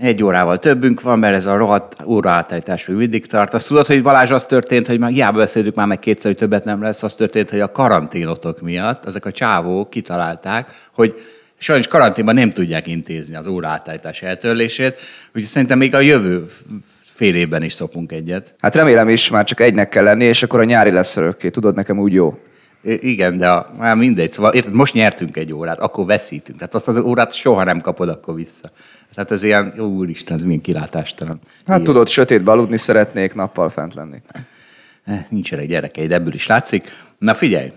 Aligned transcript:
Egy 0.00 0.22
órával 0.22 0.58
többünk 0.58 1.00
van, 1.00 1.18
mert 1.18 1.34
ez 1.34 1.46
a 1.46 1.56
rohadt 1.56 1.96
óraátállítás 2.06 2.86
még 2.86 2.96
mindig 2.96 3.26
tart. 3.26 3.54
Azt 3.54 3.68
tudod, 3.68 3.86
hogy 3.86 4.02
Balázs 4.02 4.30
az 4.30 4.46
történt, 4.46 4.86
hogy 4.86 4.98
már 4.98 5.10
hiába 5.10 5.38
beszéltük 5.38 5.74
már 5.74 5.86
meg 5.86 5.98
kétszer, 5.98 6.30
hogy 6.30 6.40
többet 6.40 6.64
nem 6.64 6.82
lesz, 6.82 7.02
az 7.02 7.14
történt, 7.14 7.50
hogy 7.50 7.60
a 7.60 7.72
karanténotok 7.72 8.60
miatt 8.60 9.06
ezek 9.06 9.24
a 9.24 9.32
csávók 9.32 9.90
kitalálták, 9.90 10.68
hogy 10.92 11.14
sajnos 11.58 11.86
karanténban 11.86 12.34
nem 12.34 12.50
tudják 12.50 12.86
intézni 12.86 13.36
az 13.36 13.46
óraátállítás 13.46 14.22
eltörlését, 14.22 14.96
úgyhogy 15.26 15.42
szerintem 15.42 15.78
még 15.78 15.94
a 15.94 16.00
jövő 16.00 16.46
fél 17.02 17.34
évben 17.34 17.62
is 17.62 17.72
szopunk 17.72 18.12
egyet. 18.12 18.54
Hát 18.58 18.74
remélem 18.74 19.08
is, 19.08 19.30
már 19.30 19.44
csak 19.44 19.60
egynek 19.60 19.88
kell 19.88 20.04
lenni, 20.04 20.24
és 20.24 20.42
akkor 20.42 20.60
a 20.60 20.64
nyári 20.64 20.90
lesz 20.90 21.16
örökké. 21.16 21.48
Tudod, 21.48 21.74
nekem 21.74 21.98
úgy 21.98 22.12
jó. 22.12 22.38
Igen, 22.82 23.38
de 23.38 23.48
a, 23.48 23.74
már 23.78 23.96
mindegy. 23.96 24.32
Szóval 24.32 24.52
érted, 24.52 24.72
most 24.72 24.94
nyertünk 24.94 25.36
egy 25.36 25.52
órát, 25.52 25.78
akkor 25.78 26.06
veszítünk. 26.06 26.58
Tehát 26.58 26.74
azt 26.74 26.88
az 26.88 26.98
órát 26.98 27.32
soha 27.32 27.64
nem 27.64 27.80
kapod 27.80 28.08
akkor 28.08 28.34
vissza. 28.34 28.70
Tehát 29.18 29.32
ez 29.32 29.42
ilyen, 29.42 29.80
úristen, 29.80 30.36
ez 30.36 30.42
milyen 30.42 30.60
kilátástalan. 30.60 31.40
Hát 31.66 31.66
ilyen. 31.66 31.82
tudod, 31.82 32.08
sötétbe 32.08 32.50
aludni 32.50 32.76
szeretnék, 32.76 33.34
nappal 33.34 33.70
fent 33.70 33.94
lenni. 33.94 34.22
Eh, 35.04 35.24
nincsenek 35.28 35.66
gyerekeid, 35.66 36.12
ebből 36.12 36.34
is 36.34 36.46
látszik. 36.46 36.90
Na 37.18 37.34
figyelj, 37.34 37.72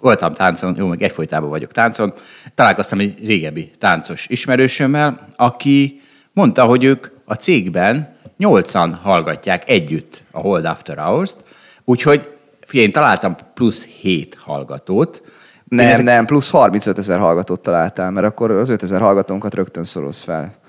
voltam 0.00 0.34
táncon, 0.34 0.74
jó, 0.78 0.86
meg 0.86 1.02
egyfolytában 1.02 1.48
vagyok 1.48 1.72
táncon, 1.72 2.12
találkoztam 2.54 2.98
egy 2.98 3.26
régebbi 3.26 3.70
táncos 3.78 4.26
ismerősömmel, 4.28 5.26
aki 5.36 6.00
mondta, 6.32 6.64
hogy 6.64 6.84
ők 6.84 7.06
a 7.24 7.34
cégben 7.34 8.16
nyolcan 8.36 8.94
hallgatják 8.94 9.68
együtt 9.68 10.22
a 10.30 10.40
Hold 10.40 10.64
After 10.64 10.98
Hours-t, 10.98 11.44
úgyhogy 11.84 12.28
figyelj, 12.60 12.86
én 12.86 12.92
találtam 12.92 13.36
plusz 13.54 13.86
7 13.86 14.36
hallgatót. 14.40 15.22
Nem, 15.64 15.86
ezek... 15.86 16.04
nem, 16.04 16.26
plusz 16.26 16.50
35 16.50 16.98
ezer 16.98 17.18
hallgatót 17.18 17.60
találtál, 17.60 18.10
mert 18.10 18.26
akkor 18.26 18.50
az 18.50 18.68
5 18.68 18.82
ezer 18.82 19.00
hallgatónkat 19.00 19.54
rögtön 19.54 19.84
szoroz 19.84 20.20
fel 20.20 20.60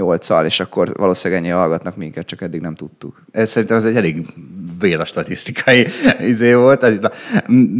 nyolccal, 0.00 0.44
és 0.44 0.60
akkor 0.60 0.92
valószínűleg 0.96 1.42
ennyi 1.42 1.52
hallgatnak 1.52 1.96
minket, 1.96 2.26
csak 2.26 2.42
eddig 2.42 2.60
nem 2.60 2.74
tudtuk. 2.74 3.22
Ez 3.32 3.50
szerintem 3.50 3.76
ez 3.76 3.84
egy 3.84 3.96
elég 3.96 4.26
vél 4.78 5.00
a 5.00 5.04
statisztikai 5.04 5.86
izé 6.32 6.54
volt, 6.54 6.98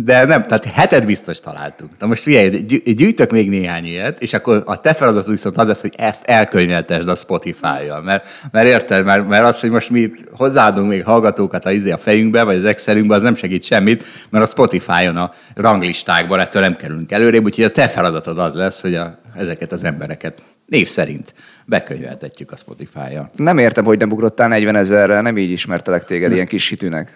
de 0.04 0.24
nem, 0.24 0.42
tehát 0.42 0.64
hetet 0.64 1.06
biztos 1.06 1.40
találtunk. 1.40 1.90
Na 1.98 2.06
most 2.06 2.22
figyelj, 2.22 2.48
gyűjtök 2.84 3.30
még 3.30 3.48
néhány 3.48 3.84
ilyet, 3.84 4.22
és 4.22 4.32
akkor 4.32 4.62
a 4.66 4.80
te 4.80 4.94
feladatod 4.94 5.30
viszont 5.30 5.58
az 5.58 5.66
lesz, 5.66 5.80
hogy 5.80 5.94
ezt 5.96 6.24
elkönyveltesd 6.24 7.08
a 7.08 7.14
Spotify-jal, 7.14 8.02
mert, 8.02 8.28
mert 8.50 8.66
érted, 8.66 9.04
mert, 9.04 9.28
mert 9.28 9.44
az, 9.44 9.60
hogy 9.60 9.70
most 9.70 9.90
mi 9.90 10.10
hozzáadunk 10.32 10.88
még 10.88 11.04
hallgatókat 11.04 11.66
a, 11.66 11.70
izé 11.70 11.90
a 11.90 11.98
fejünkbe, 11.98 12.42
vagy 12.42 12.56
az 12.56 12.64
Excelünkbe, 12.64 13.14
az 13.14 13.22
nem 13.22 13.34
segít 13.34 13.64
semmit, 13.64 14.04
mert 14.30 14.44
a 14.44 14.48
Spotify-on 14.48 15.16
a 15.16 15.30
ranglistákban 15.54 16.40
ettől 16.40 16.62
nem 16.62 16.76
kerülünk 16.76 17.12
előrébb, 17.12 17.44
úgyhogy 17.44 17.64
a 17.64 17.70
te 17.70 17.88
feladatod 17.88 18.38
az 18.38 18.54
lesz, 18.54 18.80
hogy 18.80 18.94
a, 18.94 19.18
ezeket 19.36 19.72
az 19.72 19.84
embereket 19.84 20.42
név 20.66 20.88
szerint 20.88 21.34
bekönyveltetjük 21.70 22.52
a 22.52 22.56
Spotify-ja. 22.56 23.30
Nem 23.36 23.58
értem, 23.58 23.84
hogy 23.84 23.98
nem 23.98 24.12
ugrottál 24.12 24.48
40 24.48 24.76
ezerre, 24.76 25.20
nem 25.20 25.38
így 25.38 25.50
ismertelek 25.50 26.04
téged, 26.04 26.32
ilyen 26.32 26.46
kis 26.46 26.68
hitűnek. 26.68 27.12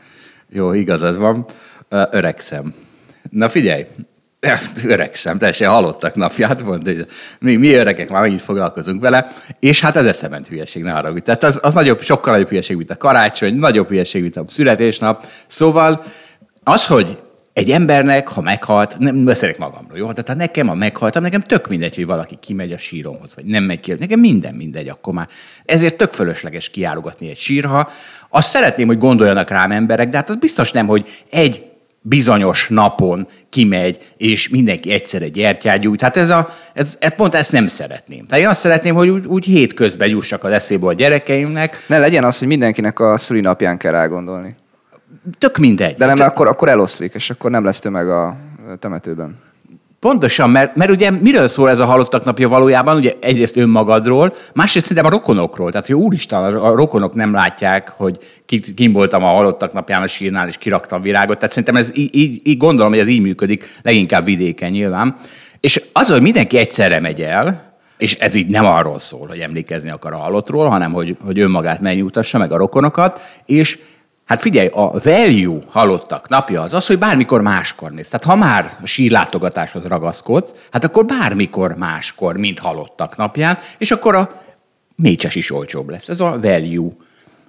Jó, 0.48 0.72
igazad 0.72 1.16
van. 1.16 1.46
Öregszem. 1.88 2.74
Na 3.30 3.48
figyelj, 3.48 3.86
öregszem, 4.94 5.38
teljesen 5.38 5.70
halottak 5.70 6.14
napját, 6.14 6.62
mondta, 6.62 6.90
hogy 6.90 7.06
mi, 7.40 7.56
mi 7.56 7.72
öregek 7.72 8.08
már 8.08 8.20
megint 8.20 8.42
foglalkozunk 8.42 9.02
vele, 9.02 9.28
és 9.60 9.80
hát 9.80 9.96
ez 9.96 10.06
eszement 10.06 10.48
hülyeség, 10.48 10.82
ne 10.82 10.90
haragudj. 10.90 11.22
Tehát 11.24 11.42
az, 11.42 11.58
az 11.62 11.74
nagyobb, 11.74 12.00
sokkal 12.00 12.32
nagyobb 12.32 12.48
hülyeség, 12.48 12.76
mint 12.76 12.90
a 12.90 12.96
karácsony, 12.96 13.54
nagyobb 13.54 13.88
hülyeség, 13.88 14.22
mint 14.22 14.36
a 14.36 14.44
születésnap. 14.46 15.24
Szóval 15.46 16.04
az, 16.62 16.86
hogy 16.86 17.18
egy 17.54 17.70
embernek, 17.70 18.28
ha 18.28 18.40
meghalt, 18.40 18.98
nem 18.98 19.24
beszélek 19.24 19.58
magamról, 19.58 19.98
jó? 19.98 20.10
Tehát 20.10 20.28
ha 20.28 20.34
nekem, 20.34 20.66
ha 20.66 20.74
meghaltam, 20.74 21.22
nekem 21.22 21.40
tök 21.40 21.68
mindegy, 21.68 21.94
hogy 21.94 22.06
valaki 22.06 22.36
kimegy 22.40 22.72
a 22.72 22.78
síromhoz, 22.78 23.34
vagy 23.34 23.44
nem 23.44 23.64
megy 23.64 23.80
ki. 23.80 23.92
Nekem 23.92 24.20
minden 24.20 24.54
mindegy 24.54 24.88
akkor 24.88 25.12
már. 25.14 25.28
Ezért 25.64 25.96
tök 25.96 26.12
fölösleges 26.12 26.70
kiárogatni 26.70 27.28
egy 27.28 27.38
sírha. 27.38 27.90
Azt 28.28 28.48
szeretném, 28.48 28.86
hogy 28.86 28.98
gondoljanak 28.98 29.50
rám 29.50 29.72
emberek, 29.72 30.08
de 30.08 30.16
hát 30.16 30.28
az 30.28 30.36
biztos 30.36 30.72
nem, 30.72 30.86
hogy 30.86 31.08
egy 31.30 31.66
bizonyos 32.00 32.68
napon 32.68 33.26
kimegy, 33.50 33.98
és 34.16 34.48
mindenki 34.48 34.90
egyszerre 34.90 35.28
gyertyát 35.28 35.80
gyújt. 35.80 36.00
Hát 36.00 36.16
ez 36.16 36.30
a, 36.30 36.48
ez, 36.72 36.96
ez, 37.00 37.14
pont 37.14 37.34
ezt 37.34 37.52
nem 37.52 37.66
szeretném. 37.66 38.26
Tehát 38.26 38.44
én 38.44 38.50
azt 38.50 38.60
szeretném, 38.60 38.94
hogy 38.94 39.08
úgy, 39.08 39.26
úgy 39.26 39.44
hétközben 39.44 40.08
jussak 40.08 40.44
az 40.44 40.52
eszébe 40.52 40.86
a 40.86 40.92
gyerekeimnek. 40.92 41.84
Ne 41.88 41.98
legyen 41.98 42.24
az, 42.24 42.38
hogy 42.38 42.48
mindenkinek 42.48 43.00
a 43.00 43.18
szülinapján 43.18 43.78
kell 43.78 43.94
elgondolni 43.94 44.54
tök 45.38 45.58
mindegy. 45.58 45.94
De 45.94 46.06
nem, 46.06 46.18
hát, 46.18 46.28
akkor, 46.28 46.48
akkor 46.48 46.68
eloszlik, 46.68 47.14
és 47.14 47.30
akkor 47.30 47.50
nem 47.50 47.64
lesz 47.64 47.78
tömeg 47.78 48.08
a 48.08 48.36
temetőben. 48.78 49.36
Pontosan, 50.00 50.50
mert, 50.50 50.76
mert 50.76 50.90
ugye 50.90 51.10
miről 51.10 51.46
szól 51.46 51.70
ez 51.70 51.80
a 51.80 51.84
halottak 51.84 52.24
napja 52.24 52.48
valójában? 52.48 52.96
Ugye 52.96 53.12
egyrészt 53.20 53.56
önmagadról, 53.56 54.34
másrészt 54.52 54.86
szerintem 54.86 55.12
a 55.12 55.16
rokonokról. 55.16 55.70
Tehát, 55.70 55.86
hogy 55.86 55.96
úristen, 55.96 56.42
a 56.42 56.74
rokonok 56.74 57.14
nem 57.14 57.32
látják, 57.32 57.88
hogy 57.88 58.18
kim 58.74 58.92
voltam 58.92 59.24
a 59.24 59.26
halottak 59.26 59.72
napján 59.72 60.02
a 60.02 60.06
sírnál, 60.06 60.48
és 60.48 60.56
kiraktam 60.56 61.02
virágot. 61.02 61.36
Tehát 61.36 61.50
szerintem 61.50 61.76
ez 61.76 61.96
így, 61.96 62.14
így, 62.14 62.40
így 62.44 62.56
gondolom, 62.56 62.90
hogy 62.90 63.00
ez 63.00 63.08
így 63.08 63.22
működik, 63.22 63.78
leginkább 63.82 64.24
vidéken 64.24 64.70
nyilván. 64.70 65.16
És 65.60 65.82
az, 65.92 66.10
hogy 66.10 66.22
mindenki 66.22 66.58
egyszerre 66.58 67.00
megy 67.00 67.20
el, 67.20 67.74
és 67.98 68.14
ez 68.14 68.34
így 68.34 68.46
nem 68.46 68.66
arról 68.66 68.98
szól, 68.98 69.26
hogy 69.26 69.38
emlékezni 69.38 69.90
akar 69.90 70.12
a 70.12 70.16
halottról, 70.16 70.68
hanem 70.68 70.92
hogy, 70.92 71.16
hogy 71.24 71.38
önmagát 71.38 71.80
megnyugtassa, 71.80 72.38
meg 72.38 72.52
a 72.52 72.56
rokonokat, 72.56 73.20
és 73.46 73.78
Hát 74.24 74.40
figyelj, 74.40 74.68
a 74.72 74.90
value 74.90 75.58
halottak 75.68 76.28
napja 76.28 76.62
az 76.62 76.74
az, 76.74 76.86
hogy 76.86 76.98
bármikor 76.98 77.42
máskor 77.42 77.90
néz. 77.90 78.08
Tehát 78.08 78.24
ha 78.24 78.36
már 78.36 78.70
a 78.82 78.86
sírlátogatáshoz 78.86 79.84
ragaszkodsz, 79.84 80.54
hát 80.70 80.84
akkor 80.84 81.04
bármikor 81.04 81.74
máskor, 81.76 82.36
mint 82.36 82.58
halottak 82.58 83.16
napján, 83.16 83.58
és 83.78 83.90
akkor 83.90 84.14
a 84.14 84.30
mécses 84.96 85.34
is 85.34 85.50
olcsóbb 85.50 85.88
lesz. 85.88 86.08
Ez 86.08 86.20
a 86.20 86.40
value 86.40 86.90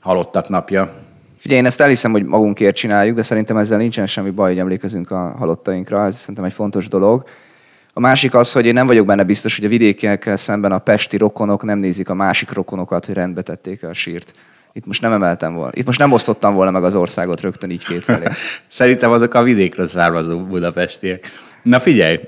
halottak 0.01 0.49
napja. 0.49 0.93
Figyelj, 1.37 1.59
én 1.59 1.65
ezt 1.67 1.81
elhiszem, 1.81 2.11
hogy 2.11 2.23
magunkért 2.23 2.75
csináljuk, 2.75 3.15
de 3.15 3.23
szerintem 3.23 3.57
ezzel 3.57 3.77
nincsen 3.77 4.07
semmi 4.07 4.29
baj, 4.29 4.49
hogy 4.49 4.59
emlékezünk 4.59 5.11
a 5.11 5.35
halottainkra. 5.37 6.05
Ez 6.05 6.17
szerintem 6.17 6.43
egy 6.43 6.53
fontos 6.53 6.87
dolog. 6.87 7.23
A 7.93 7.99
másik 7.99 8.35
az, 8.35 8.51
hogy 8.51 8.65
én 8.65 8.73
nem 8.73 8.87
vagyok 8.87 9.05
benne 9.05 9.23
biztos, 9.23 9.55
hogy 9.55 9.65
a 9.65 9.69
vidékiekkel 9.69 10.37
szemben 10.37 10.71
a 10.71 10.79
pesti 10.79 11.17
rokonok 11.17 11.63
nem 11.63 11.77
nézik 11.77 12.09
a 12.09 12.13
másik 12.13 12.51
rokonokat, 12.51 13.05
hogy 13.05 13.15
rendbe 13.15 13.41
tették 13.41 13.83
a 13.83 13.93
sírt. 13.93 14.33
Itt 14.77 14.85
most 14.85 15.01
nem 15.01 15.11
emeltem 15.11 15.53
volna. 15.53 15.71
Itt 15.73 15.85
most 15.85 15.99
nem 15.99 16.11
osztottam 16.11 16.53
volna 16.53 16.71
meg 16.71 16.83
az 16.83 16.95
országot 16.95 17.41
rögtön 17.41 17.69
így 17.69 17.85
két 17.85 18.03
felé. 18.03 18.25
Szerintem 18.67 19.11
azok 19.11 19.33
a 19.33 19.43
vidékről 19.43 19.87
származó 19.87 20.39
budapestiek. 20.39 21.25
Na 21.63 21.79
figyelj, 21.79 22.19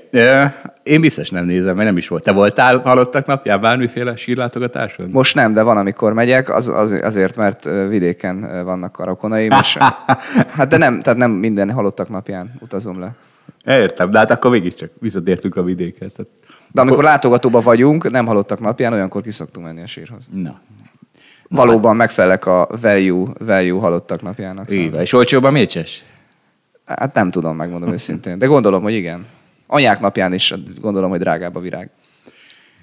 én 0.82 1.00
biztos 1.00 1.30
nem 1.30 1.44
nézem, 1.44 1.74
mert 1.74 1.88
nem 1.88 1.96
is 1.96 2.08
volt. 2.08 2.22
Te 2.22 2.32
voltál 2.32 2.76
halottak 2.78 3.26
napján 3.26 3.60
bármiféle 3.60 4.16
sírlátogatáson? 4.16 5.08
Most 5.10 5.34
nem, 5.34 5.52
de 5.52 5.62
van, 5.62 5.76
amikor 5.76 6.12
megyek, 6.12 6.54
az, 6.54 6.68
az, 6.68 6.92
azért, 7.02 7.36
mert 7.36 7.64
vidéken 7.88 8.64
vannak 8.64 8.98
a 8.98 9.04
rokonaim, 9.04 9.50
és 9.60 9.76
hát 10.56 10.68
de 10.68 10.76
nem, 10.76 11.00
tehát 11.00 11.18
nem 11.18 11.30
minden 11.30 11.70
halottak 11.70 12.08
napján 12.08 12.52
utazom 12.60 13.00
le. 13.00 13.14
Értem, 13.64 14.10
de 14.10 14.18
hát 14.18 14.30
akkor 14.30 14.50
mégiscsak 14.50 14.90
visszatértünk 15.00 15.56
a 15.56 15.62
vidékhez. 15.62 16.12
Tehát... 16.12 16.30
De 16.72 16.80
amikor 16.80 17.04
látogatóba 17.04 17.60
vagyunk, 17.60 18.10
nem 18.10 18.26
halottak 18.26 18.60
napján, 18.60 18.92
olyankor 18.92 19.22
kiszoktunk 19.22 19.66
menni 19.66 19.82
a 19.82 19.86
sírhoz. 19.86 20.28
Na, 20.32 20.60
valóban 21.48 21.96
megfelelek 21.96 22.46
a 22.46 22.68
value, 22.80 23.32
value 23.38 23.80
halottak 23.80 24.22
napjának. 24.22 24.70
Igen. 24.70 25.00
És 25.00 25.12
olcsóbb 25.12 25.44
a 25.44 25.50
mécses? 25.50 26.04
Hát 26.84 27.14
nem 27.14 27.30
tudom, 27.30 27.56
megmondom 27.56 27.92
őszintén. 27.92 28.38
De 28.38 28.46
gondolom, 28.46 28.82
hogy 28.82 28.94
igen. 28.94 29.26
Anyák 29.66 30.00
napján 30.00 30.32
is 30.32 30.54
gondolom, 30.80 31.10
hogy 31.10 31.18
drágább 31.18 31.56
a 31.56 31.60
virág. 31.60 31.90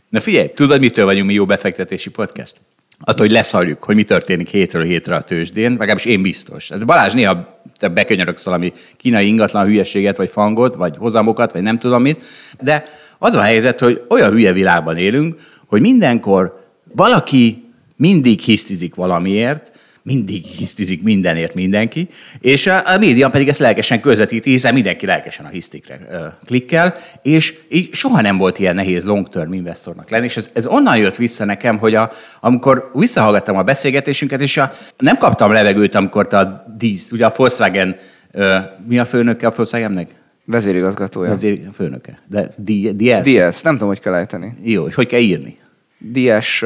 Na 0.10 0.20
figyelj, 0.20 0.48
tudod, 0.54 0.80
mitől 0.80 1.06
vagyunk 1.06 1.28
mi 1.28 1.34
jó 1.34 1.46
befektetési 1.46 2.10
podcast? 2.10 2.58
Attól, 3.00 3.26
hogy 3.26 3.36
leszarjuk, 3.36 3.84
hogy 3.84 3.96
mi 3.96 4.04
történik 4.04 4.48
hétről 4.48 4.84
hétre 4.84 5.16
a 5.16 5.22
tőzsdén, 5.22 5.72
legalábbis 5.72 6.06
én 6.06 6.22
biztos. 6.22 6.70
Hát 6.70 6.86
Balázs 6.86 7.14
néha 7.14 7.60
te 7.78 7.88
bekönyörögsz 7.88 8.46
valami 8.46 8.74
kínai 8.98 9.28
ingatlan 9.28 9.66
hülyeséget, 9.66 10.18
vagy 10.18 10.30
fangot, 10.30 10.76
vagy 10.76 10.98
hozamokat, 10.98 11.52
vagy 11.52 11.62
nem 11.62 11.78
tudom 11.78 12.02
mit, 12.02 12.24
de 12.62 12.86
az 13.18 13.36
a 13.36 13.42
helyzet, 13.42 13.80
hogy 13.80 14.04
olyan 14.10 14.32
hülye 14.32 14.52
világban 14.52 14.98
élünk, 14.98 15.36
hogy 15.66 15.82
mindenkor 15.82 16.66
valaki 16.96 17.65
mindig 17.96 18.40
hisztizik 18.40 18.96
valamiért, 18.96 19.72
mindig 20.06 20.46
hisztizik 20.46 21.04
mindenért 21.04 21.54
mindenki, 21.54 22.08
és 22.40 22.68
a, 22.68 22.94
a 22.94 22.98
média 22.98 23.30
pedig 23.30 23.48
ezt 23.48 23.60
lelkesen 23.60 24.02
közvetíti, 24.02 24.50
hiszen 24.50 24.74
mindenki 24.74 25.06
lelkesen 25.06 25.46
a 25.46 25.50
hisztikre 25.50 26.00
ö, 26.12 26.26
klikkel, 26.46 26.96
és 27.22 27.58
így 27.70 27.94
soha 27.94 28.22
nem 28.22 28.38
volt 28.38 28.60
ilyen 28.60 28.76
nehéz 28.76 29.06
long-term 29.06 29.54
investornak 29.54 30.10
lenni, 30.10 30.26
és 30.26 30.38
ez, 30.38 30.50
ez 30.54 30.68
onnan 30.68 30.98
jött 30.98 31.16
vissza 31.16 31.46
nekem, 31.46 31.78
hogy 31.78 31.96
a, 31.96 32.12
amikor 32.40 32.92
visszahallgattam 32.94 33.58
a 33.58 33.64
beszélgetésünket, 33.64 34.42
és 34.42 34.58
a, 34.58 34.74
nem 34.98 35.18
kaptam 35.18 35.52
levegőt, 35.52 35.96
amikor 35.96 36.28
te 36.28 36.38
a 36.38 36.66
dísz, 36.78 37.12
ugye 37.12 37.26
a 37.26 37.34
Volkswagen, 37.36 37.96
ö, 38.32 38.58
mi 38.88 39.00
a 39.00 39.06
főnöke 39.06 39.48
a 39.48 39.54
Volkswagennek? 39.56 40.08
Vezérigazgatója. 40.46 41.30
Vezér, 41.30 41.62
főnöke. 41.74 42.22
De 42.28 42.54
DS? 42.58 43.24
DS, 43.24 43.62
nem 43.62 43.74
tudom, 43.74 43.88
hogy 43.88 44.00
kell 44.00 44.14
ejteni. 44.14 44.54
Jó, 44.64 44.88
és 44.88 44.96
hogy 44.96 45.08
kell 45.08 45.20
írni? 45.20 45.58
DS. 45.98 46.66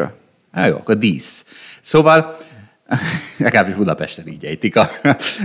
Jó, 0.54 0.75
akkor 0.75 0.98
dísz. 0.98 1.46
Szóval, 1.81 2.38
legalábbis 3.38 3.74
Budapesten 3.74 4.28
így 4.28 4.46
ejtik 4.46 4.78
a 4.78 4.90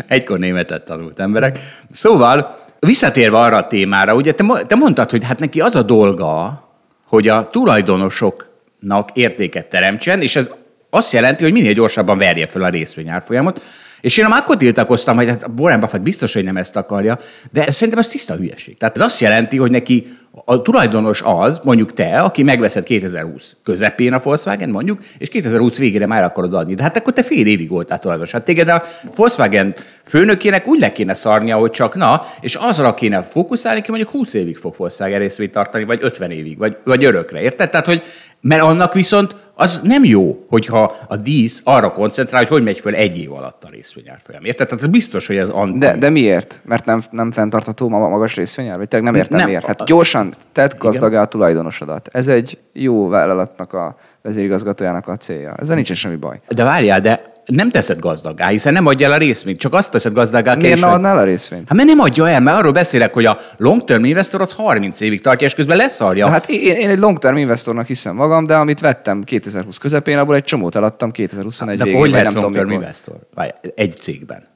egykor 0.06 0.38
németet 0.38 0.84
tanult 0.84 1.20
emberek. 1.20 1.58
Szóval, 1.90 2.62
visszatérve 2.78 3.38
arra 3.38 3.56
a 3.56 3.66
témára, 3.66 4.14
ugye 4.14 4.32
te, 4.32 4.44
te 4.66 4.74
mondtad, 4.74 5.10
hogy 5.10 5.24
hát 5.24 5.38
neki 5.38 5.60
az 5.60 5.76
a 5.76 5.82
dolga, 5.82 6.62
hogy 7.06 7.28
a 7.28 7.46
tulajdonosoknak 7.46 9.10
értéket 9.12 9.66
teremtsen, 9.66 10.22
és 10.22 10.36
ez 10.36 10.50
azt 10.90 11.12
jelenti, 11.12 11.42
hogy 11.44 11.52
minél 11.52 11.72
gyorsabban 11.72 12.18
verje 12.18 12.46
fel 12.46 12.62
a 12.62 12.68
részvényárfolyamot, 12.68 13.62
és 14.00 14.16
én 14.16 14.24
akkor 14.24 14.56
tiltakoztam, 14.56 15.16
hogy 15.16 15.28
hát 15.28 15.46
Warren 15.58 15.80
Buffett 15.80 16.02
biztos, 16.02 16.34
hogy 16.34 16.44
nem 16.44 16.56
ezt 16.56 16.76
akarja, 16.76 17.18
de 17.52 17.70
szerintem 17.70 17.98
ez 17.98 18.08
tiszta 18.08 18.34
hülyeség. 18.34 18.76
Tehát 18.76 18.96
ez 18.96 19.02
azt 19.02 19.20
jelenti, 19.20 19.56
hogy 19.56 19.70
neki 19.70 20.06
a 20.44 20.62
tulajdonos 20.62 21.22
az, 21.24 21.60
mondjuk 21.62 21.92
te, 21.92 22.20
aki 22.20 22.42
megveszed 22.42 22.84
2020 22.84 23.56
közepén 23.64 24.12
a 24.12 24.18
Volkswagen, 24.18 24.70
mondjuk, 24.70 24.98
és 25.18 25.28
2020 25.28 25.78
végére 25.78 26.06
már 26.06 26.24
akarod 26.24 26.54
adni. 26.54 26.74
De 26.74 26.82
hát 26.82 26.96
akkor 26.96 27.12
te 27.12 27.22
fél 27.22 27.46
évig 27.46 27.68
voltál 27.68 27.98
tulajdonos. 27.98 28.32
Hát 28.32 28.44
téged 28.44 28.68
a 28.68 28.82
Volkswagen 29.16 29.74
főnökének 30.04 30.66
úgy 30.66 30.80
le 30.80 30.92
kéne 30.92 31.14
szarnia, 31.14 31.56
hogy 31.56 31.70
csak 31.70 31.94
na, 31.94 32.22
és 32.40 32.54
azra 32.54 32.94
kéne 32.94 33.22
fókuszálni, 33.22 33.80
hogy 33.80 33.88
mondjuk 33.88 34.10
20 34.10 34.34
évig 34.34 34.56
fog 34.56 34.74
Volkswagen 34.76 35.18
részvényt 35.18 35.52
tartani, 35.52 35.84
vagy 35.84 35.98
50 36.02 36.30
évig, 36.30 36.58
vagy, 36.58 36.76
vagy 36.84 37.04
örökre. 37.04 37.40
Érted? 37.40 37.70
Tehát, 37.70 37.86
hogy 37.86 38.02
mert 38.40 38.62
annak 38.62 38.94
viszont 38.94 39.36
az 39.54 39.80
nem 39.82 40.04
jó, 40.04 40.44
hogyha 40.48 40.94
a 41.08 41.16
dísz 41.16 41.60
arra 41.64 41.92
koncentrál, 41.92 42.40
hogy 42.40 42.50
hogy 42.50 42.62
megy 42.62 42.78
föl 42.80 42.94
egy 42.94 43.18
év 43.18 43.32
alatt 43.32 43.64
a 43.64 43.68
részvényárfolyam. 43.70 44.44
Érted? 44.44 44.68
Tehát 44.68 44.90
biztos, 44.90 45.26
hogy 45.26 45.36
ez 45.36 45.48
anti. 45.48 45.78
De, 45.78 45.96
de 45.96 46.08
miért? 46.08 46.60
Mert 46.64 46.84
nem, 46.84 47.02
nem 47.10 47.30
fenntartható 47.30 47.86
a 47.86 48.08
magas 48.08 48.34
részvényár? 48.34 48.76
Vagy 48.78 48.88
tényleg 48.88 49.12
nem 49.12 49.20
értem 49.20 49.38
nem. 49.38 49.46
miért? 49.46 49.66
Hát 49.66 49.84
gyorsan 49.84 50.23
tedd 50.52 50.70
gazdagá 50.78 51.20
a 51.20 51.26
tulajdonosodat. 51.26 52.08
Ez 52.12 52.28
egy 52.28 52.58
jó 52.72 53.08
vállalatnak 53.08 53.72
a 53.72 53.96
vezérigazgatójának 54.22 55.08
a 55.08 55.16
célja. 55.16 55.54
Ezzel 55.56 55.74
nincsen 55.74 55.96
semmi 55.96 56.16
baj. 56.16 56.40
De 56.48 56.64
várjál, 56.64 57.00
de 57.00 57.34
nem 57.46 57.70
teszed 57.70 57.98
gazdagá, 57.98 58.48
hiszen 58.48 58.72
nem 58.72 58.86
adja 58.86 59.06
el 59.06 59.12
a 59.12 59.16
részvényt, 59.16 59.58
csak 59.58 59.74
azt 59.74 59.90
teszed 59.90 60.12
gazdagá. 60.12 60.54
Miért 60.54 60.80
ne 60.80 60.86
adnál 60.86 61.18
a 61.18 61.24
részvényt? 61.24 61.68
Hát 61.68 61.76
mert 61.76 61.88
nem 61.88 61.98
adja 61.98 62.28
el, 62.28 62.40
mert 62.40 62.58
arról 62.58 62.72
beszélek, 62.72 63.14
hogy 63.14 63.24
a 63.24 63.38
long 63.56 63.84
term 63.84 64.04
investor 64.04 64.40
az 64.40 64.52
30 64.52 65.00
évig 65.00 65.20
tartja, 65.20 65.46
és 65.46 65.54
közben 65.54 65.76
leszarja. 65.76 66.28
Hát 66.28 66.48
én, 66.48 66.76
én 66.76 66.88
egy 66.88 66.98
long 66.98 67.18
term 67.18 67.36
investornak 67.36 67.86
hiszem 67.86 68.14
magam, 68.14 68.46
de 68.46 68.54
amit 68.54 68.80
vettem 68.80 69.22
2020 69.22 69.78
közepén, 69.78 70.18
abból 70.18 70.34
egy 70.34 70.44
csomót 70.44 70.74
eladtam 70.74 71.10
2021 71.10 71.78
de 71.78 71.84
végén. 71.84 72.00
hogy 72.00 72.10
lesz 72.10 72.34
long 72.34 72.54
term 72.54 72.70
investor? 72.70 73.16
Várj, 73.34 73.50
egy 73.74 73.96
cégben. 73.96 74.53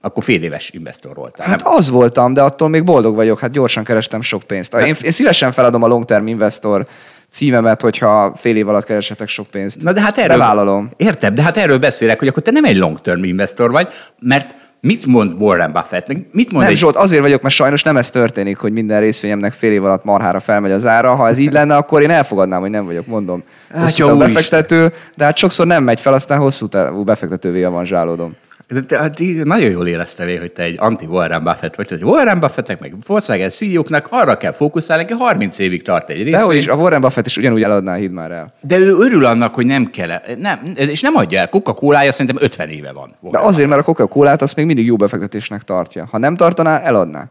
Akkor 0.00 0.24
fél 0.24 0.42
éves 0.42 0.70
investor 0.70 1.14
voltál. 1.14 1.46
Hát 1.46 1.62
nem? 1.62 1.72
az 1.72 1.90
voltam, 1.90 2.32
de 2.32 2.42
attól 2.42 2.68
még 2.68 2.84
boldog 2.84 3.14
vagyok, 3.14 3.38
hát 3.38 3.50
gyorsan 3.50 3.84
kerestem 3.84 4.20
sok 4.20 4.42
pénzt. 4.42 4.74
Én, 4.74 4.96
én 5.02 5.10
szívesen 5.10 5.52
feladom 5.52 5.82
a 5.82 5.86
long 5.86 6.04
term 6.04 6.26
investor 6.26 6.86
címemet, 7.30 7.82
hogyha 7.82 8.32
fél 8.36 8.56
év 8.56 8.68
alatt 8.68 8.84
keresetek 8.84 9.28
sok 9.28 9.46
pénzt. 9.46 9.82
Na 9.82 9.92
de 9.92 10.00
hát 10.00 10.18
erről, 10.18 10.38
Bevállalom. 10.38 10.90
Értem, 10.96 11.34
de 11.34 11.42
hát 11.42 11.56
erről 11.56 11.78
beszélek, 11.78 12.18
hogy 12.18 12.28
akkor 12.28 12.42
te 12.42 12.50
nem 12.50 12.64
egy 12.64 12.76
long-term 12.76 13.24
investor 13.24 13.70
vagy, 13.70 13.88
mert 14.18 14.54
mit 14.80 15.06
mond 15.06 15.42
Warren 15.42 15.72
Buffett? 15.72 16.08
Mit 16.08 16.52
mond 16.52 16.64
nem, 16.64 16.72
egy... 16.72 16.76
Zsolt, 16.76 16.96
azért 16.96 17.22
vagyok, 17.22 17.42
mert 17.42 17.54
sajnos 17.54 17.82
nem 17.82 17.96
ez 17.96 18.10
történik, 18.10 18.56
hogy 18.56 18.72
minden 18.72 19.00
részvényemnek 19.00 19.52
fél 19.52 19.72
év 19.72 19.84
alatt 19.84 20.04
marhára 20.04 20.40
felmegy 20.40 20.70
az 20.70 20.86
ára. 20.86 21.14
Ha 21.14 21.28
ez 21.28 21.38
így 21.38 21.52
lenne, 21.52 21.76
akkor 21.76 22.02
én 22.02 22.10
elfogadnám, 22.10 22.60
hogy 22.60 22.70
nem 22.70 22.84
vagyok, 22.84 23.06
mondom. 23.06 23.42
Hát 23.74 23.96
jó, 23.96 24.06
távú 24.06 24.18
Isten. 24.18 24.32
befektető, 24.32 24.92
de 25.14 25.24
hát 25.24 25.36
sokszor 25.36 25.66
nem 25.66 25.82
megy 25.82 26.00
fel, 26.00 26.12
aztán 26.12 26.38
hosszú 26.38 26.68
távú 26.68 27.04
befektetővé 27.04 27.62
avanzsálódom. 27.62 28.36
De 28.70 28.80
te, 28.80 28.98
hát 28.98 29.20
nagyon 29.44 29.70
jól 29.70 29.86
érezte 29.86 30.24
végig, 30.24 30.40
hogy 30.40 30.52
te 30.52 30.62
egy 30.62 30.76
anti-Warren 30.78 31.44
Buffett 31.44 31.74
vagy. 31.74 31.86
Tehát 31.86 32.04
Warren 32.04 32.40
Buffettek, 32.40 32.80
meg 32.80 32.94
Volkswagen 33.06 33.50
CEO-knak 33.50 34.08
arra 34.10 34.36
kell 34.36 34.52
fókuszálni, 34.52 35.04
hogy 35.08 35.16
30 35.18 35.58
évig 35.58 35.82
tart 35.82 36.08
egy 36.08 36.22
rész. 36.22 36.34
Dehogy 36.34 36.56
is, 36.56 36.66
a 36.66 36.74
Warren 36.74 37.00
Buffett 37.00 37.26
is 37.26 37.36
ugyanúgy 37.36 37.62
eladná, 37.62 37.94
hidd 37.94 38.10
már 38.10 38.30
el. 38.30 38.54
De 38.60 38.78
ő 38.78 38.96
örül 38.98 39.24
annak, 39.24 39.54
hogy 39.54 39.66
nem 39.66 39.86
kell. 39.86 40.20
Nem, 40.38 40.72
és 40.74 41.00
nem 41.00 41.16
adja 41.16 41.40
el. 41.40 41.48
Coca-Cola-ja 41.48 42.12
szerintem 42.12 42.42
50 42.42 42.68
éve 42.68 42.92
van. 42.92 43.16
De 43.20 43.38
azért, 43.38 43.68
mert 43.68 43.80
a 43.80 43.84
Coca-Colát 43.84 44.42
azt 44.42 44.56
még 44.56 44.66
mindig 44.66 44.86
jó 44.86 44.96
befektetésnek 44.96 45.62
tartja. 45.62 46.08
Ha 46.10 46.18
nem 46.18 46.36
tartaná, 46.36 46.78
eladná. 46.78 47.28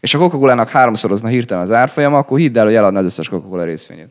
És 0.00 0.14
a 0.14 0.18
Coca-Colának 0.18 0.68
háromszorozna 0.68 1.28
hirtelen 1.28 1.62
az 1.62 1.70
árfolyama, 1.70 2.18
akkor 2.18 2.38
hidd 2.38 2.58
el, 2.58 2.64
hogy 2.64 2.74
eladná 2.74 2.98
az 2.98 3.04
összes 3.04 3.28
Coca-Cola 3.28 3.64
részvényét. 3.64 4.08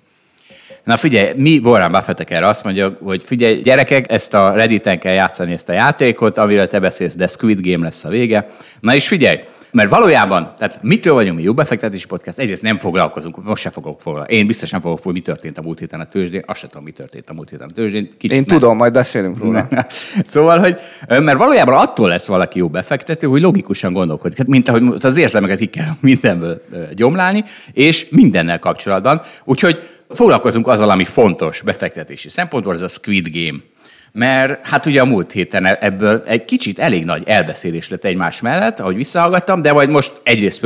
Na 0.84 0.98
figyelj, 0.98 1.34
mi 1.36 1.58
Warren 1.58 1.92
Buffettek 1.92 2.32
erre 2.32 2.48
azt 2.48 2.64
mondja, 2.64 2.98
hogy 3.04 3.24
figyelj, 3.24 3.60
gyerekek, 3.60 4.12
ezt 4.12 4.34
a 4.34 4.52
Redditen 4.52 5.00
kell 5.00 5.14
játszani 5.14 5.54
ezt 5.54 5.70
a 5.70 5.74
játékot, 5.74 6.38
amiről 6.38 6.68
te 6.68 6.80
beszélsz, 6.80 7.16
de 7.16 7.28
Squid 7.28 7.60
Game 7.62 7.84
lesz 7.84 8.04
a 8.04 8.10
vége. 8.10 8.48
Na 8.80 8.96
és 8.96 9.08
figyelj, 9.08 9.40
mert 9.72 9.90
valójában, 9.90 10.54
tehát 10.58 10.80
mitől 10.82 11.14
vagyunk 11.14 11.38
mi 11.38 11.44
jó 11.44 11.54
befektetési 11.54 12.06
podcast? 12.06 12.40
Egyrészt 12.40 12.62
nem 12.62 12.78
foglalkozunk, 12.78 13.44
most 13.44 13.62
sem 13.62 13.72
fogok 13.72 14.02
foglalkozni. 14.02 14.38
Én 14.38 14.48
biztos 14.48 14.70
nem 14.70 14.82
fogok 14.82 14.98
foglalkozni, 14.98 15.32
mi 15.32 15.34
történt 15.34 15.58
a 15.58 15.62
múlt 15.62 15.80
héten 15.80 16.00
a 16.00 16.06
tőzsdén, 16.06 16.44
azt 16.46 16.60
sem 16.60 16.70
tudom, 16.70 16.84
mi 16.86 16.92
történt 16.92 17.30
a 17.30 17.34
múlt 17.34 17.50
héten 17.50 17.68
a 17.70 17.74
tőzsdén. 17.74 18.08
Kicsit 18.18 18.38
Én 18.38 18.44
nem. 18.48 18.60
tudom, 18.60 18.78
majd 18.78 18.94
beszélünk 18.94 19.38
róla. 19.38 19.68
szóval, 20.28 20.60
hogy, 20.60 20.80
mert 21.08 21.38
valójában 21.38 21.74
attól 21.74 22.08
lesz 22.08 22.28
valaki 22.28 22.60
jó 22.60 22.70
befektető, 22.70 23.28
hogy 23.28 23.42
logikusan 23.42 23.94
gondolkodik. 23.94 24.38
Hát, 24.38 24.48
mint 24.48 24.68
ahogy 24.68 24.84
az 25.02 25.18
érzelmeket 25.18 25.58
ki 25.58 25.66
kell 25.66 25.90
mindenből 26.00 26.62
gyomlálni, 26.96 27.44
és 27.74 28.10
mindennel 28.10 28.60
kapcsolatban. 28.60 29.22
Úgyhogy 29.44 29.80
foglalkozunk 30.14 30.68
azzal, 30.68 30.90
ami 30.90 31.06
fontos 31.06 31.62
befektetési 31.62 32.30
szempontból, 32.30 32.74
ez 32.74 32.82
a 32.82 32.88
Squid 32.88 33.28
Game. 33.32 33.58
Mert 34.12 34.66
hát 34.68 34.86
ugye 34.86 35.02
a 35.02 35.06
múlt 35.06 35.32
héten 35.32 35.66
ebből 35.66 36.24
egy 36.26 36.46
kicsit 36.46 36.80
elég 36.80 37.06
nagy 37.06 37.24
elbeszélés 37.26 37.90
lett 37.90 38.06
egymás 38.06 38.42
mellett, 38.42 38.80
ahogy 38.80 38.96
visszahallgattam, 38.96 39.62
de 39.62 39.72
majd 39.72 39.90
most 39.90 40.14
egyrészt 40.24 40.62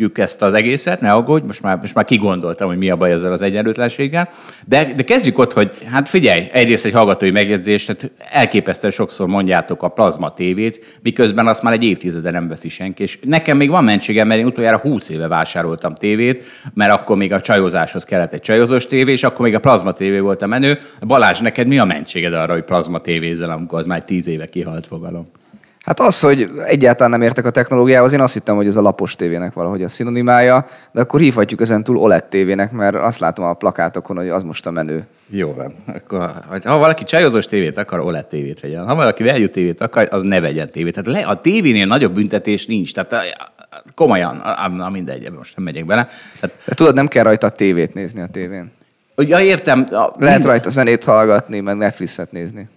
fölgöngyölítjük 0.00 0.18
ezt 0.18 0.42
az 0.42 0.54
egészet, 0.54 1.00
ne 1.00 1.12
aggódj, 1.12 1.46
most 1.46 1.62
már, 1.62 1.78
most 1.80 1.94
már 1.94 2.04
kigondoltam, 2.04 2.68
hogy 2.68 2.78
mi 2.78 2.90
a 2.90 2.96
baj 2.96 3.12
ezzel 3.12 3.32
az 3.32 3.42
egyenlőtlenséggel. 3.42 4.28
De, 4.66 4.92
de 4.96 5.02
kezdjük 5.02 5.38
ott, 5.38 5.52
hogy 5.52 5.70
hát 5.90 6.08
figyelj, 6.08 6.48
egyrészt 6.52 6.84
egy 6.84 6.92
hallgatói 6.92 7.30
megjegyzés, 7.30 7.84
tehát 7.84 8.10
elképesztően 8.30 8.92
sokszor 8.92 9.26
mondjátok 9.26 9.82
a 9.82 9.88
plazma 9.88 10.30
tévét, 10.30 10.98
miközben 11.02 11.46
azt 11.46 11.62
már 11.62 11.72
egy 11.72 11.84
évtizede 11.84 12.30
nem 12.30 12.48
veszi 12.48 12.68
senki. 12.68 13.02
És 13.02 13.18
nekem 13.22 13.56
még 13.56 13.70
van 13.70 13.84
mentségem, 13.84 14.28
mert 14.28 14.40
én 14.40 14.46
utoljára 14.46 14.78
20 14.78 15.08
éve 15.08 15.28
vásároltam 15.28 15.94
tévét, 15.94 16.44
mert 16.74 16.92
akkor 16.92 17.16
még 17.16 17.32
a 17.32 17.40
csajozáshoz 17.40 18.04
kellett 18.04 18.32
egy 18.32 18.40
csajozós 18.40 18.86
tévé, 18.86 19.12
és 19.12 19.22
akkor 19.22 19.44
még 19.44 19.54
a 19.54 19.60
plazma 19.60 19.92
tévé 19.92 20.18
volt 20.18 20.42
a 20.42 20.46
menő. 20.46 20.78
Balázs, 21.06 21.40
neked 21.40 21.66
mi 21.66 21.78
a 21.78 21.84
mentséged 21.84 22.32
arra, 22.32 22.52
hogy 22.52 22.64
plazma 22.64 22.98
tévézel, 22.98 23.50
amikor 23.50 23.78
az 23.78 23.86
már 23.86 24.04
10 24.04 24.28
éve 24.28 24.46
kihalt 24.46 24.86
fogalom? 24.86 25.39
Hát 25.84 26.00
az, 26.00 26.20
hogy 26.20 26.50
egyáltalán 26.66 27.10
nem 27.10 27.22
értek 27.22 27.44
a 27.44 27.50
technológiához, 27.50 28.12
én 28.12 28.20
azt 28.20 28.32
hittem, 28.32 28.56
hogy 28.56 28.66
ez 28.66 28.76
a 28.76 28.80
lapos 28.80 29.16
tévének 29.16 29.52
valahogy 29.52 29.82
a 29.82 29.88
szinonimája, 29.88 30.66
de 30.92 31.00
akkor 31.00 31.20
hívhatjuk 31.20 31.60
ezen 31.60 31.84
túl 31.84 31.96
OLED 31.96 32.24
tévének, 32.24 32.72
mert 32.72 32.94
azt 32.94 33.18
látom 33.18 33.44
a 33.44 33.54
plakátokon, 33.54 34.16
hogy 34.16 34.28
az 34.28 34.42
most 34.42 34.66
a 34.66 34.70
menő. 34.70 35.06
Jó 35.28 35.52
van. 35.54 35.74
Akkor, 35.94 36.30
ha 36.64 36.78
valaki 36.78 37.04
csajozós 37.04 37.46
tévét 37.46 37.78
akar, 37.78 38.00
OLED 38.00 38.26
tévét 38.26 38.60
vegyen. 38.60 38.86
Ha 38.86 38.94
valaki 38.94 39.22
value 39.24 39.48
tévét 39.48 39.80
akar, 39.80 40.08
az 40.10 40.22
ne 40.22 40.40
vegyen 40.40 40.70
tévét. 40.70 40.94
Tehát 40.94 41.22
le, 41.22 41.28
a 41.30 41.40
tévénél 41.40 41.86
nagyobb 41.86 42.12
büntetés 42.14 42.66
nincs. 42.66 42.94
Tehát 42.94 43.12
a- 43.12 43.48
komolyan, 43.94 44.42
na 44.76 44.88
mindegy, 44.90 45.30
most 45.32 45.56
nem 45.56 45.64
megyek 45.64 45.84
bele. 45.86 46.08
Tehát, 46.40 46.56
De 46.66 46.74
tudod, 46.74 46.94
nem 46.94 47.08
kell 47.08 47.22
rajta 47.22 47.46
a 47.46 47.50
tévét 47.50 47.94
nézni 47.94 48.20
a 48.20 48.26
tévén. 48.26 48.70
ja, 49.16 49.38
értem. 49.40 49.86
A, 49.90 50.12
Lehet 50.18 50.44
rajta 50.44 50.70
zenét 50.70 51.04
hallgatni, 51.04 51.60
meg 51.60 51.76
Netflixet 51.76 52.32
nézni. 52.32 52.68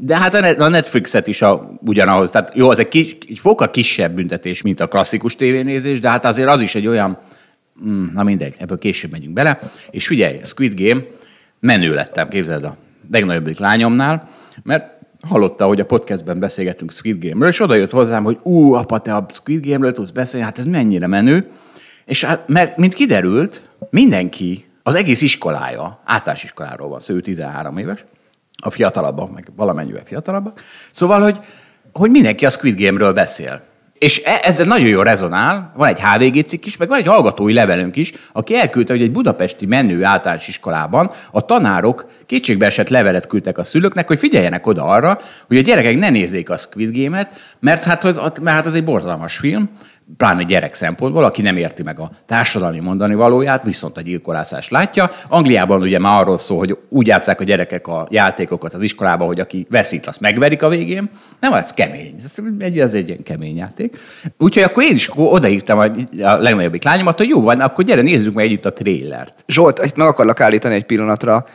De 0.00 0.16
hát 0.16 0.34
a 0.34 0.40
Net- 0.40 0.60
a 0.60 0.68
Netflixet 0.68 1.26
is 1.26 1.42
a, 1.42 1.78
ugyanahoz. 1.80 2.30
Tehát 2.30 2.52
jó, 2.54 2.70
az 2.70 2.78
egy, 2.78 2.88
kis, 2.88 3.16
egy 3.28 3.38
fokkal 3.38 3.70
kisebb 3.70 4.14
büntetés, 4.14 4.62
mint 4.62 4.80
a 4.80 4.88
klasszikus 4.88 5.36
tévénézés, 5.36 6.00
de 6.00 6.08
hát 6.08 6.24
azért 6.24 6.48
az 6.48 6.60
is 6.60 6.74
egy 6.74 6.86
olyan, 6.86 7.18
mm, 7.84 8.06
na 8.12 8.22
mindegy, 8.22 8.54
ebből 8.58 8.78
később 8.78 9.10
megyünk 9.10 9.32
bele. 9.32 9.58
És 9.90 10.06
figyelj, 10.06 10.38
Squid 10.42 10.80
Game, 10.80 11.00
menő 11.60 11.94
lettem, 11.94 12.28
képzeld 12.28 12.64
a 12.64 12.76
legnagyobbik 13.10 13.58
lányomnál, 13.58 14.28
mert 14.62 14.92
hallotta, 15.28 15.66
hogy 15.66 15.80
a 15.80 15.86
podcastben 15.86 16.38
beszélgettünk 16.38 16.92
Squid 16.92 17.24
Game-ről, 17.24 17.48
és 17.48 17.60
oda 17.60 17.74
jött 17.74 17.90
hozzám, 17.90 18.24
hogy 18.24 18.38
ú, 18.42 18.72
apa, 18.72 18.98
te 18.98 19.14
a 19.14 19.26
Squid 19.32 19.66
Game-ről 19.66 19.92
tudsz 19.92 20.10
beszélni, 20.10 20.46
hát 20.46 20.58
ez 20.58 20.64
mennyire 20.64 21.06
menő. 21.06 21.50
És 22.04 22.24
hát, 22.24 22.48
mert, 22.48 22.76
mint 22.76 22.94
kiderült, 22.94 23.68
mindenki, 23.90 24.64
az 24.82 24.94
egész 24.94 25.22
iskolája, 25.22 26.00
általános 26.04 26.44
iskoláról 26.44 26.88
van 26.88 27.00
szó, 27.00 27.14
ő 27.14 27.20
13 27.20 27.76
éves, 27.76 28.04
a 28.64 28.70
fiatalabbak, 28.70 29.32
meg 29.32 29.48
valamennyivel 29.56 30.02
fiatalabbak. 30.04 30.60
Szóval, 30.92 31.22
hogy, 31.22 31.40
hogy 31.92 32.10
mindenki 32.10 32.46
a 32.46 32.48
Squid 32.48 32.80
Game-ről 32.80 33.12
beszél. 33.12 33.62
és 33.98 34.22
e- 34.24 34.40
ezzel 34.42 34.66
nagyon 34.66 34.88
jó 34.88 35.02
rezonál, 35.02 35.72
van 35.76 35.88
egy 35.88 36.00
HVG 36.00 36.44
cikk 36.44 36.64
is, 36.64 36.76
meg 36.76 36.88
van 36.88 36.98
egy 36.98 37.06
hallgatói 37.06 37.52
levelünk 37.52 37.96
is, 37.96 38.12
aki 38.32 38.56
elküldte, 38.56 38.92
hogy 38.92 39.02
egy 39.02 39.12
budapesti 39.12 39.66
menő 39.66 40.04
általános 40.04 40.48
iskolában 40.48 41.10
a 41.30 41.44
tanárok 41.44 42.06
kétségbeesett 42.26 42.88
levelet 42.88 43.26
küldtek 43.26 43.58
a 43.58 43.62
szülőknek, 43.64 44.06
hogy 44.06 44.18
figyeljenek 44.18 44.66
oda 44.66 44.84
arra, 44.84 45.18
hogy 45.46 45.56
a 45.56 45.60
gyerekek 45.60 45.98
ne 45.98 46.10
nézzék 46.10 46.50
a 46.50 46.56
Squid 46.56 46.96
Game-et, 47.02 47.56
mert 47.60 47.84
hát, 47.84 48.02
mert 48.40 48.56
hát 48.56 48.66
ez 48.66 48.74
egy 48.74 48.84
borzalmas 48.84 49.36
film, 49.36 49.70
pláne 50.16 50.42
gyerek 50.42 50.74
szempontból, 50.74 51.24
aki 51.24 51.42
nem 51.42 51.56
érti 51.56 51.82
meg 51.82 51.98
a 51.98 52.10
társadalmi 52.26 52.80
mondani 52.80 53.14
valóját, 53.14 53.62
viszont 53.62 53.96
a 53.96 54.00
gyilkolászást 54.00 54.70
látja. 54.70 55.10
Angliában 55.28 55.82
ugye 55.82 55.98
már 55.98 56.20
arról 56.20 56.38
szól, 56.38 56.58
hogy 56.58 56.78
úgy 56.88 57.06
játszák 57.06 57.40
a 57.40 57.44
gyerekek 57.44 57.86
a 57.86 58.06
játékokat 58.10 58.74
az 58.74 58.82
iskolában, 58.82 59.26
hogy 59.26 59.40
aki 59.40 59.66
veszít, 59.70 60.06
azt 60.06 60.20
megverik 60.20 60.62
a 60.62 60.68
végén. 60.68 61.10
Nem, 61.40 61.52
ez 61.52 61.70
kemény. 61.70 62.14
Ez 62.24 62.38
egy, 62.58 62.78
ez 62.78 62.94
egy 62.94 63.08
ilyen 63.08 63.22
kemény 63.22 63.56
játék. 63.56 63.96
Úgyhogy 64.38 64.62
akkor 64.62 64.82
én 64.82 64.94
is 64.94 65.08
odaírtam 65.14 65.78
a, 65.78 65.84
a 66.22 66.36
legnagyobbik 66.36 66.84
lányomat, 66.84 67.18
hogy 67.18 67.28
jó 67.28 67.40
van, 67.40 67.60
akkor 67.60 67.84
gyere, 67.84 68.02
nézzük 68.02 68.34
meg 68.34 68.44
együtt 68.44 68.64
a 68.64 68.72
trélert. 68.72 69.44
Zsolt, 69.46 69.84
itt 69.84 69.96
meg 69.96 70.06
akarlak 70.06 70.40
állítani 70.40 70.74
egy 70.74 70.86
pillanatra. 70.86 71.46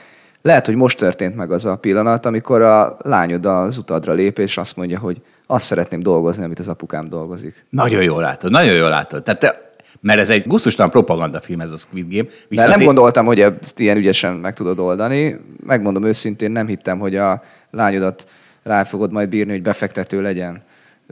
Lehet, 0.41 0.65
hogy 0.65 0.75
most 0.75 0.97
történt 0.97 1.35
meg 1.35 1.51
az 1.51 1.65
a 1.65 1.75
pillanat, 1.75 2.25
amikor 2.25 2.61
a 2.61 2.97
lányod 3.03 3.45
az 3.45 3.77
utadra 3.77 4.13
lép, 4.13 4.39
és 4.39 4.57
azt 4.57 4.77
mondja, 4.77 4.99
hogy 4.99 5.21
azt 5.51 5.65
szeretném 5.65 6.01
dolgozni, 6.01 6.43
amit 6.43 6.59
az 6.59 6.67
apukám 6.67 7.09
dolgozik. 7.09 7.65
Nagyon 7.69 8.03
jól 8.03 8.21
látod, 8.21 8.51
nagyon 8.51 8.75
jól 8.75 8.89
látod. 8.89 9.23
Tehát 9.23 9.39
te, 9.39 9.73
mert 10.01 10.19
ez 10.19 10.29
egy 10.29 10.47
gusztustalan 10.47 10.91
propagandafilm, 10.91 11.59
ez 11.61 11.71
a 11.71 11.77
Squid 11.77 12.13
Game. 12.13 12.27
Viszont 12.47 12.69
nem 12.69 12.79
én... 12.79 12.85
gondoltam, 12.85 13.25
hogy 13.25 13.39
ezt 13.39 13.79
ilyen 13.79 13.97
ügyesen 13.97 14.33
meg 14.33 14.53
tudod 14.53 14.79
oldani. 14.79 15.39
Megmondom 15.65 16.03
őszintén, 16.03 16.51
nem 16.51 16.67
hittem, 16.67 16.99
hogy 16.99 17.15
a 17.15 17.43
lányodat 17.71 18.27
rá 18.63 18.83
fogod 18.83 19.11
majd 19.11 19.29
bírni, 19.29 19.51
hogy 19.51 19.61
befektető 19.61 20.21
legyen. 20.21 20.63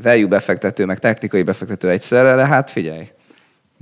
Value 0.01 0.27
befektető, 0.27 0.85
meg 0.85 0.99
technikai 0.99 1.43
befektető 1.43 1.89
egyszerre, 1.89 2.35
de 2.35 2.45
hát 2.45 2.69
figyelj, 2.69 3.07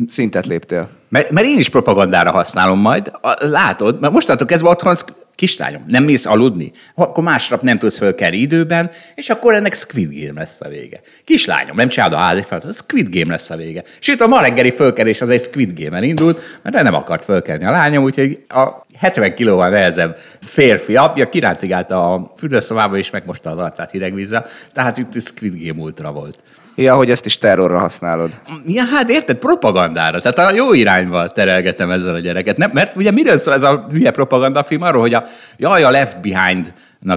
szintet 0.07 0.45
léptél. 0.45 0.89
Mert, 1.09 1.31
mert 1.31 1.47
én 1.47 1.57
is 1.57 1.69
propagandára 1.69 2.31
használom 2.31 2.79
majd. 2.79 3.11
Látod, 3.39 3.99
mert 3.99 4.13
mostantól 4.13 4.47
kezdve 4.47 4.69
otthon 4.69 4.95
Kislányom, 5.35 5.83
nem 5.87 6.03
mész 6.03 6.25
aludni? 6.25 6.71
Akkor 6.95 7.23
másnap 7.23 7.61
nem 7.61 7.77
tudsz 7.77 7.97
fölkelni 7.97 8.37
időben, 8.37 8.91
és 9.15 9.29
akkor 9.29 9.53
ennek 9.53 9.73
Squid 9.73 10.09
Game 10.11 10.39
lesz 10.39 10.61
a 10.61 10.69
vége. 10.69 11.01
Kislányom, 11.23 11.75
nem 11.75 11.87
csinálod 11.87 12.13
a 12.13 12.17
házi 12.17 12.41
feladatot, 12.41 12.75
Squid 12.75 13.09
Game 13.09 13.31
lesz 13.31 13.49
a 13.49 13.55
vége. 13.55 13.83
Sőt, 13.99 14.21
a 14.21 14.27
ma 14.27 14.41
reggeli 14.41 14.71
fölkelés 14.71 15.21
az 15.21 15.29
egy 15.29 15.43
Squid 15.43 15.79
Game-en 15.79 16.03
indult, 16.03 16.59
mert 16.61 16.83
nem 16.83 16.93
akart 16.93 17.23
fölkelni 17.23 17.65
a 17.65 17.71
lányom, 17.71 18.03
úgyhogy 18.03 18.37
a 18.47 18.81
70 18.97 19.33
kilóval 19.33 19.69
nehezebb 19.69 20.17
férfi 20.41 20.95
apja 20.95 21.29
kiráncigálta 21.29 22.13
a 22.13 22.31
fürdőszobába, 22.37 22.97
és 22.97 23.09
megmosta 23.09 23.49
az 23.49 23.57
arcát 23.57 23.91
hidegvízzel. 23.91 24.45
Tehát 24.73 24.97
itt 24.97 25.27
Squid 25.27 25.67
Game 25.67 25.81
ultra 25.81 26.11
volt. 26.11 26.39
Ja, 26.75 26.95
hogy 26.95 27.11
ezt 27.11 27.25
is 27.25 27.37
terrorra 27.37 27.79
használod. 27.79 28.29
Ja, 28.65 28.83
hát 28.83 29.09
érted, 29.09 29.37
propagandára. 29.37 30.21
Tehát 30.21 30.51
a 30.51 30.55
jó 30.55 30.73
irányba 30.73 31.29
terelgetem 31.29 31.91
ezzel 31.91 32.15
a 32.15 32.19
gyereket. 32.19 32.57
Nem, 32.57 32.69
mert 32.73 32.95
ugye 32.95 33.11
miről 33.11 33.37
szól 33.37 33.53
ez 33.53 33.63
a 33.63 33.85
hülye 33.91 34.11
propagandafilm? 34.11 34.81
Arról, 34.81 35.01
hogy 35.01 35.13
a, 35.13 35.23
jaj, 35.57 35.83
a 35.83 35.89
Left 35.89 36.21
Behind 36.21 36.73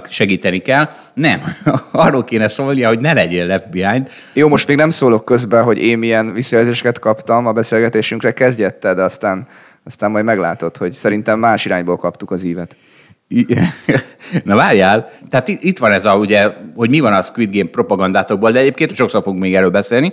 segíteni 0.09 0.59
kell. 0.59 0.89
Nem, 1.15 1.41
arról 1.93 2.25
kéne 2.25 2.49
szólnia, 2.49 2.89
hogy 2.89 3.01
ne 3.01 3.13
legyél 3.13 3.47
left 3.47 3.71
behind. 3.71 4.11
Jó, 4.33 4.49
most 4.49 4.67
még 4.67 4.77
nem 4.77 4.91
szólok 4.91 5.25
közben, 5.25 5.63
hogy 5.63 5.79
én 5.79 5.99
milyen 5.99 6.33
visszajelzéseket 6.33 6.99
kaptam 6.99 7.47
a 7.47 7.53
beszélgetésünkre, 7.53 8.33
kezdjette, 8.33 8.95
de 8.95 9.03
aztán, 9.03 9.47
aztán 9.85 10.11
majd 10.11 10.25
meglátod, 10.25 10.77
hogy 10.77 10.93
szerintem 10.93 11.39
más 11.39 11.65
irányból 11.65 11.97
kaptuk 11.97 12.31
az 12.31 12.43
ívet. 12.45 12.77
Na 14.45 14.55
várjál, 14.55 15.11
tehát 15.29 15.49
itt 15.49 15.79
van 15.79 15.93
ez 15.93 16.05
a, 16.05 16.15
ugye, 16.15 16.53
hogy 16.75 16.91
mi 16.91 17.01
van 17.01 17.13
a 17.13 17.23
Squid 17.23 17.53
Game 17.53 17.69
propagandátokból, 17.71 18.51
de 18.51 18.59
egyébként 18.59 18.95
sokszor 18.95 19.23
fogunk 19.23 19.43
még 19.43 19.55
erről 19.55 19.71
beszélni. 19.71 20.13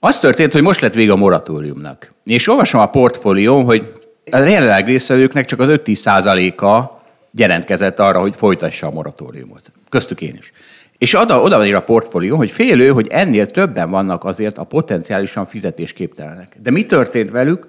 Az 0.00 0.18
történt, 0.18 0.52
hogy 0.52 0.62
most 0.62 0.80
lett 0.80 0.94
vége 0.94 1.12
a 1.12 1.16
moratóriumnak. 1.16 2.12
És 2.24 2.48
olvasom 2.48 2.80
a 2.80 2.86
portfólió, 2.86 3.62
hogy 3.62 3.92
a 4.30 4.36
jelenleg 4.36 4.86
részvevőknek 4.86 5.44
csak 5.44 5.60
az 5.60 5.68
5-10 5.70 6.56
a 6.56 7.02
jelentkezett 7.30 7.98
arra, 7.98 8.20
hogy 8.20 8.34
folytassa 8.36 8.86
a 8.86 8.90
moratóriumot. 8.90 9.72
Köztük 9.88 10.20
én 10.20 10.36
is. 10.38 10.52
És 10.98 11.14
oda, 11.14 11.40
oda 11.40 11.56
van 11.56 11.66
ír 11.66 11.74
a 11.74 11.80
portfólió, 11.80 12.36
hogy 12.36 12.50
félő, 12.50 12.90
hogy 12.90 13.06
ennél 13.10 13.46
többen 13.46 13.90
vannak 13.90 14.24
azért 14.24 14.58
a 14.58 14.64
potenciálisan 14.64 15.46
fizetésképtelenek. 15.46 16.56
De 16.62 16.70
mi 16.70 16.82
történt 16.82 17.30
velük? 17.30 17.66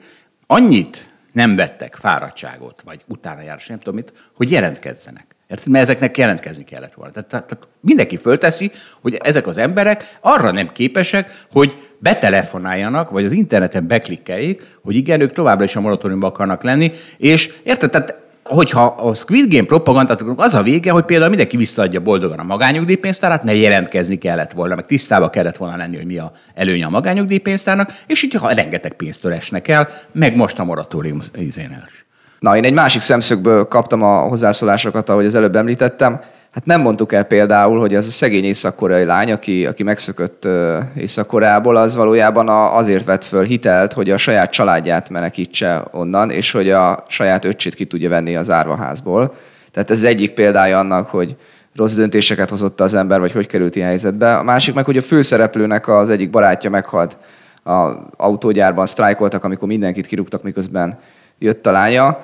Annyit 0.47 1.08
nem 1.39 1.55
vettek 1.55 1.95
fáradtságot, 1.95 2.81
vagy 2.85 3.03
utána 3.07 3.41
járás, 3.41 3.67
nem 3.67 3.77
tudom 3.77 3.95
mit, 3.95 4.13
hogy 4.33 4.51
jelentkezzenek. 4.51 5.25
Érted? 5.47 5.67
Mert 5.67 5.83
ezeknek 5.83 6.17
jelentkezni 6.17 6.63
kellett 6.63 6.93
volna. 6.93 7.11
Tehát, 7.11 7.29
tehát, 7.29 7.45
tehát 7.45 7.67
mindenki 7.81 8.17
fölteszi, 8.17 8.71
hogy 9.01 9.19
ezek 9.23 9.47
az 9.47 9.57
emberek 9.57 10.17
arra 10.19 10.51
nem 10.51 10.71
képesek, 10.71 11.45
hogy 11.51 11.91
betelefonáljanak, 11.99 13.09
vagy 13.09 13.25
az 13.25 13.31
interneten 13.31 13.87
beklikkeljék, 13.87 14.63
hogy 14.83 14.95
igen, 14.95 15.21
ők 15.21 15.31
továbbra 15.31 15.63
is 15.63 15.75
a 15.75 15.81
moratóriumban 15.81 16.29
akarnak 16.29 16.63
lenni, 16.63 16.91
és 17.17 17.53
érted? 17.63 17.89
Tehát 17.89 18.15
hogyha 18.49 18.85
a 18.85 19.13
Squid 19.13 19.53
Game 19.53 19.65
propagandát 19.65 20.23
az 20.35 20.55
a 20.55 20.61
vége, 20.61 20.91
hogy 20.91 21.03
például 21.05 21.29
mindenki 21.29 21.57
visszaadja 21.57 21.99
boldogan 21.99 22.39
a 22.39 22.43
magányugdíjpénztárát, 22.43 23.43
ne 23.43 23.55
jelentkezni 23.55 24.15
kellett 24.15 24.51
volna, 24.51 24.75
meg 24.75 24.85
tisztába 24.85 25.29
kellett 25.29 25.57
volna 25.57 25.77
lenni, 25.77 25.95
hogy 25.95 26.05
mi 26.05 26.17
a 26.17 26.31
előnye 26.55 26.85
a 26.85 26.89
magányugdíjpénztárnak, 26.89 27.91
és 28.07 28.23
így 28.23 28.33
ha 28.33 28.51
rengeteg 28.51 28.93
pénzt 28.93 29.25
esnek 29.25 29.67
el, 29.67 29.87
meg 30.11 30.35
most 30.35 30.59
a 30.59 30.63
moratórium 30.63 31.19
izénél 31.35 31.83
is. 31.87 32.05
Na, 32.39 32.57
én 32.57 32.63
egy 32.63 32.73
másik 32.73 33.01
szemszögből 33.01 33.67
kaptam 33.67 34.03
a 34.03 34.19
hozzászólásokat, 34.19 35.09
ahogy 35.09 35.25
az 35.25 35.35
előbb 35.35 35.55
említettem. 35.55 36.21
Hát 36.59 36.67
nem 36.67 36.81
mondtuk 36.81 37.13
el 37.13 37.23
például, 37.23 37.79
hogy 37.79 37.95
az 37.95 38.07
a 38.07 38.11
szegény 38.11 38.43
észak-koreai 38.43 39.05
lány, 39.05 39.31
aki, 39.31 39.65
aki 39.65 39.83
megszökött 39.83 40.47
Észak-Koreából, 40.95 41.75
az 41.75 41.95
valójában 41.95 42.49
azért 42.49 43.05
vett 43.05 43.23
föl 43.23 43.43
hitelt, 43.43 43.93
hogy 43.93 44.09
a 44.09 44.17
saját 44.17 44.51
családját 44.51 45.09
menekítse 45.09 45.83
onnan, 45.91 46.31
és 46.31 46.51
hogy 46.51 46.69
a 46.69 47.03
saját 47.07 47.45
öccsét 47.45 47.75
ki 47.75 47.85
tudja 47.85 48.09
venni 48.09 48.35
az 48.35 48.49
árvaházból. 48.49 49.35
Tehát 49.71 49.91
ez 49.91 50.03
egyik 50.03 50.31
példája 50.31 50.79
annak, 50.79 51.07
hogy 51.07 51.35
rossz 51.75 51.93
döntéseket 51.93 52.49
hozott 52.49 52.81
az 52.81 52.93
ember, 52.93 53.19
vagy 53.19 53.31
hogy 53.31 53.47
került 53.47 53.75
ilyen 53.75 53.87
helyzetbe. 53.87 54.37
A 54.37 54.43
másik 54.43 54.73
meg, 54.73 54.85
hogy 54.85 54.97
a 54.97 55.01
főszereplőnek 55.01 55.87
az 55.87 56.09
egyik 56.09 56.29
barátja 56.29 56.69
meghalt. 56.69 57.17
A 57.63 57.89
autógyárban 58.17 58.85
sztrájkoltak, 58.85 59.43
amikor 59.43 59.67
mindenkit 59.67 60.07
kirúgtak, 60.07 60.43
miközben 60.43 60.99
jött 61.37 61.67
a 61.67 61.71
lánya 61.71 62.19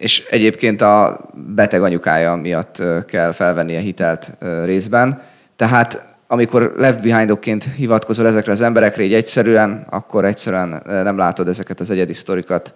és 0.00 0.26
egyébként 0.30 0.80
a 0.80 1.20
beteg 1.54 1.82
anyukája 1.82 2.34
miatt 2.34 2.82
kell 3.06 3.32
felvenni 3.32 3.76
a 3.76 3.80
hitelt 3.80 4.32
részben. 4.64 5.22
Tehát 5.56 6.14
amikor 6.26 6.72
left 6.76 7.02
behindokként 7.02 7.64
hivatkozol 7.76 8.26
ezekre 8.26 8.52
az 8.52 8.60
emberekre 8.60 9.02
így 9.02 9.14
egyszerűen, 9.14 9.86
akkor 9.90 10.24
egyszerűen 10.24 10.82
nem 10.84 11.16
látod 11.16 11.48
ezeket 11.48 11.80
az 11.80 11.90
egyedi 11.90 12.12
sztorikat. 12.12 12.74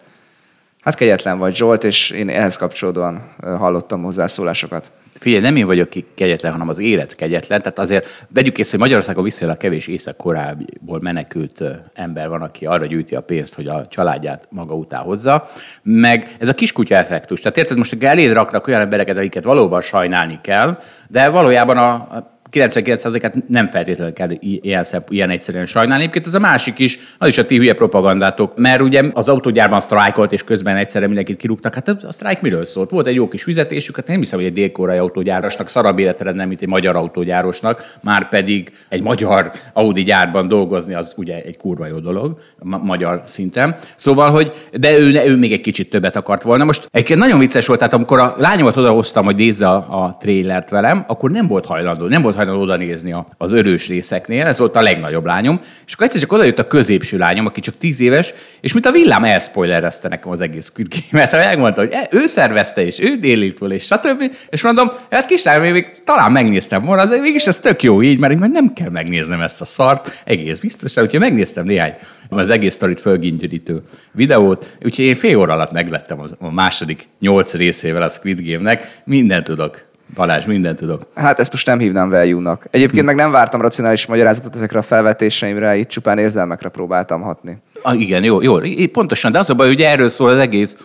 Hát 0.81 0.95
kegyetlen 0.95 1.39
vagy 1.39 1.57
Zsolt, 1.57 1.85
és 1.85 2.11
én 2.11 2.29
ehhez 2.29 2.57
kapcsolódóan 2.57 3.23
hallottam 3.41 4.03
hozzászólásokat. 4.03 4.93
Figyelj, 5.25 5.43
nem 5.43 5.57
én 5.57 5.67
vagyok 5.67 5.89
ki 5.89 6.05
kegyetlen, 6.15 6.53
hanem 6.53 6.69
az 6.69 6.79
élet 6.79 7.15
kegyetlen. 7.15 7.59
Tehát 7.59 7.79
azért 7.79 8.27
vegyük 8.29 8.59
észre, 8.59 8.71
hogy 8.71 8.81
Magyarországon 8.81 9.25
viszonylag 9.25 9.57
kevés 9.57 9.87
észak-korából 9.87 11.01
menekült 11.01 11.63
ember 11.95 12.29
van, 12.29 12.43
aki 12.43 12.67
arra 12.67 12.87
gyűjti 12.87 13.15
a 13.15 13.21
pénzt, 13.21 13.55
hogy 13.55 13.67
a 13.67 13.87
családját 13.89 14.47
maga 14.51 14.75
után 14.75 15.03
hozza. 15.03 15.51
Meg 15.83 16.37
ez 16.39 16.49
a 16.49 16.55
kiskutya 16.55 16.97
effektus. 16.97 17.41
Tehát 17.41 17.57
érted, 17.57 17.77
most 17.77 18.03
eléd 18.03 18.33
raknak 18.33 18.67
olyan 18.67 18.81
embereket, 18.81 19.17
akiket 19.17 19.45
valóban 19.45 19.81
sajnálni 19.81 20.39
kell, 20.43 20.79
de 21.09 21.29
valójában 21.29 21.77
a 21.77 22.33
99%-át 22.55 23.49
nem 23.49 23.69
feltétlenül 23.69 24.13
kell 24.13 24.31
ilyen, 24.41 24.85
szebb, 24.85 25.07
ilyen 25.09 25.31
egyszerűen 25.31 25.67
sajnálni. 25.67 26.03
Egyébként 26.03 26.27
ez 26.27 26.35
a 26.35 26.39
másik 26.39 26.79
is, 26.79 26.99
az 27.19 27.29
is 27.29 27.39
a 27.39 27.47
ti 27.47 27.57
hülye 27.57 27.75
propagandátok, 27.75 28.57
mert 28.57 28.81
ugye 28.81 29.03
az 29.13 29.29
autógyárban 29.29 29.81
sztrájkolt, 29.81 30.33
és 30.33 30.45
közben 30.45 30.77
egyszerre 30.77 31.07
mindenkit 31.07 31.37
kirúgtak. 31.37 31.75
Hát 31.75 31.89
a 31.89 32.13
sztrájk 32.13 32.41
miről 32.41 32.65
szólt? 32.65 32.91
Volt 32.91 33.07
egy 33.07 33.15
jó 33.15 33.29
kis 33.29 33.43
fizetésük, 33.43 33.97
hát 33.97 34.07
nem 34.07 34.19
hiszem, 34.19 34.39
hogy 34.39 34.49
egy 34.49 34.53
dél 34.53 34.99
autógyárosnak 34.99 35.69
szarabb 35.69 35.99
életre 35.99 36.33
nem, 36.33 36.49
mint 36.49 36.63
egy 36.63 36.69
magyar 36.69 36.97
autógyárosnak, 36.97 37.97
már 38.03 38.29
pedig 38.29 38.71
egy 38.89 39.03
magyar 39.03 39.51
Audi 39.73 40.03
gyárban 40.03 40.49
dolgozni 40.49 40.95
az 40.95 41.15
ugye 41.17 41.43
egy 41.43 41.57
kurva 41.57 41.87
jó 41.87 41.99
dolog, 41.99 42.39
ma- 42.59 42.79
magyar 42.79 43.21
szinten. 43.25 43.77
Szóval, 43.97 44.31
hogy 44.31 44.53
de 44.73 44.99
ő, 44.99 45.23
ő 45.27 45.37
még 45.37 45.53
egy 45.53 45.61
kicsit 45.61 45.91
többet 45.91 46.17
akart 46.17 46.43
volna. 46.43 46.65
Most 46.65 46.89
egyébként 46.91 47.19
nagyon 47.19 47.39
vicces 47.39 47.67
volt, 47.67 47.79
tehát 47.79 47.95
amikor 47.95 48.19
a 48.19 48.35
lányomat 48.39 48.77
odahoztam, 48.77 49.25
hogy 49.25 49.37
nézze 49.37 49.69
a, 49.69 50.05
a 50.05 50.17
trélert 50.21 50.71
velem, 50.71 51.05
akkor 51.09 51.31
nem 51.31 51.47
volt 51.47 51.67
hajlandó, 51.67 52.07
nem 52.07 52.23
volt 52.23 52.35
hajlandó 52.35 52.44
oda 52.49 52.77
nézni 52.77 53.15
az 53.39 53.53
örős 53.53 53.89
részeknél, 53.89 54.47
ez 54.47 54.59
volt 54.59 54.77
a 54.77 54.83
legnagyobb 54.83 55.25
lányom, 55.25 55.61
és 55.87 55.93
akkor 55.93 56.07
egyszer 56.07 56.21
csak 56.21 56.33
oda 56.33 56.45
jött 56.45 56.59
a 56.59 56.67
középső 56.67 57.19
lányom, 57.19 57.47
aki 57.47 57.61
csak 57.61 57.79
tíz 57.79 58.01
éves, 58.01 58.35
és 58.61 58.73
mint 58.73 58.87
a 58.87 58.91
villám 58.91 59.25
elspoilerezte 59.25 60.09
nekem 60.09 60.31
az 60.31 60.41
egész 60.41 60.67
Squid 60.67 60.87
Game-et, 61.11 61.33
megmondta, 61.33 61.81
hogy 61.81 61.93
e, 61.93 62.09
ő 62.11 62.27
szervezte, 62.27 62.85
és 62.85 63.01
ő 63.01 63.15
délit 63.15 63.61
és 63.61 63.85
stb. 63.85 64.35
És 64.49 64.63
mondom, 64.63 64.91
hát 65.11 65.27
kislányom, 65.27 65.73
még 65.73 66.03
talán 66.05 66.33
megnéztem 66.33 66.83
volna, 66.83 67.07
de 67.07 67.21
mégis 67.21 67.47
ez 67.47 67.59
tök 67.59 67.83
jó 67.83 68.03
így, 68.03 68.19
mert 68.19 68.39
nem 68.39 68.73
kell 68.73 68.91
megnéznem 68.91 69.41
ezt 69.41 69.61
a 69.61 69.65
szart, 69.65 70.23
egész 70.25 70.59
biztosan, 70.59 71.05
úgyhogy 71.05 71.21
megnéztem 71.21 71.65
néhány 71.65 71.95
az 72.29 72.51
egész 72.51 72.75
sztorit 72.75 73.01
fölgingyörítő 73.01 73.83
videót, 74.13 74.77
úgyhogy 74.83 75.05
én 75.05 75.15
fél 75.15 75.39
óra 75.39 75.53
alatt 75.53 75.73
meglettem 75.73 76.23
a 76.39 76.51
második 76.51 77.09
nyolc 77.21 77.55
részével 77.55 78.03
a 78.03 78.09
Squid 78.09 78.51
Game-nek, 78.51 79.01
mindent 79.05 79.45
tudok 79.45 79.93
Balázs, 80.15 80.45
mindent 80.47 80.79
tudok. 80.79 81.01
Hát 81.15 81.39
ezt 81.41 81.53
most 81.53 81.67
nem 81.67 81.79
hívnám 81.79 82.11
value-nak. 82.11 82.67
Egyébként 82.71 83.07
meg 83.07 83.15
nem 83.15 83.31
vártam 83.31 83.61
racionális 83.61 84.07
magyarázatot 84.07 84.55
ezekre 84.55 84.79
a 84.79 84.83
felvetéseimre, 84.83 85.77
itt 85.77 85.89
csupán 85.89 86.19
érzelmekre 86.19 86.69
próbáltam 86.69 87.21
hatni. 87.21 87.59
Ah, 87.83 88.01
igen, 88.01 88.25
jó, 88.25 88.43
jó, 88.43 88.59
pontosan, 88.93 89.33
de 89.33 89.39
az 89.39 89.51
a 89.51 89.55
baj, 89.55 89.67
hogy 89.67 89.81
erről 89.83 90.09
szól 90.09 90.31
az 90.31 90.39
egész. 90.39 90.77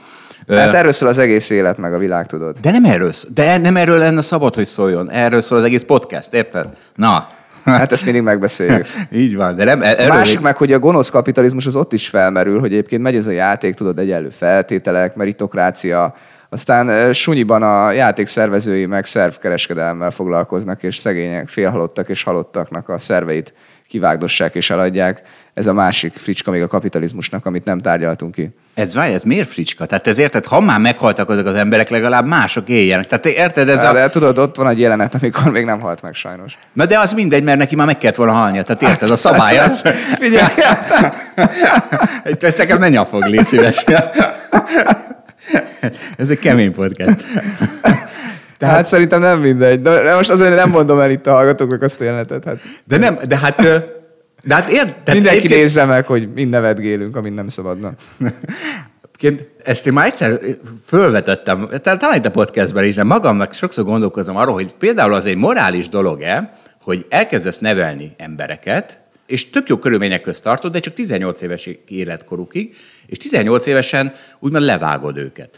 Hát 0.48 0.74
erről 0.74 0.92
szól 0.92 1.10
az 1.10 1.18
egész 1.18 1.50
élet, 1.50 1.78
meg 1.78 1.94
a 1.94 1.98
világ, 1.98 2.26
tudod. 2.26 2.56
De 2.62 2.72
nem 2.72 2.86
erről, 2.86 3.12
szól- 3.12 3.32
de 3.34 3.58
nem 3.58 3.78
erről 3.78 3.98
lenne 3.98 4.22
szabad, 4.22 4.56
hogy 4.56 4.66
szóljon. 4.66 5.12
Erről 5.12 5.42
szól 5.42 5.58
az 5.58 5.64
egész 5.64 5.84
podcast, 5.84 6.34
érted? 6.34 6.68
Na. 6.96 7.28
Hát 7.66 7.92
ezt 7.92 8.06
mindig 8.06 8.22
megbeszéljük. 8.22 8.86
Így 9.12 9.36
van, 9.36 9.56
de 9.56 9.64
nem, 9.64 9.82
A 9.82 9.86
erről 9.86 10.08
másik 10.08 10.36
még- 10.36 10.44
meg, 10.44 10.58
hogy 10.58 10.74
a 10.74 10.80
gonosz 10.80 11.10
kapitalizmus 11.10 11.66
az 11.66 11.76
ott 11.76 11.94
is 11.94 12.08
felmerül, 12.08 12.60
hogy 12.60 12.72
egyébként 12.72 13.02
megy 13.02 13.16
ez 13.16 13.28
a 13.28 13.32
játék, 13.32 13.74
tudod, 13.74 14.00
egyenlő 14.00 14.30
feltételek, 14.30 15.16
meritokrácia, 15.16 16.14
aztán 16.50 17.14
sunyiban 17.14 17.64
a 17.64 17.92
játék 17.92 18.28
szervezői 18.28 18.86
meg 18.86 19.06
szervkereskedelemmel 19.06 20.12
foglalkoznak, 20.12 20.84
és 20.84 20.98
szegények, 20.98 21.48
félhalottak 21.48 22.10
és 22.10 22.24
halottaknak 22.24 22.90
a 22.90 22.98
szerveit 22.98 23.54
kivágdossák 23.88 24.56
és 24.56 24.70
eladják. 24.70 25.22
Ez 25.54 25.68
a 25.68 25.74
másik 25.74 26.14
fricska 26.18 26.52
még 26.52 26.62
a 26.62 26.68
kapitalizmusnak, 26.68 27.46
amit 27.46 27.66
nem 27.66 27.80
tárgyaltunk 27.80 28.34
ki. 28.34 28.50
Ez, 28.74 28.96
várj, 28.96 29.14
ez 29.14 29.24
miért 29.24 29.50
fricska? 29.50 29.86
Tehát 29.86 30.08
ez 30.08 30.20
érted, 30.20 30.46
ha 30.46 30.60
már 30.60 30.80
meghaltak 30.80 31.30
azok 31.30 31.46
az 31.46 31.56
emberek, 31.56 31.90
legalább 31.90 32.28
mások 32.28 32.70
éljenek. 32.70 33.06
Tehát 33.06 33.24
te 33.24 33.32
érted, 33.32 33.70
ez 33.70 33.78
Ez 33.78 33.84
a... 33.84 33.94
De 33.94 34.10
tudod, 34.10 34.38
ott 34.38 34.56
van 34.56 34.68
egy 34.68 34.80
jelenet, 34.80 35.16
amikor 35.16 35.52
még 35.52 35.66
nem 35.66 35.80
halt 35.80 36.02
meg 36.02 36.14
sajnos. 36.14 36.58
Na 36.74 36.86
de 36.86 37.00
az 37.00 37.14
mindegy, 37.14 37.44
mert 37.44 37.58
neki 37.58 37.76
már 37.76 37.86
meg 37.86 37.98
kellett 37.98 38.16
volna 38.16 38.32
halnia. 38.32 38.64
Tehát 38.64 38.82
érted, 38.82 39.10
a 39.10 39.16
szabály 39.16 39.58
az... 39.58 39.82
Figyelj! 40.22 40.54
Ezt 42.40 42.58
nekem 42.58 42.80
ne 42.80 42.90
nyafog, 42.90 43.24
légy 43.24 43.46
szíves. 43.46 43.84
Ez 46.18 46.30
egy 46.30 46.40
kemény 46.40 46.72
podcast. 46.72 47.24
Tehát 48.58 48.86
szerintem 48.86 49.20
nem 49.20 49.40
mindegy. 49.40 49.82
De 49.82 50.16
most 50.16 50.30
azért 50.30 50.56
nem 50.56 50.70
mondom 50.70 51.00
el 51.00 51.12
itt 51.12 51.28
a 51.28 51.32
hallgatóknak 51.32 51.82
azt 51.82 52.02
a 52.02 52.04
jelenetet. 52.04 52.44
Hát 52.44 52.58
De 52.86 52.98
nem, 52.98 53.18
de 53.28 53.38
hát... 53.38 53.56
De 54.44 54.56
hát 54.56 54.70
érted? 54.70 55.14
mindenki 55.14 55.38
egyébként- 55.38 55.62
nézze 55.62 55.86
meg, 55.86 56.06
hogy 56.06 56.34
mind 56.34 56.50
nevetgélünk, 56.50 57.16
amin 57.16 57.34
nem 57.34 57.48
szabadna. 57.48 57.92
Egyébként 59.14 59.50
ezt 59.64 59.88
én 59.88 59.94
már 59.94 60.06
egyszer 60.06 60.40
fölvetettem, 60.86 61.68
tal- 61.82 62.00
talán 62.00 62.16
itt 62.18 62.26
a 62.26 62.32
podcastben 62.32 62.84
is, 62.84 62.96
de 62.96 63.04
magamnak 63.04 63.54
sokszor 63.54 63.84
gondolkozom 63.84 64.36
arról, 64.36 64.54
hogy 64.54 64.74
például 64.80 65.14
az 65.14 65.26
egy 65.26 65.36
morális 65.36 65.90
dolog-e, 65.90 66.54
hogy 66.82 67.06
elkezdesz 67.10 67.60
nevelni 67.60 68.12
embereket, 68.18 69.00
és 69.30 69.50
tök 69.50 69.70
jó 69.70 69.78
körülmények 69.78 70.22
közt 70.22 70.44
tartod, 70.44 70.72
de 70.72 70.80
csak 70.80 70.94
18 70.94 71.42
éves 71.42 71.70
életkorukig, 71.88 72.76
és 73.08 73.18
18 73.18 73.66
évesen 73.66 74.14
úgymond 74.40 74.64
levágod 74.64 75.18
őket. 75.18 75.58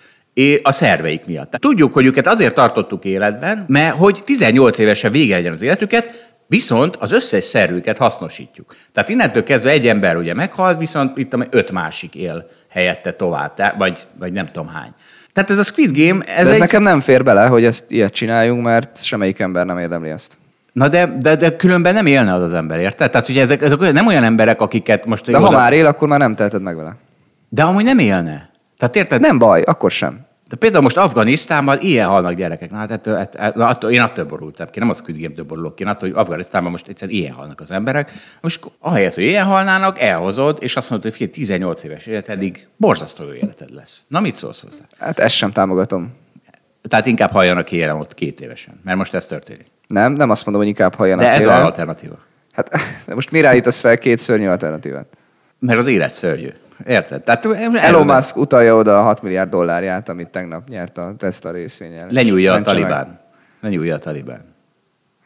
A 0.63 0.71
szerveik 0.71 1.25
miatt. 1.25 1.51
Tudjuk, 1.51 1.93
hogy 1.93 2.05
őket 2.05 2.27
azért 2.27 2.55
tartottuk 2.55 3.05
életben, 3.05 3.65
mert 3.67 3.95
hogy 3.95 4.21
18 4.25 4.77
évesen 4.77 5.11
vége 5.11 5.35
legyen 5.35 5.53
az 5.53 5.61
életüket, 5.61 6.31
Viszont 6.51 6.95
az 6.95 7.11
összes 7.11 7.43
szervüket 7.43 7.97
hasznosítjuk. 7.97 8.75
Tehát 8.93 9.09
innentől 9.09 9.43
kezdve 9.43 9.69
egy 9.69 9.87
ember 9.87 10.17
ugye 10.17 10.33
meghal, 10.33 10.75
viszont 10.75 11.17
itt 11.17 11.35
öt 11.49 11.71
másik 11.71 12.15
él 12.15 12.47
helyette 12.69 13.11
tovább, 13.11 13.73
vagy, 13.77 14.07
vagy 14.19 14.31
nem 14.31 14.45
tudom 14.45 14.67
hány. 14.67 14.91
Tehát 15.33 15.49
ez 15.49 15.57
a 15.57 15.63
Squid 15.63 15.97
Game, 15.97 16.23
ez, 16.23 16.39
Ez, 16.39 16.47
ez 16.47 16.53
egy... 16.53 16.59
nekem 16.59 16.83
nem 16.83 17.01
fér 17.01 17.23
bele, 17.23 17.45
hogy 17.45 17.65
ezt 17.65 17.91
ilyet 17.91 18.13
csináljunk, 18.13 18.63
mert 18.63 19.03
semmelyik 19.03 19.39
ember 19.39 19.65
nem 19.65 19.77
érdemli 19.77 20.09
ezt. 20.09 20.37
Na 20.71 20.87
de, 20.87 21.17
de, 21.19 21.35
de 21.35 21.55
különben 21.55 21.93
nem 21.93 22.05
élne 22.05 22.33
az 22.33 22.41
az 22.41 22.53
ember, 22.53 22.79
érted? 22.79 23.11
Tehát 23.11 23.29
ugye 23.29 23.41
ezek, 23.41 23.61
ezek 23.61 23.81
olyan, 23.81 23.93
nem 23.93 24.07
olyan 24.07 24.23
emberek, 24.23 24.61
akiket 24.61 25.05
most... 25.05 25.31
De 25.31 25.37
ha 25.37 25.51
már 25.51 25.73
él, 25.73 25.85
akkor 25.85 26.07
már 26.07 26.19
nem 26.19 26.35
teheted 26.35 26.61
meg 26.61 26.75
vele. 26.75 26.95
De 27.49 27.63
amúgy 27.63 27.83
nem 27.83 27.99
élne. 27.99 28.49
Tehát 28.77 28.95
érted? 28.95 29.21
Nem 29.21 29.37
baj, 29.37 29.61
akkor 29.61 29.91
sem. 29.91 30.29
De 30.51 30.57
például 30.57 30.83
most 30.83 30.97
Afganisztánban 30.97 31.77
ilyen 31.81 32.07
halnak 32.07 32.33
gyerekek. 32.33 32.71
Na, 32.71 32.77
hát 32.77 32.91
ettől, 32.91 33.15
ettől, 33.15 33.51
na, 33.55 33.67
attól, 33.67 33.91
én 33.91 34.01
attól 34.01 34.25
borultam 34.25 34.67
ki, 34.71 34.79
nem 34.79 34.89
a 34.89 34.93
Squid 34.93 35.21
Game-től 35.21 35.45
borulok 35.45 35.75
ki, 35.75 35.83
én 35.83 35.89
attól, 35.89 36.09
hogy 36.09 36.17
Afganisztánban 36.17 36.71
most 36.71 36.87
egyszerűen 36.87 37.17
ilyen 37.17 37.33
halnak 37.33 37.59
az 37.59 37.71
emberek. 37.71 38.11
Most 38.41 38.71
ahelyett, 38.79 39.13
hogy 39.13 39.23
ilyen 39.23 39.45
halnának, 39.45 39.99
elhozod, 39.99 40.57
és 40.61 40.75
azt 40.75 40.89
mondod, 40.89 41.07
hogy 41.07 41.17
figyelj, 41.17 41.33
18 41.33 41.83
éves 41.83 42.05
életedig 42.05 42.67
borzasztó 42.77 43.23
jó 43.23 43.33
életed 43.33 43.73
lesz. 43.73 44.05
Na, 44.07 44.19
mit 44.19 44.35
szólsz 44.35 44.63
hozzá? 44.63 44.83
Hát 44.99 45.19
ezt 45.19 45.35
sem 45.35 45.51
támogatom. 45.51 46.13
Tehát 46.87 47.05
inkább 47.05 47.31
halljanak 47.31 47.65
ki 47.65 47.75
élem 47.75 47.99
ott 47.99 48.13
két 48.13 48.41
évesen, 48.41 48.79
mert 48.83 48.97
most 48.97 49.13
ez 49.13 49.25
történik. 49.25 49.65
Nem, 49.91 50.13
nem 50.13 50.29
azt 50.29 50.45
mondom, 50.45 50.63
hogy 50.63 50.71
inkább 50.71 50.95
halljanak 50.95 51.25
De 51.25 51.31
ez 51.31 51.45
az 51.45 51.63
alternatíva. 51.63 52.17
Hát 52.51 52.69
de 53.07 53.13
most 53.13 53.31
mire 53.31 53.47
állítasz 53.47 53.79
fel 53.79 53.97
két 53.97 54.17
szörnyű 54.17 54.47
alternatívát? 54.47 55.05
Mert 55.59 55.79
az 55.79 55.87
élet 55.87 56.13
szörnyű. 56.13 56.49
Érted? 56.87 57.23
Tehát 57.23 57.45
Elon 57.75 58.05
Musk 58.05 58.37
utalja 58.37 58.75
oda 58.75 58.99
a 58.99 59.01
6 59.01 59.21
milliárd 59.21 59.49
dollárját, 59.49 60.09
amit 60.09 60.27
tegnap 60.27 60.67
nyert 60.67 60.97
a 60.97 61.13
Tesla 61.17 61.51
részvényel. 61.51 62.07
Lenyúlja 62.09 62.51
a 62.51 62.53
Mentse 62.53 62.73
meg. 62.73 62.81
talibán. 62.81 63.19
Lenyúlja 63.61 63.95
a 63.95 63.99
talibán. 63.99 64.41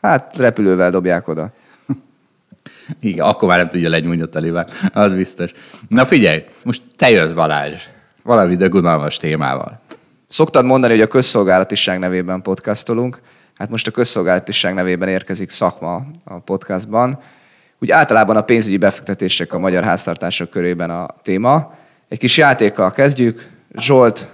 Hát 0.02 0.38
repülővel 0.38 0.92
dobják 0.92 1.28
oda. 1.28 1.52
Igen, 3.00 3.26
akkor 3.26 3.48
már 3.48 3.58
nem 3.58 3.68
tudja 3.68 3.90
lenyúlni 3.90 4.22
a 4.22 4.26
talibán, 4.26 4.68
az 4.94 5.14
biztos. 5.14 5.52
Na 5.88 6.06
figyelj, 6.06 6.44
most 6.64 6.82
te 6.96 7.10
jössz 7.10 7.32
Balázs, 7.32 7.84
valami 8.24 8.56
dögunalmas 8.56 9.18
témával. 9.18 9.80
Szoktad 10.28 10.66
mondani, 10.66 10.94
hogy 10.94 11.02
a 11.02 11.08
közszolgálatiság 11.08 12.00
nevében 12.00 12.42
podcastolunk. 12.42 13.20
Hát 13.58 13.70
most 13.70 13.88
a 13.88 13.92
közszolgálatiság 13.92 14.74
nevében 14.74 15.10
érkezik 15.10 15.50
szakma 15.50 16.06
a 16.24 16.40
podcastban. 16.40 17.20
Úgy 17.80 17.92
általában 17.92 18.36
a 18.36 18.42
pénzügyi 18.42 18.78
befektetések 18.78 19.54
a 19.54 19.60
magyar 19.60 19.84
háztartások 19.84 20.50
körében 20.50 20.90
a 20.90 21.08
téma. 21.22 21.74
Egy 22.08 22.20
kis 22.20 22.38
játékkal 22.38 22.92
kezdjük. 22.92 23.50
Zsolt, 23.78 24.28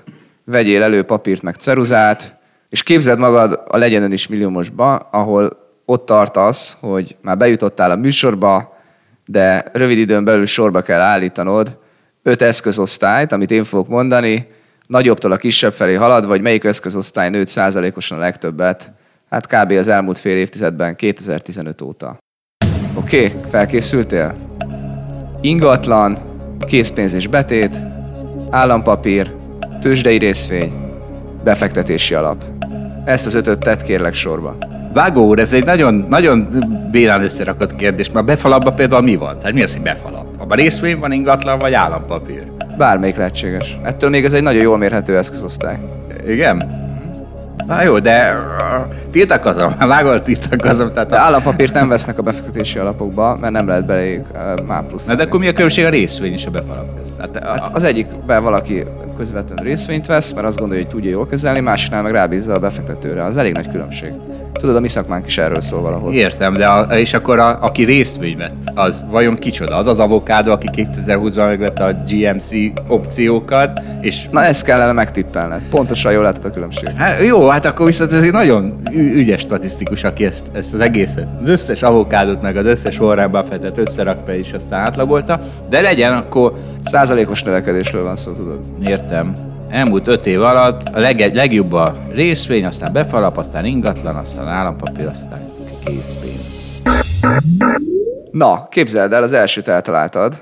vegyél 0.44 0.84
elő 0.84 1.04
papírt 1.04 1.42
meg 1.42 1.56
ceruzát, 1.56 2.36
és 2.70 2.84
képzeld 2.84 3.20
magad 3.20 3.62
a 3.68 3.78
legyen 3.78 4.04
ön 4.04 4.12
is 4.12 4.28
milliómosba, 4.28 4.96
ahol 4.96 5.58
ott 5.86 6.06
tartasz, 6.06 6.78
hogy 6.80 7.16
már 7.22 7.38
bejutottál 7.38 7.92
a 7.92 7.96
műsorba, 7.96 8.78
de 9.26 9.66
rövid 9.74 9.98
időn 9.98 10.24
belül 10.24 10.46
sorba 10.46 10.82
kell 10.82 11.00
állítanod 11.00 11.78
öt 12.24 12.42
eszközosztályt, 12.42 13.32
amit 13.32 13.52
én 13.52 13.64
fogok 13.64 13.88
mondani, 13.88 14.48
nagyobbtól 14.88 15.32
a 15.32 15.38
kisebb 15.38 15.74
felé 15.74 15.94
halad, 15.94 16.26
vagy 16.26 16.42
melyik 16.42 16.64
eszközosztály 16.64 17.30
nőtt 17.30 17.48
százalékosan 17.48 18.18
a 18.18 18.22
legtöbbet, 18.22 18.92
hát 19.32 19.48
kb. 19.48 19.72
az 19.72 19.88
elmúlt 19.88 20.18
fél 20.18 20.38
évtizedben, 20.38 20.96
2015 20.96 21.82
óta. 21.82 22.18
Oké, 22.94 23.26
okay, 23.26 23.42
felkészültél? 23.50 24.36
Ingatlan, 25.42 26.18
készpénz 26.60 27.14
és 27.14 27.28
betét, 27.28 27.80
állampapír, 28.50 29.32
tőzsdei 29.82 30.18
részvény, 30.18 30.74
befektetési 31.44 32.14
alap. 32.14 32.44
Ezt 33.06 33.26
az 33.26 33.34
ötöt 33.34 33.60
tett 33.60 33.84
kérlek 33.84 34.14
sorba. 34.14 34.58
Vágó 34.94 35.28
úr, 35.28 35.40
ez 35.40 35.54
egy 35.54 35.66
nagyon, 35.66 35.94
nagyon 36.10 36.48
bénán 36.92 37.22
összerakott 37.22 37.76
kérdés, 37.76 38.08
mert 38.08 38.26
a 38.26 38.32
befalapban 38.32 38.76
például 38.76 39.02
mi 39.02 39.16
van? 39.16 39.40
Tehát 39.40 39.54
mi 39.54 39.64
az, 39.64 39.74
hogy 39.74 39.82
befalap? 39.82 40.26
Abban 40.38 40.58
részvény 40.58 41.00
van, 41.00 41.12
ingatlan 41.12 41.60
vagy 41.60 41.74
állampapír? 41.74 42.52
Bármelyik 42.78 43.16
lehetséges. 43.16 43.78
Ettől 43.84 44.10
még 44.10 44.26
ez 44.26 44.34
egy 44.34 44.44
nagyon 44.44 44.62
jól 44.62 44.78
mérhető 44.78 45.18
eszközosztály. 45.18 45.80
Igen? 46.28 46.81
Na 47.68 47.84
jó, 47.84 48.00
de 48.00 48.38
tiltakozom, 49.12 49.74
vágol 49.88 50.22
tiltakozom. 50.22 50.92
Tehát 50.94 51.10
De 51.10 51.16
a, 51.16 51.20
állampapírt 51.20 51.74
nem 51.74 51.90
vesznek 51.90 52.18
a 52.18 52.22
befektetési 52.22 52.80
alapokba, 52.80 53.38
mert 53.42 53.54
nem 53.54 53.68
lehet 53.68 53.90
uh, 53.90 54.66
már 54.68 54.84
plusz. 54.84 55.06
na 55.06 55.16
de 55.16 55.24
akkor 55.24 55.40
mi 55.40 55.48
a 55.48 55.52
különbség 55.52 55.86
a 55.86 55.90
részvény 55.90 56.32
és 56.32 56.46
a 56.46 56.50
befalap 56.50 56.98
közt? 57.00 57.16
Tehát, 57.16 57.36
a, 57.36 57.64
Hát 57.64 57.76
az 57.76 57.84
egyikben 57.84 58.44
valaki 58.44 58.84
közvetlenül 59.18 59.66
részvényt 59.66 60.06
vesz, 60.06 60.34
mert 60.34 60.48
azt 60.48 60.58
gondolja, 60.58 60.84
hogy 60.84 60.94
tudja 60.94 61.10
jól 61.10 61.28
kezelni, 61.28 61.60
másiknál 61.60 62.02
meg 62.02 62.12
rábízza 62.12 62.54
a 62.54 62.60
befektetőre. 62.60 63.24
Az 63.24 63.38
elég 63.38 63.54
nagy 63.54 63.72
különbség. 63.72 64.12
Tudod, 64.54 64.76
a 64.76 64.80
mi 64.80 64.88
szakmánk 64.88 65.26
is 65.26 65.38
erről 65.38 65.62
szól 65.62 65.82
valahol. 65.82 66.14
Értem, 66.14 66.54
de 66.54 66.66
a, 66.66 66.98
és 66.98 67.14
akkor 67.14 67.40
a, 67.40 67.58
aki 67.62 67.84
részvény 67.84 68.38
vett, 68.38 68.72
az 68.76 69.06
vajon 69.10 69.36
kicsoda? 69.36 69.76
Az 69.76 69.88
az 69.88 70.00
avokádó, 70.00 70.52
aki 70.52 70.68
2020-ban 70.76 71.36
megvette 71.36 71.84
a 71.84 71.92
GMC 72.08 72.52
opciókat, 72.88 73.82
és 74.02 74.28
Na 74.32 74.44
ezt 74.44 74.64
kellene 74.64 74.92
megtippelned. 74.92 75.62
Pontosan 75.70 76.12
jól 76.12 76.24
látod 76.24 76.46
a 76.46 76.50
különbséget. 76.50 76.96
Hát, 76.96 77.22
jó, 77.22 77.48
hát 77.48 77.66
akkor 77.66 77.86
viszont 77.86 78.14
ez 78.14 78.24
egy 78.24 78.32
nagyon 78.32 78.82
ügyes 78.94 79.42
statisztikus, 79.42 80.04
aki 80.04 80.26
ezt, 80.26 80.46
ezt 80.54 80.74
az 80.74 80.80
egészet, 80.80 81.28
az 81.42 81.48
összes 81.48 81.82
avokádot, 81.82 82.42
meg 82.42 82.58
az 82.58 82.66
összes 82.66 83.00
Warren 83.00 83.32
Buffettet 83.32 83.78
összerakta 83.78 84.36
és 84.36 84.52
aztán 84.54 84.80
átlagolta, 84.80 85.42
de 85.70 85.82
legyen 85.82 86.14
akkor, 86.14 86.54
Százalékos 86.84 87.44
növekedésről 87.44 88.04
van 88.04 88.16
szó, 88.16 88.32
tudod. 88.32 88.60
értem, 88.86 89.34
elmúlt 89.72 90.08
öt 90.08 90.26
év 90.26 90.42
alatt 90.42 90.82
a 90.94 91.00
leg, 91.00 91.36
legjobb 91.36 91.74
a 91.74 91.96
részvény, 92.14 92.66
aztán 92.66 92.94
befalap, 92.94 93.38
aztán 93.38 93.66
ingatlan, 93.66 94.16
aztán 94.16 94.48
állampapír, 94.48 95.06
aztán 95.06 95.40
készpénz. 95.86 96.82
Na, 98.32 98.68
képzeld 98.70 99.14
el, 99.14 99.24
az 99.24 99.34
elsőt 99.34 99.68
eltaláltad. 99.68 100.42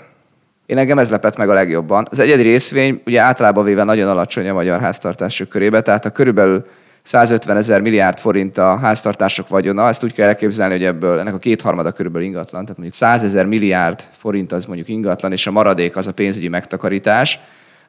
Én 0.65 0.77
engem 0.77 0.99
ez 0.99 1.09
lepett 1.09 1.37
meg 1.37 1.49
a 1.49 1.53
legjobban. 1.53 2.07
Az 2.11 2.19
egyedi 2.19 2.41
részvény 2.41 3.01
ugye 3.05 3.21
általában 3.21 3.63
véve 3.63 3.83
nagyon 3.83 4.09
alacsony 4.09 4.49
a 4.49 4.53
magyar 4.53 4.79
háztartások 4.79 5.49
körébe, 5.49 5.81
tehát 5.81 6.05
a 6.05 6.09
körülbelül 6.09 6.65
150 7.03 7.57
ezer 7.57 7.81
milliárd 7.81 8.17
forint 8.17 8.57
a 8.57 8.77
háztartások 8.77 9.47
vagyona, 9.47 9.87
ezt 9.87 10.03
úgy 10.03 10.13
kell 10.13 10.27
elképzelni, 10.27 10.73
hogy 10.73 10.83
ebből 10.83 11.19
ennek 11.19 11.33
a 11.33 11.37
kétharmada 11.37 11.91
körülbelül 11.91 12.27
ingatlan, 12.27 12.61
tehát 12.61 12.77
mondjuk 12.77 12.93
100 12.93 13.23
ezer 13.23 13.45
milliárd 13.45 14.03
forint 14.17 14.51
az 14.51 14.65
mondjuk 14.65 14.87
ingatlan, 14.87 15.31
és 15.31 15.47
a 15.47 15.51
maradék 15.51 15.97
az 15.97 16.07
a 16.07 16.13
pénzügyi 16.13 16.47
megtakarítás, 16.47 17.39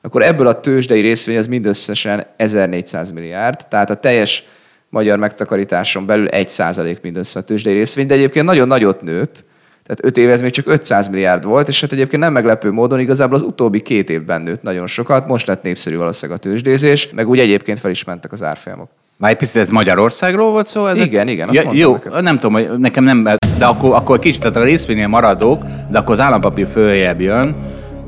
akkor 0.03 0.23
ebből 0.23 0.47
a 0.47 0.61
tőzsdei 0.61 1.01
részvény 1.01 1.37
az 1.37 1.47
mindösszesen 1.47 2.27
1400 2.37 3.11
milliárd, 3.11 3.67
tehát 3.69 3.91
a 3.91 3.95
teljes 3.95 4.45
magyar 4.89 5.19
megtakarításon 5.19 6.07
belül 6.07 6.29
1% 6.31 7.01
mindössze 7.03 7.39
a 7.39 7.43
tőzsdei 7.43 7.73
részvény, 7.73 8.07
de 8.07 8.15
egyébként 8.15 8.47
nagyon 8.47 8.69
nagyot 8.69 9.03
nőtt, 9.03 9.45
tehát 9.87 10.05
5 10.05 10.17
év 10.17 10.31
ez 10.31 10.41
még 10.41 10.51
csak 10.51 10.69
500 10.69 11.09
milliárd 11.09 11.45
volt, 11.45 11.69
és 11.69 11.81
hát 11.81 11.93
egyébként 11.93 12.23
nem 12.23 12.33
meglepő 12.33 12.71
módon 12.71 13.01
igazából 13.01 13.37
az 13.37 13.43
utóbbi 13.43 13.81
két 13.81 14.11
évben 14.11 14.43
nőtt 14.43 14.63
nagyon 14.63 14.87
sokat, 14.87 15.27
most 15.27 15.47
lett 15.47 15.63
népszerű 15.63 15.97
valószínűleg 15.97 16.41
a 16.41 16.43
tőzsdézés, 16.43 17.11
meg 17.15 17.29
úgy 17.29 17.39
egyébként 17.39 17.79
fel 17.79 17.91
is 17.91 18.05
mentek 18.05 18.33
az 18.33 18.43
árfolyamok. 18.43 18.89
Már 19.17 19.31
egy 19.31 19.37
picit 19.37 19.57
ez 19.57 19.71
Magyarországról 19.71 20.51
volt 20.51 20.67
szó? 20.67 20.87
Ezek? 20.87 21.07
Igen, 21.07 21.29
igen, 21.29 21.49
azt 21.49 21.63
ja, 21.63 21.71
Jó, 21.73 21.93
neked. 21.93 22.23
nem 22.23 22.39
tudom, 22.39 22.53
hogy 22.53 22.79
nekem 22.79 23.05
nem, 23.05 23.23
de 23.59 23.67
akkor, 23.67 23.95
akkor 23.95 24.19
kicsit, 24.19 24.41
tehát 24.41 24.57
a 24.57 24.63
részvénynél 24.63 25.09
maradok, 25.09 25.63
de 25.91 25.99
akkor 25.99 26.13
az 26.13 26.21
állampapír 26.21 26.67
följebb 26.67 27.21
jön, 27.21 27.55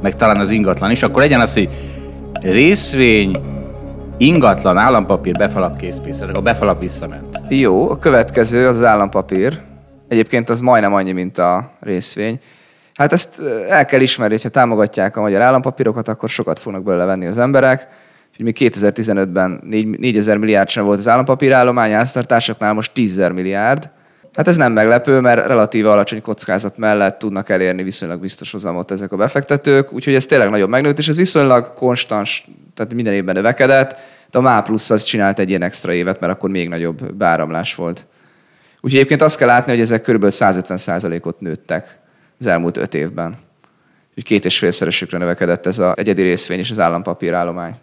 meg 0.03 0.15
talán 0.15 0.41
az 0.41 0.51
ingatlan 0.51 0.91
is, 0.91 1.03
akkor 1.03 1.23
legyen 1.23 1.41
az, 1.41 1.53
hogy 1.53 1.69
részvény, 2.41 3.37
ingatlan, 4.17 4.79
állampapír, 4.79 5.37
befalap, 5.37 5.77
készpénz. 5.77 6.25
A 6.33 6.41
befalap 6.41 6.81
visszament. 6.81 7.41
Jó, 7.49 7.91
a 7.91 7.99
következő 7.99 8.67
az 8.67 8.77
az 8.77 8.85
állampapír. 8.85 9.61
Egyébként 10.09 10.49
az 10.49 10.61
majdnem 10.61 10.95
annyi, 10.95 11.13
mint 11.13 11.39
a 11.39 11.71
részvény. 11.81 12.41
Hát 12.95 13.13
ezt 13.13 13.41
el 13.69 13.85
kell 13.85 14.01
ismerni, 14.01 14.35
hogyha 14.35 14.49
támogatják 14.49 15.17
a 15.17 15.21
magyar 15.21 15.41
állampapírokat, 15.41 16.09
akkor 16.09 16.29
sokat 16.29 16.59
fognak 16.59 16.83
belőle 16.83 17.05
venni 17.05 17.27
az 17.27 17.39
emberek. 17.39 17.89
Úgyhogy 18.31 18.45
még 18.45 18.57
2015-ben 18.59 19.61
4 19.65 19.99
4000 19.99 20.37
milliárd 20.37 20.69
sem 20.69 20.85
volt 20.85 20.99
az 20.99 21.09
állampapírállomány, 21.09 21.93
háztartásoknál 21.93 22.73
most 22.73 22.93
10 22.93 23.17
000 23.17 23.29
milliárd. 23.29 23.91
Hát 24.35 24.49
ez 24.49 24.57
nem 24.57 24.73
meglepő, 24.73 25.21
mert 25.21 25.47
relatíve 25.47 25.91
alacsony 25.91 26.23
kockázat 26.23 26.77
mellett 26.77 27.19
tudnak 27.19 27.49
elérni 27.49 27.83
viszonylag 27.83 28.21
biztos 28.21 28.53
hozamot 28.53 28.91
ezek 28.91 29.13
a 29.13 29.17
befektetők, 29.17 29.93
úgyhogy 29.93 30.15
ez 30.15 30.27
tényleg 30.27 30.51
nagyon 30.51 30.69
megnőtt, 30.69 30.99
és 30.99 31.09
ez 31.09 31.17
viszonylag 31.17 31.75
konstans, 31.75 32.49
tehát 32.75 32.95
minden 32.95 33.15
évben 33.15 33.35
növekedett. 33.35 33.97
De 34.31 34.39
a 34.39 34.41
MÁ 34.41 34.61
plusz 34.61 34.91
az 34.91 35.05
csinált 35.05 35.39
egy 35.39 35.49
ilyen 35.49 35.63
extra 35.63 35.93
évet, 35.93 36.21
mert 36.21 36.33
akkor 36.33 36.51
még 36.51 36.69
nagyobb 36.69 37.15
beáramlás 37.15 37.75
volt. 37.75 38.07
Úgyhogy 38.75 38.95
egyébként 38.95 39.23
azt 39.23 39.37
kell 39.37 39.49
látni, 39.49 39.73
hogy 39.73 39.81
ezek 39.81 40.03
kb. 40.03 40.25
150%-ot 40.29 41.41
nőttek 41.41 41.99
az 42.39 42.47
elmúlt 42.47 42.77
öt 42.77 42.95
évben. 42.95 43.37
Úgyhogy 44.09 44.25
két 44.25 44.45
és 44.45 44.59
félszeresükre 44.59 45.19
növekedett 45.19 45.67
ez 45.67 45.79
az 45.79 45.99
egyedi 45.99 46.23
részvény 46.23 46.59
és 46.59 46.71
az 46.71 46.79
állampapírállomány. 46.79 47.75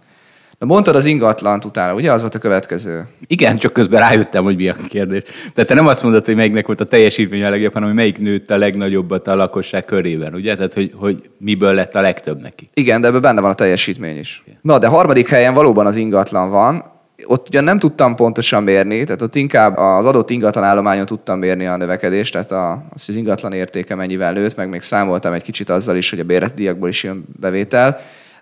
Na 0.60 0.66
mondtad 0.66 0.96
az 0.96 1.06
ingatlant 1.06 1.66
utána, 1.66 1.94
ugye 1.94 2.12
az 2.12 2.22
volt 2.22 2.36
a 2.36 2.40
következő? 2.40 3.08
Igen, 3.28 3.58
csak 3.58 3.74
közben 3.74 4.00
rájöttem, 4.00 4.44
hogy 4.44 4.56
mi 4.56 4.70
a 4.70 4.76
kérdés. 4.88 5.24
Tehát 5.54 5.70
te 5.70 5.74
nem 5.74 5.88
azt 5.88 6.04
mondod, 6.04 6.26
hogy 6.26 6.36
melyiknek 6.36 6.66
volt 6.66 6.82
a 6.82 6.86
teljesítmény 6.86 7.44
a 7.44 7.50
legjobb, 7.50 7.74
hanem 7.74 7.88
hogy 7.88 7.98
melyik 7.98 8.20
nőtt 8.20 8.52
a 8.52 8.58
legnagyobbat 8.58 9.28
a 9.28 9.36
lakosság 9.36 9.86
körében, 9.86 10.34
ugye? 10.34 10.56
Tehát, 10.56 10.74
hogy, 10.74 10.94
hogy 10.96 11.30
miből 11.38 11.74
lett 11.74 11.96
a 11.96 12.02
legtöbb 12.02 12.42
neki. 12.42 12.70
Igen, 12.74 13.02
de 13.02 13.08
ebben 13.08 13.22
benne 13.22 13.42
van 13.42 13.50
a 13.50 13.54
teljesítmény 13.54 14.18
is. 14.18 14.44
Na, 14.62 14.78
de 14.78 14.88
harmadik 14.88 15.30
helyen 15.30 15.54
valóban 15.54 15.86
az 15.86 15.96
ingatlan 15.96 16.50
van. 16.50 16.84
Ott 17.26 17.48
ugye 17.48 17.62
nem 17.62 17.80
tudtam 17.80 18.16
pontosan 18.16 18.64
mérni, 18.64 19.04
tehát 19.04 19.22
ott 19.22 19.36
inkább 19.36 19.78
az 19.78 20.06
adott 20.06 20.30
ingatlan 20.30 20.64
állományon 20.64 21.06
tudtam 21.06 21.40
mérni 21.40 21.66
a 21.66 21.78
növekedést, 21.78 22.34
tehát 22.34 22.52
a, 22.52 22.72
az, 22.72 23.06
az 23.10 23.16
ingatlan 23.16 23.54
értéke 23.54 23.96
mennyivel 23.96 24.34
nőtt, 24.34 24.56
meg 24.56 24.70
még 24.70 24.82
számoltam 24.82 25.34
egy 25.34 25.44
kicsit 25.44 25.70
azzal 25.70 25.96
is, 25.96 26.10
hogy 26.10 26.20
a 26.20 26.24
bérletdíjakból 26.24 26.90
is 26.90 27.04
jön 27.04 27.26
bevétel, 27.40 28.00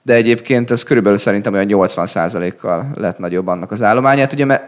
de 0.07 0.13
egyébként 0.13 0.71
ez 0.71 0.83
körülbelül 0.83 1.17
szerintem 1.17 1.53
olyan 1.53 1.67
80%-kal 1.69 2.91
lett 2.95 3.17
nagyobb 3.17 3.47
annak 3.47 3.71
az 3.71 3.81
állományát. 3.81 4.33
Ugye 4.33 4.45
me- 4.45 4.65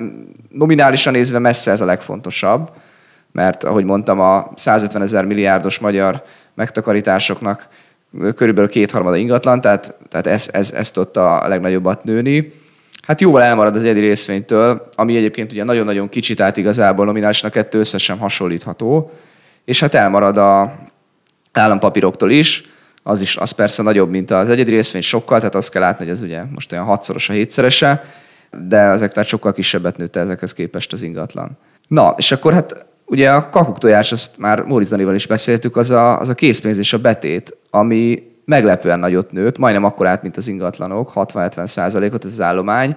nominálisan 0.50 1.14
nézve 1.14 1.40
messze 1.40 1.72
ez 1.72 1.82
a 1.82 1.86
legfontosabb, 1.86 2.72
mert 3.32 3.64
ahogy 3.64 3.84
mondtam, 3.84 4.20
a 4.20 4.52
150 4.56 5.02
ezer 5.02 5.26
milliárdos 5.26 5.80
magyar 5.80 6.24
megtakarításoknak 6.54 7.68
körülbelül 8.36 8.70
kétharmada 8.70 9.16
ingatlan, 9.16 9.62
tehát, 9.62 9.96
tehát 10.10 10.28
ez, 10.28 10.50
ez, 10.52 10.72
ez 10.72 10.92
tudta 10.92 11.38
a 11.38 11.48
legnagyobbat 11.48 12.04
nőni. 12.04 12.54
Hát 13.02 13.22
jóval 13.22 13.42
elmarad 13.42 13.76
az 13.76 13.82
egyedi 13.82 14.00
részvénytől, 14.00 14.90
ami 14.96 15.16
egyébként 15.16 15.52
ugye 15.52 15.64
nagyon-nagyon 15.64 16.10
kicsit, 16.10 16.38
tehát 16.38 16.58
igazából 16.58 17.06
nominálisan 17.06 17.50
a 17.50 17.54
kettő 17.54 17.80
össze 17.80 17.98
sem 17.98 18.18
hasonlítható, 18.18 19.12
és 19.66 19.80
hát 19.80 19.94
elmarad 19.94 20.38
a 20.38 20.74
állampapíroktól 21.52 22.32
is, 22.32 22.64
az 23.10 23.22
is 23.22 23.38
az 23.38 23.52
persze 23.52 23.84
nagyobb, 23.84 24.10
mint 24.10 24.32
az 24.32 24.50
egyedi 24.50 24.72
részvény 24.72 25.02
sokkal, 25.02 25.38
tehát 25.38 25.56
azt 25.56 25.72
kell 25.72 25.82
látni, 25.82 26.06
hogy 26.06 26.14
ez 26.14 26.22
ugye 26.22 26.44
most 26.54 26.72
olyan 26.72 26.86
hatszoros 26.86 27.30
a 27.30 27.34
hétszerese, 27.34 28.04
de 28.68 28.78
ezek 28.78 29.12
tehát 29.12 29.30
sokkal 29.30 29.54
kisebbet 29.54 29.98
nőtt 29.98 30.16
ezekhez 30.16 30.54
képest 30.54 30.94
az 30.94 31.02
ingatlan. 31.02 31.58
Na, 31.88 32.14
és 32.18 32.32
akkor 32.32 32.54
hát 32.54 32.86
ugye 33.06 33.32
a 33.32 33.50
kakuk 33.50 33.78
tojás, 33.78 34.12
azt 34.12 34.38
már 34.38 34.62
Móricz 34.62 34.94
is 35.14 35.28
beszéltük, 35.28 35.78
az 35.78 35.92
a, 35.92 36.20
az 36.20 36.30
a 36.30 36.36
készpénz 36.36 36.78
és 36.78 36.94
a 36.94 37.00
betét, 37.00 37.58
ami 37.70 38.24
meglepően 38.46 39.00
nagyot 39.00 39.32
nőtt, 39.32 39.58
majdnem 39.58 39.84
akkor 39.84 40.08
át, 40.08 40.22
mint 40.22 40.38
az 40.38 40.48
ingatlanok, 40.48 41.12
60-70 41.16 41.66
százalékot 41.66 42.26
ez 42.26 42.32
az 42.32 42.42
állomány. 42.42 42.90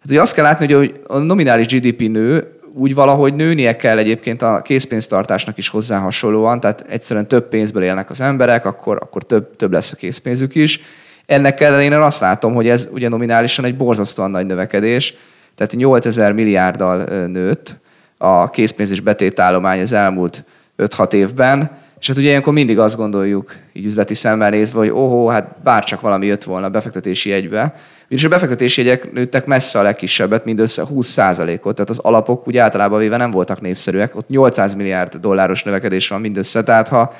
Hát 0.00 0.10
ugye 0.10 0.20
azt 0.20 0.34
kell 0.34 0.44
látni, 0.44 0.72
hogy 0.72 1.00
a 1.06 1.18
nominális 1.18 1.66
GDP 1.66 2.08
nő, 2.08 2.58
úgy 2.74 2.94
valahogy 2.94 3.34
nőnie 3.34 3.76
kell 3.76 3.98
egyébként 3.98 4.42
a 4.42 4.60
készpénztartásnak 4.62 5.58
is 5.58 5.68
hozzá 5.68 5.98
hasonlóan, 5.98 6.60
tehát 6.60 6.84
egyszerűen 6.88 7.28
több 7.28 7.48
pénzből 7.48 7.82
élnek 7.82 8.10
az 8.10 8.20
emberek, 8.20 8.66
akkor, 8.66 8.98
akkor 9.00 9.22
több, 9.22 9.56
több 9.56 9.72
lesz 9.72 9.92
a 9.92 9.96
készpénzük 9.96 10.54
is. 10.54 10.80
Ennek 11.26 11.60
ellenére 11.60 12.04
azt 12.04 12.20
látom, 12.20 12.54
hogy 12.54 12.68
ez 12.68 12.88
ugye 12.92 13.08
nominálisan 13.08 13.64
egy 13.64 13.76
borzasztóan 13.76 14.30
nagy 14.30 14.46
növekedés, 14.46 15.14
tehát 15.54 15.72
8000 15.72 16.32
milliárddal 16.32 17.26
nőtt 17.26 17.76
a 18.18 18.50
készpénz 18.50 18.90
és 18.90 19.00
betétállomány 19.00 19.80
az 19.80 19.92
elmúlt 19.92 20.44
5-6 20.78 21.12
évben, 21.12 21.70
és 22.00 22.08
hát 22.08 22.16
ugye 22.16 22.28
ilyenkor 22.28 22.52
mindig 22.52 22.78
azt 22.78 22.96
gondoljuk, 22.96 23.54
így 23.72 23.84
üzleti 23.84 24.14
szemmel 24.14 24.50
nézve, 24.50 24.78
hogy 24.78 24.90
óhó, 24.90 25.26
hát 25.26 25.62
bárcsak 25.62 26.00
valami 26.00 26.26
jött 26.26 26.44
volna 26.44 26.66
a 26.66 26.70
befektetési 26.70 27.28
jegybe. 27.28 27.74
És 28.12 28.24
a 28.24 28.28
befektetési 28.28 28.84
jegyek 28.84 29.12
nőttek 29.12 29.46
messze 29.46 29.78
a 29.78 29.82
legkisebbet, 29.82 30.44
mindössze 30.44 30.82
20%-ot, 30.94 31.74
tehát 31.74 31.90
az 31.90 31.98
alapok 31.98 32.46
úgy 32.46 32.56
általában 32.56 32.98
véve 32.98 33.16
nem 33.16 33.30
voltak 33.30 33.60
népszerűek. 33.60 34.16
Ott 34.16 34.28
800 34.28 34.74
milliárd 34.74 35.16
dolláros 35.16 35.62
növekedés 35.62 36.08
van 36.08 36.20
mindössze, 36.20 36.62
tehát 36.62 36.88
ha 36.88 37.14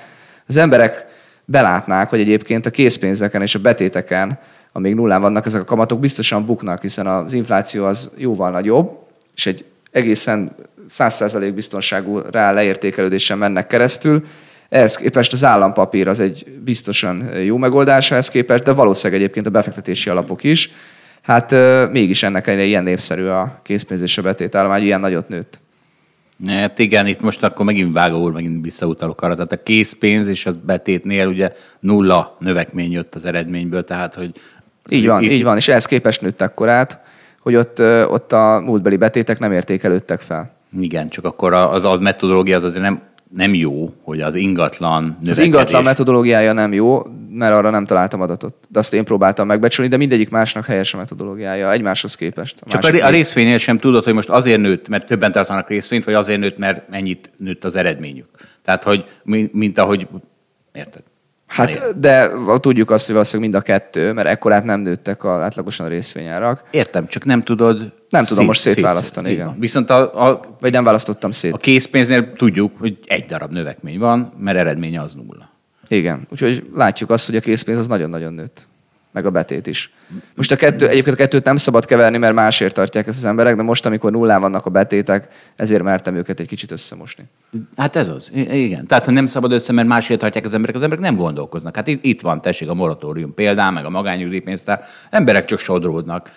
az 0.46 0.56
emberek 0.56 1.06
belátnák, 1.44 2.08
hogy 2.08 2.20
egyébként 2.20 2.66
a 2.66 2.70
készpénzeken 2.70 3.42
és 3.42 3.54
a 3.54 3.58
betéteken, 3.58 4.38
amíg 4.72 4.94
nullán 4.94 5.20
vannak 5.20 5.46
ezek 5.46 5.60
a 5.60 5.64
kamatok, 5.64 6.00
biztosan 6.00 6.46
buknak, 6.46 6.82
hiszen 6.82 7.06
az 7.06 7.32
infláció 7.32 7.84
az 7.84 8.10
jóval 8.16 8.50
nagyobb, 8.50 8.98
és 9.34 9.46
egy 9.46 9.64
egészen 9.90 10.56
100% 10.90 11.52
biztonságú 11.54 12.18
rá 12.18 12.52
leértékelődésen 12.52 13.38
mennek 13.38 13.66
keresztül. 13.66 14.24
Ehhez 14.72 14.96
képest 14.96 15.32
az 15.32 15.44
állampapír 15.44 16.08
az 16.08 16.20
egy 16.20 16.46
biztosan 16.64 17.36
jó 17.44 17.56
megoldás 17.56 18.10
ehhez 18.10 18.28
képest, 18.28 18.62
de 18.62 18.72
valószínűleg 18.72 19.22
egyébként 19.22 19.46
a 19.46 19.50
befektetési 19.50 20.10
alapok 20.10 20.44
is. 20.44 20.70
Hát 21.22 21.54
mégis 21.90 22.22
ennek 22.22 22.46
ellenére 22.46 22.68
ilyen 22.68 22.82
népszerű 22.82 23.26
a 23.26 23.60
készpénz 23.62 24.00
és 24.00 24.18
a 24.18 24.22
betétállomány, 24.22 24.82
ilyen 24.82 25.00
nagyot 25.00 25.28
nőtt. 25.28 25.60
Hát 26.46 26.78
igen, 26.78 27.06
itt 27.06 27.20
most 27.20 27.42
akkor 27.42 27.64
megint 27.64 27.92
Vága 27.92 28.18
úr, 28.18 28.32
megint 28.32 28.64
visszautalok 28.64 29.22
arra. 29.22 29.34
Tehát 29.34 29.52
a 29.52 29.62
készpénz 29.62 30.26
és 30.26 30.46
az 30.46 30.56
betétnél 30.56 31.26
ugye 31.26 31.52
nulla 31.80 32.36
növekmény 32.38 32.92
jött 32.92 33.14
az 33.14 33.24
eredményből, 33.24 33.84
tehát 33.84 34.14
hogy... 34.14 34.30
Így 34.88 35.06
van, 35.06 35.22
itt- 35.22 35.30
így 35.30 35.42
van, 35.42 35.56
és 35.56 35.68
ehhez 35.68 35.86
képest 35.86 36.20
nőtt 36.20 36.42
akkorát, 36.42 37.00
hogy 37.40 37.54
ott, 37.54 37.80
ott 38.08 38.32
a 38.32 38.60
múltbeli 38.64 38.96
betétek 38.96 39.38
nem 39.38 39.52
értékelődtek 39.52 40.20
fel. 40.20 40.54
Igen, 40.80 41.08
csak 41.08 41.24
akkor 41.24 41.52
az, 41.52 41.84
az 41.84 41.98
metodológia 41.98 42.56
az 42.56 42.64
azért 42.64 42.82
nem, 42.82 43.02
nem 43.34 43.54
jó, 43.54 43.92
hogy 44.02 44.20
az 44.20 44.34
ingatlan 44.34 45.02
növekedés... 45.02 45.28
Az 45.28 45.38
ingatlan 45.38 45.82
metodológiája 45.82 46.52
nem 46.52 46.72
jó, 46.72 47.02
mert 47.30 47.52
arra 47.52 47.70
nem 47.70 47.86
találtam 47.86 48.20
adatot. 48.20 48.54
De 48.68 48.78
azt 48.78 48.94
én 48.94 49.04
próbáltam 49.04 49.46
megbecsülni, 49.46 49.90
de 49.90 49.96
mindegyik 49.96 50.30
másnak 50.30 50.64
helyes 50.64 50.94
a 50.94 50.96
metodológiája, 50.96 51.72
egymáshoz 51.72 52.14
képest. 52.14 52.60
A 52.60 52.68
Csak 52.68 52.84
a, 52.84 52.90
másik 52.90 53.08
részvénynél 53.08 53.58
sem 53.58 53.78
tudod, 53.78 54.04
hogy 54.04 54.14
most 54.14 54.28
azért 54.28 54.60
nőtt, 54.60 54.88
mert 54.88 55.06
többen 55.06 55.32
tartanak 55.32 55.68
részvényt, 55.68 56.04
vagy 56.04 56.14
azért 56.14 56.40
nőtt, 56.40 56.58
mert 56.58 56.82
ennyit 56.90 57.30
nőtt 57.36 57.64
az 57.64 57.76
eredményük. 57.76 58.26
Tehát, 58.62 58.82
hogy 58.82 59.04
mint 59.52 59.78
ahogy... 59.78 60.08
Érted? 60.72 61.02
Hát, 61.52 62.00
de 62.00 62.30
tudjuk 62.56 62.90
azt, 62.90 63.04
hogy 63.04 63.14
valószínűleg 63.14 63.50
mind 63.50 63.62
a 63.62 63.66
kettő, 63.66 64.12
mert 64.12 64.28
ekkorát 64.28 64.64
nem 64.64 64.80
nőttek 64.80 65.24
a, 65.24 65.42
átlagosan 65.42 65.86
a 65.86 65.88
részvényárak. 65.88 66.62
Értem, 66.70 67.06
csak 67.06 67.24
nem 67.24 67.40
tudod... 67.40 67.92
Nem 68.08 68.24
tudom 68.24 68.44
most 68.44 68.60
szétválasztani, 68.60 69.28
így 69.28 69.34
igen. 69.34 69.46
van. 69.46 69.56
Viszont 69.58 69.90
a, 69.90 70.28
a, 70.28 70.40
Vagy 70.60 70.72
nem 70.72 70.84
választottam 70.84 71.30
szét. 71.30 71.52
a 71.52 71.56
készpénznél 71.56 72.32
tudjuk, 72.32 72.72
hogy 72.78 72.98
egy 73.06 73.24
darab 73.24 73.52
növekmény 73.52 73.98
van, 73.98 74.32
mert 74.38 74.58
eredménye 74.58 75.00
az 75.00 75.14
nulla. 75.14 75.50
Igen, 75.88 76.26
úgyhogy 76.30 76.66
látjuk 76.74 77.10
azt, 77.10 77.26
hogy 77.26 77.36
a 77.36 77.40
készpénz 77.40 77.78
az 77.78 77.86
nagyon-nagyon 77.86 78.32
nőtt. 78.32 78.66
Meg 79.12 79.26
a 79.26 79.30
betét 79.30 79.66
is. 79.66 79.92
Most 80.34 80.52
a 80.52 80.56
kettő, 80.56 80.88
egyébként 80.88 81.16
a 81.16 81.18
kettőt 81.18 81.44
nem 81.44 81.56
szabad 81.56 81.84
keverni, 81.84 82.18
mert 82.18 82.34
másért 82.34 82.74
tartják 82.74 83.06
ezt 83.06 83.18
az 83.18 83.24
emberek, 83.24 83.56
de 83.56 83.62
most, 83.62 83.86
amikor 83.86 84.10
nullán 84.10 84.40
vannak 84.40 84.66
a 84.66 84.70
betétek, 84.70 85.28
ezért 85.56 85.82
mertem 85.82 86.14
őket 86.14 86.40
egy 86.40 86.46
kicsit 86.46 86.70
összemosni. 86.70 87.24
Hát 87.76 87.96
ez 87.96 88.08
az. 88.08 88.30
Igen. 88.34 88.86
Tehát, 88.86 89.04
hogy 89.04 89.14
nem 89.14 89.26
szabad 89.26 89.52
össze, 89.52 89.72
mert 89.72 89.88
másért 89.88 90.20
tartják 90.20 90.44
az 90.44 90.54
emberek, 90.54 90.74
az 90.74 90.82
emberek 90.82 91.04
nem 91.04 91.16
gondolkoznak. 91.16 91.76
Hát 91.76 91.86
itt, 91.86 92.04
itt 92.04 92.20
van, 92.20 92.40
tessék, 92.40 92.68
a 92.68 92.74
moratórium 92.74 93.34
például, 93.34 93.72
meg 93.72 93.84
a 93.84 93.90
magányugdíjpénztár. 93.90 94.84
Emberek 95.10 95.44
csak 95.44 95.58
sodródnak. 95.58 96.30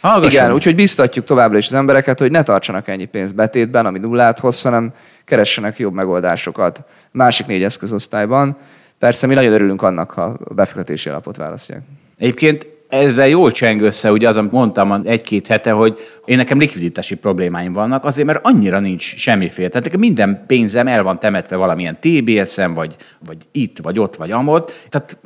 Hallgasson. 0.00 0.40
Igen, 0.40 0.52
úgyhogy 0.52 0.74
biztatjuk 0.74 1.24
továbbra 1.24 1.58
is 1.58 1.66
az 1.66 1.74
embereket, 1.74 2.18
hogy 2.18 2.30
ne 2.30 2.42
tartsanak 2.42 2.88
ennyi 2.88 3.04
pénzt 3.04 3.34
betétben, 3.34 3.86
ami 3.86 3.98
nullát 3.98 4.38
hoz, 4.38 4.62
hanem 4.62 4.92
keressenek 5.24 5.78
jobb 5.78 5.92
megoldásokat. 5.92 6.82
Másik 7.10 7.46
négy 7.46 7.62
eszközosztályban. 7.62 8.56
Persze 8.98 9.26
mi 9.26 9.34
nagyon 9.34 9.52
örülünk 9.52 9.82
annak, 9.82 10.10
ha 10.10 10.22
a 10.22 10.54
befektetési 10.54 11.08
alapot 11.08 11.36
választják. 11.36 11.82
Egyébként 12.18 12.66
ezzel 12.88 13.28
jól 13.28 13.50
cseng 13.50 13.80
össze, 13.80 14.12
ugye 14.12 14.28
az, 14.28 14.36
amit 14.36 14.50
mondtam 14.50 15.02
egy-két 15.04 15.46
hete, 15.46 15.70
hogy 15.70 15.98
én 16.24 16.36
nekem 16.36 16.58
likviditási 16.58 17.16
problémáim 17.16 17.72
vannak, 17.72 18.04
azért, 18.04 18.26
mert 18.26 18.40
annyira 18.42 18.80
nincs 18.80 19.16
semmiféle. 19.16 19.68
Tehát 19.68 19.84
nekem 19.84 20.00
minden 20.00 20.44
pénzem 20.46 20.86
el 20.86 21.02
van 21.02 21.18
temetve 21.18 21.56
valamilyen 21.56 21.98
TBS-en, 22.00 22.74
vagy, 22.74 22.96
vagy 23.26 23.36
itt, 23.52 23.78
vagy 23.78 23.98
ott, 23.98 24.16
vagy 24.16 24.30
amott. 24.30 24.72
Tehát 24.88 25.18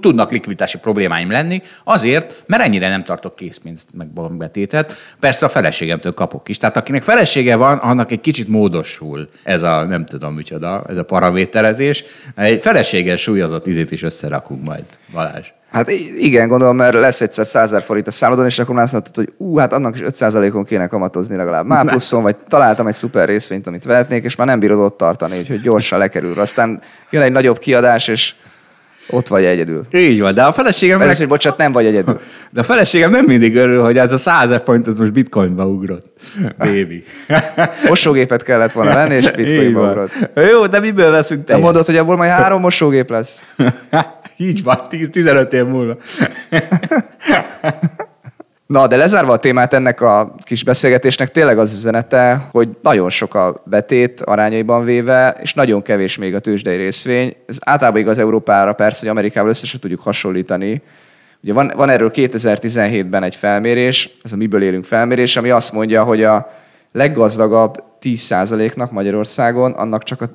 tudnak 0.00 0.30
likviditási 0.30 0.78
problémáim 0.78 1.30
lenni, 1.30 1.62
azért, 1.84 2.44
mert 2.46 2.62
ennyire 2.62 2.88
nem 2.88 3.04
tartok 3.04 3.34
készpénzt, 3.34 3.88
meg 3.94 4.08
bankbetétet. 4.08 4.94
Persze 5.20 5.46
a 5.46 5.48
feleségemtől 5.48 6.12
kapok 6.12 6.48
is. 6.48 6.58
Tehát 6.58 6.76
akinek 6.76 7.02
felesége 7.02 7.56
van, 7.56 7.78
annak 7.78 8.10
egy 8.10 8.20
kicsit 8.20 8.48
módosul 8.48 9.28
ez 9.42 9.62
a, 9.62 9.84
nem 9.84 10.06
tudom 10.06 10.34
micsoda, 10.34 10.84
ez 10.88 10.96
a 10.96 11.04
paraméterezés. 11.04 12.04
Egy 12.34 12.62
feleséges 12.62 13.20
súlyozott 13.20 13.66
izét 13.66 13.90
is 13.90 14.02
összerakunk 14.02 14.64
majd, 14.64 14.84
Balázs. 15.12 15.48
Hát 15.74 15.90
igen, 16.18 16.48
gondolom, 16.48 16.76
mert 16.76 16.94
lesz 16.94 17.20
egyszer 17.20 17.46
100 17.46 17.84
forint 17.84 18.06
a 18.06 18.10
számodon, 18.10 18.44
és 18.44 18.58
akkor 18.58 18.74
már 18.74 18.84
azt 18.84 18.92
mondtad, 18.92 19.14
hogy 19.14 19.32
ú, 19.36 19.56
hát 19.56 19.72
annak 19.72 19.94
is 19.94 20.02
5%-on 20.04 20.64
kéne 20.64 20.86
kamatozni 20.86 21.36
legalább. 21.36 21.66
Már 21.74 21.86
pluszon, 21.86 22.22
vagy 22.22 22.36
találtam 22.48 22.86
egy 22.86 22.94
szuper 22.94 23.28
részvényt, 23.28 23.66
amit 23.66 23.84
vehetnék, 23.84 24.24
és 24.24 24.36
már 24.36 24.46
nem 24.46 24.58
bírod 24.58 24.78
ott 24.78 24.96
tartani, 24.96 25.38
úgyhogy 25.38 25.60
gyorsan 25.60 25.98
lekerül. 25.98 26.40
Aztán 26.40 26.80
jön 27.10 27.22
egy 27.22 27.32
nagyobb 27.32 27.58
kiadás, 27.58 28.08
és 28.08 28.34
ott 29.08 29.28
vagy 29.28 29.44
egyedül. 29.44 29.84
Így 29.92 30.20
van, 30.20 30.34
de 30.34 30.42
a 30.42 30.52
feleségem... 30.52 31.00
Ez, 31.00 31.18
hogy 31.18 31.28
bocsánat, 31.28 31.58
nem 31.58 31.72
vagy 31.72 31.86
egyedül. 31.86 32.20
De 32.50 32.60
a 32.60 32.64
feleségem 32.64 33.10
nem 33.10 33.24
mindig 33.24 33.56
örül, 33.56 33.82
hogy 33.82 33.98
ez 33.98 34.12
a 34.12 34.18
100 34.18 34.62
point 34.64 34.86
az 34.86 34.98
most 34.98 35.12
bitcoinba 35.12 35.66
ugrott. 35.66 36.06
Baby. 36.58 37.04
Mosógépet 37.88 38.42
kellett 38.42 38.72
volna 38.72 38.94
lenni, 38.94 39.14
és 39.14 39.30
bitcoinba 39.30 39.88
ugrott. 39.88 40.12
Jó, 40.50 40.66
de 40.66 40.80
miből 40.80 41.10
veszünk 41.10 41.44
te? 41.44 41.56
mondod, 41.56 41.86
hogy 41.86 41.96
abból 41.96 42.16
majd 42.16 42.30
három 42.30 42.60
mosógép 42.68 43.10
lesz. 43.10 43.46
Így 44.36 44.62
van, 44.62 44.78
15 45.10 45.52
év 45.52 45.64
múlva. 45.64 45.96
Na, 48.66 48.86
de 48.86 48.96
lezárva 48.96 49.32
a 49.32 49.36
témát 49.36 49.72
ennek 49.72 50.00
a 50.00 50.34
kis 50.42 50.64
beszélgetésnek 50.64 51.30
tényleg 51.30 51.58
az 51.58 51.72
üzenete, 51.72 52.48
hogy 52.50 52.68
nagyon 52.82 53.10
sok 53.10 53.34
a 53.34 53.62
betét 53.64 54.20
arányaiban 54.20 54.84
véve, 54.84 55.36
és 55.40 55.54
nagyon 55.54 55.82
kevés 55.82 56.18
még 56.18 56.34
a 56.34 56.38
tőzsdei 56.38 56.76
részvény. 56.76 57.36
Ez 57.46 57.58
általában 57.64 58.00
igaz 58.00 58.18
Európára, 58.18 58.72
persze, 58.72 59.00
hogy 59.00 59.08
Amerikával 59.08 59.50
összesen 59.50 59.80
tudjuk 59.80 60.00
hasonlítani. 60.00 60.82
Ugye 61.42 61.52
van, 61.52 61.72
van 61.76 61.88
erről 61.88 62.10
2017-ben 62.14 63.22
egy 63.22 63.36
felmérés, 63.36 64.10
ez 64.22 64.32
a 64.32 64.36
Miből 64.36 64.62
élünk 64.62 64.84
felmérés, 64.84 65.36
ami 65.36 65.50
azt 65.50 65.72
mondja, 65.72 66.04
hogy 66.04 66.22
a 66.22 66.50
leggazdagabb 66.92 67.82
10%-nak 68.00 68.90
Magyarországon, 68.90 69.72
annak 69.72 70.02
csak 70.02 70.20
a 70.20 70.26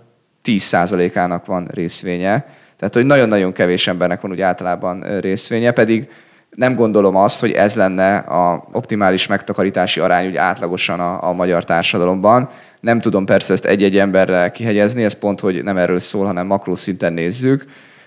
10%-ának 0.44 1.46
van 1.46 1.68
részvénye. 1.72 2.46
Tehát, 2.78 2.94
hogy 2.94 3.06
nagyon-nagyon 3.06 3.52
kevés 3.52 3.88
embernek 3.88 4.22
van 4.22 4.32
úgy 4.32 4.42
általában 4.42 5.20
részvénye, 5.20 5.72
pedig 5.72 6.10
nem 6.55 6.75
gondolom 6.75 7.15
azt, 7.15 7.39
hogy 7.39 7.51
ez 7.51 7.75
lenne 7.75 8.17
a 8.17 8.67
optimális 8.71 9.27
megtakarítási 9.27 9.99
arány 9.99 10.27
úgy 10.27 10.35
átlagosan 10.35 10.99
a, 10.99 11.27
a 11.27 11.33
magyar 11.33 11.63
társadalomban. 11.63 12.49
Nem 12.79 12.99
tudom 12.99 13.25
persze 13.25 13.53
ezt 13.53 13.65
egy-egy 13.65 13.97
emberre 13.97 14.51
kihegyezni, 14.51 15.03
ez 15.03 15.13
pont, 15.13 15.39
hogy 15.39 15.63
nem 15.63 15.77
erről 15.77 15.99
szól, 15.99 16.25
hanem 16.25 16.45
makró 16.45 16.75
szinten 16.75 17.13
nézzük. 17.13 17.65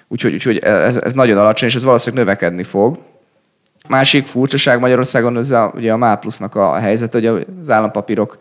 Úgyhogy, 0.08 0.32
úgyhogy 0.32 0.58
ez, 0.58 0.96
ez 0.96 1.12
nagyon 1.12 1.38
alacsony, 1.38 1.68
és 1.68 1.74
ez 1.74 1.84
valószínűleg 1.84 2.24
növekedni 2.24 2.62
fog. 2.62 2.98
Másik 3.88 4.26
furcsaság 4.26 4.80
Magyarországon 4.80 5.36
az 5.36 5.50
a, 5.50 5.72
ugye 5.74 5.92
a 5.92 5.96
MÁ 5.96 6.14
plusznak 6.14 6.54
a 6.54 6.74
helyzet, 6.74 7.12
hogy 7.12 7.26
az 7.26 7.70
állampapírok 7.70 8.38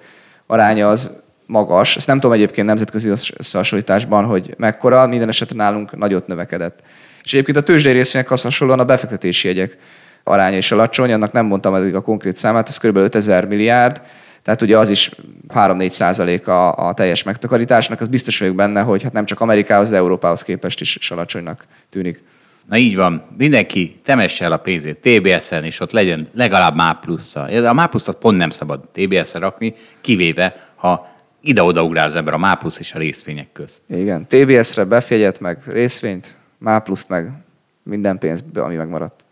aránya 0.48 0.90
az 0.90 1.12
magas. 1.46 1.96
Ezt 1.96 2.08
nem 2.08 2.20
tudom 2.20 2.36
egyébként 2.36 2.68
nemzetközi 2.68 3.10
összehasonlításban, 3.38 4.26
hogy 4.26 4.54
mekkora, 4.58 5.08
minden 5.08 5.28
esetre 5.28 5.56
nálunk 5.56 5.98
nagyot 5.98 6.28
növekedett. 6.28 6.80
És 7.24 7.34
egyébként 7.34 7.58
a 7.58 7.62
tőzsdei 7.62 7.94
részvények 7.94 8.28
hasonlóan 8.28 8.80
a 8.80 8.86
befektetési 8.86 9.48
jegyek 9.48 9.78
aránya 10.24 10.58
is 10.58 10.72
alacsony, 10.72 11.12
annak 11.12 11.32
nem 11.32 11.46
mondtam 11.46 11.76
eddig 11.76 11.96
a 11.96 12.02
konkrét 12.02 12.36
számát, 12.36 12.68
ez 12.68 12.78
kb. 12.78 12.98
5000 12.98 13.46
milliárd, 13.46 14.02
tehát 14.44 14.62
ugye 14.62 14.78
az 14.78 14.90
is 14.90 15.12
3-4 15.54 15.90
százalék 15.90 16.48
a, 16.48 16.88
a 16.88 16.94
teljes 16.94 17.24
megtakarításnak, 17.24 18.02
az 18.02 18.08
biztos 18.08 18.40
vagyok 18.40 18.56
benne, 18.56 18.82
hogy 18.82 19.04
hát 19.04 19.14
nem 19.14 19.26
csak 19.26 19.42
Amerikához, 19.42 19.90
de 19.90 19.96
Európához 19.96 20.42
képest 20.42 20.82
is, 20.82 20.96
is 20.96 21.12
alacsonynak 21.12 21.66
tűnik. 21.90 22.24
Na 22.70 22.78
így 22.78 22.96
van, 22.96 23.24
mindenki 23.38 24.00
temesse 24.04 24.46
el 24.46 24.52
a 24.52 24.58
pénzét 24.58 24.98
TBS-en, 24.98 25.64
és 25.64 25.80
ott 25.80 25.92
legyen 25.92 26.28
legalább 26.34 26.76
MÁ 26.76 26.94
plusza. 26.94 27.42
A 27.42 27.74
MÁ 27.74 27.86
pluszat 27.86 28.18
pont 28.18 28.38
nem 28.38 28.50
szabad 28.50 28.80
TBS-re 28.94 29.40
rakni, 29.40 29.74
kivéve, 30.02 30.56
ha 30.76 31.08
ide-oda 31.42 31.84
ugrál 31.84 32.06
az 32.06 32.16
ember 32.16 32.34
a 32.34 32.38
MÁ 32.38 32.56
plusz 32.56 32.80
és 32.80 32.94
a 32.94 32.98
részvények 32.98 33.48
közt. 33.52 33.82
Igen, 33.90 34.28
TBS-re 34.28 34.84
befjegyet 34.84 35.40
meg 35.40 35.58
részvényt, 35.66 36.40
MÁ 36.64 36.80
pluszt 36.80 37.10
meg 37.10 37.32
minden 37.84 38.18
pénz, 38.18 38.44
ami 38.54 38.76
megmaradt. 38.76 39.26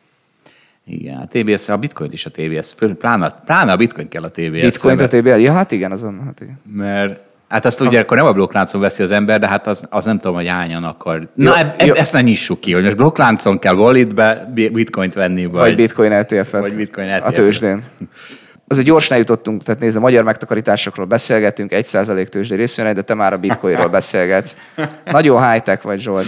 Igen, 0.85 1.17
a 1.17 1.27
TBS, 1.27 1.69
a 1.69 1.77
bitcoin 1.77 2.11
is 2.11 2.25
a 2.25 2.29
TBS, 2.29 2.73
pláne, 2.97 3.39
pláne 3.45 3.71
a 3.71 3.75
bitcoin 3.75 4.07
kell 4.07 4.23
a 4.23 4.31
TBS. 4.31 4.61
Bitcoin 4.61 4.99
a 4.99 5.07
TBS, 5.07 5.39
ja 5.39 5.53
hát 5.53 5.71
igen, 5.71 5.91
azon. 5.91 6.21
Hát 6.25 6.39
igen. 6.41 6.59
Mert 6.71 7.27
Hát 7.49 7.65
azt 7.65 7.81
ugye 7.81 7.99
akkor 7.99 8.17
nem 8.17 8.25
a 8.25 8.33
blokkláncon 8.33 8.81
veszi 8.81 9.03
az 9.03 9.11
ember, 9.11 9.39
de 9.39 9.47
hát 9.47 9.67
az, 9.67 9.87
az 9.89 10.05
nem 10.05 10.17
tudom, 10.17 10.35
hogy 10.35 10.47
hányan 10.47 10.83
akar. 10.83 11.27
Na, 11.33 11.49
jó, 11.49 11.53
eb, 11.53 11.87
jó. 11.87 11.93
ezt 11.93 12.13
ne 12.13 12.21
nyissuk 12.21 12.59
ki, 12.59 12.73
hogy 12.73 12.83
most 12.83 12.95
blokkláncon 12.95 13.59
kell 13.59 13.75
walletbe 13.75 14.51
bitcoint 14.53 15.13
venni, 15.13 15.45
vagy, 15.45 15.59
vagy 15.59 15.75
bitcoin 15.75 16.11
ETF-et. 16.11 16.61
Vagy 16.61 16.75
bitcoin 16.75 17.07
ETF-et. 17.07 17.27
A 17.27 17.31
tőzsdén. 17.31 17.83
azért 18.69 18.85
gyorsan 18.85 19.13
eljutottunk, 19.13 19.63
tehát 19.63 19.81
nézd, 19.81 19.97
a 19.97 19.99
magyar 19.99 20.23
megtakarításokról 20.23 21.05
beszélgetünk, 21.05 21.71
1% 21.73 22.27
tőzsdei 22.27 22.57
részvényre, 22.57 22.93
de 22.93 23.01
te 23.01 23.13
már 23.13 23.33
a 23.33 23.37
bitcoinról 23.37 23.89
beszélgetsz. 23.89 24.55
Nagyon 25.05 25.51
high-tech 25.51 25.83
vagy, 25.83 25.99
Zsolt. 25.99 26.23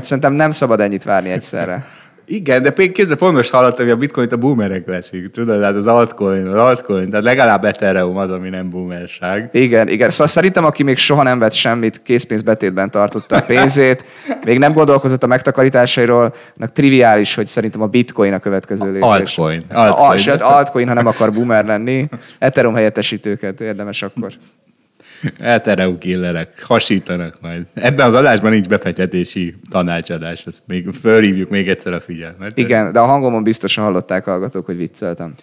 Szerintem 0.00 0.32
nem 0.32 0.50
szabad 0.50 0.80
ennyit 0.80 1.04
várni 1.04 1.30
egyszerre. 1.30 1.86
Igen, 2.26 2.62
de 2.62 2.72
képzeld, 2.72 3.18
pont 3.18 3.34
most 3.34 3.50
hallottam, 3.50 3.84
hogy 3.84 3.94
a 3.94 3.96
bitcoint 3.96 4.32
a 4.32 4.36
boomerek 4.36 4.86
veszik, 4.86 5.30
tudod, 5.30 5.62
hát 5.62 5.74
az 5.74 5.86
altcoin, 5.86 6.46
az 6.46 6.56
altcoin, 6.56 7.10
tehát 7.10 7.24
legalább 7.24 7.64
Ethereum 7.64 8.16
az, 8.16 8.30
ami 8.30 8.48
nem 8.48 8.70
boomerság. 8.70 9.48
Igen, 9.52 9.88
igen. 9.88 10.10
Szóval 10.10 10.26
szerintem, 10.26 10.64
aki 10.64 10.82
még 10.82 10.96
soha 10.96 11.22
nem 11.22 11.38
vett 11.38 11.52
semmit, 11.52 12.02
készpénzbetétben 12.02 12.90
tartotta 12.90 13.36
a 13.36 13.42
pénzét, 13.42 14.04
még 14.44 14.58
nem 14.58 14.72
gondolkozott 14.72 15.22
a 15.22 15.26
megtakarításairól, 15.26 16.34
annak 16.56 16.72
triviális, 16.72 17.34
hogy 17.34 17.46
szerintem 17.46 17.82
a 17.82 17.86
bitcoin 17.86 18.32
a 18.32 18.38
következő 18.38 18.86
lépés. 18.86 19.02
Altcoin. 19.02 19.62
altcoin. 19.72 20.38
A, 20.38 20.56
altcoin, 20.56 20.88
ha 20.88 20.94
nem 20.94 21.06
akar 21.06 21.32
boomer 21.32 21.64
lenni. 21.64 22.08
Ethereum 22.38 22.74
helyettesítőket 22.74 23.60
érdemes 23.60 24.02
akkor. 24.02 24.32
Eltereu 25.38 25.98
killerek, 25.98 26.64
hasítanak 26.66 27.38
majd. 27.40 27.62
Ebben 27.74 28.06
az 28.06 28.14
adásban 28.14 28.50
nincs 28.50 28.68
befektetési 28.68 29.54
tanácsadás, 29.70 30.46
ezt 30.46 30.62
még 30.66 30.88
fölhívjuk 31.00 31.48
még 31.48 31.68
egyszer 31.68 31.92
a 31.92 32.00
figyelmet. 32.00 32.58
Igen, 32.58 32.92
de 32.92 33.00
a 33.00 33.04
hangomon 33.04 33.42
biztosan 33.42 33.84
hallották 33.84 34.24
hallgatók, 34.24 34.66
hogy 34.66 34.76
vicceltem. 34.76 35.34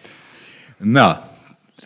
Na, 0.78 1.30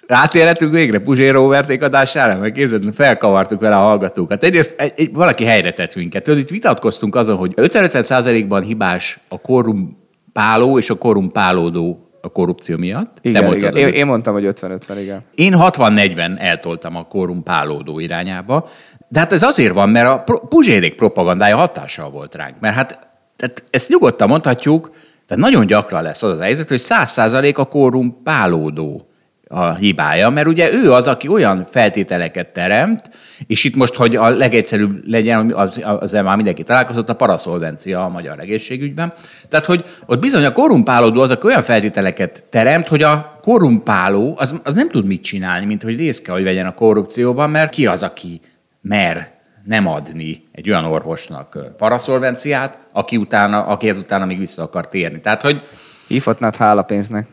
Rátérhetünk 0.08 0.74
végre 0.74 1.00
Puzsér 1.00 1.34
Roberték 1.34 1.84
adására, 1.84 2.40
meg 2.40 2.52
képzeld, 2.52 2.94
felkavartuk 2.94 3.62
vele 3.62 3.76
a 3.76 3.82
hallgatókat. 3.82 4.44
Egyrészt 4.44 4.80
egy, 4.80 4.94
egy, 4.96 5.14
valaki 5.14 5.44
helyre 5.44 5.72
tett 5.72 5.96
minket. 5.96 6.24
Tudod, 6.24 6.40
itt 6.40 6.50
vitatkoztunk 6.50 7.16
azon, 7.16 7.38
hogy 7.38 7.54
50-50 7.56 8.46
ban 8.48 8.62
hibás 8.62 9.20
a 9.30 9.42
korrumpáló 9.42 10.78
és 10.78 10.90
a 10.90 10.96
korrumpálódó 10.96 12.05
a 12.26 12.30
korrupció 12.30 12.78
miatt. 12.78 13.18
Igen, 13.22 13.50
Te 13.50 13.56
igen. 13.56 13.76
Én, 13.76 13.88
én 13.88 14.06
mondtam, 14.06 14.34
hogy 14.34 14.48
50-50, 14.62 14.80
igen. 15.02 15.22
Én 15.36 15.54
60-40 15.58 16.40
eltoltam 16.40 16.96
a 16.96 17.04
korrumpálódó 17.04 18.00
irányába, 18.00 18.68
de 19.08 19.20
hát 19.20 19.34
ez 19.34 19.44
azért 19.44 19.74
van, 19.74 19.90
mert 19.90 20.30
a 20.30 20.38
Puzsérék 20.38 20.96
propagandája 20.96 21.56
hatással 21.56 22.10
volt 22.10 22.36
ránk. 22.36 22.60
Mert 22.60 22.76
hát 22.76 23.00
tehát 23.36 23.64
ezt 23.70 23.90
nyugodtan 23.90 24.28
mondhatjuk, 24.28 24.92
tehát 25.28 25.44
nagyon 25.44 25.66
gyakran 25.66 26.04
lesz 26.04 26.24
az 26.24 26.38
a 26.38 26.42
helyzet, 26.42 26.68
hogy 26.68 26.82
100% 26.84 27.56
a 27.56 27.68
korrumpálódó 27.68 29.10
a 29.48 29.74
hibája, 29.74 30.30
mert 30.30 30.48
ugye 30.48 30.74
ő 30.74 30.94
az, 30.94 31.08
aki 31.08 31.28
olyan 31.28 31.66
feltételeket 31.70 32.50
teremt, 32.50 33.10
és 33.48 33.64
itt 33.64 33.76
most, 33.76 33.94
hogy 33.96 34.16
a 34.16 34.30
legegyszerűbb 34.30 35.08
legyen, 35.08 35.54
az, 35.54 35.82
az 36.00 36.12
már 36.12 36.36
mindenki 36.36 36.64
találkozott, 36.64 37.10
a 37.10 37.16
paraszolvencia 37.16 38.04
a 38.04 38.10
magyar 38.10 38.40
egészségügyben. 38.40 39.14
Tehát, 39.50 39.66
hogy 39.66 39.86
ott 40.06 40.20
bizony 40.20 40.46
a 40.46 40.52
korrumpálódó 40.52 41.22
az, 41.22 41.32
aki 41.32 41.46
olyan 41.48 41.64
feltételeket 41.64 42.44
teremt, 42.50 42.88
hogy 42.88 43.04
a 43.04 43.40
korrumpáló 43.42 44.36
az, 44.38 44.62
az 44.64 44.76
nem 44.76 44.90
tud 44.90 45.06
mit 45.06 45.24
csinálni, 45.24 45.66
mint 45.66 45.84
hogy 45.84 45.98
részt 45.98 46.28
hogy 46.28 46.44
vegyen 46.44 46.66
a 46.66 46.74
korrupcióban, 46.74 47.50
mert 47.50 47.72
ki 47.72 47.88
az, 47.88 48.04
aki 48.04 48.40
mer 48.82 49.34
nem 49.64 49.88
adni 49.88 50.44
egy 50.52 50.70
olyan 50.70 50.86
orvosnak 50.86 51.58
paraszolvenciát, 51.78 52.80
aki 52.92 53.18
utána, 53.18 53.66
aki 53.66 53.90
utána 53.90 54.26
még 54.26 54.40
vissza 54.40 54.64
akar 54.64 54.88
térni. 54.88 55.22
Tehát, 55.22 55.42
hogy 55.42 55.62
Hívhatnád 56.08 56.56
hálapénznek. 56.56 57.28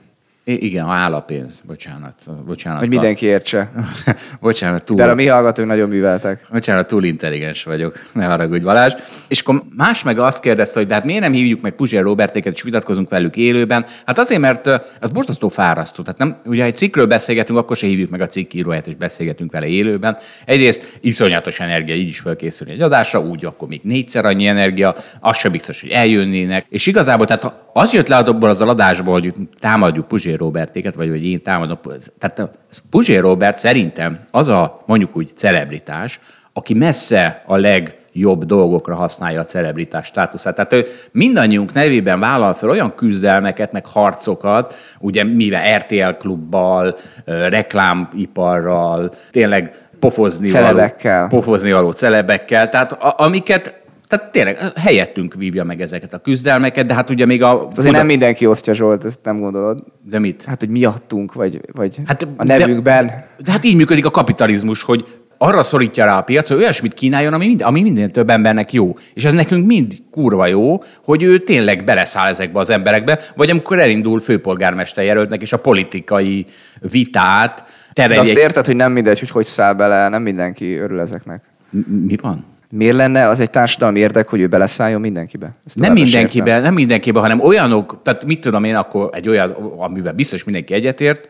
I- 0.45 0.65
igen, 0.65 0.85
a 0.85 0.93
állapénz, 0.93 1.63
bocsánat. 1.67 2.15
bocsánat 2.47 2.79
hogy 2.79 2.89
mindenki 2.89 3.27
értse. 3.27 3.71
bocsánat, 4.41 4.85
túl... 4.85 4.97
De 4.97 5.11
a 5.11 5.15
mi 5.15 5.27
hallgatók 5.27 5.67
nagyon 5.67 5.89
műveltek. 5.89 6.47
Bocsánat, 6.51 6.87
túl 6.87 7.05
intelligens 7.05 7.65
vagyok, 7.65 7.99
ne 8.13 8.25
haragudj 8.25 8.65
Balázs. 8.65 8.93
És 9.29 9.41
akkor 9.41 9.63
más 9.77 10.03
meg 10.03 10.19
azt 10.19 10.41
kérdezte, 10.41 10.79
hogy 10.79 10.89
de 10.89 10.95
hát 10.95 11.05
miért 11.05 11.21
nem 11.21 11.33
hívjuk 11.33 11.61
meg 11.61 11.73
Puzsér 11.73 12.03
Robertéket, 12.03 12.55
és 12.55 12.63
vitatkozunk 12.63 13.09
velük 13.11 13.37
élőben? 13.37 13.87
Hát 14.07 14.19
azért, 14.19 14.41
mert 14.41 14.67
az 15.01 15.11
borzasztó 15.11 15.49
fárasztó. 15.49 16.03
Tehát 16.03 16.19
nem, 16.19 16.37
ugye, 16.45 16.65
egy 16.65 16.77
cikkről 16.77 17.07
beszélgetünk, 17.07 17.59
akkor 17.59 17.77
se 17.77 17.87
hívjuk 17.87 18.11
meg 18.11 18.21
a 18.21 18.27
cikkíróját, 18.27 18.87
és 18.87 18.95
beszélgetünk 18.95 19.53
vele 19.53 19.67
élőben. 19.67 20.17
Egyrészt 20.45 20.99
iszonyatos 21.01 21.61
energia, 21.61 21.95
így 21.95 22.09
is 22.09 22.19
felkészülni 22.19 22.73
egy 22.73 22.83
adásra, 22.83 23.21
úgy 23.21 23.45
akkor 23.45 23.69
még 23.69 23.81
négyszer 23.83 24.25
annyi 24.25 24.47
energia, 24.47 24.95
az 25.21 25.37
sem 25.37 25.53
biztos, 25.53 25.81
hogy 25.81 25.91
eljönnének. 25.91 26.67
És 26.69 26.87
igazából 26.87 27.27
tehát 27.27 27.55
az 27.73 27.93
jött 27.93 28.09
le 28.09 28.17
abból 28.17 28.49
az 28.49 28.61
adásból, 28.61 29.13
hogy 29.13 29.33
támadjuk 29.59 30.09
Puzsér 30.09 30.32
Robertéket, 30.37 30.95
vagy 30.95 31.09
hogy 31.09 31.27
én 31.27 31.43
támadom. 31.43 31.79
Tehát 32.19 32.59
Puzsér 32.91 33.21
Robert 33.21 33.59
szerintem 33.59 34.21
az 34.31 34.49
a 34.49 34.83
mondjuk 34.87 35.17
úgy 35.17 35.31
celebritás, 35.37 36.21
aki 36.53 36.75
messze 36.75 37.43
a 37.47 37.57
leg 37.57 37.97
jobb 38.13 38.45
dolgokra 38.45 38.95
használja 38.95 39.41
a 39.41 39.45
celebritás 39.45 40.07
státuszát. 40.07 40.55
Tehát 40.55 40.73
ő 40.73 40.85
mindannyiunk 41.13 41.73
nevében 41.73 42.21
vállal 42.21 42.55
fel 42.55 42.71
olyan 42.71 42.95
küzdelmeket, 42.95 43.73
meg 43.73 43.87
harcokat, 43.87 44.75
ugye 44.99 45.25
mivel 45.25 45.79
RTL 45.79 46.11
klubbal, 46.19 46.97
reklámiparral, 47.25 49.11
tényleg 49.31 49.75
pofozni 49.99 50.49
celebekkel. 50.49 51.17
való, 51.17 51.29
pofozni 51.29 51.73
való 51.73 51.91
celebekkel, 51.91 52.69
tehát 52.69 52.93
a, 52.93 53.15
amiket 53.17 53.82
tehát 54.13 54.31
tényleg 54.31 54.59
helyettünk 54.77 55.35
vívja 55.35 55.65
meg 55.65 55.81
ezeket 55.81 56.15
a 56.15 56.19
küzdelmeket, 56.19 56.87
de 56.87 56.95
hát 56.95 57.11
ugye 57.11 57.27
még 57.27 57.43
a... 57.43 57.67
Azért 57.67 57.89
oda... 57.89 57.97
nem 57.97 58.07
mindenki 58.07 58.47
osztja 58.47 58.75
Zsolt, 58.75 59.05
ezt 59.05 59.19
nem 59.23 59.41
gondolod. 59.41 59.85
De 60.11 60.19
mit? 60.19 60.45
Hát, 60.45 60.61
hogy 60.61 60.69
miattunk, 60.69 61.33
vagy, 61.33 61.61
vagy 61.73 62.01
hát, 62.05 62.29
a 62.37 62.45
nevükben. 62.45 63.07
De, 63.07 63.29
de 63.45 63.51
hát 63.51 63.65
így 63.65 63.77
működik 63.77 64.07
a 64.07 64.11
kapitalizmus, 64.11 64.83
hogy 64.83 65.07
arra 65.39 65.63
szorítja 65.63 66.05
rá 66.05 66.19
a 66.19 66.23
piac, 66.23 66.49
hogy 66.49 66.57
olyasmit 66.57 66.95
kínáljon, 66.95 67.33
ami, 67.33 67.47
mind, 67.47 67.63
ami 67.63 67.83
minden 67.83 68.13
több 68.13 68.31
embernek 68.31 68.73
jó. 68.73 68.97
És 69.15 69.25
ez 69.25 69.33
nekünk 69.33 69.67
mind 69.67 69.93
kurva 70.11 70.47
jó, 70.47 70.83
hogy 71.05 71.23
ő 71.23 71.39
tényleg 71.39 71.85
beleszáll 71.85 72.29
ezekbe 72.29 72.59
az 72.59 72.71
emberekbe, 72.71 73.21
vagy 73.37 73.51
amikor 73.51 73.79
elindul 73.79 74.21
főpolgármester 74.21 75.05
jelöltnek, 75.05 75.43
és 75.43 75.53
a 75.53 75.59
politikai 75.59 76.47
vitát 76.79 77.65
terelje. 77.93 78.23
De 78.23 78.29
azt 78.29 78.39
érted, 78.39 78.67
hogy 78.67 78.77
nem 78.77 78.93
mindegy, 78.93 79.19
hogy 79.19 79.31
hogy 79.31 79.47
száll 79.47 79.75
bele, 79.75 80.09
nem 80.09 80.23
mindenki 80.23 80.75
örül 80.75 81.01
ezeknek. 81.01 81.43
Mi 81.87 82.17
van? 82.23 82.52
Miért 82.75 82.95
lenne 82.95 83.29
az 83.29 83.41
egy 83.41 83.51
társadalmi 83.51 83.99
érdek, 83.99 84.29
hogy 84.29 84.41
ő 84.41 84.47
beleszálljon 84.47 85.01
mindenkibe? 85.01 85.55
Ezt 85.67 85.79
nem 85.79 85.93
mindenkibe, 85.93 86.61
nem 86.61 86.75
mindenkibe, 86.75 87.21
hanem 87.21 87.41
olyanok, 87.41 88.01
tehát 88.03 88.25
mit 88.25 88.41
tudom 88.41 88.65
én, 88.65 88.75
akkor 88.75 89.11
egy 89.13 89.29
olyan, 89.29 89.51
amivel 89.77 90.13
biztos 90.13 90.45
mindenki 90.45 90.75
egyetért, 90.75 91.29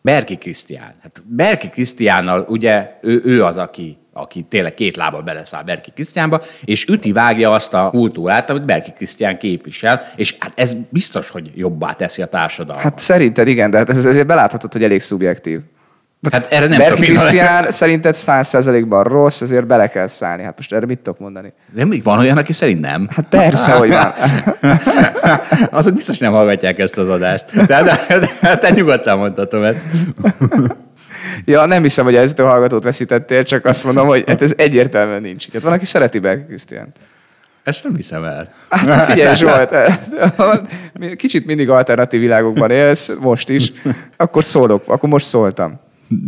Berki 0.00 0.36
Krisztián. 0.36 0.92
Hát 1.02 1.22
Berki 1.26 1.68
Krisztiánnal 1.68 2.46
ugye 2.48 2.90
ő, 3.02 3.22
ő 3.24 3.44
az, 3.44 3.56
aki 3.56 3.96
aki 4.12 4.42
tényleg 4.42 4.74
két 4.74 4.96
lába 4.96 5.22
beleszáll 5.22 5.62
Berki 5.62 5.90
Krisztiánba, 5.90 6.40
és 6.64 6.86
üti 6.88 7.12
vágja 7.12 7.52
azt 7.52 7.74
a 7.74 7.88
kultúrát, 7.90 8.50
amit 8.50 8.64
Berki 8.64 8.92
Krisztián 8.92 9.38
képvisel, 9.38 10.02
és 10.16 10.36
hát 10.38 10.52
ez 10.54 10.74
biztos, 10.88 11.30
hogy 11.30 11.50
jobbá 11.54 11.92
teszi 11.92 12.22
a 12.22 12.26
társadalmat. 12.26 12.84
Hát 12.84 12.98
szerinted 12.98 13.48
igen, 13.48 13.70
de 13.70 13.78
hát 13.78 13.90
ez 13.90 14.04
azért 14.04 14.26
beláthatod, 14.26 14.72
hogy 14.72 14.84
elég 14.84 15.00
szubjektív. 15.00 15.60
Hát 16.30 16.46
erre 16.46 16.66
nem 16.66 16.78
Berki 16.78 17.02
Krisztián 17.02 17.70
szerinted 17.80 18.14
száz 18.14 18.48
százalékban 18.48 19.04
rossz, 19.04 19.40
ezért 19.40 19.66
bele 19.66 19.86
kell 19.86 20.06
szállni. 20.06 20.42
Hát 20.42 20.56
most 20.56 20.72
erre 20.72 20.86
mit 20.86 20.98
tudok 20.98 21.18
mondani? 21.18 21.52
De 21.74 21.84
még 21.84 22.02
van 22.02 22.18
olyan, 22.18 22.36
aki 22.36 22.52
szerint 22.52 22.80
nem? 22.80 23.08
Hát 23.10 23.26
persze, 23.28 23.72
hogy 23.72 23.88
van. 23.88 24.12
Azok 25.70 25.94
biztos 25.94 26.18
nem 26.18 26.32
hallgatják 26.32 26.78
ezt 26.78 26.96
az 26.96 27.08
adást. 27.08 27.66
De, 27.66 27.82
de, 27.82 28.18
de, 28.40 28.58
te 28.58 28.70
nyugodtan 28.70 29.18
mondhatom 29.18 29.62
ezt. 29.62 29.86
Ja, 31.44 31.66
nem 31.66 31.82
hiszem, 31.82 32.04
hogy 32.04 32.14
ezt 32.14 32.38
a 32.38 32.46
hallgatót 32.46 32.82
veszítettél, 32.82 33.42
csak 33.42 33.64
azt 33.64 33.84
mondom, 33.84 34.06
hogy 34.06 34.24
hát 34.26 34.42
ez 34.42 34.52
egyértelműen 34.56 35.20
nincs. 35.20 35.52
Hát 35.52 35.62
van, 35.62 35.72
aki 35.72 35.84
szereti 35.84 36.18
Berki 36.18 36.44
Krisztián. 36.46 36.92
Ezt 37.62 37.84
nem 37.84 37.96
hiszem 37.96 38.24
el. 38.24 38.48
Hát 38.68 39.10
figyelj, 39.10 39.36
Zsolt, 39.36 39.74
kicsit 41.16 41.46
mindig 41.46 41.70
alternatív 41.70 42.20
világokban 42.20 42.70
élsz, 42.70 43.10
most 43.20 43.48
is, 43.48 43.72
akkor 44.16 44.44
szólok, 44.44 44.82
akkor 44.86 45.08
most 45.08 45.26
szóltam. 45.26 45.80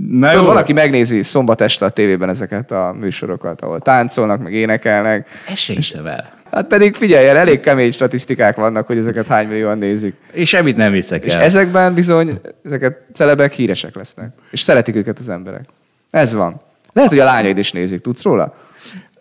Na 0.09 0.31
Tudod, 0.31 0.47
valaki 0.47 0.73
megnézi 0.73 1.23
szombat 1.23 1.61
este 1.61 1.85
a 1.85 1.89
tévében 1.89 2.29
ezeket 2.29 2.71
a 2.71 2.95
műsorokat, 3.01 3.61
ahol 3.61 3.81
táncolnak, 3.81 4.43
meg 4.43 4.53
énekelnek. 4.53 5.29
Ezt 5.49 5.57
sem 5.57 5.77
hiszem 5.77 6.07
el. 6.07 6.33
Hát 6.53 6.67
pedig 6.67 6.95
figyelj 6.95 7.29
el, 7.29 7.37
elég 7.37 7.61
kemény 7.61 7.93
statisztikák 7.93 8.57
vannak, 8.57 8.87
hogy 8.87 8.97
ezeket 8.97 9.27
hány 9.27 9.49
millióan 9.49 9.79
nézik. 9.79 10.15
És 10.33 10.49
semmit 10.49 10.77
nem 10.77 10.93
hiszek 10.93 11.23
el. 11.23 11.27
És 11.27 11.35
ezekben 11.35 11.95
bizony 11.95 12.41
ezeket 12.65 12.99
celebek 13.13 13.53
híresek 13.53 13.97
lesznek. 13.97 14.31
És 14.51 14.61
szeretik 14.61 14.97
őket 14.97 15.19
az 15.19 15.29
emberek. 15.29 15.65
Ez 16.11 16.35
van. 16.35 16.61
Lehet, 16.93 17.11
hogy 17.11 17.19
a 17.19 17.25
lányaid 17.25 17.59
is 17.59 17.73
nézik. 17.73 18.01
Tudsz 18.01 18.23
róla? 18.23 18.55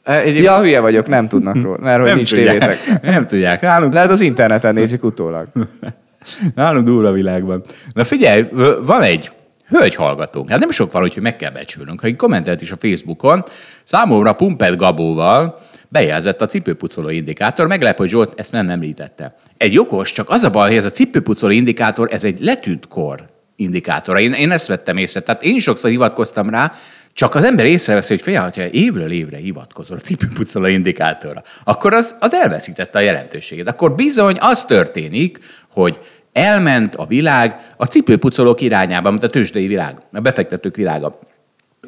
Egy... 0.03 0.43
Ja, 0.43 0.59
hülye 0.59 0.79
vagyok, 0.79 1.07
nem 1.07 1.27
tudnak 1.27 1.61
róla, 1.61 1.77
mert 1.81 1.97
hogy 1.97 2.07
nem 2.07 2.15
nincs 2.15 2.33
tudják. 2.33 2.59
tévétek. 2.59 3.01
Nem 3.13 3.27
tudják. 3.27 3.61
Nálunk... 3.61 3.93
Lehet 3.93 4.09
az 4.09 4.21
interneten 4.21 4.73
nézik 4.73 5.03
utólag. 5.03 5.47
Nálunk 6.55 6.85
durva 6.85 7.11
világban. 7.11 7.61
Na 7.93 8.03
figyelj, 8.03 8.47
van 8.81 9.01
egy 9.01 9.31
hölgy 9.73 9.95
hallgatónk. 9.95 10.49
Hát 10.49 10.59
nem 10.59 10.71
sok 10.71 10.91
van, 10.91 11.01
hogy 11.01 11.17
meg 11.21 11.35
kell 11.35 11.51
becsülnünk. 11.51 11.99
Ha 11.99 12.15
kommentelt 12.15 12.61
is 12.61 12.71
a 12.71 12.77
Facebookon, 12.79 13.43
számomra 13.83 14.33
Pumpet 14.33 14.75
Gabóval 14.75 15.59
bejelzett 15.89 16.41
a 16.41 16.45
cipőpucoló 16.45 17.09
indikátor. 17.09 17.67
Meglep, 17.67 17.97
hogy 17.97 18.09
Zsolt 18.09 18.33
ezt 18.39 18.51
nem 18.51 18.69
említette. 18.69 19.35
Egy 19.57 19.73
jogos, 19.73 20.11
csak 20.11 20.29
az 20.29 20.43
a 20.43 20.49
baj, 20.49 20.67
hogy 20.67 20.77
ez 20.77 20.85
a 20.85 20.89
cipőpucoló 20.89 21.51
indikátor, 21.51 22.09
ez 22.11 22.23
egy 22.23 22.39
letűnt 22.39 22.87
kor 22.87 23.29
indikátora. 23.55 24.19
Én, 24.19 24.33
én 24.33 24.51
ezt 24.51 24.67
vettem 24.67 24.97
észre. 24.97 25.21
Tehát 25.21 25.43
én 25.43 25.59
sokszor 25.59 25.89
hivatkoztam 25.89 26.49
rá, 26.49 26.71
csak 27.13 27.35
az 27.35 27.43
ember 27.43 27.65
észreveszi, 27.65 28.13
hogy 28.13 28.21
fél, 28.21 28.39
ha 28.39 28.67
évről 28.71 29.11
évre 29.11 29.37
hivatkozol 29.37 29.97
a 29.97 29.99
cipőpucoló 29.99 30.65
indikátorra, 30.65 31.43
akkor 31.63 31.93
az, 31.93 32.15
az 32.19 32.33
elveszítette 32.33 32.99
a 32.99 33.01
jelentőségét. 33.01 33.67
Akkor 33.67 33.95
bizony 33.95 34.37
az 34.39 34.65
történik, 34.65 35.39
hogy 35.71 35.99
elment 36.33 36.95
a 36.95 37.05
világ 37.05 37.73
a 37.77 37.85
cipőpucolók 37.85 38.61
irányába, 38.61 39.09
mint 39.09 39.23
a 39.23 39.29
tőzsdei 39.29 39.67
világ, 39.67 40.01
a 40.13 40.19
befektetők 40.19 40.75
világa. 40.75 41.19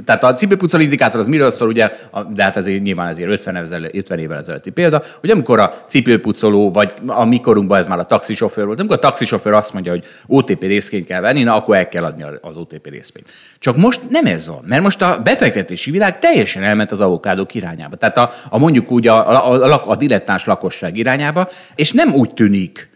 Tehát 0.06 0.24
a 0.24 0.34
cipőpucoló 0.34 0.84
indikátor 0.84 1.20
az 1.20 1.28
miről 1.28 1.50
szól, 1.50 1.68
ugye, 1.68 1.90
de 2.34 2.44
hát 2.44 2.58
ez 2.58 2.66
nyilván 2.66 3.08
ezért 3.08 3.30
50, 3.30 3.56
ezel, 3.56 3.84
50 3.92 4.20
évvel 4.20 4.38
ezelőtti 4.38 4.70
példa, 4.70 5.04
hogy 5.20 5.30
amikor 5.30 5.60
a 5.60 5.74
cipőpucoló, 5.88 6.72
vagy 6.72 6.94
a 7.06 7.26
mikorunkban 7.26 7.78
ez 7.78 7.88
már 7.88 8.00
a 8.00 8.06
taxisofőr 8.06 8.66
volt, 8.66 8.80
amikor 8.80 8.96
a 8.96 9.00
taxisofőr 9.00 9.54
azt 9.54 9.74
mondja, 9.74 9.92
hogy 9.92 10.06
OTP 10.28 10.62
részvényt 10.62 11.06
kell 11.06 11.22
venni, 11.22 11.44
na 11.44 11.56
akkor 11.56 11.76
el 11.76 11.88
kell 11.88 12.04
adni 12.04 12.26
az 12.42 12.56
OTP 12.56 12.88
részvényt. 12.90 13.32
Csak 13.60 13.76
most 13.76 14.02
nem 14.10 14.26
ez 14.26 14.48
van, 14.48 14.64
mert 14.66 14.84
most 14.84 15.02
a 15.02 15.22
befektetési 15.24 15.92
világ 15.92 16.20
teljesen 16.20 16.64
elment 16.64 16.92
az 16.92 17.02
avokádók 17.02 17.54
irányába. 17.54 17.96
Tehát 17.96 18.18
a, 18.18 18.32
a 18.50 18.58
mondjuk 18.58 18.92
úgy 18.92 19.08
a, 19.08 19.30
a, 19.30 19.74
a, 19.74 19.84
a 19.88 19.96
dilettáns 19.96 20.46
lakosság 20.46 20.98
irányába, 20.98 21.50
és 21.76 21.92
nem 21.92 22.14
úgy 22.14 22.34
tűnik, 22.34 22.90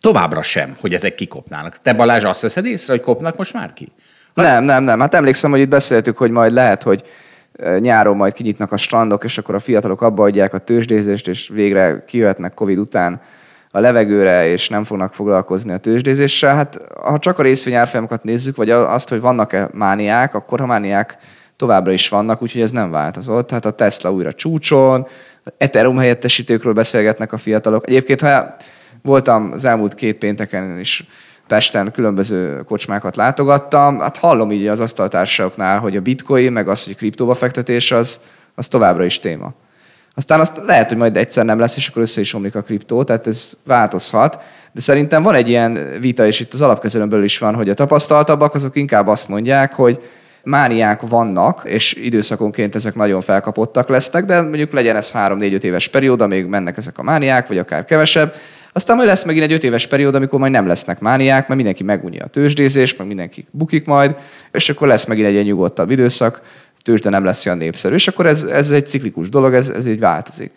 továbbra 0.00 0.42
sem, 0.42 0.76
hogy 0.80 0.94
ezek 0.94 1.14
kikopnának. 1.14 1.76
Te 1.82 1.92
Balázs 1.92 2.24
azt 2.24 2.42
veszed 2.42 2.66
észre, 2.66 2.92
hogy 2.92 3.02
kopnak 3.02 3.36
most 3.36 3.52
már 3.52 3.72
ki? 3.72 3.92
Ha... 4.34 4.42
Nem, 4.42 4.64
nem, 4.64 4.82
nem. 4.82 5.00
Hát 5.00 5.14
emlékszem, 5.14 5.50
hogy 5.50 5.60
itt 5.60 5.68
beszéltük, 5.68 6.16
hogy 6.16 6.30
majd 6.30 6.52
lehet, 6.52 6.82
hogy 6.82 7.02
nyáron 7.78 8.16
majd 8.16 8.32
kinyitnak 8.32 8.72
a 8.72 8.76
strandok, 8.76 9.24
és 9.24 9.38
akkor 9.38 9.54
a 9.54 9.58
fiatalok 9.58 10.02
abba 10.02 10.22
adják 10.22 10.54
a 10.54 10.58
tőzsdézést, 10.58 11.28
és 11.28 11.48
végre 11.48 12.04
kijöhetnek 12.06 12.54
Covid 12.54 12.78
után 12.78 13.20
a 13.70 13.80
levegőre, 13.80 14.48
és 14.48 14.68
nem 14.68 14.84
fognak 14.84 15.14
foglalkozni 15.14 15.72
a 15.72 15.76
tőzsdézéssel. 15.76 16.54
Hát 16.54 16.80
ha 17.02 17.18
csak 17.18 17.38
a 17.38 17.42
részvényárfolyamokat 17.42 18.24
nézzük, 18.24 18.56
vagy 18.56 18.70
azt, 18.70 19.08
hogy 19.08 19.20
vannak-e 19.20 19.68
mániák, 19.72 20.34
akkor 20.34 20.60
a 20.60 20.66
mániák 20.66 21.18
továbbra 21.56 21.92
is 21.92 22.08
vannak, 22.08 22.42
úgyhogy 22.42 22.60
ez 22.60 22.70
nem 22.70 22.90
változott. 22.90 23.46
Tehát 23.46 23.64
a 23.64 23.70
Tesla 23.70 24.12
újra 24.12 24.32
csúcson, 24.32 25.06
Ethereum 25.56 25.98
helyettesítőkről 25.98 26.72
beszélgetnek 26.72 27.32
a 27.32 27.38
fiatalok. 27.38 27.88
Egyébként, 27.88 28.20
ha 28.20 28.56
Voltam 29.02 29.50
az 29.52 29.64
elmúlt 29.64 29.94
két 29.94 30.16
pénteken 30.16 30.78
is 30.78 31.04
Pesten 31.46 31.92
különböző 31.92 32.62
kocsmákat 32.62 33.16
látogattam. 33.16 34.00
Hát 34.00 34.16
hallom 34.16 34.52
így 34.52 34.66
az 34.66 34.80
asztaltársaknál, 34.80 35.78
hogy 35.78 35.96
a 35.96 36.00
bitcoin, 36.00 36.52
meg 36.52 36.68
az, 36.68 36.84
hogy 36.84 36.96
kriptóba 36.96 37.34
fektetés, 37.34 37.92
az, 37.92 38.20
az 38.54 38.68
továbbra 38.68 39.04
is 39.04 39.18
téma. 39.18 39.52
Aztán 40.14 40.40
azt 40.40 40.60
lehet, 40.66 40.88
hogy 40.88 40.98
majd 40.98 41.16
egyszer 41.16 41.44
nem 41.44 41.58
lesz, 41.58 41.76
és 41.76 41.88
akkor 41.88 42.02
össze 42.02 42.20
is 42.20 42.34
omlik 42.34 42.54
a 42.54 42.62
kriptó, 42.62 43.04
tehát 43.04 43.26
ez 43.26 43.52
változhat. 43.64 44.38
De 44.72 44.80
szerintem 44.80 45.22
van 45.22 45.34
egy 45.34 45.48
ilyen 45.48 45.98
vita, 46.00 46.26
és 46.26 46.40
itt 46.40 46.52
az 46.52 46.60
alapkezelőn 46.60 47.08
belül 47.08 47.24
is 47.24 47.38
van, 47.38 47.54
hogy 47.54 47.68
a 47.68 47.74
tapasztaltabbak 47.74 48.54
azok 48.54 48.76
inkább 48.76 49.06
azt 49.06 49.28
mondják, 49.28 49.74
hogy 49.74 50.00
mániák 50.42 51.00
vannak, 51.00 51.62
és 51.64 51.92
időszakonként 51.92 52.74
ezek 52.74 52.94
nagyon 52.94 53.20
felkapottak 53.20 53.88
lesznek, 53.88 54.24
de 54.24 54.40
mondjuk 54.40 54.72
legyen 54.72 54.96
ez 54.96 55.12
3-4-5 55.14 55.62
éves 55.62 55.88
periód, 55.88 56.20
amíg 56.20 56.46
mennek 56.46 56.76
ezek 56.76 56.98
a 56.98 57.02
mániák, 57.02 57.48
vagy 57.48 57.58
akár 57.58 57.84
kevesebb, 57.84 58.34
aztán 58.72 58.96
majd 58.96 59.08
lesz 59.08 59.24
megint 59.24 59.44
egy 59.44 59.52
öt 59.52 59.64
éves 59.64 59.86
periód, 59.86 60.14
amikor 60.14 60.38
majd 60.38 60.52
nem 60.52 60.66
lesznek 60.66 61.00
mániák, 61.00 61.40
mert 61.40 61.54
mindenki 61.54 61.82
megunja 61.82 62.24
a 62.24 62.28
tőzsdézést, 62.28 62.98
meg 62.98 63.06
mindenki 63.06 63.46
bukik 63.50 63.86
majd, 63.86 64.16
és 64.52 64.68
akkor 64.68 64.88
lesz 64.88 65.06
megint 65.06 65.26
egy 65.26 65.32
ilyen 65.32 65.44
nyugodtabb 65.44 65.90
időszak, 65.90 66.40
tőzsde 66.82 67.10
nem 67.10 67.24
lesz 67.24 67.46
olyan 67.46 67.58
népszerű. 67.58 67.94
És 67.94 68.08
akkor 68.08 68.26
ez, 68.26 68.42
ez 68.42 68.70
egy 68.70 68.86
ciklikus 68.86 69.28
dolog, 69.28 69.54
ez, 69.54 69.68
ez 69.68 69.86
így 69.86 70.00
változik. 70.00 70.52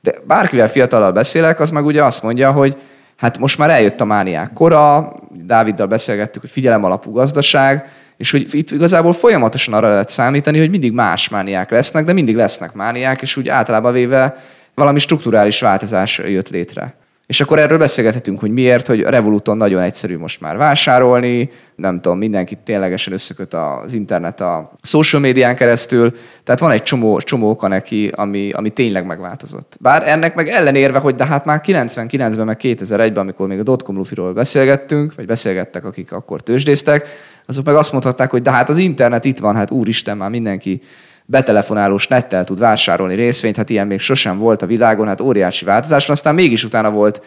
De 0.00 0.14
bárkivel 0.26 0.68
fiatallal 0.68 1.12
beszélek, 1.12 1.60
az 1.60 1.70
meg 1.70 1.84
ugye 1.84 2.04
azt 2.04 2.22
mondja, 2.22 2.52
hogy 2.52 2.76
hát 3.16 3.38
most 3.38 3.58
már 3.58 3.70
eljött 3.70 4.00
a 4.00 4.04
mániák 4.04 4.52
kora, 4.52 5.12
Dáviddal 5.30 5.86
beszélgettük, 5.86 6.40
hogy 6.40 6.50
figyelem 6.50 6.84
alapú 6.84 7.12
gazdaság, 7.12 7.88
és 8.16 8.30
hogy 8.30 8.48
itt 8.50 8.70
igazából 8.70 9.12
folyamatosan 9.12 9.74
arra 9.74 9.88
lehet 9.88 10.08
számítani, 10.08 10.58
hogy 10.58 10.70
mindig 10.70 10.92
más 10.92 11.28
mániák 11.28 11.70
lesznek, 11.70 12.04
de 12.04 12.12
mindig 12.12 12.36
lesznek 12.36 12.72
mániák, 12.72 13.22
és 13.22 13.36
úgy 13.36 13.48
általában 13.48 13.92
véve 13.92 14.44
valami 14.74 14.98
strukturális 14.98 15.60
változás 15.60 16.18
jött 16.18 16.48
létre. 16.48 16.94
És 17.26 17.40
akkor 17.40 17.58
erről 17.58 17.78
beszélgethetünk, 17.78 18.40
hogy 18.40 18.50
miért, 18.50 18.86
hogy 18.86 19.00
a 19.00 19.10
Revoluton 19.10 19.56
nagyon 19.56 19.82
egyszerű 19.82 20.18
most 20.18 20.40
már 20.40 20.56
vásárolni, 20.56 21.50
nem 21.76 22.00
tudom, 22.00 22.18
mindenki 22.18 22.58
ténylegesen 22.64 23.12
összeköt 23.12 23.54
az 23.54 23.92
internet 23.92 24.40
a 24.40 24.72
social 24.82 25.22
médián 25.22 25.56
keresztül, 25.56 26.12
tehát 26.44 26.60
van 26.60 26.70
egy 26.70 26.82
csomó, 26.82 27.20
csomó 27.20 27.50
oka 27.50 27.68
neki, 27.68 28.10
ami, 28.14 28.50
ami 28.50 28.70
tényleg 28.70 29.06
megváltozott. 29.06 29.76
Bár 29.80 30.08
ennek 30.08 30.34
meg 30.34 30.48
ellenérve, 30.48 30.98
hogy 30.98 31.14
de 31.14 31.24
hát 31.24 31.44
már 31.44 31.60
99-ben, 31.64 32.46
meg 32.46 32.58
2001-ben, 32.62 33.16
amikor 33.16 33.48
még 33.48 33.58
a 33.58 33.62
dotcom 33.62 33.96
lufiról 33.96 34.32
beszélgettünk, 34.32 35.14
vagy 35.14 35.26
beszélgettek, 35.26 35.84
akik 35.84 36.12
akkor 36.12 36.40
tőzsdéztek, 36.40 37.08
azok 37.46 37.64
meg 37.64 37.74
azt 37.74 37.92
mondhatták, 37.92 38.30
hogy 38.30 38.42
de 38.42 38.50
hát 38.50 38.68
az 38.68 38.78
internet 38.78 39.24
itt 39.24 39.38
van, 39.38 39.56
hát 39.56 39.70
úristen, 39.70 40.16
már 40.16 40.30
mindenki 40.30 40.80
betelefonálós 41.26 42.08
nettel 42.08 42.44
tud 42.44 42.58
vásárolni 42.58 43.14
részvényt, 43.14 43.56
hát 43.56 43.70
ilyen 43.70 43.86
még 43.86 44.00
sosem 44.00 44.38
volt 44.38 44.62
a 44.62 44.66
világon, 44.66 45.06
hát 45.06 45.20
óriási 45.20 45.64
változás 45.64 46.06
van, 46.06 46.16
aztán 46.16 46.34
mégis 46.34 46.64
utána 46.64 46.90
volt 46.90 47.22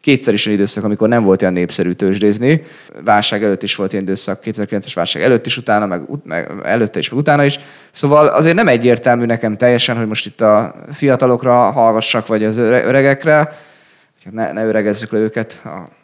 kétszer 0.00 0.34
is 0.34 0.46
olyan 0.46 0.58
időszak, 0.58 0.84
amikor 0.84 1.08
nem 1.08 1.22
volt 1.22 1.42
olyan 1.42 1.54
népszerű 1.54 1.92
tőzsdézni. 1.92 2.62
Válság 3.04 3.44
előtt 3.44 3.62
is 3.62 3.74
volt 3.74 3.92
ilyen 3.92 4.04
időszak, 4.04 4.40
2009-es 4.44 4.92
válság 4.94 5.22
előtt 5.22 5.46
is, 5.46 5.56
utána, 5.56 5.86
meg, 5.86 6.02
meg 6.24 6.50
előtte 6.62 6.98
is, 6.98 7.08
meg 7.10 7.18
utána 7.18 7.44
is. 7.44 7.58
Szóval 7.90 8.26
azért 8.26 8.54
nem 8.54 8.68
egyértelmű 8.68 9.24
nekem 9.24 9.56
teljesen, 9.56 9.96
hogy 9.96 10.06
most 10.06 10.26
itt 10.26 10.40
a 10.40 10.74
fiatalokra 10.92 11.70
hallgassak, 11.70 12.26
vagy 12.26 12.44
az 12.44 12.56
öregekre. 12.56 13.52
Ne, 14.30 14.52
ne 14.52 14.64
öregezzük 14.64 15.12
le 15.12 15.18
őket, 15.18 15.60
a 15.64 15.97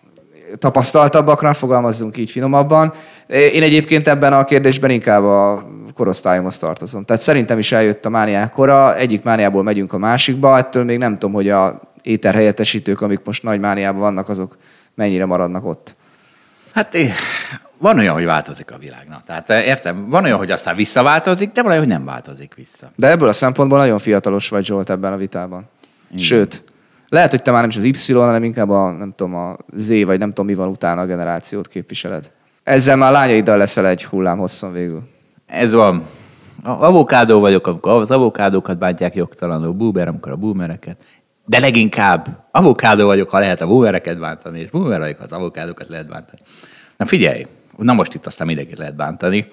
tapasztaltabbakra, 0.58 1.54
fogalmazzunk 1.54 2.16
így 2.16 2.30
finomabban. 2.30 2.92
Én 3.26 3.62
egyébként 3.62 4.08
ebben 4.08 4.32
a 4.32 4.44
kérdésben 4.44 4.90
inkább 4.90 5.24
a 5.24 5.66
korosztályomhoz 5.94 6.58
tartozom. 6.58 7.04
Tehát 7.04 7.22
szerintem 7.22 7.58
is 7.58 7.72
eljött 7.72 8.04
a 8.04 8.08
mániák 8.08 8.52
kora, 8.52 8.96
egyik 8.96 9.22
mániából 9.22 9.62
megyünk 9.62 9.92
a 9.92 9.98
másikba, 9.98 10.58
ettől 10.58 10.84
még 10.84 10.98
nem 10.98 11.12
tudom, 11.12 11.32
hogy 11.32 11.48
a 11.48 11.80
éterhelyettesítők, 12.02 13.00
amik 13.00 13.20
most 13.24 13.42
nagy 13.42 13.60
mániában 13.60 14.00
vannak, 14.00 14.28
azok 14.28 14.56
mennyire 14.94 15.26
maradnak 15.26 15.64
ott. 15.64 15.96
Hát 16.72 16.96
van 17.78 17.98
olyan, 17.98 18.14
hogy 18.14 18.24
változik 18.24 18.72
a 18.72 18.78
világnak. 18.78 19.24
Tehát 19.24 19.50
eh, 19.50 19.66
értem, 19.66 20.08
van 20.08 20.24
olyan, 20.24 20.38
hogy 20.38 20.50
aztán 20.50 20.76
visszaváltozik, 20.76 21.52
de 21.52 21.62
van 21.62 21.70
olyan, 21.70 21.84
hogy 21.84 21.92
nem 21.92 22.04
változik 22.04 22.54
vissza. 22.54 22.90
De 22.96 23.10
ebből 23.10 23.28
a 23.28 23.32
szempontból 23.32 23.78
nagyon 23.78 23.98
fiatalos 23.98 24.48
vagy 24.48 24.64
Zsolt 24.64 24.90
ebben 24.90 25.12
a 25.12 25.16
vitában. 25.16 25.68
Igen. 26.08 26.22
Sőt, 26.22 26.64
lehet, 27.08 27.30
hogy 27.30 27.42
te 27.42 27.50
már 27.50 27.60
nem 27.60 27.70
is 27.70 27.76
az 27.76 28.08
Y, 28.08 28.12
hanem 28.12 28.44
inkább 28.44 28.70
a, 28.70 28.90
nem 28.90 29.12
tudom, 29.16 29.34
a 29.34 29.56
Z, 29.72 29.88
vagy 29.88 30.18
nem 30.18 30.28
tudom, 30.28 30.46
mi 30.46 30.54
van 30.54 30.68
utána 30.68 31.00
a 31.00 31.06
generációt 31.06 31.66
képviseled. 31.66 32.30
Ezzel 32.62 32.96
már 32.96 33.12
lányaiddal 33.12 33.56
leszel 33.56 33.86
egy 33.86 34.04
hullám 34.04 34.38
hosszon 34.38 34.72
végül. 34.72 35.02
Ez 35.46 35.72
van. 35.72 36.02
A 36.62 36.70
avokádó 36.70 37.40
vagyok, 37.40 37.66
amikor 37.66 37.92
az 37.92 38.10
avokádókat 38.10 38.78
bántják 38.78 39.14
jogtalanul, 39.14 39.72
boomer, 39.72 40.08
amikor 40.08 40.32
a 40.32 40.36
boomereket. 40.36 40.96
De 41.46 41.58
leginkább 41.58 42.46
avokádó 42.50 43.06
vagyok, 43.06 43.30
ha 43.30 43.38
lehet 43.38 43.60
a 43.60 43.66
boomereket 43.66 44.18
bántani, 44.18 44.60
és 44.60 44.70
boomer 44.70 44.98
vagyok, 44.98 45.18
ha 45.18 45.24
az 45.24 45.32
avokádókat 45.32 45.88
lehet 45.88 46.08
bántani. 46.08 46.38
Na 46.96 47.04
figyelj, 47.04 47.46
na 47.76 47.92
most 47.92 48.14
itt 48.14 48.26
aztán 48.26 48.46
mindenkit 48.46 48.78
lehet 48.78 48.96
bántani. 48.96 49.46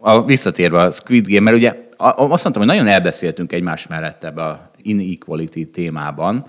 A, 0.00 0.24
visszatérve 0.24 0.78
a 0.80 0.90
Squid 0.90 1.26
Game, 1.28 1.40
mert 1.40 1.56
ugye 1.56 1.86
azt 1.96 2.44
mondtam, 2.44 2.52
hogy 2.56 2.66
nagyon 2.66 2.86
elbeszéltünk 2.86 3.52
egymás 3.52 3.86
mellett 3.86 4.24
ebbe 4.24 4.42
a 4.42 4.67
inequality 4.82 5.70
témában. 5.72 6.44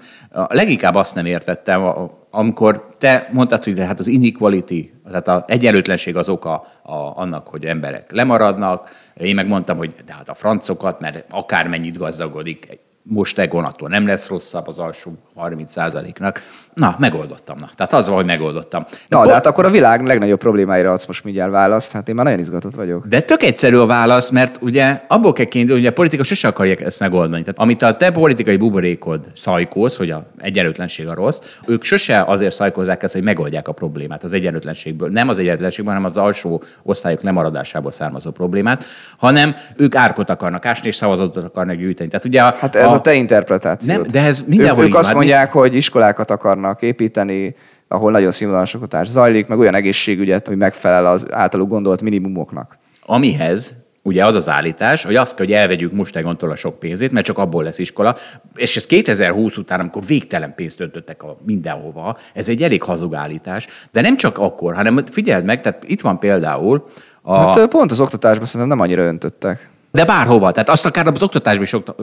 Leginkább 0.48 0.96
azt 0.96 1.16
nem 1.16 1.26
értettem, 1.26 2.10
amikor 2.32 2.96
te 2.98 3.30
mondtad, 3.32 3.64
hogy 3.64 3.80
hát 3.80 4.00
az 4.00 4.08
inequality, 4.08 4.92
tehát 5.06 5.28
az 5.28 5.44
egyenlőtlenség 5.48 6.16
az 6.16 6.30
oka 6.30 6.54
a, 6.84 6.94
annak, 6.94 7.48
hogy 7.48 7.66
emberek 7.66 8.12
lemaradnak. 8.12 8.90
Én 9.18 9.36
meg 9.36 9.48
mondtam, 9.48 9.78
hogy 9.78 9.96
de 10.06 10.14
hát 10.14 10.30
a 10.30 10.34
francokat, 10.34 11.00
mert 11.00 11.26
akármennyit 11.30 11.98
gazdagodik 11.98 12.80
most 13.10 13.38
Egon 13.40 13.64
attól 13.64 13.90
nem 13.90 14.08
lesz 14.08 14.28
rosszabb 14.28 14.68
az 14.68 14.80
alsó 14.80 15.12
30%-nak. 15.36 16.42
Na, 16.74 16.96
megoldottam. 17.00 17.58
Na. 17.60 17.70
Tehát 17.76 17.94
az 17.94 18.08
hogy 18.08 18.26
megoldottam. 18.26 18.86
De 19.08 19.18
Na, 19.18 19.26
de 19.26 19.34
hát 19.34 19.46
akkor 19.46 19.66
a 19.66 19.70
világ 19.70 20.06
legnagyobb 20.06 20.40
problémáira 20.40 20.92
adsz 20.92 21.06
most 21.06 21.24
mindjárt 21.24 21.52
választ. 21.52 21.92
Hát 21.92 22.10
én 22.10 22.16
már 22.16 22.26
nagyon 22.26 22.40
izgatott 22.40 22.76
vagyok. 22.76 23.06
De 23.06 23.20
tök 23.20 23.44
egyszerű 23.44 23.78
a 23.78 23.86
válasz, 23.86 24.30
mert 24.30 24.58
ugye 24.62 25.02
abból 25.08 25.34
kell 25.34 25.46
kiindulni, 25.46 25.82
hogy 25.82 25.92
a 25.92 25.94
politika 25.94 26.24
sose 26.24 26.48
akarják 26.48 26.82
ezt 26.82 27.00
megoldani. 27.00 27.42
Tehát 27.42 27.60
amit 27.60 27.82
a 27.82 27.96
te 27.96 28.12
politikai 28.12 28.58
buborékod 28.58 29.32
szajkóz, 29.36 29.98
hogy 29.98 30.12
a 30.12 30.26
egyenlőtlenség 30.38 31.08
a 31.08 31.14
rossz, 31.14 31.42
ők 31.66 31.84
sose 31.84 32.24
azért 32.24 32.54
szajkozzák 32.54 33.04
ezt, 33.04 33.14
hogy 33.14 33.24
megoldják 33.24 33.68
a 33.68 33.72
problémát 33.72 34.24
az 34.24 34.34
egyenlőtlenségből. 34.34 35.10
Nem 35.10 35.30
az 35.30 35.38
egyenlőtlenségből, 35.38 35.94
hanem 35.94 36.10
az 36.10 36.18
alsó 36.18 36.64
osztályok 36.84 37.22
lemaradásából 37.22 37.92
származó 37.92 38.32
problémát, 38.32 38.84
hanem 39.18 39.56
ők 39.76 39.96
árkot 39.96 40.30
akarnak 40.30 40.66
ásni 40.66 40.88
és 40.88 40.96
szavazatot 40.96 41.44
akarnak 41.44 41.76
gyűjteni. 41.76 42.10
Tehát 42.10 42.26
ugye 42.26 42.42
a, 42.42 42.56
hát 42.60 42.76
ez 42.76 42.92
a, 42.92 42.94
a 42.94 43.02
te 43.02 43.14
interpretációd. 43.14 44.02
Nem, 44.02 44.12
de 44.12 44.22
ez 44.22 44.44
mindenhol 44.48 44.84
ők, 44.84 44.90
ők 44.90 44.96
azt 44.96 45.14
mondják, 45.14 45.52
hogy 45.52 45.76
iskolákat 45.76 46.32
akarnak 46.32 46.69
építeni, 46.82 47.56
ahol 47.88 48.12
nagyon 48.12 48.32
színvonalas 48.32 48.74
oktatás 48.74 49.08
zajlik, 49.08 49.48
meg 49.48 49.60
olyan 49.60 49.76
egészségügyet, 49.76 50.48
ami 50.48 50.58
megfelel 50.58 51.06
az 51.06 51.26
általuk 51.32 51.70
gondolt 51.70 52.02
minimumoknak. 52.02 52.78
Amihez 53.06 53.76
ugye 54.02 54.26
az 54.26 54.36
az 54.36 54.50
állítás, 54.50 55.04
hogy 55.04 55.16
azt 55.16 55.36
kell, 55.36 55.46
hogy 55.46 55.56
elvegyük 55.56 55.92
Mustegontól 55.92 56.52
a 56.52 56.56
sok 56.56 56.80
pénzét, 56.80 57.12
mert 57.12 57.26
csak 57.26 57.38
abból 57.38 57.64
lesz 57.64 57.80
iskola. 57.80 58.16
És 58.56 58.76
ez 58.76 58.86
2020 58.86 59.58
után, 59.58 59.80
amikor 59.80 60.02
végtelen 60.06 60.56
pénzt 60.56 60.80
öntöttek 60.80 61.24
a 61.24 61.38
mindenhova, 61.46 62.18
ez 62.34 62.50
egy 62.50 62.64
elég 62.64 62.84
hazug 62.84 63.16
állítás. 63.16 63.68
De 63.92 64.02
nem 64.02 64.18
csak 64.18 64.38
akkor, 64.38 64.76
hanem 64.76 65.06
figyeld 65.12 65.46
meg, 65.46 65.62
tehát 65.62 65.84
itt 65.88 66.02
van 66.02 66.20
például 66.20 66.90
a... 67.22 67.40
Hát 67.40 67.68
pont 67.68 67.92
az 67.92 68.00
oktatásban 68.00 68.46
szerintem 68.46 68.78
nem 68.78 68.86
annyira 68.86 69.02
öntöttek. 69.02 69.70
De 69.92 70.06
bárhova. 70.06 70.52
Tehát 70.52 70.70
azt 70.70 70.86
akár 70.86 71.08
az 71.08 71.22
oktatásban 71.22 71.64
is 71.64 71.74
okta, 71.74 71.96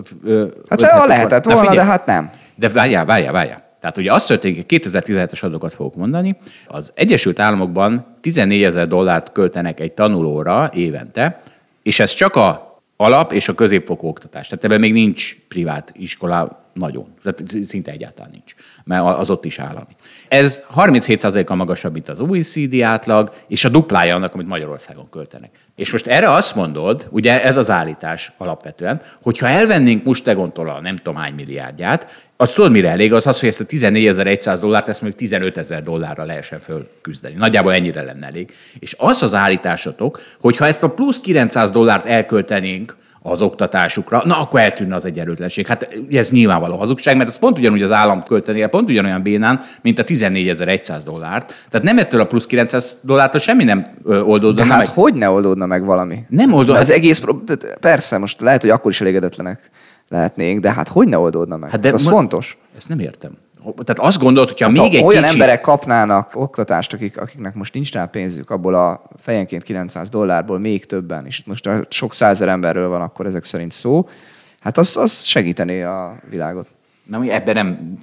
Hát 0.69 0.83
ha 0.83 1.07
lehetett 1.07 1.45
volna, 1.45 1.75
de 1.75 1.85
hát 1.85 2.07
nem. 2.07 2.31
De 2.55 2.69
várjál, 2.69 3.05
várjál, 3.05 3.33
várjál. 3.33 3.66
Tehát 3.87 4.01
ugye 4.01 4.13
azt 4.13 4.27
történik, 4.27 4.65
2017-es 4.69 5.41
adatokat 5.41 5.75
fogok 5.75 5.95
mondani, 5.95 6.37
az 6.67 6.93
Egyesült 6.95 7.39
Államokban 7.39 8.07
14 8.21 8.63
ezer 8.63 8.89
dollárt 8.89 9.33
költenek 9.33 9.81
egy 9.81 9.93
tanulóra 9.93 10.71
évente, 10.75 11.43
és 11.83 12.01
ez 12.01 12.13
csak 12.13 12.37
a 12.37 12.81
alap 12.97 13.33
és 13.33 13.49
a 13.49 13.55
középfokú 13.55 14.09
oktatás. 14.09 14.49
Tehát 14.49 14.65
ebben 14.65 14.81
még 14.81 14.93
nincs 14.93 15.37
privát 15.49 15.93
iskola 15.97 16.65
nagyon. 16.73 17.07
Tehát 17.23 17.45
szinte 17.63 17.91
egyáltalán 17.91 18.31
nincs, 18.33 18.55
mert 18.85 19.05
az 19.19 19.31
ott 19.31 19.45
is 19.45 19.59
állami. 19.59 19.97
Ez 20.29 20.61
37%-kal 20.77 21.57
magasabb, 21.57 21.93
mint 21.93 22.09
az 22.09 22.21
OECD 22.21 22.81
átlag, 22.81 23.33
és 23.49 23.65
a 23.65 23.69
duplája 23.69 24.15
annak, 24.15 24.35
amit 24.35 24.47
Magyarországon 24.47 25.09
költenek. 25.11 25.51
És 25.77 25.93
most 25.93 26.07
erre 26.07 26.31
azt 26.31 26.55
mondod, 26.55 27.09
ugye 27.11 27.43
ez 27.43 27.57
az 27.57 27.71
állítás 27.71 28.33
alapvetően, 28.37 29.01
hogyha 29.23 29.49
elvennénk 29.49 30.05
Mustegontól 30.05 30.69
a 30.69 30.81
nem 30.81 30.97
tudom 30.97 31.15
hány 31.15 31.35
milliárdját, 31.35 32.26
az 32.37 32.53
tudod, 32.53 32.71
mire 32.71 32.89
elég? 32.89 33.13
Az 33.13 33.27
az, 33.27 33.41
hogy 33.41 33.49
ezt 33.49 33.61
a 33.61 33.65
14.100 33.65 34.57
dollárt, 34.61 34.89
ezt 34.89 35.01
mondjuk 35.03 35.23
15 35.23 35.85
dollárra 35.85 36.25
lehessen 36.25 36.59
fölküzdeni. 36.59 37.35
Nagyjából 37.35 37.73
ennyire 37.73 38.03
lenne 38.03 38.27
elég. 38.27 38.53
És 38.79 38.95
az 38.99 39.23
az 39.23 39.35
állításotok, 39.35 40.21
hogy 40.41 40.57
ha 40.57 40.67
ezt 40.67 40.83
a 40.83 40.89
plusz 40.91 41.21
900 41.21 41.71
dollárt 41.71 42.07
elköltenénk 42.07 42.97
az 43.23 43.43
oktatásukra, 43.43 44.23
na 44.25 44.41
akkor 44.41 44.61
eltűnne 44.61 44.95
az 44.95 45.05
egyenlőtlenség. 45.05 45.67
Hát 45.67 45.89
ez 46.11 46.31
nyilvánvaló 46.31 46.77
hazugság, 46.77 47.17
mert 47.17 47.29
ez 47.29 47.39
pont 47.39 47.59
ugyanúgy 47.59 47.83
az 47.83 47.91
állam 47.91 48.23
költenél, 48.23 48.67
pont 48.67 48.91
ugyanolyan 48.91 49.23
bénán, 49.23 49.61
mint 49.83 49.99
a 49.99 50.05
14.100 50.05 51.01
dollárt. 51.05 51.55
Tehát 51.71 51.87
nem 51.87 51.99
ettől 51.99 52.21
a 52.21 52.27
plusz 52.27 52.47
900 52.47 52.99
dollártól 53.03 53.41
semmi 53.41 53.65
nem 53.65 53.87
oldódna 54.05 54.65
De 54.65 54.65
hát 54.65 54.87
meg. 54.87 54.95
hogy 54.95 55.15
ne 55.15 55.29
oldódna 55.31 55.67
meg 55.67 55.85
valami? 55.85 56.19
Nem 56.29 56.53
oldódna. 56.53 56.81
Az 56.81 56.91
egész, 56.91 57.23
persze, 57.81 58.19
most 58.19 58.41
lehet, 58.41 58.61
hogy 58.61 58.71
akkor 58.71 58.91
is 58.91 59.01
elégedetlenek 59.01 59.71
lehetnénk, 60.09 60.61
de 60.61 60.73
hát 60.73 60.89
hogy 60.89 61.09
ne 61.09 61.19
oldódna 61.19 61.57
meg? 61.57 61.71
Hát 61.71 61.81
de 61.81 61.89
hát 61.89 61.97
az 61.97 62.05
ma, 62.05 62.11
fontos. 62.11 62.59
Ezt 62.77 62.89
nem 62.89 62.99
értem. 62.99 63.33
Tehát 63.63 63.99
azt 63.99 64.19
gondolod, 64.19 64.49
hogyha 64.49 64.67
hát 64.67 64.77
még 64.77 64.95
egy 64.95 65.05
olyan 65.05 65.23
kicsi... 65.23 65.35
emberek 65.35 65.61
kapnának 65.61 66.31
oktatást, 66.35 66.93
akik, 66.93 67.21
akiknek 67.21 67.55
most 67.55 67.75
nincs 67.75 67.93
rá 67.93 68.05
pénzük, 68.05 68.51
abból 68.51 68.75
a 68.75 69.03
fejenként 69.17 69.63
900 69.63 70.09
dollárból 70.09 70.59
még 70.59 70.87
többen, 70.87 71.27
és 71.27 71.45
most 71.45 71.69
sok 71.89 72.13
százer 72.13 72.49
emberről 72.49 72.89
van 72.89 73.01
akkor 73.01 73.27
ezek 73.27 73.45
szerint 73.45 73.73
szó, 73.73 74.09
hát 74.61 74.79
az, 74.79 74.97
az 74.97 75.23
segítené 75.23 75.83
a 75.83 76.19
világot. 76.31 76.69
Na, 77.05 77.25
ebben 77.25 77.55
nem, 77.55 77.99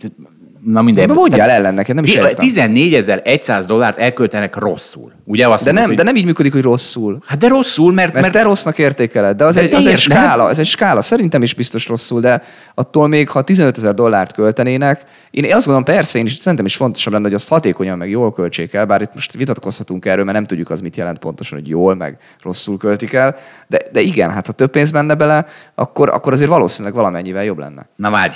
Na 0.65 0.81
minden. 0.81 1.07
De 1.07 1.13
mondjál 1.13 1.49
ellen 1.49 1.73
neked, 1.73 1.95
nem 1.95 2.03
is 2.03 2.17
14.100 2.17 3.63
dollárt 3.67 3.97
elköltenek 3.97 4.55
rosszul. 4.55 5.11
Ugye 5.23 5.47
azt 5.47 5.63
de, 5.63 5.71
mondod, 5.71 5.73
nem, 5.73 5.87
hogy... 5.87 5.97
de 5.97 6.03
nem 6.03 6.15
így 6.15 6.25
működik, 6.25 6.51
hogy 6.51 6.61
rosszul. 6.61 7.17
Hát 7.25 7.37
de 7.37 7.47
rosszul, 7.47 7.93
mert... 7.93 8.13
Mert, 8.13 8.21
mert... 8.25 8.33
te 8.33 8.41
rossznak 8.41 8.77
értékeled, 8.77 9.37
de 9.37 9.45
az, 9.45 9.55
de 9.55 9.61
egy, 9.61 9.73
az 9.73 9.85
egy 9.85 9.97
skála, 9.97 10.49
ez 10.49 10.59
egy 10.59 10.65
skála. 10.65 11.01
Szerintem 11.01 11.43
is 11.43 11.53
biztos 11.53 11.87
rosszul, 11.87 12.21
de 12.21 12.41
attól 12.73 13.07
még, 13.07 13.29
ha 13.29 13.41
15 13.41 13.77
ezer 13.77 13.93
dollárt 13.93 14.33
költenének, 14.33 15.01
én 15.31 15.43
azt 15.43 15.65
gondolom, 15.65 15.83
persze, 15.83 16.19
én 16.19 16.25
is, 16.25 16.33
szerintem 16.33 16.65
is 16.65 16.75
fontosabb 16.75 17.13
lenne, 17.13 17.25
hogy 17.25 17.33
azt 17.33 17.49
hatékonyan 17.49 17.97
meg 17.97 18.09
jól 18.09 18.33
költsék 18.33 18.73
el, 18.73 18.85
bár 18.85 19.01
itt 19.01 19.13
most 19.13 19.33
vitatkozhatunk 19.33 20.05
erről, 20.05 20.23
mert 20.23 20.37
nem 20.37 20.45
tudjuk 20.45 20.69
az 20.69 20.81
mit 20.81 20.97
jelent 20.97 21.19
pontosan, 21.19 21.57
hogy 21.59 21.67
jól 21.67 21.95
meg 21.95 22.17
rosszul 22.41 22.77
költik 22.77 23.13
el. 23.13 23.35
De, 23.67 23.81
de 23.91 24.01
igen, 24.01 24.31
hát 24.31 24.45
ha 24.45 24.51
több 24.51 24.71
pénz 24.71 24.91
benne 24.91 25.15
bele, 25.15 25.45
akkor, 25.75 26.09
akkor 26.09 26.33
azért 26.33 26.49
valószínűleg 26.49 26.93
valamennyivel 26.95 27.43
jobb 27.43 27.57
lenne. 27.57 27.87
Na 27.95 28.09
várj, 28.09 28.35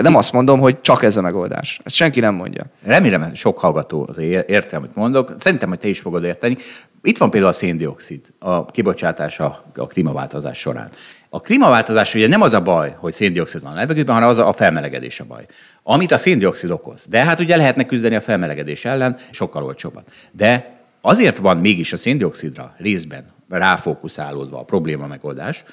nem 0.00 0.16
azt 0.16 0.32
mondom, 0.32 0.60
hogy 0.60 0.80
csak 0.80 1.02
ez 1.02 1.16
a 1.16 1.20
megoldás. 1.20 1.80
Ezt 1.84 1.94
senki 1.94 2.20
nem 2.20 2.34
mondja. 2.34 2.64
Remélem, 2.82 3.34
sok 3.34 3.58
hallgató 3.58 4.06
az 4.08 4.18
érte, 4.46 4.76
amit 4.76 4.94
mondok. 4.94 5.34
Szerintem, 5.38 5.68
hogy 5.68 5.78
te 5.78 5.88
is 5.88 6.00
fogod 6.00 6.24
érteni. 6.24 6.56
Itt 7.02 7.18
van 7.18 7.30
például 7.30 7.52
a 7.52 7.54
széndiokszid, 7.54 8.20
a 8.38 8.66
kibocsátása 8.66 9.64
a 9.76 9.86
klímaváltozás 9.86 10.58
során. 10.58 10.88
A 11.28 11.40
klímaváltozás 11.40 12.14
ugye 12.14 12.28
nem 12.28 12.42
az 12.42 12.54
a 12.54 12.62
baj, 12.62 12.94
hogy 12.98 13.12
széndiokszid 13.12 13.62
van 13.62 13.72
a 13.72 13.74
levegőben, 13.74 14.14
hanem 14.14 14.28
az 14.28 14.38
a 14.38 14.52
felmelegedés 14.52 15.20
a 15.20 15.24
baj. 15.24 15.46
Amit 15.82 16.12
a 16.12 16.16
széndiokszid 16.16 16.70
okoz. 16.70 17.06
De 17.08 17.24
hát 17.24 17.40
ugye 17.40 17.56
lehetne 17.56 17.84
küzdeni 17.84 18.14
a 18.14 18.20
felmelegedés 18.20 18.84
ellen 18.84 19.16
sokkal 19.30 19.64
olcsóbban. 19.64 20.02
De 20.30 20.80
azért 21.00 21.36
van 21.36 21.56
mégis 21.56 21.92
a 21.92 21.96
széndiokszidra 21.96 22.74
részben 22.78 23.24
ráfókuszálódva 23.48 24.58
a 24.58 24.64
probléma 24.64 25.06
megoldás, 25.06 25.64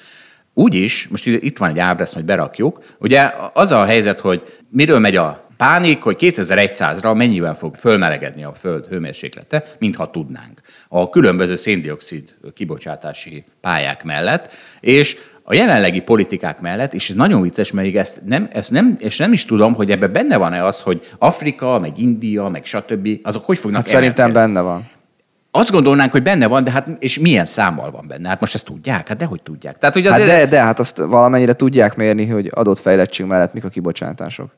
úgy 0.54 0.74
is, 0.74 1.08
most 1.08 1.26
itt 1.26 1.58
van 1.58 1.70
egy 1.70 1.78
ábra, 1.78 2.02
ezt 2.02 2.14
majd 2.14 2.26
berakjuk, 2.26 2.96
ugye 2.98 3.32
az 3.52 3.72
a 3.72 3.84
helyzet, 3.84 4.20
hogy 4.20 4.42
miről 4.68 4.98
megy 4.98 5.16
a 5.16 5.48
pánik, 5.56 6.02
hogy 6.02 6.16
2100-ra 6.20 7.16
mennyivel 7.16 7.54
fog 7.54 7.74
fölmelegedni 7.74 8.44
a 8.44 8.52
Föld 8.54 8.86
hőmérséklete, 8.86 9.64
mintha 9.78 10.10
tudnánk. 10.10 10.60
A 10.88 11.08
különböző 11.08 11.54
széndiokszid 11.54 12.34
kibocsátási 12.54 13.44
pályák 13.60 14.04
mellett, 14.04 14.52
és 14.80 15.16
a 15.42 15.54
jelenlegi 15.54 16.00
politikák 16.00 16.60
mellett, 16.60 16.94
és 16.94 17.10
ez 17.10 17.16
nagyon 17.16 17.42
vicces, 17.42 17.72
mert 17.72 17.94
ezt 17.94 18.20
nem, 18.24 18.48
ezt 18.52 18.70
nem, 18.70 18.96
és 18.98 19.18
nem 19.18 19.32
is 19.32 19.44
tudom, 19.44 19.74
hogy 19.74 19.90
ebben 19.90 20.12
benne 20.12 20.36
van-e 20.36 20.64
az, 20.64 20.80
hogy 20.80 21.08
Afrika, 21.18 21.78
meg 21.78 21.98
India, 21.98 22.48
meg 22.48 22.64
stb. 22.64 23.08
azok 23.22 23.44
hogy 23.44 23.58
fognak 23.58 23.80
Hát 23.80 23.90
szerintem 23.90 24.32
benne 24.32 24.60
van. 24.60 24.88
Azt 25.50 25.70
gondolnánk, 25.70 26.12
hogy 26.12 26.22
benne 26.22 26.46
van, 26.46 26.64
de 26.64 26.70
hát 26.70 26.88
és 26.98 27.18
milyen 27.18 27.44
számmal 27.44 27.90
van 27.90 28.04
benne? 28.08 28.28
Hát 28.28 28.40
most 28.40 28.54
ezt 28.54 28.64
tudják? 28.64 29.08
Hát 29.08 29.16
dehogy 29.16 29.42
tudják. 29.42 29.78
Tehát, 29.78 29.94
hogy 29.94 30.06
azért... 30.06 30.30
Hát 30.30 30.38
de, 30.38 30.46
de, 30.46 30.62
hát 30.62 30.78
azt 30.78 30.96
valamennyire 30.96 31.52
tudják 31.52 31.96
mérni, 31.96 32.26
hogy 32.26 32.50
adott 32.54 32.78
fejlettség 32.78 33.26
mellett 33.26 33.52
mik 33.52 33.64
a 33.64 33.68
kibocsátások. 33.68 34.50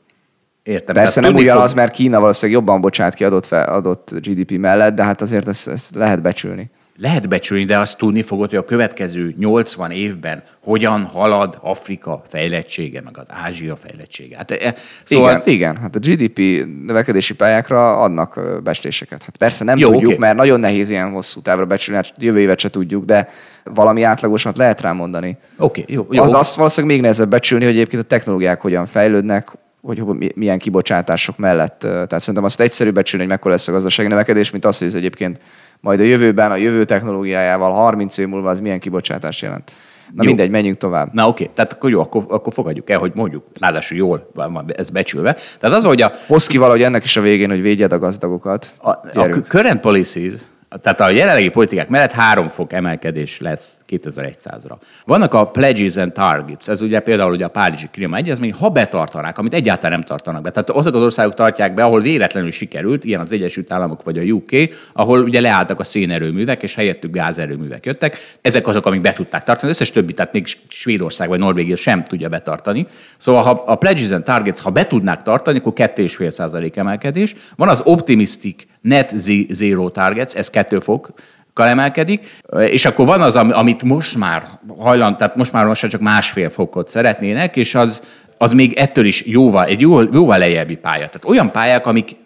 Értem. 0.62 0.95
Persze 0.95 1.20
nem 1.20 1.34
ugyanaz, 1.34 1.68
fog... 1.68 1.78
mert 1.78 1.93
Kína 1.93 2.20
valószínűleg 2.20 2.61
jobban 2.61 2.80
bocsát 2.80 3.14
ki 3.14 3.24
adott, 3.24 3.47
fel, 3.47 3.68
adott 3.68 4.11
GDP 4.14 4.51
mellett, 4.51 4.95
de 4.95 5.03
hát 5.03 5.20
azért 5.20 5.49
ezt, 5.49 5.68
ezt 5.68 5.95
lehet 5.95 6.22
becsülni. 6.22 6.70
Lehet 7.03 7.28
becsülni, 7.28 7.64
de 7.64 7.78
azt 7.78 7.98
tudni 7.98 8.22
fogod, 8.22 8.50
hogy 8.50 8.59
a 8.59 8.64
következő 8.64 9.34
80 9.38 9.90
évben 9.90 10.42
hogyan 10.64 11.03
halad 11.03 11.59
Afrika 11.61 12.22
fejlettsége, 12.28 13.00
meg 13.00 13.18
az 13.18 13.26
Ázsia 13.28 13.76
fejlettsége. 13.76 14.36
Hát, 14.36 14.50
e, 14.50 14.74
szóval... 15.05 15.30
igen, 15.30 15.55
igen, 15.55 15.76
hát 15.76 15.96
a 15.96 15.98
GDP 15.98 16.38
növekedési 16.86 17.34
pályákra 17.34 18.00
adnak 18.00 18.40
becsléseket. 18.62 19.22
Hát 19.22 19.36
persze 19.36 19.64
nem 19.64 19.78
Jó, 19.78 19.88
tudjuk, 19.88 20.07
okay. 20.07 20.18
mert 20.18 20.36
nagyon 20.36 20.61
nehéz 20.61 20.90
ilyen 20.90 21.11
hosszú 21.11 21.40
távra 21.40 21.66
becsülni, 21.66 22.00
hát 22.05 22.14
jövő 22.18 22.40
évet 22.40 22.59
se 22.59 22.70
tudjuk, 22.70 23.05
de 23.05 23.28
valami 23.64 24.03
átlagosat 24.03 24.57
lehet 24.59 24.80
rá 24.80 24.92
mondani. 24.92 25.36
Oké, 25.57 25.80
okay, 25.80 25.94
jó. 25.94 26.07
jó. 26.11 26.22
Az, 26.22 26.34
azt 26.34 26.57
valószínűleg 26.57 26.94
még 26.94 27.05
nehezebb 27.05 27.30
becsülni, 27.30 27.64
hogy 27.64 27.74
egyébként 27.74 28.03
a 28.03 28.07
technológiák 28.07 28.61
hogyan 28.61 28.86
fejlődnek, 28.86 29.48
hogy 29.82 30.32
milyen 30.34 30.59
kibocsátások 30.59 31.38
mellett. 31.38 31.78
Tehát 31.78 32.20
szerintem 32.20 32.44
azt 32.44 32.61
egyszerűbb 32.61 32.94
becsülni, 32.94 33.24
hogy 33.24 33.34
mekkora 33.34 33.55
lesz 33.55 33.68
a 33.68 33.72
gazdasági 33.72 34.09
növekedés, 34.09 34.50
mint 34.50 34.64
az, 34.64 34.78
hogy 34.78 34.88
ez 34.88 34.94
egyébként 34.94 35.40
majd 35.82 36.00
a 36.00 36.02
jövőben, 36.02 36.50
a 36.50 36.56
jövő 36.56 36.84
technológiájával 36.84 37.70
30 37.70 38.18
év 38.18 38.28
múlva 38.28 38.50
az 38.50 38.60
milyen 38.60 38.80
kibocsátás 38.80 39.42
jelent. 39.42 39.72
Na 40.14 40.22
jó. 40.22 40.28
mindegy, 40.28 40.50
menjünk 40.50 40.76
tovább. 40.76 41.12
Na 41.12 41.28
oké, 41.28 41.50
tehát 41.54 41.72
akkor 41.72 41.90
jó, 41.90 42.00
akkor, 42.00 42.24
akkor 42.28 42.52
fogadjuk 42.52 42.90
el, 42.90 42.98
hogy 42.98 43.12
mondjuk, 43.14 43.44
ráadásul 43.60 43.96
jól 43.96 44.30
van 44.34 44.72
ez 44.76 44.90
becsülve. 44.90 45.36
Tehát 45.60 45.76
az, 45.76 45.84
hogy 45.84 46.02
a... 46.02 46.12
Hoz 46.26 46.46
ki 46.46 46.58
valahogy 46.58 46.82
ennek 46.82 47.04
is 47.04 47.16
a 47.16 47.20
végén, 47.20 47.48
hogy 47.48 47.62
védjed 47.62 47.92
a 47.92 47.98
gazdagokat. 47.98 48.68
A, 48.78 48.90
a 48.90 49.28
current 49.48 49.80
policies, 49.80 50.34
tehát 50.80 51.00
a 51.00 51.08
jelenlegi 51.08 51.48
politikák 51.48 51.88
mellett 51.88 52.10
három 52.10 52.48
fok 52.48 52.72
emelkedés 52.72 53.40
lesz 53.40 53.76
2100-ra. 53.88 54.74
Vannak 55.06 55.34
a 55.34 55.46
pledges 55.46 55.96
and 55.96 56.12
targets, 56.12 56.68
ez 56.68 56.82
ugye 56.82 57.00
például 57.00 57.32
ugye 57.32 57.44
a 57.44 57.48
Párizsi 57.48 57.88
Klímaegyezmény, 57.92 58.52
ha 58.52 58.68
betartanák, 58.68 59.38
amit 59.38 59.54
egyáltalán 59.54 59.98
nem 59.98 60.06
tartanak 60.06 60.42
be. 60.42 60.50
Tehát 60.50 60.70
azok 60.70 60.94
az 60.94 61.02
országok 61.02 61.34
tartják 61.34 61.74
be, 61.74 61.84
ahol 61.84 62.00
véletlenül 62.00 62.50
sikerült, 62.50 63.04
ilyen 63.04 63.20
az 63.20 63.32
Egyesült 63.32 63.72
Államok 63.72 64.02
vagy 64.02 64.18
a 64.18 64.22
UK, 64.22 64.50
ahol 64.92 65.22
ugye 65.22 65.40
leálltak 65.40 65.80
a 65.80 65.84
szénerőművek, 65.84 66.62
és 66.62 66.74
helyettük 66.74 67.10
gázerőművek 67.10 67.86
jöttek. 67.86 68.16
Ezek 68.40 68.66
azok, 68.66 68.86
amik 68.86 69.00
be 69.00 69.12
tudták 69.12 69.42
tartani. 69.42 69.70
Az 69.70 69.76
összes 69.76 69.90
többi, 69.90 70.12
tehát 70.12 70.32
még 70.32 70.46
Svédország 70.68 71.28
vagy 71.28 71.38
Norvégia 71.38 71.76
sem 71.76 72.04
tudja 72.04 72.28
betartani. 72.28 72.86
Szóval 73.16 73.42
ha 73.42 73.62
a 73.66 73.76
pledges 73.76 74.10
and 74.10 74.24
targets, 74.24 74.60
ha 74.60 74.70
be 74.70 74.86
tudnák 74.86 75.22
tartani, 75.22 75.58
akkor 75.58 75.72
2,5% 75.76 76.76
emelkedés. 76.76 77.34
Van 77.56 77.68
az 77.68 77.82
optimistic 77.84 78.64
net 78.82 79.14
zero 79.48 79.90
targets, 79.90 80.34
ez 80.34 80.50
2 80.50 80.78
fok, 80.78 81.12
emelkedik, 81.54 82.26
és 82.58 82.84
akkor 82.84 83.06
van 83.06 83.20
az, 83.20 83.36
amit 83.36 83.82
most 83.82 84.16
már 84.16 84.48
hajlan, 84.78 85.16
tehát 85.16 85.36
most 85.36 85.52
már 85.52 85.66
most 85.66 85.88
csak 85.88 86.00
másfél 86.00 86.50
fokot 86.50 86.88
szeretnének, 86.88 87.56
és 87.56 87.74
az, 87.74 88.02
az 88.38 88.52
még 88.52 88.72
ettől 88.72 89.04
is 89.04 89.26
jóval, 89.26 89.64
egy 89.64 89.80
jóval, 89.80 90.08
jóval 90.12 90.38
lejjebbi 90.38 90.76
pálya. 90.76 91.06
Tehát 91.06 91.24
olyan 91.24 91.52
pályák, 91.52 91.86
amik 91.86 92.16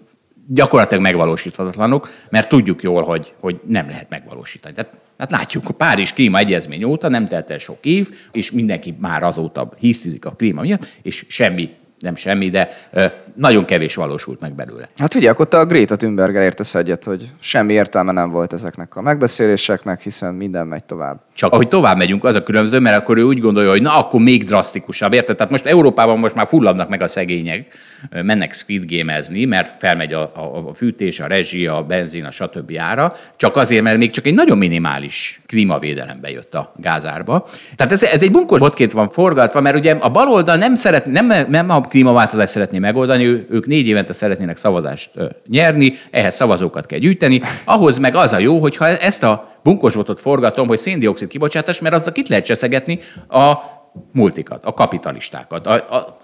gyakorlatilag 0.48 1.02
megvalósíthatatlanok, 1.02 2.10
mert 2.30 2.48
tudjuk 2.48 2.82
jól, 2.82 3.02
hogy, 3.02 3.32
hogy 3.40 3.60
nem 3.66 3.88
lehet 3.88 4.08
megvalósítani. 4.08 4.74
Tehát, 4.74 4.98
hát 5.18 5.30
látjuk, 5.30 5.68
a 5.68 5.72
Párizs 5.72 6.12
klímaegyezmény 6.12 6.84
óta 6.84 7.08
nem 7.08 7.26
telt 7.26 7.50
el 7.50 7.58
sok 7.58 7.78
év, 7.82 8.10
és 8.32 8.50
mindenki 8.50 8.96
már 9.00 9.22
azóta 9.22 9.68
hisztizik 9.78 10.24
a 10.24 10.30
klíma 10.30 10.60
miatt, 10.60 10.88
és 11.02 11.24
semmi 11.28 11.70
nem 11.98 12.16
semmi, 12.16 12.48
de 12.48 12.68
nagyon 13.36 13.64
kevés 13.64 13.94
valósult 13.94 14.40
meg 14.40 14.54
belőle. 14.54 14.88
Hát 14.96 15.14
ugye, 15.14 15.30
akkor 15.30 15.48
te 15.48 15.58
a 15.58 15.66
Greta 15.66 15.96
thunberg 15.96 16.34
értesz 16.34 16.74
egyet, 16.74 17.04
hogy 17.04 17.30
semmi 17.40 17.72
értelme 17.72 18.12
nem 18.12 18.30
volt 18.30 18.52
ezeknek 18.52 18.96
a 18.96 19.02
megbeszéléseknek, 19.02 20.00
hiszen 20.00 20.34
minden 20.34 20.66
megy 20.66 20.84
tovább. 20.84 21.20
Csak 21.34 21.52
ahogy 21.52 21.68
tovább 21.68 21.96
megyünk, 21.96 22.24
az 22.24 22.34
a 22.34 22.42
különböző, 22.42 22.78
mert 22.78 22.96
akkor 22.96 23.18
ő 23.18 23.22
úgy 23.22 23.40
gondolja, 23.40 23.70
hogy 23.70 23.82
na, 23.82 23.98
akkor 23.98 24.20
még 24.20 24.44
drasztikusabb, 24.44 25.12
érted? 25.12 25.36
Tehát 25.36 25.52
most 25.52 25.66
Európában 25.66 26.18
most 26.18 26.34
már 26.34 26.46
fulladnak 26.46 26.88
meg 26.88 27.02
a 27.02 27.08
szegények, 27.08 27.74
mennek 28.10 28.52
Squid 28.52 28.84
Game-ezni, 28.86 29.44
mert 29.44 29.74
felmegy 29.78 30.12
a, 30.12 30.20
a, 30.20 30.68
a 30.68 30.74
fűtés, 30.74 31.20
a 31.20 31.26
rezsi, 31.26 31.66
a 31.66 31.82
benzin, 31.82 32.24
a 32.24 32.30
stb. 32.30 32.72
ára, 32.78 33.12
csak 33.36 33.56
azért, 33.56 33.82
mert 33.82 33.98
még 33.98 34.10
csak 34.10 34.26
egy 34.26 34.34
nagyon 34.34 34.58
minimális 34.58 35.40
klímavédelembe 35.46 36.30
jött 36.30 36.54
a 36.54 36.72
gázárba. 36.76 37.48
Tehát 37.76 37.92
ez, 37.92 38.02
ez 38.02 38.22
egy 38.22 38.30
bunkos 38.30 38.60
botként 38.60 38.92
van 38.92 39.08
forgatva, 39.08 39.60
mert 39.60 39.76
ugye 39.76 39.92
a 39.92 40.10
baloldal 40.10 40.56
nem, 40.56 40.74
szeret, 40.74 41.06
nem, 41.06 41.32
nem 41.48 41.70
a 41.70 41.80
klímaváltozást 41.80 42.52
szeretné 42.52 42.78
megoldani, 42.78 43.25
ők 43.50 43.66
négy 43.66 43.86
évente 43.86 44.12
szeretnének 44.12 44.56
szavazást 44.56 45.10
nyerni, 45.48 45.92
ehhez 46.10 46.34
szavazókat 46.34 46.86
kell 46.86 46.98
gyűjteni, 46.98 47.40
ahhoz 47.64 47.98
meg 47.98 48.14
az 48.14 48.32
a 48.32 48.38
jó, 48.38 48.58
hogyha 48.58 48.86
ezt 48.86 49.22
a 49.22 49.58
bunkosbotot 49.62 50.20
forgatom, 50.20 50.66
hogy 50.66 50.78
széndiokszid 50.78 51.28
kibocsátás, 51.28 51.80
mert 51.80 51.94
azzal 51.94 52.12
itt 52.16 52.28
lehet 52.28 52.44
cseszegetni? 52.44 52.98
A 53.28 53.54
multikat, 54.12 54.64
a 54.64 54.74
kapitalistákat, 54.74 55.66
a, 55.66 55.72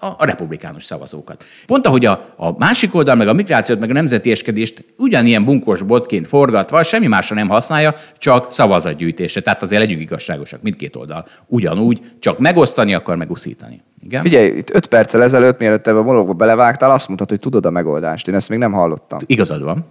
a, 0.00 0.06
a 0.18 0.24
republikánus 0.24 0.84
szavazókat. 0.84 1.44
Pont 1.66 1.86
ahogy 1.86 2.04
a, 2.04 2.34
a 2.36 2.58
másik 2.58 2.94
oldal, 2.94 3.14
meg 3.14 3.28
a 3.28 3.32
migrációt, 3.32 3.80
meg 3.80 3.90
a 3.90 3.92
nemzeti 3.92 4.30
eskedést 4.30 4.84
ugyanilyen 4.96 5.44
bunkos 5.44 5.82
botként 5.82 6.26
forgatva, 6.26 6.82
semmi 6.82 7.06
másra 7.06 7.34
nem 7.34 7.48
használja, 7.48 7.94
csak 8.18 8.52
szavazatgyűjtésre. 8.52 9.40
Tehát 9.40 9.62
azért 9.62 9.82
legyünk 9.82 10.00
igazságosak, 10.00 10.62
mindkét 10.62 10.96
oldal. 10.96 11.26
Ugyanúgy, 11.46 12.00
csak 12.18 12.38
megosztani 12.38 12.94
akar 12.94 13.16
meguszítani. 13.16 13.82
Igen? 14.02 14.22
Figyelj, 14.22 14.46
itt 14.46 14.74
öt 14.74 14.86
perccel 14.86 15.22
ezelőtt, 15.22 15.58
mielőtt 15.58 15.86
ebbe 15.86 15.98
a 15.98 16.02
mologba 16.02 16.32
belevágtál, 16.32 16.90
azt 16.90 17.06
mondtad, 17.06 17.28
hogy 17.28 17.40
tudod 17.40 17.66
a 17.66 17.70
megoldást. 17.70 18.28
Én 18.28 18.34
ezt 18.34 18.48
még 18.48 18.58
nem 18.58 18.72
hallottam. 18.72 19.18
Igazad 19.26 19.62
van. 19.62 19.84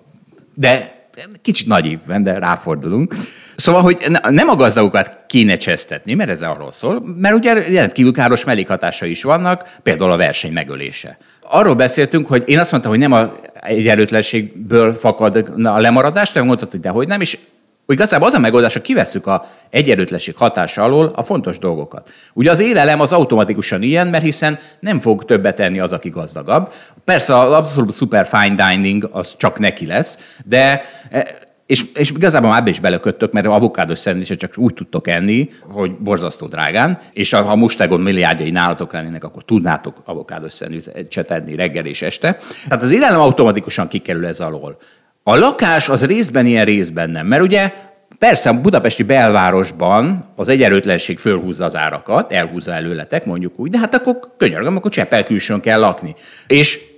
De 0.56 1.00
kicsit 1.42 1.68
nagyívben, 1.68 2.24
de 2.24 2.40
ráfordulunk. 2.40 3.16
Szóval, 3.56 3.82
hogy 3.82 4.08
nem 4.30 4.50
a 4.50 4.56
gazdagokat 4.56 5.18
kéne 5.28 5.56
csesztetni, 5.56 6.14
mert 6.14 6.30
ez 6.30 6.42
arról 6.42 6.72
szól, 6.72 7.04
mert 7.18 7.36
ugye 7.36 7.54
rendkívül 7.54 8.14
káros 8.14 8.44
mellékhatásai 8.44 9.10
is 9.10 9.24
vannak, 9.24 9.76
például 9.84 10.12
a 10.12 10.18
verseny 10.18 10.52
megölése. 10.52 11.18
Arról 11.42 11.76
beszéltünk, 11.76 12.28
hogy 12.28 12.44
én 12.46 12.60
azt 12.60 12.72
mondtam, 12.72 12.92
hogy 12.92 13.02
nem 13.02 13.12
a 13.12 13.32
egyenlőtlenségből 13.62 14.94
fakad 14.94 15.52
a 15.64 15.80
lemaradás, 15.80 16.32
te 16.32 16.42
mondtad, 16.42 16.72
hogy 16.72 16.80
dehogy 16.80 17.08
nem, 17.08 17.22
és 17.22 17.38
igazából 17.88 18.28
az 18.28 18.34
a 18.34 18.40
megoldás, 18.40 18.74
hogy 18.74 18.82
kivesszük 18.82 19.28
a 19.28 19.46
egyenlőtlenség 19.70 20.36
hatása 20.36 20.84
alól 20.84 21.12
a 21.16 21.24
fontos 21.24 21.58
dolgokat. 21.58 22.10
Ugye 22.34 22.50
az 22.52 22.60
élelem 22.60 23.00
az 23.00 23.14
automatikusan 23.14 23.82
ilyen, 23.82 24.08
mert 24.08 24.24
hiszen 24.24 24.60
nem 24.80 25.00
fog 25.00 25.26
többet 25.26 25.56
tenni 25.56 25.80
az, 25.80 25.94
aki 25.94 26.10
gazdagabb. 26.10 26.74
Persze 27.06 27.40
az 27.40 27.54
abszolút 27.54 27.94
super 27.94 28.28
fine 28.28 28.70
dining 28.70 29.10
az 29.12 29.36
csak 29.38 29.60
neki 29.60 29.86
lesz, 29.86 30.38
de 30.46 30.84
és, 31.72 31.86
és 31.94 32.12
igazából 32.12 32.50
már 32.50 32.68
is 32.68 32.80
beleköttök, 32.80 33.32
mert 33.32 33.46
avokádos 33.46 34.00
szendvicset 34.00 34.40
csak 34.40 34.58
úgy 34.58 34.74
tudtok 34.74 35.08
enni, 35.08 35.50
hogy 35.62 35.92
borzasztó 35.92 36.48
drágán, 36.48 37.00
és 37.14 37.32
ha 37.32 37.56
mustegon 37.56 38.02
milliárdjai 38.02 38.52
nálatok 38.52 38.94
lennének, 38.94 39.24
akkor 39.24 39.44
tudnátok 39.46 40.02
avokádos 40.06 40.54
szendvicset 40.54 41.32
enni 41.32 41.56
reggel 41.56 41.86
és 41.86 42.02
este. 42.02 42.38
Tehát 42.64 42.84
az 42.84 42.92
élelem 42.92 43.20
automatikusan 43.20 43.88
kikerül 43.88 44.26
ez 44.26 44.40
alól. 44.40 44.78
A 45.24 45.36
lakás 45.36 45.90
az 45.90 46.06
részben 46.06 46.46
ilyen, 46.46 46.66
részben 46.66 47.10
nem. 47.10 47.28
Mert 47.28 47.44
ugye 47.44 47.74
persze 48.20 48.50
a 48.50 48.62
budapesti 48.62 49.04
belvárosban 49.04 50.26
az 50.36 50.50
egyenlőtlenség 50.50 51.20
fölhúzza 51.20 51.66
az 51.66 51.76
árakat, 51.76 52.32
elhúzza 52.32 52.74
előletek, 52.74 53.26
mondjuk 53.26 53.60
úgy, 53.60 53.70
de 53.70 53.78
hát 53.80 53.96
akkor 53.96 54.20
könyörgöm, 54.38 54.76
akkor 54.76 54.92
Csepel 54.92 55.24
külsőn 55.24 55.60
kell 55.60 55.80
lakni. 55.80 56.16
És 56.48 56.91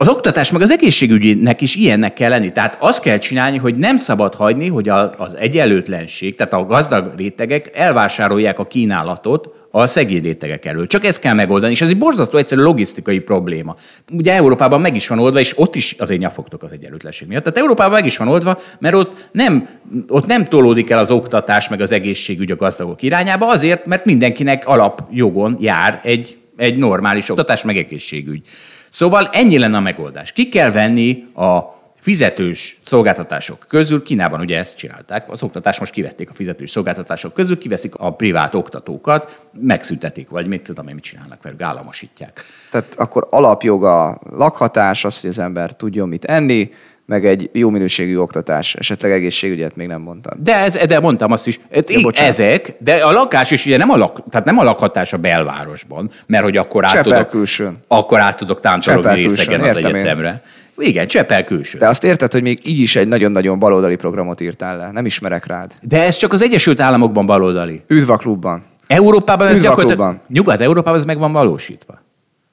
az 0.00 0.08
oktatás 0.08 0.50
meg 0.50 0.62
az 0.62 0.70
egészségügynek 0.70 1.60
is 1.60 1.74
ilyennek 1.76 2.12
kell 2.12 2.28
lenni. 2.28 2.52
Tehát 2.52 2.76
azt 2.78 3.02
kell 3.02 3.18
csinálni, 3.18 3.56
hogy 3.56 3.76
nem 3.76 3.96
szabad 3.96 4.34
hagyni, 4.34 4.68
hogy 4.68 4.88
a, 4.88 5.14
az 5.18 5.36
egyenlőtlenség, 5.36 6.34
tehát 6.34 6.52
a 6.52 6.64
gazdag 6.64 7.12
rétegek 7.16 7.70
elvásárolják 7.76 8.58
a 8.58 8.64
kínálatot 8.64 9.48
a 9.70 9.86
szegény 9.86 10.22
rétegek 10.22 10.64
elől. 10.64 10.86
Csak 10.86 11.04
ezt 11.04 11.20
kell 11.20 11.34
megoldani, 11.34 11.72
és 11.72 11.80
ez 11.80 11.88
egy 11.88 11.98
borzasztó 11.98 12.38
egyszerű 12.38 12.60
logisztikai 12.60 13.18
probléma. 13.18 13.76
Ugye 14.12 14.34
Európában 14.34 14.80
meg 14.80 14.96
is 14.96 15.08
van 15.08 15.18
oldva, 15.18 15.40
és 15.40 15.58
ott 15.58 15.74
is 15.74 15.96
azért 15.98 16.20
nyafogtok 16.20 16.62
az 16.62 16.72
egyenlőtlenség 16.72 17.28
miatt. 17.28 17.42
Tehát 17.42 17.58
Európában 17.58 17.92
meg 17.92 18.06
is 18.06 18.16
van 18.16 18.28
oldva, 18.28 18.58
mert 18.78 18.94
ott 18.94 19.28
nem, 19.32 19.68
ott 20.08 20.26
nem 20.26 20.44
tolódik 20.44 20.90
el 20.90 20.98
az 20.98 21.10
oktatás 21.10 21.68
meg 21.68 21.80
az 21.80 21.92
egészségügy 21.92 22.50
a 22.50 22.56
gazdagok 22.56 23.02
irányába, 23.02 23.46
azért, 23.46 23.86
mert 23.86 24.04
mindenkinek 24.04 24.66
alapjogon 24.66 25.56
jár 25.60 26.00
egy, 26.02 26.36
egy 26.56 26.76
normális 26.76 27.30
oktatás 27.30 27.64
meg 27.64 27.76
egészségügy. 27.76 28.42
Szóval 28.90 29.28
ennyi 29.32 29.58
lenne 29.58 29.76
a 29.76 29.80
megoldás. 29.80 30.32
Ki 30.32 30.48
kell 30.48 30.70
venni 30.70 31.24
a 31.34 31.78
fizetős 32.00 32.78
szolgáltatások 32.84 33.64
közül, 33.68 34.02
Kínában 34.02 34.40
ugye 34.40 34.58
ezt 34.58 34.76
csinálták, 34.76 35.30
az 35.30 35.42
oktatás 35.42 35.78
most 35.78 35.92
kivették 35.92 36.30
a 36.30 36.34
fizetős 36.34 36.70
szolgáltatások 36.70 37.32
közül, 37.32 37.58
kiveszik 37.58 37.94
a 37.94 38.12
privát 38.12 38.54
oktatókat, 38.54 39.46
megszüntetik, 39.60 40.28
vagy 40.28 40.46
mit 40.46 40.62
tudom 40.62 40.88
én, 40.88 40.94
mit 40.94 41.04
csinálnak 41.04 41.42
velük, 41.42 41.62
államosítják. 41.62 42.44
Tehát 42.70 42.94
akkor 42.96 43.26
alapjoga 43.30 44.20
lakhatás, 44.30 45.04
az, 45.04 45.20
hogy 45.20 45.30
az 45.30 45.38
ember 45.38 45.76
tudjon 45.76 46.08
mit 46.08 46.24
enni, 46.24 46.70
meg 47.10 47.26
egy 47.26 47.50
jó 47.52 47.70
minőségű 47.70 48.16
oktatás, 48.16 48.74
esetleg 48.74 49.12
egészségügyet 49.12 49.76
még 49.76 49.86
nem 49.86 50.00
mondtam. 50.00 50.38
De, 50.42 50.56
ez, 50.56 50.76
de 50.86 51.00
mondtam 51.00 51.32
azt 51.32 51.46
is, 51.46 51.60
Ja, 51.88 52.10
ezek, 52.14 52.74
de 52.78 52.94
a 52.94 53.12
lakás 53.12 53.50
is 53.50 53.66
ugye 53.66 53.76
nem 53.76 53.90
a, 53.90 53.96
lak, 53.96 54.22
tehát 54.30 54.46
nem 54.46 54.58
a 54.58 54.62
lakhatás 54.62 55.12
a 55.12 55.16
belvárosban, 55.16 56.10
mert 56.26 56.42
hogy 56.42 56.56
akkor 56.56 56.84
át 56.84 56.90
Csepel 56.90 57.12
tudok, 57.12 57.28
külsőn. 57.30 57.78
akkor 57.88 58.20
át 58.20 58.36
tudok 58.36 58.60
táncologni 58.60 59.14
részegen 59.14 59.60
az 59.60 59.66
értem 59.66 59.90
én. 59.90 59.96
egyetemre. 59.96 60.42
Igen, 60.78 61.06
Csepel 61.06 61.44
külső. 61.44 61.78
De 61.78 61.88
azt 61.88 62.04
érted, 62.04 62.32
hogy 62.32 62.42
még 62.42 62.60
így 62.66 62.78
is 62.78 62.96
egy 62.96 63.08
nagyon-nagyon 63.08 63.58
baloldali 63.58 63.96
programot 63.96 64.40
írtál 64.40 64.76
le. 64.76 64.90
Nem 64.90 65.06
ismerek 65.06 65.46
rád. 65.46 65.74
De 65.82 66.02
ez 66.02 66.16
csak 66.16 66.32
az 66.32 66.42
Egyesült 66.42 66.80
Államokban 66.80 67.26
baloldali. 67.26 67.82
Üdv 67.86 68.10
a 68.10 68.16
klubban. 68.16 68.62
Európában 68.86 69.46
ez 69.46 69.56
Üdv 69.56 69.64
gyakorlatilag... 69.64 70.16
Nyugat-Európában 70.28 70.98
ez 70.98 71.04
meg 71.04 71.18
van 71.18 71.32
valósítva. 71.32 72.02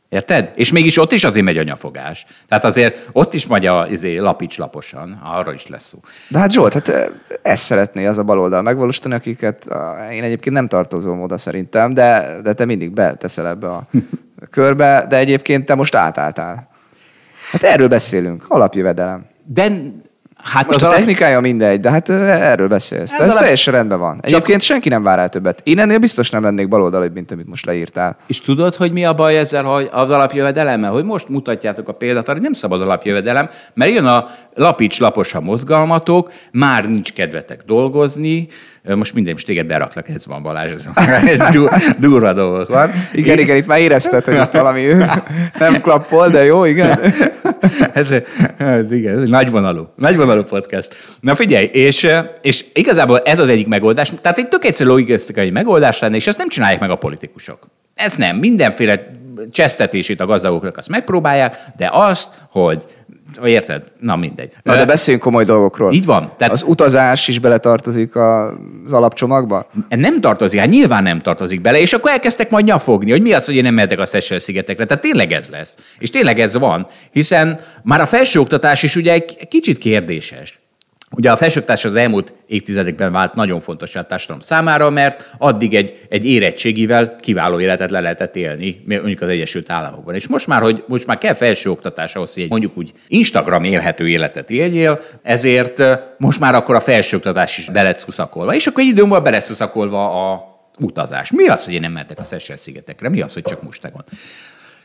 Érted? 0.09 0.51
És 0.55 0.71
mégis 0.71 0.97
ott 0.97 1.11
is 1.11 1.23
azért 1.23 1.45
megy 1.45 1.57
a 1.57 1.63
nyafogás. 1.63 2.25
Tehát 2.47 2.63
azért 2.63 3.07
ott 3.11 3.33
is 3.33 3.47
megy 3.47 3.65
a 3.65 3.87
izé, 3.89 4.17
lapics 4.17 4.57
laposan, 4.57 5.19
arra 5.23 5.53
is 5.53 5.67
lesz 5.67 5.87
szó. 5.87 5.99
De 6.29 6.39
hát 6.39 6.51
Zsolt, 6.51 6.73
hát 6.73 6.87
eh, 6.89 7.05
ezt 7.41 7.63
szeretné 7.63 8.05
az 8.05 8.17
a 8.17 8.23
baloldal 8.23 8.61
megvalósítani, 8.61 9.13
akiket 9.13 9.67
én 10.11 10.23
egyébként 10.23 10.55
nem 10.55 10.67
tartozom 10.67 11.21
oda 11.21 11.37
szerintem, 11.37 11.93
de, 11.93 12.39
de 12.43 12.53
te 12.53 12.65
mindig 12.65 12.91
beteszel 12.91 13.47
ebbe 13.47 13.67
a 13.67 13.87
körbe, 14.51 15.05
de 15.09 15.17
egyébként 15.17 15.65
te 15.65 15.75
most 15.75 15.95
átálltál. 15.95 16.69
Hát 17.51 17.63
erről 17.63 17.87
beszélünk, 17.87 18.45
alapjövedelem. 18.47 19.25
De 19.43 19.71
hát 20.51 20.65
Most 20.67 20.83
az 20.83 20.91
a 20.91 20.95
technikája 20.95 21.39
mindegy, 21.39 21.79
de 21.79 21.89
hát 21.89 22.09
eh, 22.09 22.49
erről 22.51 22.67
beszélsz. 22.67 23.13
Ez 23.13 23.19
Ez, 23.19 23.27
alap- 23.27 23.39
teljesen 23.39 23.73
rendben 23.73 23.99
van. 23.99 24.19
Egyébként 24.21 24.61
senki 24.61 24.89
nem 24.89 25.03
vár 25.03 25.19
el 25.19 25.29
többet. 25.29 25.61
Én 25.63 25.79
ennél 25.79 25.97
biztos 25.97 26.29
nem 26.29 26.43
lennék 26.43 26.67
baloldali, 26.67 27.09
mint 27.13 27.31
amit 27.31 27.47
most 27.47 27.65
leírtál. 27.65 28.17
És 28.27 28.41
tudod, 28.41 28.75
hogy 28.75 28.91
mi 28.91 29.05
a 29.05 29.13
baj 29.13 29.37
ezzel 29.37 29.63
hogy 29.63 29.89
az 29.91 30.11
alapjövedelemmel? 30.11 30.91
Hogy 30.91 31.03
most 31.03 31.29
mutatjátok 31.29 31.87
a 31.87 31.93
példát, 31.93 32.23
arra 32.23 32.33
hogy 32.33 32.41
nem 32.41 32.53
szabad 32.53 32.81
alapjövedelem, 32.81 33.49
mert 33.73 33.91
jön 33.91 34.05
a 34.05 34.25
lapics 34.53 34.99
lapos 34.99 35.33
a 35.33 35.41
mozgalmatok, 35.41 36.31
már 36.51 36.89
nincs 36.89 37.13
kedvetek 37.13 37.63
dolgozni, 37.65 38.47
most 38.95 39.13
minden, 39.13 39.33
most 39.33 39.45
téged 39.45 39.65
beraklak, 39.65 40.09
ez 40.09 40.25
van 40.25 40.41
Balázs, 40.41 40.71
ez 40.71 40.89
van. 40.93 41.05
Du- 41.51 41.69
durva 41.99 42.33
dolgok 42.33 42.67
van. 42.67 42.91
Igen, 43.13 43.39
igen, 43.39 43.55
itt 43.55 43.65
már 43.65 43.79
érezted, 43.79 44.25
hogy 44.25 44.35
itt 44.35 44.51
valami 44.51 44.83
nem 45.59 45.81
klappol, 45.81 46.29
de 46.29 46.43
jó, 46.43 46.65
igen. 46.65 46.99
ez, 47.93 48.15
hát 48.57 48.91
igen, 48.91 49.15
ez 49.15 49.21
egy 49.21 49.29
nagyvonalú, 49.29 49.87
nagyvonalú 49.95 50.43
podcast. 50.43 50.95
Na 51.19 51.35
figyelj, 51.35 51.65
és, 51.65 52.07
és 52.41 52.65
igazából 52.73 53.19
ez 53.19 53.39
az 53.39 53.49
egyik 53.49 53.67
megoldás, 53.67 54.11
tehát 54.21 54.37
egy 54.37 54.47
tök 54.47 54.65
egyszerű 54.65 54.89
logisztikai 54.89 55.49
megoldás 55.49 55.99
lenne, 55.99 56.15
és 56.15 56.27
ezt 56.27 56.37
nem 56.37 56.49
csinálják 56.49 56.79
meg 56.79 56.89
a 56.89 56.95
politikusok. 56.95 57.67
Ez 57.95 58.15
nem, 58.15 58.37
mindenféle 58.37 59.15
csesztetését 59.51 60.21
a 60.21 60.25
gazdagoknak 60.25 60.77
azt 60.77 60.89
megpróbálják, 60.89 61.55
de 61.77 61.89
azt, 61.91 62.29
hogy 62.49 62.85
érted? 63.45 63.83
Na 63.99 64.15
mindegy. 64.15 64.51
Na, 64.63 64.75
de 64.75 64.85
beszéljünk 64.85 65.23
komoly 65.23 65.45
dolgokról. 65.45 65.93
Így 65.93 66.05
van. 66.05 66.31
Tehát 66.37 66.53
Az 66.53 66.63
utazás 66.67 67.27
is 67.27 67.39
beletartozik 67.39 68.15
az 68.15 68.93
alapcsomagba? 68.93 69.69
nem 69.89 70.21
tartozik, 70.21 70.59
hát 70.59 70.69
nyilván 70.69 71.03
nem 71.03 71.19
tartozik 71.19 71.61
bele, 71.61 71.79
és 71.79 71.93
akkor 71.93 72.11
elkezdtek 72.11 72.49
majd 72.49 72.65
nyafogni, 72.65 73.11
hogy 73.11 73.21
mi 73.21 73.33
az, 73.33 73.45
hogy 73.45 73.55
én 73.55 73.63
nem 73.63 73.73
mehetek 73.73 73.99
a 73.99 74.05
Seychelles 74.05 74.43
szigetekre. 74.43 74.85
Tehát 74.85 75.03
tényleg 75.03 75.31
ez 75.31 75.49
lesz. 75.49 75.77
És 75.99 76.09
tényleg 76.09 76.39
ez 76.39 76.57
van, 76.57 76.87
hiszen 77.11 77.59
már 77.83 78.01
a 78.01 78.05
felsőoktatás 78.05 78.83
is 78.83 78.95
ugye 78.95 79.11
egy 79.11 79.47
kicsit 79.47 79.77
kérdéses. 79.77 80.59
Ugye 81.15 81.31
a 81.31 81.35
felsőoktatás 81.35 81.85
az 81.85 81.95
elmúlt 81.95 82.33
évtizedekben 82.47 83.11
vált 83.11 83.33
nagyon 83.33 83.59
fontos 83.59 83.95
a 83.95 84.05
társadalom 84.05 84.41
számára, 84.41 84.89
mert 84.89 85.33
addig 85.37 85.75
egy, 85.75 86.05
egy 86.09 86.25
érettségivel 86.25 87.15
kiváló 87.15 87.59
életet 87.59 87.91
le 87.91 87.99
lehetett 87.99 88.35
élni, 88.35 88.83
mondjuk 88.85 89.21
az 89.21 89.27
Egyesült 89.27 89.71
Államokban. 89.71 90.15
És 90.15 90.27
most 90.27 90.47
már, 90.47 90.61
hogy 90.61 90.83
most 90.87 91.07
már 91.07 91.17
kell 91.17 91.33
felsőoktatás 91.33 92.15
ahhoz, 92.15 92.33
hogy 92.33 92.43
egy 92.43 92.49
mondjuk 92.49 92.77
úgy 92.77 92.91
Instagram 93.07 93.63
élhető 93.63 94.07
életet 94.07 94.49
éljél, 94.49 94.99
ezért 95.23 95.83
most 96.17 96.39
már 96.39 96.55
akkor 96.55 96.75
a 96.75 96.79
felsőoktatás 96.79 97.57
is 97.57 97.65
be 97.65 97.81
lett 97.81 97.99
szuszakolva. 97.99 98.55
És 98.55 98.67
akkor 98.67 98.83
egy 98.83 98.89
idő 98.89 99.01
múlva 99.01 99.21
be 99.21 99.29
lett 99.29 99.43
szuszakolva 99.43 100.31
a 100.31 100.55
utazás. 100.79 101.31
Mi 101.31 101.47
az, 101.47 101.65
hogy 101.65 101.73
én 101.73 101.81
nem 101.81 101.91
mehetek 101.91 102.19
a 102.19 102.23
Seychelles 102.23 102.61
szigetekre? 102.61 103.09
Mi 103.09 103.21
az, 103.21 103.33
hogy 103.33 103.43
csak 103.43 103.63
mostagon? 103.63 104.03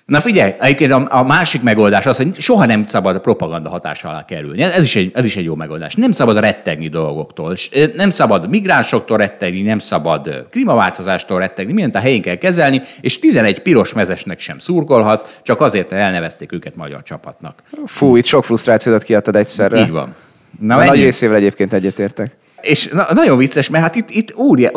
Na 0.06 0.20
figyelj, 0.20 0.52
egyébként 0.60 0.92
a, 0.92 1.06
a 1.08 1.22
másik 1.22 1.62
megoldás 1.62 2.06
az, 2.06 2.16
hogy 2.16 2.40
soha 2.40 2.66
nem 2.66 2.86
szabad 2.86 3.16
a 3.16 3.20
propaganda 3.20 3.68
hatása 3.68 4.08
alá 4.08 4.24
kerülni. 4.24 4.62
Ez 4.62 4.82
is, 4.82 4.96
egy, 4.96 5.10
ez 5.14 5.24
is 5.24 5.36
egy 5.36 5.44
jó 5.44 5.54
megoldás. 5.54 5.94
Nem 5.94 6.12
szabad 6.12 6.38
rettegni 6.38 6.88
dolgoktól. 6.88 7.54
Nem 7.94 8.10
szabad 8.10 8.48
migránsoktól 8.50 9.16
rettegni, 9.16 9.62
nem 9.62 9.78
szabad 9.78 10.46
klímaváltozástól 10.50 11.38
rettegni, 11.38 11.72
mindent 11.72 11.94
a 11.94 11.98
helyén 11.98 12.22
kell 12.22 12.34
kezelni, 12.34 12.80
és 13.00 13.18
11 13.18 13.58
piros 13.58 13.92
mezesnek 13.92 14.40
sem 14.40 14.58
szurkolhatsz, 14.58 15.38
csak 15.42 15.60
azért, 15.60 15.90
mert 15.90 16.02
elnevezték 16.02 16.52
őket 16.52 16.76
magyar 16.76 17.02
csapatnak. 17.02 17.62
Fú, 17.86 18.16
itt 18.16 18.24
sok 18.24 18.44
frusztrációt 18.44 19.02
kiadtad 19.02 19.36
egyszerre. 19.36 19.80
Így 19.80 19.90
van. 19.90 20.14
Na, 20.60 20.76
Na, 20.76 20.84
nagy 20.84 21.00
részével 21.00 21.36
egyébként 21.36 21.72
egyetértek. 21.72 22.36
És 22.62 22.88
na, 22.88 23.06
nagyon 23.14 23.38
vicces, 23.38 23.68
mert 23.68 23.84
hát 23.84 23.94
itt, 23.94 24.10
itt 24.10 24.34
úri, 24.34 24.70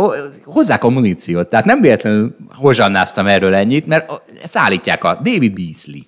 hozzák 0.43 0.83
a 0.83 0.89
muníciót. 0.89 1.47
Tehát 1.47 1.65
nem 1.65 1.81
véletlenül 1.81 2.35
hozsannáztam 2.53 3.27
erről 3.27 3.55
ennyit, 3.55 3.85
mert 3.85 4.21
szállítják 4.43 5.03
a 5.03 5.13
David 5.23 5.53
Beasley. 5.53 6.01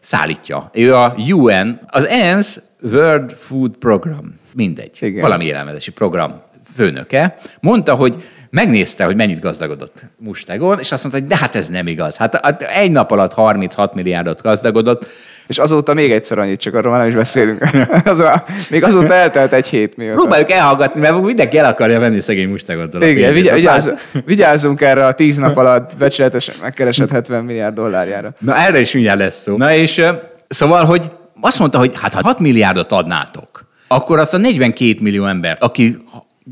Szállítja. 0.00 0.70
Ő 0.72 0.94
a 0.94 1.14
UN, 1.32 1.80
az 1.86 2.06
ENSZ 2.06 2.62
World 2.82 3.30
Food 3.30 3.76
Program, 3.76 4.34
mindegy, 4.54 4.96
Igen. 5.00 5.20
valami 5.20 5.44
élelmezési 5.44 5.92
program 5.92 6.42
főnöke, 6.74 7.36
mondta, 7.60 7.94
hogy 7.94 8.24
megnézte, 8.50 9.04
hogy 9.04 9.16
mennyit 9.16 9.40
gazdagodott 9.40 10.04
Mustegon, 10.18 10.78
és 10.78 10.92
azt 10.92 11.02
mondta, 11.02 11.20
hogy 11.20 11.30
de 11.30 11.36
hát 11.36 11.54
ez 11.54 11.68
nem 11.68 11.86
igaz. 11.86 12.16
Hát 12.16 12.40
hát 12.42 12.62
egy 12.62 12.90
nap 12.90 13.10
alatt 13.10 13.32
36 13.32 13.94
milliárdot 13.94 14.42
gazdagodott, 14.42 15.06
És 15.46 15.58
azóta 15.58 15.94
még 15.94 16.12
egyszer 16.12 16.38
annyit, 16.38 16.60
csak 16.60 16.74
arról 16.74 16.90
már 16.90 17.00
nem 17.00 17.08
is 17.08 17.14
beszélünk. 17.14 17.64
Az 18.04 18.20
a, 18.20 18.44
még 18.70 18.84
azóta 18.84 19.14
eltelt 19.14 19.52
egy 19.52 19.66
hét 19.66 19.96
mióta. 19.96 20.16
Próbáljuk 20.16 20.50
elhallgatni, 20.50 21.00
mert 21.00 21.20
mindenki 21.20 21.58
el 21.58 21.64
akarja 21.64 22.00
venni 22.00 22.20
szegény 22.20 22.48
Mustegontól. 22.48 23.02
a 23.02 23.06
Igen, 23.06 23.32
vigyá, 23.32 23.50
Hát 23.50 23.58
vigyázzunk, 23.58 23.98
vigyázzunk 24.24 24.80
erre 24.80 25.06
a 25.06 25.12
tíz 25.12 25.36
nap 25.36 25.56
alatt 25.56 25.96
becsületesen 25.96 26.54
megkeresett 26.62 27.10
70 27.10 27.44
milliárd 27.44 27.74
dollárjára. 27.74 28.34
Na 28.38 28.56
erre 28.56 28.80
is 28.80 28.92
mindjárt 28.92 29.18
lesz 29.18 29.42
szó. 29.42 29.56
Na 29.56 29.74
és 29.74 30.02
szóval, 30.48 30.84
hogy 30.84 31.10
azt 31.40 31.58
mondta, 31.58 31.78
hogy 31.78 31.92
hát 31.94 32.14
ha 32.14 32.20
6 32.22 32.38
milliárdot 32.38 32.92
adnátok, 32.92 33.64
akkor 33.88 34.18
azt 34.18 34.34
a 34.34 34.38
42 34.38 34.94
millió 35.00 35.26
embert, 35.26 35.62
aki 35.62 35.96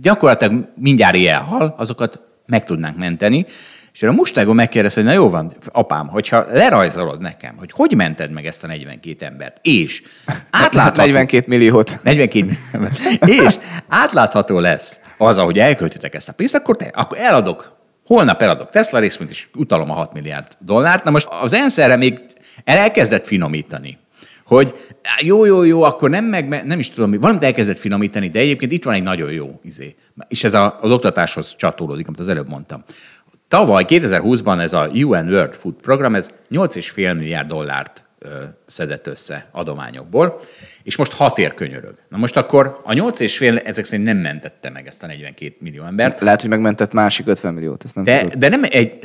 gyakorlatilag 0.01 0.69
mindjárt 0.77 1.17
elhal, 1.17 1.75
azokat 1.79 2.21
meg 2.47 2.65
tudnánk 2.65 2.97
menteni. 2.97 3.47
És 3.93 4.03
a 4.03 4.13
mustágon 4.13 4.55
megkérdezte, 4.55 5.01
hogy 5.01 5.11
na 5.11 5.17
jó 5.17 5.31
van, 5.31 5.51
apám, 5.73 6.09
hogyha 6.09 6.47
lerajzolod 6.51 7.21
nekem, 7.21 7.57
hogy 7.57 7.71
hogy 7.73 7.95
mented 7.95 8.31
meg 8.31 8.47
ezt 8.47 8.65
a 8.65 8.67
42 8.67 9.27
embert, 9.27 9.59
és 9.63 10.03
átlátható... 10.51 11.01
42 11.11 11.45
milliót. 11.47 11.99
42 12.03 12.59
millió. 13.21 13.45
És 13.45 13.59
átlátható 13.89 14.59
lesz 14.59 15.01
az, 15.19 15.39
ahogy 15.39 15.59
elköltitek 15.59 16.15
ezt 16.15 16.29
a 16.29 16.33
pénzt, 16.33 16.55
akkor, 16.55 16.77
te, 16.77 16.91
akkor 16.95 17.19
eladok. 17.19 17.73
Holnap 18.07 18.43
eladok 18.43 18.71
Tesla 18.71 18.99
részvényt, 18.99 19.31
és 19.31 19.47
utalom 19.55 19.91
a 19.91 19.95
6 19.95 20.13
milliárd 20.13 20.47
dollárt. 20.59 21.05
Na 21.05 21.11
most 21.11 21.29
az 21.41 21.53
ENSZ 21.53 21.79
erre 21.79 21.97
még 21.97 22.23
elkezdett 22.65 23.27
finomítani. 23.27 23.99
Hogy 24.45 24.75
jó, 25.21 25.45
jó, 25.45 25.63
jó, 25.63 25.83
akkor 25.83 26.11
nem 26.11 26.25
meg, 26.25 26.65
nem 26.67 26.79
is 26.79 26.91
tudom, 26.91 27.11
mi, 27.11 27.17
valamit 27.17 27.45
elkezdett 27.45 27.79
finomítani, 27.79 28.29
de 28.29 28.39
egyébként 28.39 28.73
itt 28.73 28.85
van 28.85 28.95
egy 28.95 29.03
nagyon 29.03 29.33
jó 29.33 29.61
izé. 29.63 29.95
És 30.29 30.45
ez 30.45 30.55
a, 30.55 30.79
az 30.81 30.91
oktatáshoz 30.91 31.57
csatolódik, 31.57 32.07
amit 32.07 32.19
az 32.19 32.29
előbb 32.29 32.49
mondtam. 32.49 32.85
Tavaly, 33.49 33.85
2020-ban 33.89 34.61
ez 34.61 34.73
a 34.73 34.89
UN 34.89 35.29
World 35.29 35.55
Food 35.55 35.75
Program, 35.75 36.15
ez 36.15 36.31
8,5 36.51 37.19
milliárd 37.19 37.49
dollárt 37.49 38.04
szedett 38.67 39.07
össze 39.07 39.47
adományokból, 39.53 40.41
és 40.83 40.97
most 40.97 41.13
hat 41.13 41.39
ér 41.39 41.55
könyörög. 41.55 41.95
Na 42.09 42.17
most 42.17 42.37
akkor 42.37 42.81
a 42.85 42.93
8,5 42.93 43.67
ezek 43.67 43.85
szerint 43.85 44.07
nem 44.09 44.17
mentette 44.19 44.71
meg 44.71 44.87
ezt 44.87 45.03
a 45.03 45.07
42 45.07 45.55
millió 45.59 45.85
embert, 45.85 46.21
Lehet, 46.21 46.41
hogy 46.41 46.51
megmentett 46.51 46.93
másik 46.93 47.27
50 47.27 47.55
milliót, 47.55 47.85
ezt 47.85 47.95
nem 47.95 48.05
de, 48.05 48.19
tudod. 48.21 48.39
de 48.39 48.49
nem 48.49 48.63
egy... 48.69 48.99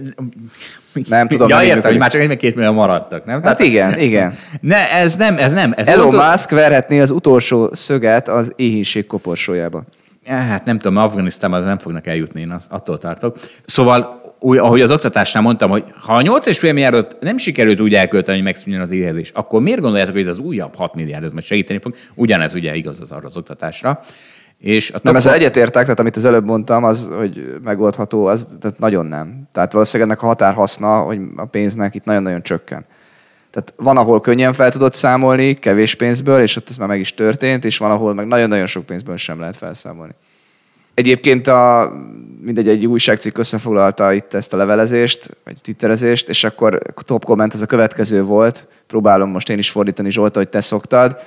Nem 1.08 1.28
tudom, 1.28 1.48
Ja, 1.50 1.64
értem, 1.64 1.92
hogy 1.92 2.00
már 2.00 2.12
csak 2.12 2.20
42 2.22 2.56
millió 2.56 2.72
maradtak, 2.72 3.26
nem? 3.26 3.44
Hát 3.44 3.60
igen, 3.60 4.00
igen. 4.00 4.38
Ne, 4.62 4.92
ez 4.92 5.16
nem, 5.16 5.38
ez 5.38 5.52
nem. 5.54 5.74
Ez 5.78 5.88
Elon 5.88 6.06
oldal- 6.06 6.32
Musk 6.32 6.50
verhetné 6.50 7.00
az 7.00 7.12
utolsó 7.12 7.74
szöget 7.74 8.28
az 8.28 8.54
éhínség 8.56 9.08
koporsójába. 9.08 9.84
Ja, 10.26 10.36
Hát 10.36 10.66
nem 10.66 10.80
tudom, 10.80 10.98
Afganisztánban 11.04 11.64
nem 11.64 11.80
fognak 11.80 12.08
eljutni, 12.08 12.42
én 12.42 12.52
az, 12.52 12.66
attól 12.70 12.98
tartok. 12.98 13.38
Szóval 13.66 14.19
úgy, 14.40 14.58
ahogy 14.58 14.82
az 14.82 14.92
oktatásnál 14.92 15.44
mondtam, 15.44 15.70
hogy 15.70 15.84
ha 16.00 16.16
a 16.16 16.22
8,5 16.22 16.62
milliárdot 16.62 17.18
nem 17.20 17.38
sikerült 17.38 17.80
úgy 17.80 17.96
elkölteni, 17.96 18.38
hogy 18.38 18.46
megszűnjön 18.46 18.82
az 18.82 18.92
éhezés, 18.92 19.32
akkor 19.34 19.62
miért 19.62 19.82
gondoljátok, 19.82 20.14
hogy 20.14 20.24
ez 20.24 20.30
az 20.30 20.40
újabb 20.40 20.76
6 20.76 20.96
milliárd, 20.96 21.24
ez 21.24 21.32
majd 21.32 21.46
segíteni 21.46 21.80
fog? 21.80 21.96
Ugyanez 22.16 22.54
ugye 22.54 22.76
igaz 22.76 23.00
az 23.00 23.12
arra 23.12 23.28
az 23.28 23.38
oktatásra. 23.38 24.04
És 24.60 24.92
a 24.92 25.00
nem, 25.02 25.16
ezzel 25.16 25.34
egyetértek, 25.34 25.82
tehát 25.82 26.00
amit 26.00 26.16
az 26.16 26.26
előbb 26.26 26.46
mondtam, 26.46 26.84
az, 26.84 27.10
hogy 27.18 27.60
megoldható, 27.64 28.26
az 28.26 28.48
tehát 28.60 28.80
nagyon 28.80 29.06
nem. 29.06 29.48
Tehát 29.52 29.72
valószínűleg 29.72 30.10
ennek 30.10 30.24
a 30.24 30.28
határhaszna, 30.28 31.00
hogy 31.00 31.20
a 31.36 31.46
pénznek 31.46 31.96
itt 31.96 32.06
nagyon-nagyon 32.06 32.44
csökken. 32.44 32.86
Tehát 33.52 33.74
van, 33.78 33.98
ahol 33.98 34.22
könnyen 34.22 34.54
fel 34.54 34.72
tudod 34.72 34.94
számolni, 34.94 35.54
kevés 35.54 35.96
pénzből, 35.96 36.42
és 36.42 36.56
ott 36.56 36.70
ez 36.70 36.78
már 36.78 36.88
meg 36.88 37.00
is 37.00 37.14
történt, 37.14 37.66
és 37.66 37.78
van, 37.78 37.92
ahol 37.92 38.14
meg 38.14 38.28
nagyon-nagyon 38.28 38.66
sok 38.66 38.86
pénzből 38.86 39.18
sem 39.18 39.40
lehet 39.40 39.56
felszámolni. 39.56 40.14
Egyébként 40.94 41.48
a, 41.48 41.92
mindegy, 42.42 42.68
egy 42.68 42.86
újságcikk 42.86 43.38
összefoglalta 43.38 44.14
itt 44.14 44.34
ezt 44.34 44.54
a 44.54 44.58
levelezést, 44.58 45.38
vagy 45.44 45.62
twitterezést, 45.62 46.30
és 46.30 46.44
akkor 46.44 46.80
top 46.96 47.26
komment 47.26 47.54
az 47.54 47.62
a 47.62 47.66
következő 47.66 48.24
volt, 48.24 48.68
próbálom 48.88 49.30
most 49.30 49.50
én 49.50 49.58
is 49.58 49.70
fordítani 49.70 50.12
Zsolt, 50.12 50.36
hogy 50.36 50.50
te 50.50 50.62
szoktad. 50.62 51.18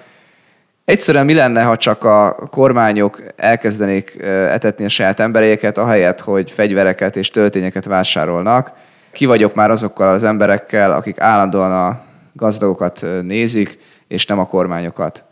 Egyszerűen 0.85 1.25
mi 1.25 1.35
lenne, 1.35 1.63
ha 1.63 1.77
csak 1.77 2.05
a 2.05 2.49
kormányok 2.51 3.23
elkezdenék 3.37 4.23
etetni 4.23 4.85
a 4.85 4.89
saját 4.89 5.21
embereiket, 5.21 5.79
ahelyett, 5.79 6.21
hogy 6.21 6.51
fegyvereket 6.51 7.17
és 7.17 7.31
töltényeket 7.31 7.85
vásárolnak. 7.85 8.73
Ki 9.13 9.27
vagyok 9.27 9.55
már 9.55 9.71
azokkal 9.71 10.09
az 10.09 10.25
emberekkel, 10.25 10.93
akik 10.93 11.21
állandóan 11.21 11.73
a 11.73 12.01
gazdagokat 12.33 13.07
nézik, 13.23 13.79
és 14.09 14.27
nem 14.27 14.39
a 14.39 14.47
kormányokat. 14.47 15.25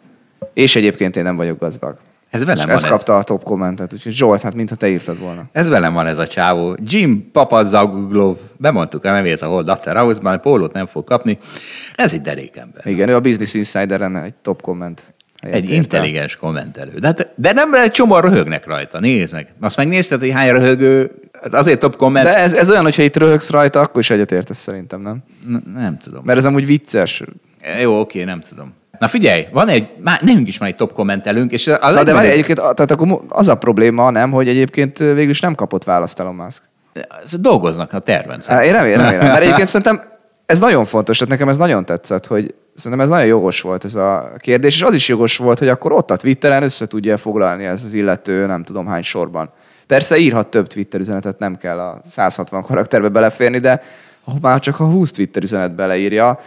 És 0.54 0.76
egyébként 0.76 1.16
én 1.16 1.22
nem 1.22 1.36
vagyok 1.36 1.58
gazdag. 1.58 1.96
Ez 2.30 2.44
velem 2.44 2.66
van. 2.66 2.74
Ez 2.76 2.84
kapta 2.84 3.16
a 3.16 3.22
top 3.22 3.42
kommentet, 3.42 3.92
úgyhogy 3.92 4.12
Zsolt, 4.12 4.40
hát 4.40 4.54
mintha 4.54 4.76
te 4.76 4.88
írtad 4.88 5.18
volna. 5.18 5.44
Ez 5.52 5.68
velem 5.68 5.92
van 5.92 6.06
ez 6.06 6.18
a 6.18 6.26
csávó. 6.26 6.76
Jim 6.84 7.30
Papazaglov, 7.32 8.36
bemondtuk 8.56 9.04
a 9.04 9.10
nevét 9.12 9.42
a 9.42 9.46
Hold 9.46 9.68
After 9.68 9.96
House-ban, 9.96 10.40
pólót 10.40 10.72
nem 10.72 10.86
fog 10.86 11.04
kapni. 11.04 11.38
Ez 11.94 12.12
egy 12.12 12.20
derékember. 12.20 12.86
Igen, 12.86 13.08
ő 13.08 13.14
a 13.14 13.20
Business 13.20 13.54
Insider-en 13.54 14.16
egy 14.16 14.34
top 14.42 14.62
komment. 14.62 15.14
Egy 15.40 15.70
intelligens 15.70 16.36
kommentelő. 16.36 16.98
De, 16.98 17.06
hát- 17.06 17.32
de 17.36 17.52
nem 17.52 17.74
egy 17.74 17.90
csomó 17.90 18.18
röhögnek 18.18 18.66
rajta. 18.66 19.00
Nézd 19.00 19.32
meg. 19.34 19.52
Azt 19.60 19.76
megnézted, 19.76 20.20
hogy 20.20 20.30
hány 20.30 20.50
röhögő, 20.50 21.10
hát 21.42 21.54
azért 21.54 21.80
top 21.80 21.96
komment. 21.96 22.26
De 22.26 22.36
ez, 22.36 22.52
ez 22.52 22.70
olyan, 22.70 22.82
hogyha 22.82 23.02
itt 23.02 23.16
röhögsz 23.16 23.50
rajta, 23.50 23.80
akkor 23.80 24.00
is 24.00 24.10
egyetértesz 24.10 24.58
szerintem, 24.58 25.00
nem? 25.00 25.22
N- 25.48 25.74
nem 25.74 25.98
tudom. 25.98 26.22
Mert 26.24 26.38
ez 26.38 26.44
amúgy 26.44 26.66
vicces. 26.66 27.22
Jó, 27.80 28.00
oké, 28.00 28.24
nem 28.24 28.40
tudom. 28.40 28.72
Na 29.00 29.06
figyelj, 29.06 29.46
van 29.52 29.68
egy, 29.68 29.92
már 30.02 30.20
nekünk 30.22 30.48
is 30.48 30.58
van 30.58 30.68
egy 30.68 30.76
top 30.76 30.92
kommentelünk, 30.92 31.52
és 31.52 31.66
a 31.66 31.90
Na 31.90 32.02
de 32.02 32.12
várj, 32.12 32.28
egyébként 32.28 32.58
tehát 32.58 32.90
akkor 32.90 33.20
az 33.28 33.48
a 33.48 33.54
probléma, 33.54 34.10
nem, 34.10 34.30
hogy 34.30 34.48
egyébként 34.48 34.98
végül 34.98 35.30
is 35.30 35.40
nem 35.40 35.54
kapott 35.54 35.84
választ 35.84 36.20
Elon 36.20 36.34
Musk. 36.34 36.62
Dolgoznak 37.40 37.92
a 37.92 37.98
terven. 37.98 38.40
Há, 38.46 38.64
én 38.64 38.72
remélem, 38.72 39.00
remélem. 39.00 39.26
Mert 39.26 39.42
egyébként 39.44 39.68
szerintem 39.68 40.02
ez 40.46 40.58
nagyon 40.60 40.84
fontos, 40.84 41.18
tehát 41.18 41.32
nekem 41.32 41.48
ez 41.48 41.56
nagyon 41.56 41.84
tetszett, 41.84 42.26
hogy 42.26 42.54
szerintem 42.74 43.06
ez 43.06 43.12
nagyon 43.12 43.26
jogos 43.26 43.60
volt 43.60 43.84
ez 43.84 43.94
a 43.94 44.32
kérdés, 44.38 44.74
és 44.74 44.82
az 44.82 44.94
is 44.94 45.08
jogos 45.08 45.36
volt, 45.36 45.58
hogy 45.58 45.68
akkor 45.68 45.92
ott 45.92 46.10
a 46.10 46.16
Twitteren 46.16 46.62
össze 46.62 46.86
tudja 46.86 47.16
foglalni 47.16 47.64
ez 47.64 47.84
az 47.84 47.92
illető 47.92 48.46
nem 48.46 48.64
tudom 48.64 48.86
hány 48.86 49.02
sorban. 49.02 49.50
Persze 49.86 50.16
írhat 50.16 50.46
több 50.46 50.66
Twitter 50.66 51.00
üzenetet, 51.00 51.38
nem 51.38 51.56
kell 51.56 51.78
a 51.78 52.00
160 52.10 52.62
karakterbe 52.62 53.08
beleférni, 53.08 53.58
de 53.58 53.82
ha 54.24 54.32
már 54.40 54.60
csak 54.60 54.80
a 54.80 54.84
20 54.84 55.10
Twitter 55.10 55.42
üzenet 55.42 55.74
beleírja, 55.74 56.40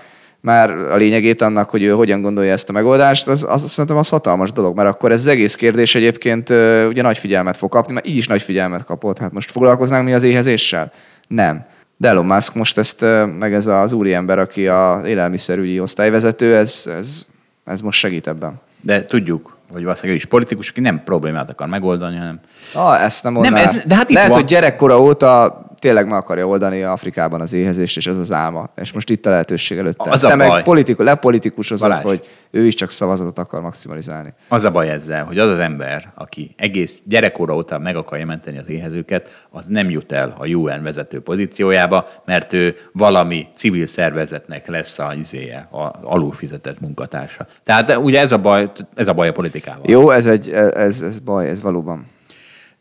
már 0.43 0.71
a 0.71 0.95
lényegét 0.95 1.41
annak, 1.41 1.69
hogy 1.69 1.83
ő 1.83 1.91
hogyan 1.91 2.21
gondolja 2.21 2.51
ezt 2.51 2.69
a 2.69 2.71
megoldást, 2.71 3.27
az, 3.27 3.45
az 3.49 3.69
szerintem 3.69 3.97
az 3.97 4.09
hatalmas 4.09 4.51
dolog, 4.51 4.75
mert 4.75 4.89
akkor 4.89 5.11
ez 5.11 5.19
az 5.19 5.27
egész 5.27 5.55
kérdés 5.55 5.95
egyébként 5.95 6.49
ugye 6.87 7.01
nagy 7.01 7.17
figyelmet 7.17 7.57
fog 7.57 7.69
kapni, 7.69 7.93
mert 7.93 8.07
így 8.07 8.17
is 8.17 8.27
nagy 8.27 8.41
figyelmet 8.41 8.83
kapott. 8.85 9.17
Hát 9.17 9.31
most 9.31 9.51
foglalkoznánk 9.51 10.05
mi 10.05 10.13
az 10.13 10.23
éhezéssel? 10.23 10.91
Nem. 11.27 11.65
De 11.97 12.07
Elon 12.07 12.25
Musk 12.25 12.53
most 12.53 12.77
ezt, 12.77 13.05
meg 13.39 13.53
ez 13.53 13.67
az 13.67 13.93
úriember, 13.93 14.39
aki 14.39 14.67
a 14.67 15.01
élelmiszerügyi 15.05 15.79
osztályvezető, 15.79 16.55
ez, 16.55 16.89
ez, 16.97 17.25
ez 17.65 17.81
most 17.81 17.99
segít 17.99 18.27
ebben. 18.27 18.61
De 18.81 19.05
tudjuk, 19.05 19.57
hogy 19.71 19.83
valószínűleg 19.83 20.15
ő 20.15 20.17
is 20.17 20.25
politikus, 20.25 20.69
aki 20.69 20.79
nem 20.79 21.01
problémát 21.03 21.49
akar 21.49 21.67
megoldani, 21.67 22.17
hanem... 22.17 22.39
Ah, 22.73 23.03
ezt 23.03 23.23
nem 23.23 23.33
mondanám. 23.33 23.63
Nem, 23.63 23.67
ez, 23.67 23.85
de 23.85 23.95
hát 23.95 24.09
itt 24.09 24.15
Lehet, 24.15 24.29
van. 24.29 24.39
hogy 24.39 24.49
gyerekkora 24.49 25.01
óta 25.01 25.61
tényleg 25.83 26.07
meg 26.07 26.17
akarja 26.17 26.47
oldani 26.47 26.83
Afrikában 26.83 27.41
az 27.41 27.53
éhezést, 27.53 27.97
és 27.97 28.07
ez 28.07 28.17
az 28.17 28.31
álma. 28.31 28.69
És 28.75 28.91
most 28.91 29.09
itt 29.09 29.25
a 29.25 29.29
lehetőség 29.29 29.77
előtte. 29.77 30.11
Az 30.11 30.21
Te 30.21 30.31
a 30.31 30.35
meg 30.35 30.63
politikus, 30.63 31.05
lepolitikusozott, 31.05 31.99
hogy 31.99 32.27
ő 32.51 32.65
is 32.65 32.73
csak 32.73 32.91
szavazatot 32.91 33.37
akar 33.37 33.61
maximalizálni. 33.61 34.33
Az 34.47 34.65
a 34.65 34.71
baj 34.71 34.89
ezzel, 34.89 35.23
hogy 35.23 35.39
az 35.39 35.49
az 35.49 35.59
ember, 35.59 36.11
aki 36.15 36.53
egész 36.57 36.99
gyerekkora 37.05 37.55
óta 37.55 37.79
meg 37.79 37.95
akarja 37.95 38.25
menteni 38.25 38.57
az 38.57 38.69
éhezőket, 38.69 39.45
az 39.49 39.65
nem 39.67 39.89
jut 39.89 40.11
el 40.11 40.35
a 40.37 40.47
UN 40.47 40.83
vezető 40.83 41.21
pozíciójába, 41.21 42.05
mert 42.25 42.53
ő 42.53 42.75
valami 42.91 43.47
civil 43.55 43.85
szervezetnek 43.85 44.67
lesz 44.67 44.99
a 44.99 45.13
izéje, 45.17 45.67
a 45.71 45.91
alulfizetett 46.01 46.79
munkatársa. 46.79 47.45
Tehát 47.63 47.97
ugye 47.97 48.19
ez 48.19 48.31
a 48.31 48.37
baj, 48.37 48.71
ez 48.95 49.07
a 49.07 49.13
baj 49.13 49.27
a 49.27 49.31
politikával. 49.31 49.85
Jó, 49.87 50.09
ez, 50.09 50.27
egy, 50.27 50.49
ez, 50.73 51.01
ez 51.01 51.19
baj, 51.19 51.49
ez 51.49 51.61
valóban. 51.61 52.12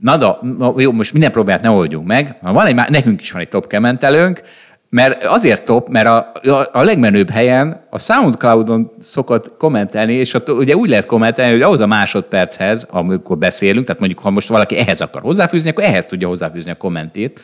Na 0.02 0.16
da, 0.16 0.40
jó, 0.76 0.92
most 0.92 1.12
minden 1.12 1.30
problémát 1.30 1.62
ne 1.62 1.70
oldjunk 1.70 2.06
meg. 2.06 2.36
Van 2.40 2.66
egy, 2.66 2.74
nekünk 2.74 3.20
is 3.20 3.32
van 3.32 3.40
egy 3.40 3.48
top 3.48 3.66
kementelőnk, 3.66 4.42
mert 4.88 5.24
azért 5.24 5.64
top, 5.64 5.88
mert 5.88 6.06
a, 6.06 6.32
a, 6.42 6.68
a 6.72 6.82
legmenőbb 6.82 7.30
helyen 7.30 7.82
a 7.90 7.98
SoundCloud-on 7.98 8.90
szokott 9.02 9.56
kommentelni, 9.56 10.12
és 10.12 10.34
ott 10.34 10.48
ugye 10.48 10.76
úgy 10.76 10.88
lehet 10.88 11.06
kommentelni, 11.06 11.52
hogy 11.52 11.62
ahhoz 11.62 11.80
a 11.80 11.86
másodperchez, 11.86 12.86
amikor 12.90 13.38
beszélünk, 13.38 13.84
tehát 13.84 14.00
mondjuk, 14.00 14.20
ha 14.20 14.30
most 14.30 14.48
valaki 14.48 14.76
ehhez 14.76 15.00
akar 15.00 15.22
hozzáfűzni, 15.22 15.70
akkor 15.70 15.84
ehhez 15.84 16.06
tudja 16.06 16.28
hozzáfűzni 16.28 16.70
a 16.70 16.76
kommentét. 16.76 17.40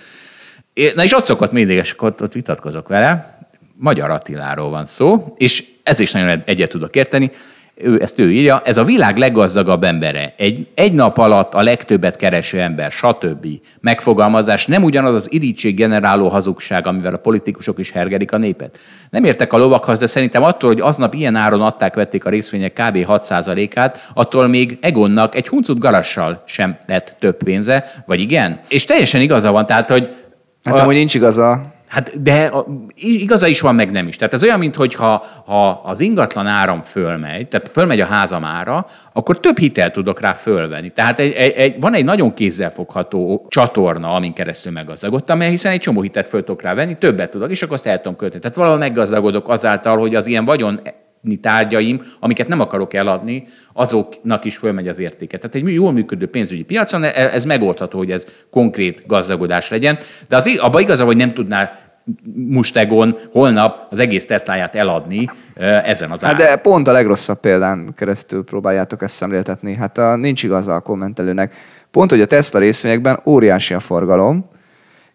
Na 0.95 1.05
és 1.05 1.15
ott 1.15 1.25
szokott 1.25 1.53
mindig, 1.53 1.77
és 1.77 1.95
ott, 1.99 2.23
ott 2.23 2.33
vitatkozok 2.33 2.89
vele. 2.89 3.39
Magyar 3.75 4.11
Attiláról 4.11 4.71
van 4.71 4.87
szó, 4.87 5.35
és 5.37 5.65
ez 5.83 6.01
is 6.01 6.13
nagyon 6.13 6.43
egyet 6.45 6.71
tudok 6.71 6.97
érteni 6.97 7.31
ő, 7.81 7.99
ezt 8.03 8.19
ő 8.19 8.33
írja, 8.33 8.61
ez 8.65 8.79
a 8.79 8.85
világ 8.85 9.17
leggazdagabb 9.17 9.85
embere, 9.85 10.35
egy, 10.37 10.67
egy 10.75 10.93
nap 10.93 11.19
alatt 11.19 11.55
a 11.55 11.63
legtöbbet 11.63 12.17
kereső 12.17 12.61
ember, 12.61 12.91
stb. 12.91 13.47
Megfogalmazás 13.81 14.67
nem 14.67 14.83
ugyanaz 14.83 15.15
az 15.15 15.27
irítség 15.33 15.77
generáló 15.77 16.29
hazugság, 16.29 16.87
amivel 16.87 17.15
a 17.15 17.19
politikusok 17.19 17.79
is 17.79 17.91
hergelik 17.91 18.33
a 18.33 18.37
népet. 18.37 18.79
Nem 19.11 19.25
értek 19.25 19.53
a 19.53 19.59
lovakhoz, 19.59 19.99
de 19.99 20.07
szerintem 20.07 20.43
attól, 20.43 20.71
hogy 20.71 20.81
aznap 20.81 21.15
ilyen 21.15 21.37
áron 21.37 21.61
adták, 21.61 21.95
vették 21.95 22.25
a 22.25 22.31
részvények 22.31 22.73
kb. 22.73 22.97
6%-át, 22.97 24.11
attól 24.15 24.47
még 24.47 24.79
Egonnak 24.81 25.35
egy 25.35 25.49
huncut 25.49 25.79
garassal 25.79 26.43
sem 26.47 26.77
lett 26.87 27.17
több 27.19 27.37
pénze, 27.37 27.85
vagy 28.07 28.21
igen? 28.21 28.61
És 28.69 28.85
teljesen 28.85 29.21
igaza 29.21 29.51
van, 29.51 29.67
tehát, 29.67 29.91
hogy... 29.91 30.15
Hát 30.63 30.79
amúgy 30.79 30.95
nincs 30.95 31.15
igaza. 31.15 31.77
Hát 31.89 32.23
de 32.23 32.53
igaza 32.95 33.47
is 33.47 33.61
van, 33.61 33.75
meg 33.75 33.91
nem 33.91 34.09
is. 34.09 34.17
Tehát 34.17 34.35
ez 34.35 34.43
olyan, 34.43 34.59
mintha 34.59 35.25
ha 35.45 35.69
az 35.69 36.01
ingatlan 36.01 36.47
áram 36.47 36.83
fölmegy, 36.83 37.49
tehát 37.49 37.69
fölmegy 37.69 38.01
a 38.01 38.07
házam 38.07 38.45
ára, 38.45 38.87
akkor 39.13 39.41
több 39.41 39.59
hitel 39.59 39.91
tudok 39.91 40.21
rá 40.21 40.33
fölvenni. 40.33 40.91
Tehát 40.91 41.21
egy, 41.21 41.33
egy, 41.33 41.53
egy, 41.53 41.81
van 41.81 41.95
egy 41.95 42.05
nagyon 42.05 42.35
kézzelfogható 42.35 43.47
csatorna, 43.49 44.15
amin 44.15 44.33
keresztül 44.33 44.73
meggazdagodtam, 44.73 45.39
mert 45.39 45.51
hiszen 45.51 45.73
egy 45.73 45.81
csomó 45.81 46.03
hitelt 46.03 46.29
föl 46.29 46.45
tudok 46.45 46.63
rá 46.63 46.75
venni, 46.75 46.99
többet 46.99 47.31
tudok, 47.31 47.51
és 47.51 47.63
akkor 47.63 47.75
azt 47.75 47.87
el 47.87 47.97
tudom 47.97 48.17
költeni. 48.17 48.43
Tehát 48.43 48.57
valahol 48.57 48.79
meggazdagodok 48.79 49.49
azáltal, 49.49 49.99
hogy 49.99 50.15
az 50.15 50.27
ilyen 50.27 50.45
vagyon 50.45 50.81
tárgyaim, 51.37 52.03
amiket 52.21 52.49
nem 52.49 52.61
akarok 52.61 52.95
eladni, 52.95 53.45
azoknak 53.73 54.45
is 54.45 54.57
fölmegy 54.57 54.89
az 54.89 54.99
értéke. 54.99 55.37
Tehát 55.39 55.55
egy 55.55 55.73
jól 55.73 55.93
működő 55.93 56.27
pénzügyi 56.27 56.63
piacon 56.63 57.03
e- 57.03 57.31
ez 57.33 57.45
megoldható, 57.45 57.99
hogy 57.99 58.11
ez 58.11 58.27
konkrét 58.51 59.03
gazdagodás 59.07 59.71
legyen, 59.71 59.99
de 60.29 60.37
az 60.37 60.59
abban 60.59 60.81
igaza, 60.81 61.05
hogy 61.05 61.17
nem 61.17 61.33
tudná 61.33 61.71
Mustegon 62.35 63.17
holnap 63.33 63.87
az 63.91 63.99
egész 63.99 64.27
Tesláját 64.27 64.75
eladni 64.75 65.31
ezen 65.85 66.11
az 66.11 66.25
áron. 66.25 66.37
Hát 66.37 66.47
de 66.47 66.57
pont 66.57 66.89
a 66.89 66.93
legrosszabb 66.93 67.41
példán 67.41 67.95
keresztül 67.97 68.45
próbáljátok 68.45 69.03
ezt 69.03 69.15
szemléltetni. 69.15 69.75
Hát 69.75 69.99
a, 69.99 70.17
nincs 70.17 70.43
igaza 70.43 70.75
a 70.75 70.81
kommentelőnek. 70.81 71.55
Pont, 71.91 72.11
hogy 72.11 72.21
a 72.21 72.27
Tesla 72.27 72.59
részvényekben 72.59 73.21
óriási 73.25 73.75
a 73.75 73.81
forgalom, 73.81 74.51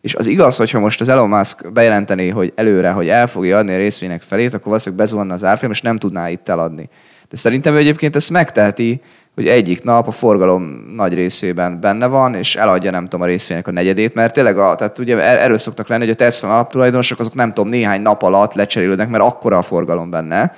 és 0.03 0.15
az 0.15 0.27
igaz, 0.27 0.55
hogyha 0.55 0.79
most 0.79 1.01
az 1.01 1.09
Elon 1.09 1.29
Musk 1.29 1.71
bejelenteni, 1.71 2.29
hogy 2.29 2.53
előre, 2.55 2.91
hogy 2.91 3.07
el 3.07 3.27
fogja 3.27 3.57
adni 3.57 3.73
a 3.73 3.77
részvények 3.77 4.21
felét, 4.21 4.53
akkor 4.53 4.65
valószínűleg 4.65 5.05
bezuhanna 5.05 5.33
az 5.33 5.43
árfolyam, 5.43 5.71
és 5.71 5.81
nem 5.81 5.97
tudná 5.97 6.29
itt 6.29 6.49
eladni. 6.49 6.89
De 7.29 7.37
szerintem 7.37 7.73
ő 7.73 7.77
egyébként 7.77 8.15
ezt 8.15 8.29
megteheti, 8.29 9.01
hogy 9.35 9.47
egyik 9.47 9.83
nap 9.83 10.07
a 10.07 10.11
forgalom 10.11 10.63
nagy 10.95 11.13
részében 11.13 11.79
benne 11.79 12.07
van, 12.07 12.35
és 12.35 12.55
eladja, 12.55 12.91
nem 12.91 13.03
tudom, 13.03 13.21
a 13.21 13.25
részvények 13.25 13.67
a 13.67 13.71
negyedét, 13.71 14.13
mert 14.13 14.33
tényleg, 14.33 14.57
a, 14.57 14.75
tehát 14.75 14.99
ugye 14.99 15.17
er-, 15.17 15.39
erről 15.39 15.57
szoktak 15.57 15.87
lenni, 15.87 16.03
hogy 16.03 16.13
a 16.13 16.15
Tesla 16.15 16.67
tulajdonosok 16.67 17.19
azok 17.19 17.33
nem 17.33 17.53
tudom, 17.53 17.69
néhány 17.69 18.01
nap 18.01 18.23
alatt 18.23 18.53
lecserélődnek, 18.53 19.09
mert 19.09 19.23
akkora 19.23 19.57
a 19.57 19.61
forgalom 19.61 20.09
benne, 20.09 20.53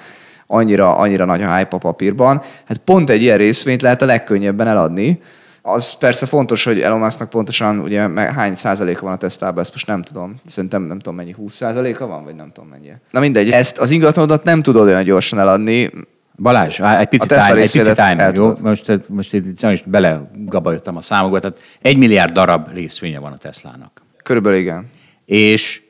annyira, 0.48 0.98
annyira 0.98 1.26
nagy 1.26 1.42
a 1.42 1.56
hype 1.56 1.76
a 1.76 1.78
papírban. 1.78 2.42
Hát 2.68 2.78
pont 2.78 3.10
egy 3.10 3.22
ilyen 3.22 3.38
részvényt 3.38 3.82
lehet 3.82 4.02
a 4.02 4.06
legkönnyebben 4.06 4.68
eladni, 4.68 5.20
az 5.68 5.94
persze 5.94 6.26
fontos, 6.26 6.64
hogy 6.64 6.82
Elon 6.82 7.00
Musknak 7.00 7.30
pontosan 7.30 7.80
ugye 7.80 8.10
hány 8.32 8.56
százaléka 8.56 9.02
van 9.02 9.14
a 9.14 9.18
tesztában, 9.18 9.60
ezt 9.60 9.72
most 9.72 9.88
nem 9.88 10.02
tudom. 10.02 10.36
Szerintem 10.46 10.82
nem 10.82 10.98
tudom 10.98 11.16
mennyi, 11.16 11.32
20 11.32 11.54
százaléka 11.54 12.08
van, 12.08 12.24
vagy 12.24 12.36
nem 12.36 12.52
tudom 12.52 12.70
mennyi. 12.70 12.92
Na 13.12 13.20
mindegy, 13.20 13.50
ezt 13.50 13.78
az 13.78 13.92
ingatlanodat 13.92 14.44
nem 14.44 14.62
tudod 14.62 14.88
olyan 14.88 15.04
gyorsan 15.04 15.40
eladni. 15.40 15.92
Balázs, 16.38 16.80
egy 16.80 17.08
picit 17.08 17.28
time, 17.28 17.54
egy 17.54 17.72
picit 17.72 17.96
time, 17.96 18.32
jó? 18.34 18.52
Most, 18.62 19.10
most 19.10 19.34
itt 19.34 19.60
sajnos 19.60 19.82
belegabajottam 19.82 20.96
a 20.96 21.02
számokba, 21.02 21.40
tehát 21.40 21.60
egy 21.82 21.98
milliárd 21.98 22.34
darab 22.34 22.74
részvénye 22.74 23.20
van 23.20 23.32
a 23.32 23.38
Teslának. 23.38 24.02
Körülbelül 24.24 24.60
igen. 24.60 24.90
és 25.26 25.82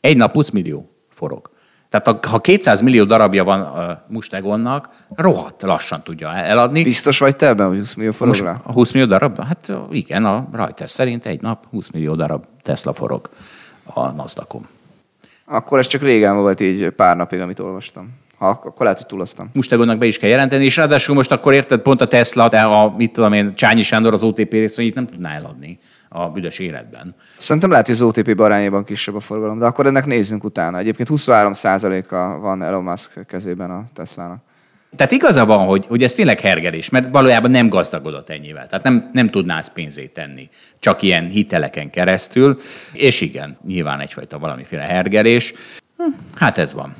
egy 0.00 0.16
nap 0.16 0.32
20 0.32 0.50
millió 0.50 0.90
forog. 1.10 1.50
Tehát 2.00 2.26
ha 2.26 2.38
200 2.38 2.80
millió 2.80 3.04
darabja 3.04 3.44
van 3.44 3.60
a 3.60 4.02
Mustegonnak, 4.08 4.88
rohadt 5.14 5.62
lassan 5.62 6.02
tudja 6.02 6.32
eladni. 6.32 6.82
Biztos 6.82 7.18
vagy 7.18 7.36
te 7.36 7.46
ebben, 7.46 7.68
hogy 7.68 7.78
20 7.78 7.94
millió 7.94 8.10
forog 8.10 8.34
rá? 8.34 8.60
A 8.62 8.72
20 8.72 8.92
millió 8.92 9.08
darab? 9.08 9.38
Hát 9.38 9.72
igen, 9.90 10.24
a 10.24 10.48
Reuters 10.52 10.90
szerint 10.90 11.26
egy 11.26 11.40
nap 11.40 11.66
20 11.70 11.90
millió 11.90 12.14
darab 12.14 12.44
Tesla 12.62 12.92
forog 12.92 13.28
a 13.84 14.10
NASDAQ-on. 14.10 14.66
Akkor 15.44 15.78
ez 15.78 15.86
csak 15.86 16.02
régen 16.02 16.36
volt 16.36 16.60
így 16.60 16.88
pár 16.88 17.16
napig, 17.16 17.40
amit 17.40 17.58
olvastam. 17.58 18.08
Ha, 18.38 18.48
akkor 18.48 18.82
lehet, 18.82 18.98
hogy 18.98 19.06
túloztam. 19.06 19.50
Mustegonnak 19.52 19.98
be 19.98 20.06
is 20.06 20.18
kell 20.18 20.30
jelenteni, 20.30 20.64
és 20.64 20.76
ráadásul 20.76 21.14
most 21.14 21.32
akkor 21.32 21.52
érted, 21.52 21.80
pont 21.80 22.00
a 22.00 22.06
Tesla, 22.06 22.48
de 22.48 22.60
a, 22.60 22.94
mit 22.96 23.12
tudom 23.12 23.32
én, 23.32 23.54
Csányi 23.54 23.82
Sándor 23.82 24.12
az 24.12 24.22
OTP 24.22 24.52
részvényét 24.52 24.94
nem 24.94 25.06
tudná 25.06 25.34
eladni 25.34 25.78
a 26.16 26.30
büdös 26.30 26.58
életben. 26.58 27.14
Szerintem 27.36 27.70
lehet, 27.70 27.86
hogy 27.86 27.94
az 27.94 28.02
OTP 28.02 28.40
arányában 28.40 28.84
kisebb 28.84 29.14
a 29.14 29.20
forgalom, 29.20 29.58
de 29.58 29.64
akkor 29.64 29.86
ennek 29.86 30.06
nézzünk 30.06 30.44
utána. 30.44 30.78
Egyébként 30.78 31.08
23%-a 31.12 32.38
van 32.38 32.62
Elon 32.62 32.82
Musk 32.82 33.26
kezében 33.26 33.70
a 33.70 33.84
Teslának. 33.94 34.42
Tehát 34.96 35.12
igaza 35.12 35.46
van, 35.46 35.66
hogy, 35.66 35.86
hogy 35.86 36.02
ez 36.02 36.12
tényleg 36.12 36.40
hergelés, 36.40 36.90
mert 36.90 37.12
valójában 37.12 37.50
nem 37.50 37.68
gazdagodott 37.68 38.30
ennyivel. 38.30 38.66
Tehát 38.66 38.84
nem, 38.84 39.10
nem 39.12 39.28
tudná 39.28 39.58
ezt 39.58 39.72
pénzét 39.72 40.12
tenni, 40.12 40.48
csak 40.78 41.02
ilyen 41.02 41.28
hiteleken 41.28 41.90
keresztül. 41.90 42.58
És 42.92 43.20
igen, 43.20 43.56
nyilván 43.66 44.00
egyfajta 44.00 44.38
valamiféle 44.38 44.82
hergelés. 44.82 45.54
Hm, 45.96 46.04
hát 46.34 46.58
ez 46.58 46.74
van. 46.74 46.94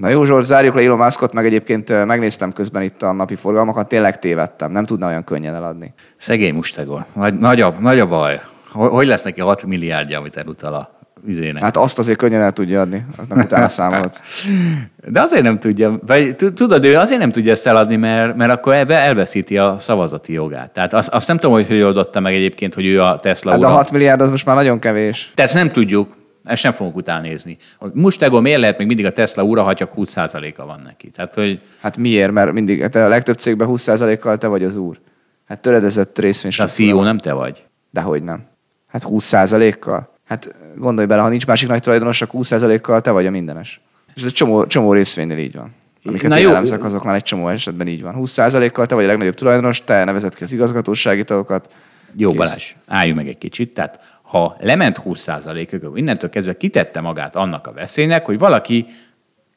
Na 0.00 0.08
jó, 0.08 0.24
Zsolt, 0.24 0.44
zárjuk 0.44 0.74
le 0.74 0.82
Elon 0.82 0.98
Muskot, 0.98 1.32
meg 1.32 1.46
egyébként 1.46 2.04
megnéztem 2.04 2.52
közben 2.52 2.82
itt 2.82 3.02
a 3.02 3.12
napi 3.12 3.34
forgalmakat, 3.34 3.88
tényleg 3.88 4.18
tévedtem, 4.18 4.72
nem 4.72 4.84
tudna 4.84 5.06
olyan 5.06 5.24
könnyen 5.24 5.54
eladni. 5.54 5.94
Szegény 6.16 6.54
Mustegor. 6.54 7.04
Nagy, 7.12 7.38
nagy, 7.38 7.60
a, 7.60 7.74
nagy 7.80 7.98
a 7.98 8.06
baj. 8.06 8.40
Hogy 8.72 9.06
lesz 9.06 9.22
neki 9.22 9.40
6 9.40 9.64
milliárdja, 9.64 10.18
amit 10.18 10.36
elutal 10.36 10.74
a 10.74 10.98
vizének? 11.24 11.62
Hát 11.62 11.76
azt 11.76 11.98
azért 11.98 12.18
könnyen 12.18 12.40
el 12.40 12.52
tudja 12.52 12.80
adni, 12.80 13.06
nem 13.28 13.38
utána 13.38 13.68
számolt. 13.68 14.22
De 15.12 15.20
azért 15.20 15.42
nem 15.42 15.58
tudja, 15.58 15.98
vagy 16.06 16.36
tudod, 16.54 16.84
ő 16.84 16.96
azért 16.96 17.20
nem 17.20 17.32
tudja 17.32 17.50
ezt 17.50 17.66
eladni, 17.66 17.96
mert, 17.96 18.36
mert 18.36 18.50
akkor 18.50 18.74
elveszíti 18.88 19.58
a 19.58 19.76
szavazati 19.78 20.32
jogát. 20.32 20.70
Tehát 20.70 20.92
azt, 20.92 21.08
azt 21.08 21.28
nem 21.28 21.36
tudom, 21.36 21.54
hogy 21.54 21.66
hogy 21.66 21.82
oldotta 21.82 22.20
meg 22.20 22.34
egyébként, 22.34 22.74
hogy 22.74 22.86
ő 22.86 23.02
a 23.02 23.18
Tesla 23.18 23.50
hát 23.50 23.58
ura. 23.58 23.68
De 23.68 23.74
a 23.74 23.76
6 23.76 23.90
milliárd 23.90 24.20
az 24.20 24.30
most 24.30 24.46
már 24.46 24.56
nagyon 24.56 24.78
kevés. 24.78 25.32
Tehát 25.34 25.54
nem 25.54 25.68
tudjuk. 25.68 26.08
Ezt 26.46 26.62
nem 26.62 26.72
fogunk 26.72 26.96
utánézni. 26.96 27.56
Mustego 27.92 28.40
miért 28.40 28.60
lehet 28.60 28.78
még 28.78 28.86
mindig 28.86 29.06
a 29.06 29.12
Tesla 29.12 29.42
ura, 29.42 29.62
ha 29.62 29.74
csak 29.74 29.92
20%-a 29.96 30.66
van 30.66 30.80
neki? 30.84 31.10
Tehát, 31.10 31.34
hogy... 31.34 31.60
Hát 31.80 31.96
miért? 31.96 32.30
Mert 32.30 32.52
mindig, 32.52 32.88
te 32.88 33.04
a 33.04 33.08
legtöbb 33.08 33.36
cégben 33.36 33.68
20%-kal 33.70 34.38
te 34.38 34.46
vagy 34.46 34.64
az 34.64 34.76
úr. 34.76 35.00
Hát 35.48 35.58
töredezett 35.58 36.18
részvény. 36.18 36.52
A 36.58 36.64
CEO 36.64 37.02
nem 37.02 37.18
te 37.18 37.32
vagy. 37.32 37.64
Dehogy 37.90 38.22
nem. 38.22 38.44
Hát 38.86 39.02
20%-kal. 39.08 40.14
Hát 40.24 40.54
gondolj 40.76 41.06
bele, 41.06 41.22
ha 41.22 41.28
nincs 41.28 41.46
másik 41.46 41.68
nagy 41.68 41.82
tulajdonos, 41.82 42.22
akkor 42.22 42.40
20%-kal 42.42 43.00
te 43.00 43.10
vagy 43.10 43.26
a 43.26 43.30
mindenes. 43.30 43.80
És 44.14 44.22
ez 44.22 44.26
egy 44.26 44.32
csomó, 44.32 44.66
csomó 44.66 44.92
részvénynél 44.92 45.38
így 45.38 45.54
van. 45.54 45.74
Amiket 46.04 46.28
Na 46.28 46.38
én 46.38 46.42
jó. 46.42 46.50
elemzek, 46.50 46.84
azoknál 46.84 47.14
egy 47.14 47.22
csomó 47.22 47.48
esetben 47.48 47.86
így 47.86 48.02
van. 48.02 48.14
20%-kal 48.18 48.86
te 48.86 48.94
vagy 48.94 49.04
a 49.04 49.06
legnagyobb 49.06 49.34
tulajdonos, 49.34 49.84
te 49.84 50.04
nevezed 50.04 50.34
ki 50.34 50.42
az 50.42 50.52
igazgatósági 50.52 51.24
tagokat. 51.24 51.70
Jó, 52.16 52.28
Kész. 52.28 52.36
Balázs, 52.36 52.74
álljunk 52.86 53.16
meg 53.16 53.28
egy 53.28 53.38
kicsit. 53.38 53.74
Tehát 53.74 54.15
ha 54.26 54.56
lement 54.60 55.00
20%-ig, 55.04 55.80
innentől 55.94 56.30
kezdve 56.30 56.56
kitette 56.56 57.00
magát 57.00 57.36
annak 57.36 57.66
a 57.66 57.72
veszélynek, 57.72 58.24
hogy 58.24 58.38
valaki 58.38 58.86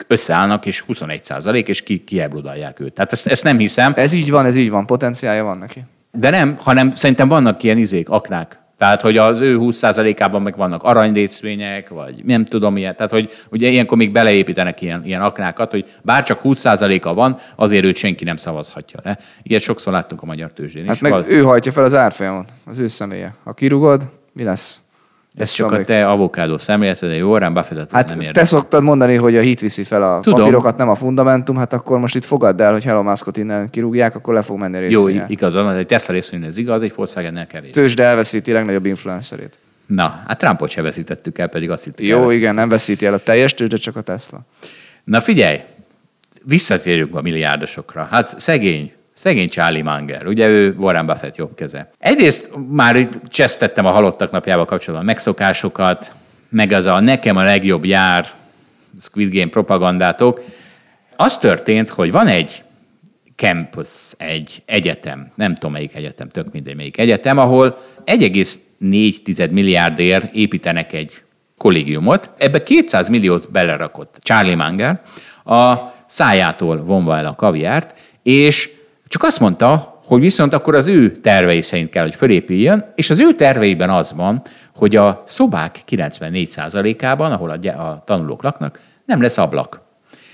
összeállnak, 0.08 0.66
és 0.66 0.80
21 0.80 1.24
százalék, 1.24 1.68
és 1.68 1.82
ki, 1.84 2.04
kiebrudalják 2.04 2.80
őt. 2.80 2.94
Tehát 2.94 3.12
ezt, 3.12 3.28
ezt 3.28 3.44
nem 3.44 3.58
hiszem. 3.58 3.94
Ez 3.96 4.14
így 4.14 4.32
van, 4.32 4.46
ez 4.46 4.56
így 4.56 4.70
van, 4.70 4.86
potenciálja 4.86 5.44
van 5.44 5.58
neki. 5.58 5.84
De 6.12 6.30
nem, 6.30 6.56
hanem 6.60 6.92
szerintem 6.92 7.28
vannak 7.28 7.64
ilyen 7.64 7.78
izék, 7.78 8.10
aknák. 8.10 8.60
Tehát, 8.78 9.02
hogy 9.02 9.18
az 9.18 9.42
ő 9.42 9.58
20%-ában 9.60 10.42
meg 10.42 10.58
vannak 10.58 10.84
aranyrészvények, 10.84 11.90
vagy 11.90 12.22
nem 12.24 12.46
tudom 12.46 12.78
ilyen. 12.78 12.96
Tehát, 12.96 13.12
hogy 13.12 13.32
ugye 13.52 13.68
ilyenkor 13.68 13.98
még 13.98 14.12
beleépítenek 14.12 14.82
ilyen, 14.82 15.06
ilyen 15.06 15.22
aknákat, 15.22 15.72
hogy 15.72 15.86
bár 16.02 16.24
csak 16.24 16.40
20%-a 16.44 17.14
van, 17.14 17.38
azért 17.56 17.84
őt 17.84 17.96
senki 17.96 18.24
nem 18.24 18.36
szavazhatja 18.36 19.00
le. 19.04 19.18
Ilyet 19.44 19.62
sokszor 19.62 19.94
láttunk 19.94 20.22
a 20.22 20.26
magyar 20.26 20.54
tőzsdén 20.54 20.86
hát 20.86 20.96
is. 20.96 21.02
meg 21.02 21.12
val- 21.12 21.28
ő 21.28 21.42
hajtja 21.42 21.72
fel 21.72 21.84
az 21.84 21.94
árfolyamot, 21.94 22.50
az 22.66 22.80
ő 22.80 22.88
személye. 22.88 23.34
Ha 23.44 23.54
kirugod, 23.54 24.19
mi 24.40 24.46
lesz? 24.46 24.82
Ez 25.34 25.52
csak 25.52 25.72
a 25.72 25.84
te 25.84 26.08
avokádó 26.10 26.58
szemléleted, 26.58 27.10
de 27.10 27.16
jó, 27.16 27.30
Warren 27.30 27.54
Buffettet 27.54 27.92
hát 27.92 28.16
nem 28.16 28.32
te 28.32 28.44
szoktad 28.44 28.84
mondani, 28.84 29.16
hogy 29.16 29.38
a 29.38 29.42
hit 29.42 29.60
viszi 29.60 29.84
fel 29.84 30.14
a 30.14 30.20
Tudom. 30.20 30.40
papírokat, 30.40 30.78
nem 30.78 30.90
a 30.90 30.96
fundamentum, 30.96 31.56
hát 31.58 31.74
akkor 31.74 32.00
most 32.00 32.16
itt 32.16 32.24
fogadd 32.24 32.62
el, 32.62 32.72
hogy 32.72 32.88
Elon 32.88 33.06
Muskot 33.06 33.38
innen 33.38 33.70
kirúgják, 33.70 34.16
akkor 34.16 34.34
le 34.34 34.42
fog 34.42 34.58
menni 34.58 34.78
a 34.78 34.80
Jó, 34.80 35.08
igaz, 35.08 35.54
van, 35.54 35.76
egy 35.76 35.86
Tesla 35.86 36.14
részvény 36.14 36.44
ez 36.44 36.58
igaz, 36.58 36.82
egy 36.82 36.94
Volkswagen 36.96 37.48
kevés. 37.48 37.72
Tőzsde 37.72 38.04
elveszíti 38.04 38.52
legnagyobb 38.52 38.86
influencerét. 38.86 39.60
Na, 39.86 40.22
hát 40.28 40.38
Trumpot 40.38 40.70
se 40.70 40.82
veszítettük 40.82 41.38
el, 41.38 41.48
pedig 41.48 41.72
azt 41.72 41.84
hittük 41.84 42.06
Jó, 42.06 42.12
elveszítettük. 42.12 42.42
igen, 42.42 42.56
nem 42.56 42.70
veszíti 42.70 43.06
el 43.06 43.14
a 43.14 43.18
teljes 43.18 43.54
tőzsde, 43.54 43.78
csak 43.78 43.96
a 43.96 44.02
Tesla. 44.02 44.40
Na 45.04 45.22
figyelj, 45.22 45.60
visszatérjünk 46.44 47.16
a 47.16 47.22
milliárdosokra. 47.22 48.08
Hát 48.12 48.40
szegény 48.40 48.92
Szegény 49.20 49.50
Charlie 49.50 49.82
Munger, 49.82 50.28
ugye 50.28 50.48
ő 50.48 50.76
Warren 50.78 51.06
Buffett 51.06 51.36
jobb 51.36 51.56
keze. 51.56 51.90
Egyrészt 51.98 52.50
már 52.70 52.96
itt 52.96 53.28
csesztettem 53.28 53.86
a 53.86 53.92
halottak 53.92 54.32
napjával 54.32 54.66
kapcsolatban 54.66 55.06
megszokásokat, 55.06 56.14
meg 56.50 56.72
az 56.72 56.86
a 56.86 57.00
nekem 57.00 57.38
a 57.38 57.44
legjobb 57.44 57.86
jár 57.86 58.28
Squid 59.00 59.34
Game 59.34 59.50
propagandátok. 59.50 60.42
Az 61.16 61.38
történt, 61.38 61.90
hogy 61.90 62.12
van 62.12 62.28
egy 62.28 62.64
campus, 63.36 64.12
egy 64.18 64.62
egyetem, 64.66 65.32
nem 65.36 65.54
tudom 65.54 65.72
melyik 65.72 65.96
egyetem, 65.96 66.30
tök 66.30 66.52
mindegy 66.52 66.76
melyik 66.76 66.98
egyetem, 66.98 67.38
ahol 67.38 67.78
1,4 68.06 69.52
milliárdért 69.52 70.34
építenek 70.34 70.94
egy 70.94 71.14
kollégiumot. 71.58 72.30
Ebbe 72.38 72.64
200 72.64 73.10
milliót 73.10 73.52
belerakott 73.52 74.18
Charlie 74.22 74.56
Munger, 74.56 75.02
a 75.44 75.76
szájától 76.08 76.84
vonva 76.84 77.18
el 77.18 77.26
a 77.26 77.36
kaviárt, 77.36 78.00
és 78.24 78.78
csak 79.10 79.24
azt 79.24 79.40
mondta, 79.40 80.02
hogy 80.06 80.20
viszont 80.20 80.54
akkor 80.54 80.76
az 80.76 80.88
ő 80.88 81.12
tervei 81.12 81.62
szerint 81.62 81.90
kell, 81.90 82.04
hogy 82.04 82.16
fölépüljön, 82.16 82.92
és 82.96 83.10
az 83.10 83.20
ő 83.20 83.34
terveiben 83.34 83.90
az 83.90 84.14
van, 84.14 84.42
hogy 84.76 84.96
a 84.96 85.24
szobák 85.26 85.80
94%-ában, 85.90 87.32
ahol 87.32 87.50
a, 87.50 87.68
a 87.68 88.04
tanulók 88.06 88.44
laknak, 88.44 88.80
nem 89.06 89.22
lesz 89.22 89.38
ablak. 89.38 89.82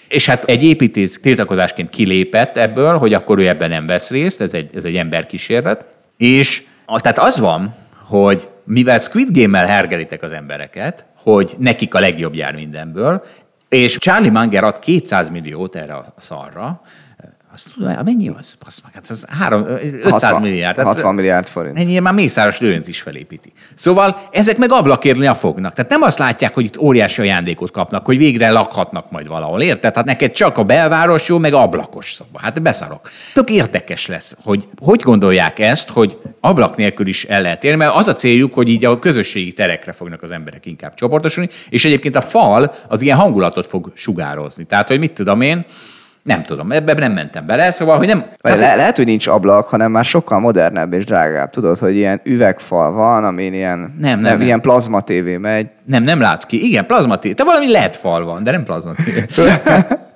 És 0.08 0.26
hát 0.26 0.44
egy 0.44 0.64
építész 0.64 1.20
tiltakozásként 1.22 1.90
kilépett 1.90 2.58
ebből, 2.58 2.98
hogy 2.98 3.14
akkor 3.14 3.40
ő 3.40 3.48
ebben 3.48 3.70
nem 3.70 3.86
vesz 3.86 4.10
részt, 4.10 4.42
ez 4.42 4.54
egy, 4.54 4.76
ez 4.76 4.84
egy 4.84 4.96
emberkísérlet. 4.96 5.86
És 6.18 6.64
tehát 6.86 7.20
az 7.20 7.40
van, 7.40 7.76
hogy 7.98 8.48
mivel 8.64 9.00
Squid 9.00 9.38
Game-mel 9.38 9.66
hergelitek 9.66 10.22
az 10.22 10.32
embereket, 10.32 11.06
hogy 11.18 11.56
nekik 11.58 11.94
a 11.94 12.00
legjobb 12.00 12.36
jár 12.36 12.54
mindenből, 12.54 13.24
és 13.70 13.98
Charlie 13.98 14.30
Munger 14.30 14.64
ad 14.64 14.80
200 14.80 15.30
milliót 15.30 15.76
erre 15.76 15.94
a 15.94 16.06
szarra, 16.18 16.82
azt 17.56 17.74
tudom, 17.74 17.94
mennyi 18.06 18.30
az? 18.30 18.56
Basz 18.64 18.82
meg, 18.84 18.94
hát 18.94 19.10
ez 19.10 19.26
3, 19.30 19.66
500 19.66 20.12
60, 20.12 20.42
milliárd. 20.42 20.80
60 20.80 21.16
milliárd 21.16 21.48
forint. 21.48 21.78
Ennyi 21.78 22.00
már 22.00 22.14
Mészáros 22.14 22.60
Lőnc 22.60 22.88
is 22.88 23.02
felépíti. 23.02 23.52
Szóval 23.76 24.20
ezek 24.32 24.58
meg 24.58 24.72
ablakérni 24.72 25.28
a 25.28 25.34
fognak. 25.34 25.74
Tehát 25.74 25.92
nem 25.92 26.02
azt 26.02 26.18
látják, 26.18 26.54
hogy 26.54 26.64
itt 26.64 26.78
óriási 26.78 27.22
ajándékot 27.22 27.72
kapnak, 27.72 28.06
hogy 28.06 28.18
végre 28.18 28.52
lakhatnak 28.52 29.12
majd 29.12 29.28
valahol. 29.28 29.62
Érted? 29.62 29.96
Hát 29.96 30.06
neked 30.06 30.32
csak 30.32 30.58
a 30.58 30.64
belváros 30.64 31.28
jó, 31.28 31.38
meg 31.38 31.54
ablakos 31.54 32.12
szoba. 32.12 32.40
Hát 32.40 32.62
beszarok. 32.62 33.10
Tök 33.34 33.50
érdekes 33.50 34.08
lesz, 34.08 34.36
hogy 34.44 34.68
hogy 34.82 35.02
gondolják 35.02 35.60
ezt, 35.60 35.90
hogy 35.90 36.18
ablak 36.40 36.76
nélkül 36.76 37.08
is 37.08 37.24
el 37.24 37.42
lehet 37.42 37.64
érni, 37.64 37.78
mert 37.78 37.96
az 37.96 38.08
a 38.08 38.14
céljuk, 38.14 38.54
hogy 38.54 38.70
így 38.70 38.86
a 38.86 39.00
közösségi 39.00 39.52
terekre 39.52 39.92
fognak 39.92 40.24
az 40.24 40.32
emberek 40.32 40.66
inkább 40.66 40.94
csoportosulni, 40.94 41.50
és 41.70 41.86
egyébként 41.86 42.16
a 42.16 42.22
fal 42.22 42.74
az 42.88 43.02
ilyen 43.02 43.18
hangulatot 43.18 43.68
fog 43.68 43.92
sugározni. 43.94 44.64
Tehát, 44.64 44.88
hogy 44.88 45.00
mit 45.00 45.12
tudom 45.12 45.42
én, 45.42 45.66
nem 46.26 46.44
tudom, 46.44 46.72
ebben 46.72 46.96
nem 46.96 47.12
mentem 47.12 47.46
bele, 47.46 47.72
szóval, 47.72 47.98
hogy 47.98 48.08
nem... 48.08 48.26
Tehát... 48.42 48.60
Le- 48.60 48.76
lehet, 48.76 48.96
hogy 48.96 49.06
nincs 49.06 49.28
ablak, 49.28 49.68
hanem 49.68 49.92
már 49.92 50.06
sokkal 50.06 50.40
modernebb 50.40 50.94
és 50.94 51.06
drágább. 51.06 51.50
Tudod, 51.50 51.78
hogy 51.78 51.96
ilyen 51.96 52.22
üvegfal 52.24 52.92
van, 52.92 53.24
amin 53.24 53.54
ilyen, 53.54 53.78
nem, 53.80 53.94
nem, 54.00 54.20
nem, 54.20 54.42
ilyen 54.42 54.62
plazma 54.62 55.02
tévé 55.02 55.38
megy. 55.38 55.68
Nem, 55.86 56.04
nem 56.04 56.20
látsz 56.20 56.44
ki. 56.44 56.66
Igen, 56.68 56.86
plazma 56.86 57.16
tévé. 57.16 57.34
Te 57.34 57.44
valami 57.44 57.72
LED 57.72 57.96
fal 57.96 58.26
van, 58.26 58.44
de 58.44 58.52
nem 58.52 58.64
plazma 58.64 58.94
tévé. 59.06 59.26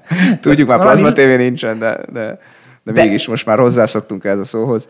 Tudjuk, 0.41 0.67
már 0.67 0.79
plazma 0.79 1.11
tévé 1.11 1.35
nincsen, 1.35 1.79
de, 1.79 1.99
de, 2.11 2.39
de, 2.83 2.91
de 2.91 3.01
mégis 3.01 3.27
most 3.27 3.45
már 3.45 3.59
hozzászoktunk 3.59 4.23
ez 4.23 4.39
a 4.39 4.43
szóhoz. 4.43 4.87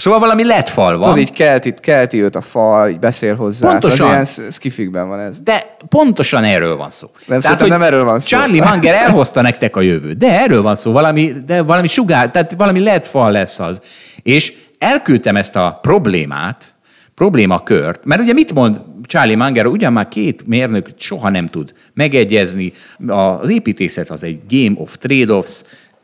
Szóval 0.00 0.20
valami 0.20 0.44
lett 0.44 0.68
fal 0.68 0.92
van. 0.92 1.02
Tudod, 1.02 1.18
így 1.18 1.30
kelti, 1.30 1.74
kelti 1.80 2.22
őt 2.22 2.36
a 2.36 2.40
fal, 2.40 2.88
így 2.88 2.98
beszél 2.98 3.36
hozzá. 3.36 3.68
Pontosan. 3.68 4.14
Az 4.14 4.38
ilyen 4.38 4.50
skifikben 4.50 5.08
van 5.08 5.20
ez. 5.20 5.40
De 5.40 5.76
pontosan 5.88 6.44
erről 6.44 6.76
van 6.76 6.90
szó. 6.90 7.08
Nem, 7.26 7.40
tehát, 7.40 7.60
hogy 7.60 7.70
nem 7.70 7.82
erről 7.82 8.04
van 8.04 8.20
szó. 8.20 8.26
Charlie 8.26 8.60
Munger 8.70 8.94
elhozta 8.94 9.40
nektek 9.40 9.76
a 9.76 9.80
jövőt. 9.80 10.16
De 10.16 10.40
erről 10.40 10.62
van 10.62 10.76
szó, 10.76 10.92
valami, 10.92 11.32
de 11.46 11.62
valami 11.62 11.88
sugár, 11.88 12.30
tehát 12.30 12.54
valami 12.56 12.80
lett 12.80 13.06
fal 13.06 13.30
lesz 13.30 13.58
az. 13.58 13.80
És 14.22 14.52
elküldtem 14.78 15.36
ezt 15.36 15.56
a 15.56 15.78
problémát, 15.82 16.74
problémakört, 17.14 18.04
mert 18.04 18.20
ugye 18.20 18.32
mit 18.32 18.54
mond 18.54 18.80
Charlie 19.02 19.36
Munger, 19.36 19.66
ugyan 19.66 19.92
már 19.92 20.08
két 20.08 20.46
mérnök 20.46 20.88
soha 20.96 21.28
nem 21.28 21.46
tud 21.46 21.72
megegyezni, 21.94 22.72
az 23.06 23.50
építészet 23.50 24.10
az 24.10 24.24
egy 24.24 24.40
game 24.48 24.74
of 24.76 24.96
trade-offs, 24.96 25.62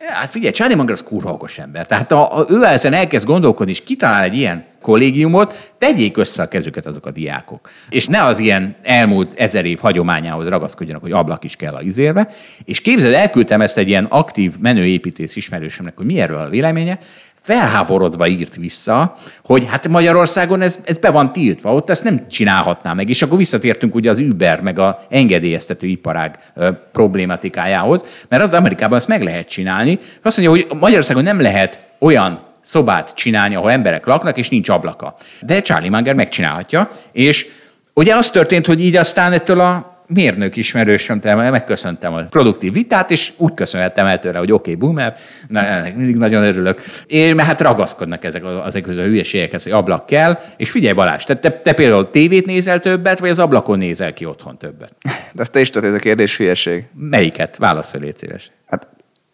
Hát 0.09 0.29
figyelj, 0.29 0.53
Charlie 0.53 0.77
Munger 0.77 0.93
az 0.93 1.03
kurva 1.03 1.33
okos 1.33 1.59
ember. 1.59 1.87
Tehát 1.87 2.13
ha 2.13 2.47
ő 2.49 2.65
ezen 2.65 2.93
elkezd 2.93 3.27
gondolkodni, 3.27 3.73
és 3.73 3.83
kitalál 3.83 4.23
egy 4.23 4.35
ilyen 4.35 4.65
kollégiumot, 4.83 5.73
tegyék 5.79 6.17
össze 6.17 6.43
a 6.43 6.49
kezüket 6.49 6.87
azok 6.87 7.07
a 7.07 7.11
diákok. 7.11 7.71
És 7.89 8.07
ne 8.07 8.23
az 8.23 8.39
ilyen 8.39 8.77
elmúlt 8.83 9.39
ezer 9.39 9.65
év 9.65 9.79
hagyományához 9.79 10.49
ragaszkodjanak, 10.49 11.03
hogy 11.03 11.13
ablak 11.13 11.45
is 11.45 11.57
kell 11.57 11.75
a 11.75 11.81
izérbe. 11.81 12.29
És 12.65 12.81
képzeld, 12.81 13.15
elküldtem 13.15 13.61
ezt 13.61 13.79
egy 13.79 13.89
ilyen 13.89 14.05
aktív 14.05 14.55
menőépítész 14.61 15.37
ismerősömnek, 15.37 15.97
hogy 15.97 16.07
mi 16.07 16.21
erről 16.21 16.39
a 16.39 16.49
véleménye, 16.49 16.99
felháborodva 17.47 18.27
írt 18.27 18.57
vissza, 18.57 19.17
hogy 19.45 19.65
hát 19.69 19.89
Magyarországon 19.89 20.61
ez, 20.61 20.79
ez 20.85 20.99
be 20.99 21.11
van 21.11 21.33
tiltva, 21.33 21.75
ott 21.75 21.91
ezt 21.91 22.05
nem 22.05 22.29
csinálhatná 22.29 22.93
meg. 22.93 23.09
És 23.09 23.23
akkor 23.23 23.39
visszatértünk 23.39 23.95
ugye 23.95 24.11
az 24.11 24.19
Uber, 24.19 24.61
meg 24.61 24.79
a 24.79 25.07
engedélyeztető 25.11 25.87
iparág 25.87 26.39
problématikájához, 26.93 28.05
mert 28.29 28.43
az 28.43 28.55
Amerikában 28.55 28.99
ezt 28.99 29.09
meg 29.09 29.23
lehet 29.23 29.49
csinálni. 29.49 29.99
Azt 30.23 30.37
mondja, 30.39 30.65
hogy 30.67 30.79
Magyarországon 30.81 31.23
nem 31.23 31.41
lehet 31.41 31.81
olyan 31.99 32.41
szobát 32.61 33.15
csinálni, 33.15 33.55
ahol 33.55 33.71
emberek 33.71 34.07
laknak, 34.07 34.39
és 34.39 34.49
nincs 34.49 34.69
ablaka. 34.69 35.15
De 35.41 35.61
Charlie 35.61 35.91
Munger 35.91 36.15
megcsinálhatja, 36.15 36.91
és 37.13 37.47
ugye 37.95 38.15
az 38.15 38.31
történt, 38.31 38.67
hogy 38.67 38.81
így 38.81 38.97
aztán 38.97 39.33
ettől 39.33 39.61
a 39.61 39.96
mérnök 40.07 40.57
ismerősömtől 40.57 41.51
megköszöntem 41.51 42.15
a 42.15 42.23
produktív 42.23 42.73
vitát, 42.73 43.11
és 43.11 43.33
úgy 43.37 43.55
köszönhettem 43.55 44.07
el 44.07 44.19
tőle, 44.19 44.39
hogy 44.39 44.53
oké, 44.53 44.71
okay, 44.71 44.75
boomer, 44.75 45.15
na, 45.49 45.63
mindig 45.97 46.17
nagyon 46.17 46.43
örülök. 46.43 46.81
Én, 47.07 47.35
mert 47.35 47.49
hát 47.49 47.61
ragaszkodnak 47.61 48.25
ezek, 48.25 48.43
ezek 48.67 48.87
a 48.87 48.91
hülyeségekhez, 48.91 49.63
hogy 49.63 49.73
ablak 49.73 50.07
kell, 50.07 50.39
és 50.57 50.71
figyelj 50.71 50.95
Balázs, 50.95 51.25
te, 51.25 51.37
te, 51.37 51.51
te 51.51 51.73
például 51.73 52.11
tévét 52.11 52.47
nézel 52.47 52.81
többet, 52.81 53.19
vagy 53.19 53.31
az 53.31 53.39
ablakon 53.39 53.79
nézel 53.79 54.13
ki 54.13 54.25
otthon 54.25 54.59
többet? 54.59 54.93
De 55.33 55.43
ezt 55.43 55.53
te 55.53 55.61
is 55.61 55.71
tudod, 55.71 55.89
ez 55.89 55.95
a 55.95 55.99
kérdés 55.99 56.37
hülyeség. 56.37 56.85
Melyiket? 56.95 57.57
Válaszolj, 57.57 58.05
légy 58.05 58.19
szíves. 58.19 58.51
Hát 58.67 58.87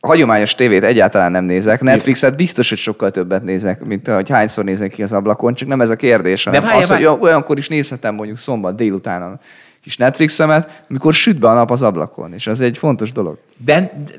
a 0.04 0.06
hagyományos 0.06 0.54
tévét 0.54 0.84
egyáltalán 0.84 1.30
nem 1.30 1.44
nézek. 1.44 1.80
Netflixet 1.80 2.36
biztos, 2.36 2.68
hogy 2.68 2.78
sokkal 2.78 3.10
többet 3.10 3.42
nézek, 3.42 3.84
mint 3.84 4.08
hogy 4.08 4.28
hányszor 4.28 4.64
nézek 4.64 4.90
ki 4.90 5.02
az 5.02 5.12
ablakon, 5.12 5.54
csak 5.54 5.68
nem 5.68 5.80
ez 5.80 5.90
a 5.90 5.96
kérdés. 5.96 6.44
De 6.44 6.60
várja, 6.60 6.76
az, 6.76 6.88
hogy 6.88 7.04
olyankor 7.04 7.58
is 7.58 7.68
nézhetem 7.68 8.14
mondjuk 8.14 8.38
szombat 8.38 8.76
délután 8.76 9.40
kis 9.82 9.96
Netflixemet, 9.96 10.82
amikor 10.90 11.14
süt 11.14 11.38
be 11.38 11.48
a 11.48 11.54
nap 11.54 11.70
az 11.70 11.82
ablakon, 11.82 12.32
és 12.32 12.46
az 12.46 12.60
egy 12.60 12.78
fontos 12.78 13.12
dolog. 13.12 13.38
De, 13.56 13.92
de 14.04 14.12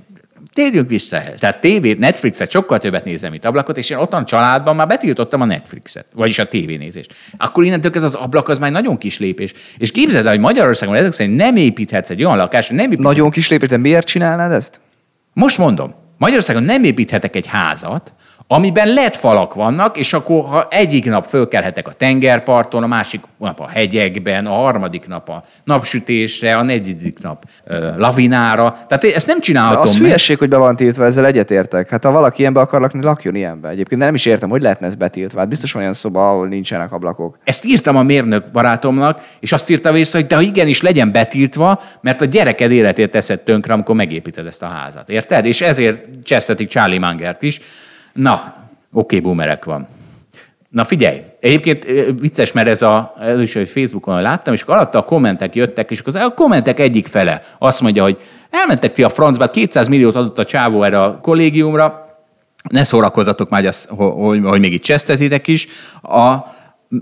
térjünk 0.53 0.89
vissza 0.89 1.15
ehhez. 1.15 1.39
Tehát 1.39 1.61
tévét, 1.61 1.99
Netflixet 1.99 2.51
sokkal 2.51 2.79
többet 2.79 3.05
nézem, 3.05 3.31
mint 3.31 3.45
ablakot, 3.45 3.77
és 3.77 3.89
én 3.89 3.97
otthon 3.97 4.25
családban 4.25 4.75
már 4.75 4.87
betiltottam 4.87 5.41
a 5.41 5.45
Netflixet, 5.45 6.05
vagyis 6.15 6.39
a 6.39 6.47
tévénézést. 6.47 7.13
Akkor 7.37 7.63
innentől 7.63 7.91
ez 7.95 8.03
az 8.03 8.15
ablak 8.15 8.49
az 8.49 8.59
már 8.59 8.71
nagyon 8.71 8.97
kis 8.97 9.19
lépés. 9.19 9.53
És 9.77 9.91
képzeld 9.91 10.25
el, 10.25 10.31
hogy 10.31 10.41
Magyarországon 10.41 10.95
ezek 10.95 11.11
szerint 11.11 11.35
nem 11.35 11.55
építhetsz 11.55 12.09
egy 12.09 12.23
olyan 12.23 12.37
lakást, 12.37 12.69
nem 12.69 12.79
építhetsz... 12.79 13.03
Nagyon 13.05 13.29
kis 13.29 13.49
lépés, 13.49 13.69
de 13.69 13.77
miért 13.77 14.07
csinálnád 14.07 14.51
ezt? 14.51 14.79
Most 15.33 15.57
mondom, 15.57 15.93
Magyarországon 16.17 16.63
nem 16.63 16.83
építhetek 16.83 17.35
egy 17.35 17.47
házat, 17.47 18.13
amiben 18.53 18.87
lett 18.87 19.15
falak 19.15 19.53
vannak, 19.53 19.97
és 19.97 20.13
akkor 20.13 20.43
ha 20.43 20.67
egyik 20.69 21.05
nap 21.05 21.25
fölkelhetek 21.25 21.87
a 21.87 21.91
tengerparton, 21.91 22.83
a 22.83 22.87
másik 22.87 23.21
nap 23.37 23.59
a 23.59 23.67
hegyekben, 23.67 24.45
a 24.45 24.53
harmadik 24.53 25.07
nap 25.07 25.29
a 25.29 25.43
napsütésre, 25.63 26.57
a 26.57 26.61
negyedik 26.61 27.19
nap 27.21 27.45
ö, 27.63 27.89
lavinára. 27.97 28.71
Tehát 28.87 29.03
ezt 29.03 29.27
nem 29.27 29.39
csinálhatom. 29.39 29.83
De 29.83 29.89
az 29.89 29.97
hülyeség, 29.97 30.37
hogy 30.37 30.49
be 30.49 30.57
van 30.57 30.75
tiltva, 30.75 31.05
ezzel 31.05 31.25
egyetértek. 31.25 31.89
Hát 31.89 32.03
ha 32.03 32.11
valaki 32.11 32.39
ilyenbe 32.39 32.59
akar 32.59 32.81
lakni, 32.81 33.03
lakjon 33.03 33.35
ilyenbe. 33.35 33.69
Egyébként 33.69 34.01
nem 34.01 34.13
is 34.13 34.25
értem, 34.25 34.49
hogy 34.49 34.61
lehetne 34.61 34.87
ez 34.87 34.95
betiltva. 34.95 35.39
Hát 35.39 35.47
biztos 35.47 35.71
van 35.71 35.81
olyan 35.81 35.93
szoba, 35.93 36.29
ahol 36.29 36.47
nincsenek 36.47 36.91
ablakok. 36.91 37.37
Ezt 37.43 37.65
írtam 37.65 37.95
a 37.95 38.03
mérnök 38.03 38.51
barátomnak, 38.51 39.21
és 39.39 39.51
azt 39.51 39.69
írta 39.69 39.91
vissza, 39.91 40.17
hogy 40.17 40.27
de 40.27 40.35
ha 40.35 40.41
igenis 40.41 40.81
legyen 40.81 41.11
betiltva, 41.11 41.81
mert 42.01 42.21
a 42.21 42.25
gyereked 42.25 42.71
életét 42.71 43.11
teszed 43.11 43.39
tönkre, 43.39 43.73
amikor 43.73 43.95
megépíted 43.95 44.45
ezt 44.45 44.63
a 44.63 44.67
házat. 44.67 45.09
Érted? 45.09 45.45
És 45.45 45.61
ezért 45.61 46.05
csesztetik 46.23 46.67
Charlie 46.67 46.99
Mangert 46.99 47.41
is 47.41 47.61
Na, 48.13 48.33
oké, 48.33 48.55
okay, 48.91 49.19
boomerek 49.19 49.65
van. 49.65 49.87
Na 50.69 50.83
figyelj, 50.83 51.21
egyébként 51.39 51.85
vicces, 52.19 52.51
mert 52.51 52.67
ez, 52.67 52.81
a, 52.81 53.15
ez 53.19 53.41
is 53.41 53.53
hogy 53.53 53.69
Facebookon 53.69 54.21
láttam, 54.21 54.53
és 54.53 54.61
akkor 54.61 54.75
alatta 54.75 54.97
a 54.97 55.03
kommentek 55.03 55.55
jöttek, 55.55 55.91
és 55.91 55.99
akkor 55.99 56.15
a 56.15 56.33
kommentek 56.33 56.79
egyik 56.79 57.07
fele 57.07 57.41
azt 57.57 57.81
mondja, 57.81 58.03
hogy 58.03 58.17
elmentek 58.49 58.91
ti 58.91 59.03
a 59.03 59.09
francba, 59.09 59.47
200 59.47 59.75
hát 59.75 59.89
milliót 59.89 60.15
adott 60.15 60.39
a 60.39 60.45
csávó 60.45 60.83
erre 60.83 61.01
a 61.01 61.19
kollégiumra, 61.19 62.03
ne 62.69 62.83
szórakozzatok 62.83 63.49
már, 63.49 63.63
hogy, 63.63 64.11
hogy, 64.11 64.41
hogy 64.43 64.59
még 64.59 64.73
itt 64.73 64.83
csesztetitek 64.83 65.47
is. 65.47 65.67
A, 66.01 66.35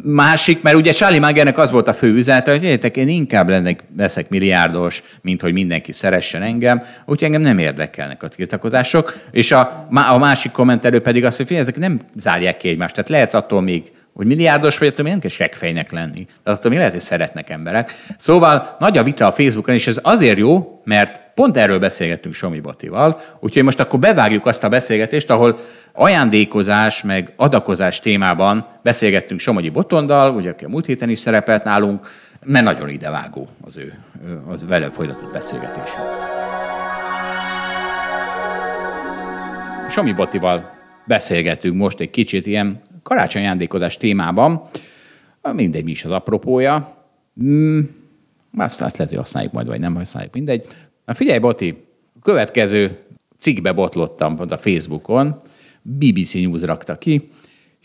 Másik, 0.04 0.62
mert 0.62 0.76
ugye 0.76 0.92
Charlie 0.92 1.20
Magernek 1.20 1.58
az 1.58 1.72
volt 1.72 1.88
a 1.88 1.94
fő 1.94 2.14
üzenete, 2.14 2.52
hogy 2.52 2.64
értek, 2.64 2.98
én 2.98 3.08
inkább 3.08 3.50
lennek, 3.50 3.84
leszek 3.98 4.30
milliárdos, 4.30 5.04
mint 5.22 5.42
hogy 5.42 5.54
mindenki 5.54 5.92
szeressen 5.92 6.42
engem, 6.42 6.82
úgyhogy 7.06 7.24
engem 7.24 7.42
nem 7.42 7.58
érdekelnek 7.58 8.24
a 8.24 8.28
tiltakozások. 8.28 9.14
És 9.32 9.52
a, 9.52 9.88
a 10.10 10.18
másik 10.18 10.52
kommentelő 10.52 11.02
pedig 11.02 11.26
azt, 11.26 11.38
hogy 11.38 11.56
ezek 11.56 11.78
nem 11.78 12.00
zárják 12.16 12.58
ki 12.58 12.70
egymást. 12.70 12.94
Tehát 12.94 13.10
lehetsz 13.10 13.34
attól 13.34 13.62
még 13.62 13.92
hogy 14.14 14.26
milliárdos 14.26 14.78
vagy, 14.78 14.88
attól 14.88 15.06
nem 15.06 15.20
kell 15.20 15.30
seggfejnek 15.30 15.92
lenni. 15.92 16.26
Tehát 16.44 16.60
attól 16.60 16.70
még 16.70 16.78
lehet, 16.78 16.94
hogy 16.94 17.02
szeretnek 17.02 17.50
emberek. 17.50 17.92
Szóval 18.18 18.76
nagy 18.80 18.98
a 18.98 19.04
vita 19.04 19.28
a 19.28 19.32
Facebookon, 19.32 19.76
és 19.76 19.88
ez 19.88 20.00
azért 20.02 20.38
jó, 20.38 20.82
mert 20.84 21.22
pont 21.36 21.58
erről 21.58 21.80
beszélgettünk 21.80 22.36
Somi 22.36 22.60
Batival, 22.60 23.20
úgyhogy 23.40 23.64
most 23.64 23.80
akkor 23.80 24.00
bevágjuk 24.00 24.46
azt 24.46 24.64
a 24.64 24.70
beszélgetést, 24.70 25.30
ahol 25.30 25.58
ajándékozás 25.94 27.04
meg 27.04 27.34
adakozás 27.36 28.00
témában 28.00 28.66
beszélgettünk 28.84 29.40
Somogyi 29.40 29.70
Botondal, 29.70 30.36
ugye 30.36 30.50
aki 30.50 30.66
a 30.66 30.70
múlt 30.70 30.86
héten 30.86 31.10
is 31.10 31.20
szerepelt 31.20 31.64
nálunk, 31.64 32.08
mert 32.46 32.66
nagyon 32.66 32.90
idevágó 32.90 33.48
az 33.66 33.78
ő, 33.78 34.00
az 34.52 34.66
vele 34.66 34.90
folytatott 34.90 35.32
beszélgetés. 35.32 35.90
Somi 39.90 40.14
Botival 40.14 40.72
beszélgetünk 41.08 41.76
most 41.76 42.00
egy 42.00 42.10
kicsit 42.10 42.46
ilyen 42.46 42.82
karácsony 43.04 43.42
ajándékozás 43.42 43.98
témában, 43.98 44.70
mindegy, 45.54 45.84
mi 45.84 45.92
is 45.92 46.04
az 46.04 46.12
apropója. 46.12 46.98
Hmm, 47.36 47.90
azt, 48.58 48.82
azt 48.82 48.98
lehet, 48.98 49.10
hogy 49.10 49.22
használjuk 49.22 49.54
majd, 49.54 49.68
vagy 49.68 49.80
nem 49.80 49.96
használjuk, 49.96 50.34
mindegy. 50.34 50.68
Na 51.06 51.14
figyelj, 51.14 51.40
Boti, 51.40 51.84
a 52.16 52.20
következő 52.22 53.00
cikkbe 53.38 53.72
botlottam 53.72 54.36
pont 54.36 54.52
a 54.52 54.58
Facebookon, 54.58 55.36
BBC 55.82 56.34
News 56.34 56.62
rakta 56.62 56.98
ki, 56.98 57.30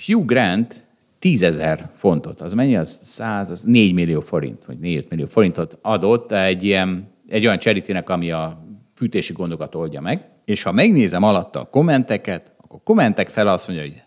Hugh 0.06 0.24
Grant 0.24 0.84
10 1.18 1.42
ezer 1.42 1.90
fontot, 1.94 2.40
az 2.40 2.52
mennyi? 2.52 2.76
Az 2.76 2.98
100, 3.02 3.50
az 3.50 3.62
4 3.62 3.94
millió 3.94 4.20
forint, 4.20 4.64
vagy 4.64 4.78
4 4.78 5.06
millió 5.10 5.26
forintot 5.26 5.78
adott 5.82 6.32
egy, 6.32 6.64
ilyen, 6.64 7.08
egy 7.28 7.46
olyan 7.46 7.58
cseritének, 7.58 8.10
ami 8.10 8.30
a 8.30 8.64
fűtési 8.94 9.32
gondokat 9.32 9.74
oldja 9.74 10.00
meg, 10.00 10.28
és 10.44 10.62
ha 10.62 10.72
megnézem 10.72 11.22
alatta 11.22 11.60
a 11.60 11.64
kommenteket, 11.64 12.52
akkor 12.60 12.80
kommentek 12.84 13.28
fel 13.28 13.48
azt 13.48 13.68
mondja, 13.68 13.84
hogy 13.86 14.02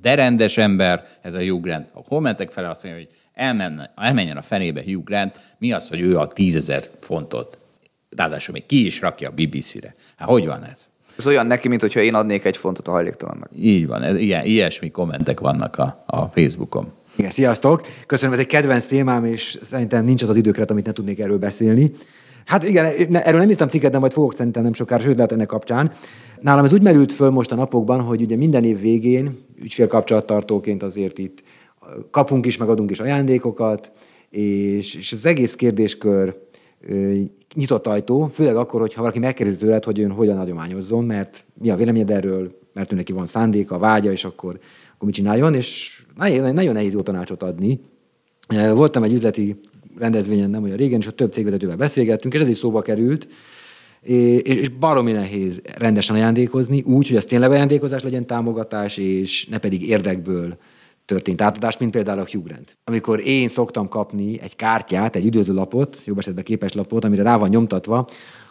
de 0.00 0.14
rendes 0.14 0.56
ember, 0.56 1.06
ez 1.22 1.34
a 1.34 1.42
Hugh 1.42 1.62
Grant. 1.62 1.88
A 1.92 2.02
kommentek 2.02 2.50
fele 2.50 2.68
azt 2.68 2.84
mondja, 2.84 3.02
hogy 3.02 3.14
elmenne, 3.34 3.92
elmenjen 3.96 4.36
a 4.36 4.42
fenébe 4.42 4.82
Hugh 4.82 5.04
Grant, 5.04 5.40
mi 5.58 5.72
az, 5.72 5.88
hogy 5.88 6.00
ő 6.00 6.18
a 6.18 6.26
tízezer 6.26 6.82
fontot, 6.98 7.58
ráadásul 8.16 8.52
még 8.52 8.66
ki 8.66 8.86
is 8.86 9.00
rakja 9.00 9.28
a 9.28 9.32
BBC-re. 9.32 9.94
Hát 10.16 10.28
hogy 10.28 10.46
van 10.46 10.64
ez? 10.64 10.90
Ez 11.18 11.26
olyan 11.26 11.46
neki, 11.46 11.68
mint 11.68 11.80
hogyha 11.80 12.00
én 12.00 12.14
adnék 12.14 12.44
egy 12.44 12.56
fontot 12.56 12.88
a 12.88 12.90
hajléktalannak. 12.90 13.50
Így 13.56 13.86
van, 13.86 14.02
ez, 14.02 14.16
ilyen, 14.16 14.44
ilyesmi 14.44 14.90
kommentek 14.90 15.40
vannak 15.40 15.76
a, 15.76 16.02
a 16.06 16.26
Facebookon. 16.26 16.92
Igen, 17.16 17.30
sziasztok! 17.30 17.86
Köszönöm, 18.06 18.32
ez 18.32 18.38
egy 18.38 18.46
kedvenc 18.46 18.86
témám, 18.86 19.24
és 19.24 19.58
szerintem 19.62 20.04
nincs 20.04 20.22
az 20.22 20.28
az 20.28 20.36
időkeret, 20.36 20.70
amit 20.70 20.86
ne 20.86 20.92
tudnék 20.92 21.18
erről 21.18 21.38
beszélni. 21.38 21.92
Hát 22.44 22.64
igen, 22.64 23.14
erről 23.14 23.40
nem 23.40 23.50
írtam 23.50 23.68
cikket, 23.68 23.92
de 23.92 23.98
majd 23.98 24.12
fogok 24.12 24.34
szerintem 24.34 24.62
nem 24.62 24.72
sokára, 24.72 25.02
sőt 25.02 25.16
lehet 25.16 25.32
ennek 25.32 25.46
kapcsán. 25.46 25.92
Nálam 26.40 26.64
ez 26.64 26.72
úgy 26.72 26.82
merült 26.82 27.12
föl 27.12 27.30
most 27.30 27.52
a 27.52 27.54
napokban, 27.54 28.00
hogy 28.00 28.22
ugye 28.22 28.36
minden 28.36 28.64
év 28.64 28.80
végén 28.80 29.38
ügyfélkapcsolattartóként 29.62 30.82
azért 30.82 31.18
itt 31.18 31.42
kapunk 32.10 32.46
is, 32.46 32.56
megadunk 32.56 32.90
is 32.90 33.00
ajándékokat, 33.00 33.92
és, 34.30 34.94
és 34.94 35.12
az 35.12 35.26
egész 35.26 35.54
kérdéskör 35.54 36.36
nyitott 37.54 37.86
ajtó, 37.86 38.26
főleg 38.26 38.56
akkor, 38.56 38.80
hogyha 38.80 39.00
valaki 39.00 39.18
megkérdezi 39.18 39.58
tőled, 39.58 39.84
hogy 39.84 40.00
ön 40.00 40.10
hogyan 40.10 40.38
adományozzon, 40.38 41.04
mert 41.04 41.44
mi 41.54 41.70
a 41.70 41.76
véleményed 41.76 42.10
erről, 42.10 42.58
mert 42.72 42.90
neki 42.90 43.12
van 43.12 43.26
szándéka, 43.26 43.78
vágya, 43.78 44.12
és 44.12 44.24
akkor, 44.24 44.58
akkor 44.94 45.06
mit 45.06 45.14
csináljon, 45.14 45.54
és 45.54 46.00
nagyon, 46.16 46.54
nagyon 46.54 46.72
nehéz 46.72 46.92
jó 46.92 47.00
tanácsot 47.00 47.42
adni. 47.42 47.80
Voltam 48.74 49.02
egy 49.02 49.12
üzleti 49.12 49.60
rendezvényen 49.98 50.50
nem 50.50 50.62
olyan 50.62 50.76
régen, 50.76 51.00
és 51.00 51.06
a 51.06 51.12
több 51.12 51.32
cégvezetővel 51.32 51.76
beszélgettünk, 51.76 52.34
és 52.34 52.40
ez 52.40 52.48
is 52.48 52.56
szóba 52.56 52.82
került, 52.82 53.28
és 54.00 54.68
baromi 54.68 55.12
nehéz 55.12 55.62
rendesen 55.74 56.16
ajándékozni, 56.16 56.82
úgy, 56.82 57.08
hogy 57.08 57.16
az 57.16 57.24
tényleg 57.24 57.50
ajándékozás 57.50 58.02
legyen 58.02 58.26
támogatás, 58.26 58.96
és 58.96 59.46
ne 59.46 59.58
pedig 59.58 59.88
érdekből 59.88 60.56
történt 61.04 61.40
átadás, 61.40 61.76
mint 61.76 61.90
például 61.90 62.18
a 62.18 62.26
Hugh 62.30 62.44
Grant. 62.44 62.76
Amikor 62.84 63.20
én 63.26 63.48
szoktam 63.48 63.88
kapni 63.88 64.40
egy 64.40 64.56
kártyát, 64.56 65.16
egy 65.16 65.24
üdvözlőlapot, 65.24 66.02
jobb 66.04 66.18
esetben 66.18 66.44
képes 66.44 66.72
lapot, 66.72 67.04
amire 67.04 67.22
rá 67.22 67.36
van 67.36 67.48
nyomtatva, 67.48 68.08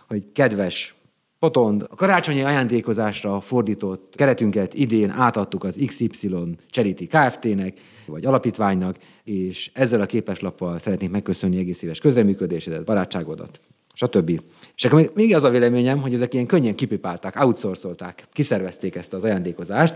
hogy 0.07 0.23
kedves 0.33 0.97
Potond, 1.39 1.85
a 1.89 1.95
karácsonyi 1.95 2.41
ajándékozásra 2.41 3.41
fordított 3.41 4.13
keretünket 4.15 4.73
idén 4.73 5.09
átadtuk 5.09 5.63
az 5.63 5.79
XY 5.85 6.29
Charity 6.69 7.07
Kft-nek, 7.07 7.79
vagy 8.05 8.25
alapítványnak, 8.25 8.97
és 9.23 9.71
ezzel 9.73 10.01
a 10.01 10.05
képeslappal 10.05 10.79
szeretnénk 10.79 11.11
megköszönni 11.11 11.57
egész 11.57 11.81
éves 11.81 11.99
közreműködésedet, 11.99 12.85
barátságodat, 12.85 13.59
stb. 13.97 14.41
És 14.75 14.85
akkor 14.85 14.99
még, 14.99 15.09
még 15.13 15.35
az 15.35 15.43
a 15.43 15.49
véleményem, 15.49 16.01
hogy 16.01 16.13
ezek 16.13 16.33
ilyen 16.33 16.45
könnyen 16.45 16.75
kipipálták, 16.75 17.43
outsourcolták, 17.43 18.23
kiszervezték 18.31 18.95
ezt 18.95 19.13
az 19.13 19.23
ajándékozást, 19.23 19.95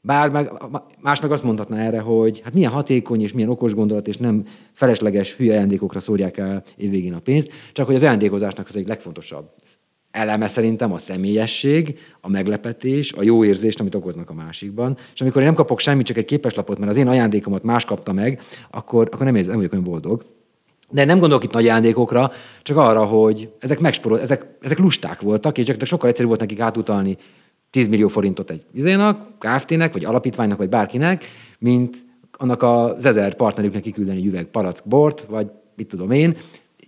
bár 0.00 0.30
meg, 0.30 0.52
más 1.00 1.20
meg 1.20 1.32
azt 1.32 1.42
mondhatná 1.42 1.86
erre, 1.86 2.00
hogy 2.00 2.40
hát 2.44 2.52
milyen 2.54 2.70
hatékony 2.70 3.22
és 3.22 3.32
milyen 3.32 3.48
okos 3.48 3.74
gondolat, 3.74 4.08
és 4.08 4.16
nem 4.16 4.44
felesleges 4.72 5.34
hülye 5.34 5.52
ajándékokra 5.52 6.00
szórják 6.00 6.36
el 6.36 6.62
évvégén 6.76 7.14
a 7.14 7.18
pénzt, 7.18 7.52
csak 7.72 7.86
hogy 7.86 7.94
az 7.94 8.02
ajándékozásnak 8.02 8.68
az 8.68 8.76
egy 8.76 8.88
legfontosabb 8.88 9.50
eleme 10.10 10.46
szerintem 10.46 10.92
a 10.92 10.98
személyesség, 10.98 11.98
a 12.20 12.28
meglepetés, 12.28 13.12
a 13.12 13.22
jó 13.22 13.44
érzést, 13.44 13.80
amit 13.80 13.94
okoznak 13.94 14.30
a 14.30 14.34
másikban. 14.34 14.96
És 15.14 15.20
amikor 15.20 15.40
én 15.40 15.46
nem 15.46 15.56
kapok 15.56 15.80
semmit, 15.80 16.06
csak 16.06 16.16
egy 16.16 16.24
képeslapot, 16.24 16.78
mert 16.78 16.90
az 16.90 16.96
én 16.96 17.08
ajándékomat 17.08 17.62
más 17.62 17.84
kapta 17.84 18.12
meg, 18.12 18.42
akkor, 18.70 19.08
akkor 19.12 19.26
nem, 19.26 19.34
érzem, 19.34 19.50
nem 19.50 19.56
vagyok 19.56 19.72
olyan 19.72 19.84
boldog. 19.84 20.24
De 20.94 21.04
nem 21.04 21.18
gondolok 21.18 21.44
itt 21.44 21.52
nagy 21.52 21.64
ajándékokra, 21.64 22.32
csak 22.62 22.76
arra, 22.76 23.04
hogy 23.04 23.52
ezek 23.58 23.78
megsporol, 23.78 24.20
ezek, 24.20 24.56
ezek 24.60 24.78
lusták 24.78 25.20
voltak, 25.20 25.58
és 25.58 25.64
csak 25.64 25.84
sokkal 25.84 26.08
egyszerűbb 26.08 26.28
volt 26.28 26.40
nekik 26.40 26.60
átutalni 26.60 27.16
10 27.70 27.88
millió 27.88 28.08
forintot 28.08 28.50
egy 28.50 28.66
izénak, 28.72 29.38
Kft-nek, 29.38 29.92
vagy 29.92 30.04
alapítványnak, 30.04 30.58
vagy 30.58 30.68
bárkinek, 30.68 31.24
mint 31.58 31.96
annak 32.32 32.62
az 32.62 33.04
ezer 33.04 33.34
partnerüknek 33.34 33.82
kiküldeni 33.82 34.18
egy 34.18 34.26
üveg 34.26 34.44
palack 34.44 34.88
bort, 34.88 35.26
vagy 35.28 35.50
mit 35.76 35.88
tudom 35.88 36.10
én, 36.10 36.36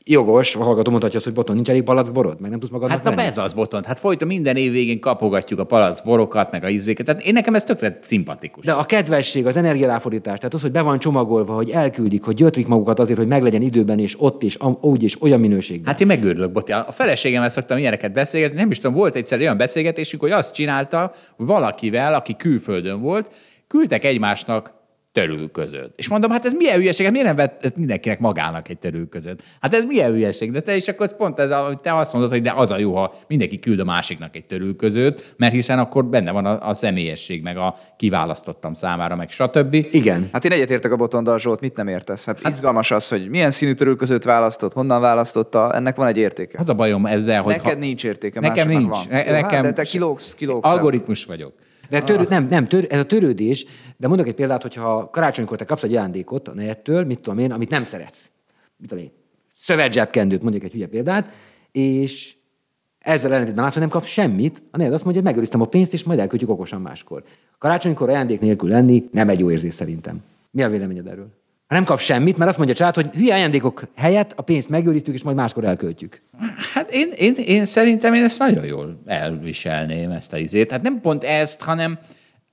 jogos, 0.09 0.55
a 0.55 0.63
hallgató 0.63 0.91
mondhatja 0.91 1.17
azt, 1.17 1.27
hogy 1.27 1.35
boton 1.35 1.55
nincs 1.55 1.69
elég 1.69 1.83
palackborod, 1.83 2.41
meg 2.41 2.51
nem 2.51 2.59
tudsz 2.59 2.73
magadnak 2.73 3.05
Hát 3.05 3.15
na 3.15 3.23
ez 3.23 3.39
az 3.39 3.53
boton. 3.53 3.85
Hát 3.85 3.99
folyton 3.99 4.29
minden 4.29 4.57
év 4.57 4.73
végén 4.73 5.01
kapogatjuk 5.01 5.59
a 5.59 5.65
palackborokat, 5.65 6.51
meg 6.51 6.65
a 6.65 6.69
izzéket. 6.69 7.07
Tehát 7.07 7.23
én 7.23 7.33
nekem 7.33 7.55
ez 7.55 7.65
tökre 7.65 7.99
szimpatikus. 8.03 8.65
De 8.65 8.73
a 8.73 8.85
kedvesség, 8.85 9.47
az 9.47 9.57
energiaráfordítás, 9.57 10.39
tehát 10.39 10.55
az, 10.55 10.63
hogy 10.63 10.71
be 10.71 10.81
van 10.81 10.99
csomagolva, 10.99 11.55
hogy 11.55 11.71
elküldik, 11.71 12.25
hogy 12.25 12.35
gyötrik 12.35 12.67
magukat 12.67 12.99
azért, 12.99 13.19
hogy 13.19 13.27
meglegyen 13.27 13.63
időben, 13.63 13.99
és 13.99 14.15
ott 14.19 14.43
is, 14.43 14.59
úgy 14.81 15.03
is, 15.03 15.23
olyan 15.23 15.41
minőségben. 15.41 15.87
Hát 15.87 16.01
én 16.01 16.07
megőrülök, 16.07 16.53
Boti. 16.53 16.73
A 16.73 16.87
feleségemmel 16.91 17.49
szoktam 17.49 17.79
ilyeneket 17.79 18.13
beszélgetni. 18.13 18.57
Nem 18.57 18.71
is 18.71 18.79
tudom, 18.79 18.97
volt 18.97 19.17
egyszer 19.17 19.39
olyan 19.39 19.57
beszélgetésünk, 19.57 20.23
hogy 20.23 20.31
azt 20.31 20.55
csinálta, 20.55 21.13
hogy 21.37 21.47
valakivel, 21.47 22.15
aki 22.15 22.37
külföldön 22.37 23.01
volt, 23.01 23.31
küldtek 23.67 24.05
egymásnak 24.05 24.76
törülközőt. 25.17 25.93
És 25.97 26.09
mondom, 26.09 26.31
hát 26.31 26.45
ez 26.45 26.53
milyen 26.53 26.77
hülyeség, 26.77 27.05
hát 27.05 27.15
miért 27.15 27.27
nem 27.27 27.37
vett 27.37 27.77
mindenkinek 27.77 28.19
magának 28.19 28.69
egy 28.69 28.79
törülközőt? 28.79 29.43
Hát 29.61 29.75
ez 29.75 29.85
milyen 29.85 30.11
hülyeség, 30.11 30.51
de 30.51 30.61
te 30.61 30.77
is 30.77 30.89
akkor 30.89 31.17
pont 31.17 31.39
ez, 31.39 31.51
a, 31.51 31.79
te 31.83 31.97
azt 31.97 32.13
mondod, 32.13 32.31
hogy 32.31 32.43
de 32.43 32.53
az 32.57 32.71
a 32.71 32.79
jó, 32.79 32.95
ha 32.95 33.13
mindenki 33.29 33.59
küld 33.59 33.81
a 33.81 33.85
másiknak 33.85 34.37
egy 34.37 34.47
törülközőt, 34.47 35.35
mert 35.37 35.53
hiszen 35.53 35.79
akkor 35.79 36.05
benne 36.05 36.31
van 36.31 36.47
a, 36.47 36.69
a 36.69 36.75
személyesség, 36.75 37.43
meg 37.43 37.57
a 37.57 37.75
kiválasztottam 37.97 38.75
számára, 38.75 39.17
meg 39.17 39.31
stb. 39.31 39.75
Igen. 39.91 40.29
Hát 40.33 40.45
én 40.45 40.53
egyetértek 40.53 40.93
a 40.93 40.97
Botondal 40.97 41.39
Zsolt, 41.39 41.61
mit 41.61 41.77
nem 41.77 41.89
értesz? 41.89 42.25
Hát, 42.25 42.41
hát 42.41 42.53
izgalmas 42.53 42.91
az, 42.91 43.09
hogy 43.09 43.29
milyen 43.29 43.51
színű 43.51 43.73
törülközőt 43.73 44.25
választott, 44.25 44.73
honnan 44.73 45.01
választotta, 45.01 45.75
ennek 45.75 45.97
van 45.97 46.07
egy 46.07 46.17
értéke. 46.17 46.59
Az 46.59 46.69
a 46.69 46.75
bajom 46.75 47.07
ezzel, 47.07 47.43
hogy... 47.43 47.53
Neked 47.57 47.73
ha... 47.73 47.79
nincs 47.79 48.05
értéke, 48.05 48.41
Nekem 48.41 48.69
nincs. 48.69 48.89
Van. 48.89 49.05
Ne, 49.11 49.31
nekem... 49.31 49.51
Hát, 49.51 49.63
de 49.63 49.73
te 49.73 49.83
kilógsz, 49.83 50.35
kilógsz. 50.35 50.71
Algoritmus 50.71 51.25
vagyok. 51.25 51.53
De 51.89 52.03
törő, 52.03 52.25
ah. 52.25 52.29
nem, 52.29 52.47
nem 52.47 52.65
tör, 52.65 52.87
ez 52.91 52.99
a 52.99 53.07
törődés, 53.07 53.67
de 53.97 54.09
mondok 54.09 54.27
egy 54.27 54.35
példát, 54.35 54.63
hogyha 54.63 55.11
karácsonykor 55.11 55.57
te 55.57 55.65
kapsz 55.65 55.83
egy 55.83 55.95
ajándékot 55.95 56.49
a 56.49 56.55
nejettől, 56.55 57.05
mit 57.05 57.21
tudom 57.21 57.39
én, 57.39 57.53
amit 57.53 57.71
nem 57.71 57.85
szeretsz. 57.85 58.31
Mit 58.77 58.89
tudom 58.89 59.05
én, 59.05 59.11
szövetzsebkendőt, 59.55 60.43
mondjuk 60.43 60.65
egy 60.65 60.73
hülye 60.73 60.87
példát, 60.87 61.33
és 61.73 62.37
ezzel 62.99 63.33
ellentétben 63.33 63.65
látsz, 63.65 63.73
hogy 63.73 63.83
nem 63.83 63.91
kapsz 63.91 64.09
semmit, 64.09 64.63
a 64.71 64.77
nejed 64.77 64.93
azt 64.93 65.05
mondja, 65.05 65.23
hogy 65.23 65.31
megőriztem 65.31 65.61
a 65.61 65.67
pénzt, 65.67 65.93
és 65.93 66.05
majd 66.05 66.19
elköltjük 66.19 66.51
okosan 66.51 66.81
máskor. 66.81 67.23
Karácsonykor 67.59 68.09
ajándék 68.09 68.41
nélkül 68.41 68.69
lenni 68.69 69.09
nem 69.13 69.29
egy 69.29 69.39
jó 69.39 69.51
érzés 69.51 69.75
szerintem. 69.75 70.23
Mi 70.51 70.63
a 70.63 70.69
véleményed 70.69 71.07
erről? 71.07 71.29
Ha 71.69 71.75
nem 71.75 71.85
kap 71.85 72.01
semmit, 72.01 72.37
mert 72.37 72.49
azt 72.49 72.59
mondja 72.59 72.75
a 72.75 72.79
család, 72.79 72.95
hogy 72.95 73.21
hülye 73.21 73.35
ajándékok 73.35 73.83
helyett 73.97 74.33
a 74.37 74.43
pénzt 74.43 74.69
megőriztük, 74.69 75.15
és 75.15 75.23
majd 75.23 75.37
máskor 75.37 75.65
elköltjük. 75.65 76.21
Hát 76.75 76.91
én, 76.91 77.09
én, 77.17 77.35
én 77.35 77.65
szerintem 77.65 78.15
én 78.15 78.25
ezt 78.25 78.39
nagyon 78.39 78.65
jól 78.65 79.03
elviselném, 79.07 80.11
ezt 80.11 80.33
a 80.33 80.37
izét. 80.37 80.71
Hát 80.71 80.83
nem 80.83 81.01
pont 81.01 81.25
ezt, 81.25 81.63
hanem 81.63 81.99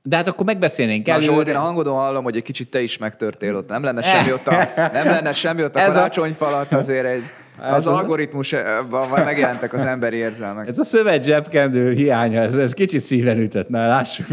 de 0.02 0.16
hát 0.16 0.28
akkor 0.28 0.46
megbeszélnénk 0.46 1.08
el. 1.08 1.20
Zsolt, 1.20 1.48
én 1.48 1.56
hangodon 1.56 1.96
hallom, 1.96 2.24
hogy 2.24 2.36
egy 2.36 2.44
kicsit 2.44 2.70
te 2.70 2.82
is 2.82 2.98
megtörtél 2.98 3.56
ott. 3.56 3.70
Nem 3.70 3.84
lenne 3.84 4.02
semmi 4.02 4.32
ott 4.32 4.48
a, 4.48 4.72
nem 4.76 5.06
lenne 5.06 5.34
semmi 5.34 5.64
ott 5.64 5.76
a 5.76 5.86
karácsonyfalat, 5.86 6.74
azért 6.74 7.06
egy 7.06 7.24
az, 7.58 7.88
az 7.88 7.88
algoritmusban 7.88 9.08
megjelentek 9.26 9.74
az 9.74 9.84
emberi 9.84 10.18
érzelmek. 10.18 10.68
Ez 10.68 10.80
a 10.80 10.84
szövet 10.84 11.24
zsebkendő 11.24 11.92
hiánya, 11.92 12.42
ez, 12.42 12.54
ez 12.54 12.74
kicsit 12.74 13.02
szíven 13.02 13.38
ütött, 13.38 13.70
na 13.70 13.88
lássuk. 13.88 14.28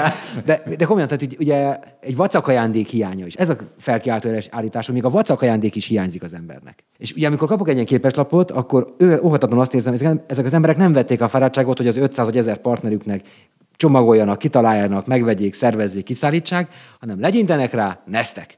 de, 0.46 0.60
de 0.78 0.84
komolyan, 0.84 1.08
tehát 1.08 1.26
ugye 1.38 1.78
egy 2.00 2.16
vacak 2.16 2.46
ajándék 2.46 2.88
hiánya 2.88 3.26
is. 3.26 3.34
Ez 3.34 3.48
a 3.48 3.56
felkiáltó 3.78 4.30
állítás, 4.50 4.86
hogy 4.86 4.94
még 4.94 5.04
a 5.04 5.10
vacak 5.10 5.42
ajándék 5.42 5.76
is 5.76 5.86
hiányzik 5.86 6.22
az 6.22 6.34
embernek. 6.34 6.84
És 6.98 7.12
ugye 7.12 7.26
amikor 7.26 7.48
kapok 7.48 7.68
egy 7.68 7.74
ilyen 7.74 7.86
képeslapot, 7.86 8.50
akkor 8.50 8.94
ő 8.98 9.20
óhatatlanul 9.22 9.64
azt 9.64 9.74
érzem, 9.74 9.96
hogy 9.96 10.20
ezek 10.26 10.44
az 10.44 10.54
emberek 10.54 10.76
nem 10.76 10.92
vették 10.92 11.20
a 11.20 11.28
fáradtságot, 11.28 11.76
hogy 11.76 11.86
az 11.86 11.96
500 11.96 12.24
vagy 12.26 12.36
1000 12.36 12.56
partnerüknek 12.56 13.20
csomagoljanak, 13.76 14.38
kitaláljanak, 14.38 15.06
megvegyék, 15.06 15.54
szervezzék, 15.54 16.04
kiszállítsák, 16.04 16.68
hanem 17.00 17.20
legyintenek 17.20 17.72
rá, 17.72 17.98
nesztek. 18.06 18.56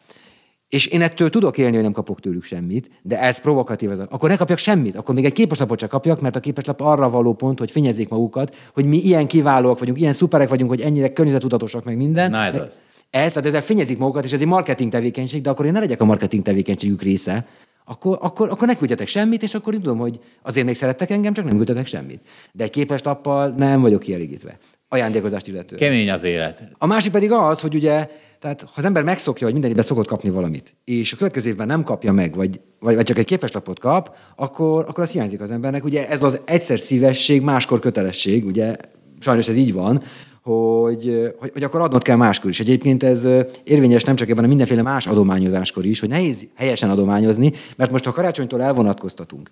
És 0.71 0.87
én 0.87 1.03
ettől 1.03 1.31
tudok 1.31 1.59
élni, 1.59 1.75
hogy 1.75 1.83
nem 1.83 1.93
kapok 1.93 2.21
tőlük 2.21 2.45
semmit, 2.45 2.91
de 3.03 3.21
ez 3.21 3.41
provokatív. 3.41 3.91
Ez. 3.91 3.99
Akkor 3.99 4.29
ne 4.29 4.37
kapjak 4.37 4.59
semmit, 4.59 4.97
akkor 4.97 5.15
még 5.15 5.25
egy 5.25 5.33
képeslapot 5.33 5.79
csak 5.79 5.91
kapjak, 5.91 6.21
mert 6.21 6.37
a 6.37 6.41
képeslap 6.41 6.81
arra 6.81 7.11
való 7.11 7.35
pont, 7.35 7.59
hogy 7.59 7.71
fényezzék 7.71 8.09
magukat, 8.09 8.57
hogy 8.75 8.85
mi 8.85 8.97
ilyen 8.97 9.27
kiválóak 9.27 9.79
vagyunk, 9.79 9.99
ilyen 9.99 10.13
szuperek 10.13 10.49
vagyunk, 10.49 10.71
hogy 10.71 10.81
ennyire 10.81 11.13
környezetudatosak 11.13 11.85
meg 11.85 11.97
minden. 11.97 12.31
Na 12.31 12.45
ez 12.45 12.55
az. 12.55 12.81
Ez, 13.11 13.33
tehát 13.33 13.49
ezzel 13.49 13.63
fényezik 13.63 13.99
magukat, 13.99 14.25
és 14.25 14.33
ez 14.33 14.41
egy 14.41 14.47
marketing 14.47 14.91
tevékenység, 14.91 15.43
de 15.43 15.51
akkor 15.51 15.67
én 15.67 15.73
ne 15.73 15.81
legyek 15.81 16.01
a 16.01 16.05
marketing 16.05 16.43
tevékenységük 16.43 17.03
része, 17.03 17.47
akkor, 17.85 18.19
akkor, 18.21 18.51
akkor 18.51 18.67
ne 18.69 18.77
küldjetek 18.77 19.07
semmit, 19.07 19.43
és 19.43 19.55
akkor 19.55 19.75
én 19.75 19.83
tudom, 19.83 19.99
hogy 19.99 20.21
azért 20.43 20.67
még 20.67 20.75
szerettek 20.75 21.11
engem, 21.11 21.33
csak 21.33 21.45
nem 21.45 21.57
küldjetek 21.57 21.87
semmit. 21.87 22.21
De 22.53 22.65
egy 22.65 22.71
képeslappal 22.71 23.49
nem 23.49 23.81
vagyok 23.81 24.01
kielégítve. 24.01 24.59
Ajándékozást 24.93 25.47
illetően. 25.47 25.81
Kemény 25.81 26.11
az 26.11 26.25
élet. 26.25 26.63
A 26.79 26.87
másik 26.87 27.13
pedig 27.13 27.33
az, 27.33 27.61
hogy 27.61 27.75
ugye 27.75 28.09
tehát 28.41 28.61
ha 28.61 28.73
az 28.77 28.85
ember 28.85 29.03
megszokja, 29.03 29.45
hogy 29.45 29.53
minden 29.53 29.71
évben 29.71 29.85
szokott 29.85 30.07
kapni 30.07 30.31
valamit, 30.31 30.75
és 30.85 31.13
a 31.13 31.17
következő 31.17 31.49
évben 31.49 31.67
nem 31.67 31.83
kapja 31.83 32.13
meg, 32.13 32.35
vagy, 32.35 32.61
vagy, 32.79 32.95
vagy 32.95 33.05
csak 33.05 33.19
egy 33.19 33.25
képeslapot 33.25 33.79
kap, 33.79 34.17
akkor, 34.37 34.85
akkor 34.89 35.05
az 35.05 35.11
hiányzik 35.11 35.41
az 35.41 35.51
embernek. 35.51 35.85
Ugye 35.85 36.09
ez 36.09 36.23
az 36.23 36.41
egyszer 36.45 36.79
szívesség, 36.79 37.43
máskor 37.43 37.79
kötelesség, 37.79 38.47
ugye 38.47 38.77
sajnos 39.19 39.49
ez 39.49 39.57
így 39.57 39.73
van, 39.73 40.03
hogy, 40.43 41.33
hogy, 41.39 41.51
hogy 41.53 41.63
akkor 41.63 41.81
adnod 41.81 42.03
kell 42.03 42.17
máskor 42.17 42.51
is. 42.51 42.61
Egyébként 42.61 43.03
ez 43.03 43.27
érvényes 43.65 44.05
nem 44.05 44.17
csak 44.17 44.29
ebben 44.29 44.45
a 44.45 44.49
mindenféle 44.49 44.83
más 44.83 45.07
adományozáskor 45.07 45.85
is, 45.85 46.01
hogy 46.01 46.09
nehéz 46.09 46.47
helyesen 46.55 46.91
adományozni, 46.91 47.53
mert 47.77 47.91
most 47.91 48.05
ha 48.05 48.13
karácsonytól 48.13 48.63
elvonatkoztatunk, 48.63 49.51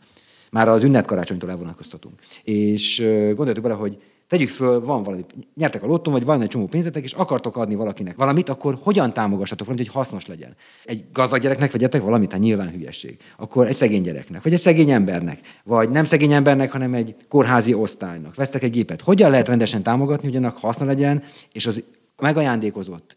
már 0.51 0.69
az 0.69 0.83
ünnep 0.83 1.07
karácsonytól 1.07 1.51
elvonatkoztatunk. 1.51 2.15
És 2.45 2.99
gondoljatok 3.27 3.63
bele, 3.63 3.75
hogy 3.75 3.99
tegyük 4.29 4.49
föl, 4.49 4.81
van 4.81 5.03
valami, 5.03 5.25
nyertek 5.55 5.83
a 5.83 5.87
lottón, 5.87 6.13
vagy 6.13 6.25
van 6.25 6.43
egy 6.43 6.49
csomó 6.49 6.67
pénzetek, 6.67 7.03
és 7.03 7.13
akartok 7.13 7.57
adni 7.57 7.75
valakinek 7.75 8.17
valamit, 8.17 8.49
akkor 8.49 8.79
hogyan 8.83 9.13
támogassatok 9.13 9.67
valamit, 9.67 9.87
hogy 9.87 10.03
hasznos 10.03 10.27
legyen? 10.27 10.55
Egy 10.85 11.05
gazdag 11.13 11.41
gyereknek 11.41 11.73
vegyetek 11.73 12.03
valamit, 12.03 12.33
hát 12.33 12.41
nyilván 12.41 12.71
hülyesség. 12.71 13.17
Akkor 13.37 13.67
egy 13.67 13.75
szegény 13.75 14.03
gyereknek, 14.03 14.43
vagy 14.43 14.53
egy 14.53 14.61
szegény 14.61 14.91
embernek, 14.91 15.41
vagy 15.65 15.91
nem 15.91 16.05
szegény 16.05 16.33
embernek, 16.33 16.73
hanem 16.73 16.95
egy 16.95 17.15
kórházi 17.29 17.75
osztálynak. 17.75 18.35
Vesztek 18.35 18.63
egy 18.63 18.71
gépet. 18.71 19.01
Hogyan 19.01 19.31
lehet 19.31 19.49
rendesen 19.49 19.83
támogatni, 19.83 20.27
hogy 20.29 20.37
annak 20.37 20.59
haszna 20.59 20.85
legyen, 20.85 21.23
és 21.53 21.67
az 21.67 21.83
megajándékozott, 22.17 23.17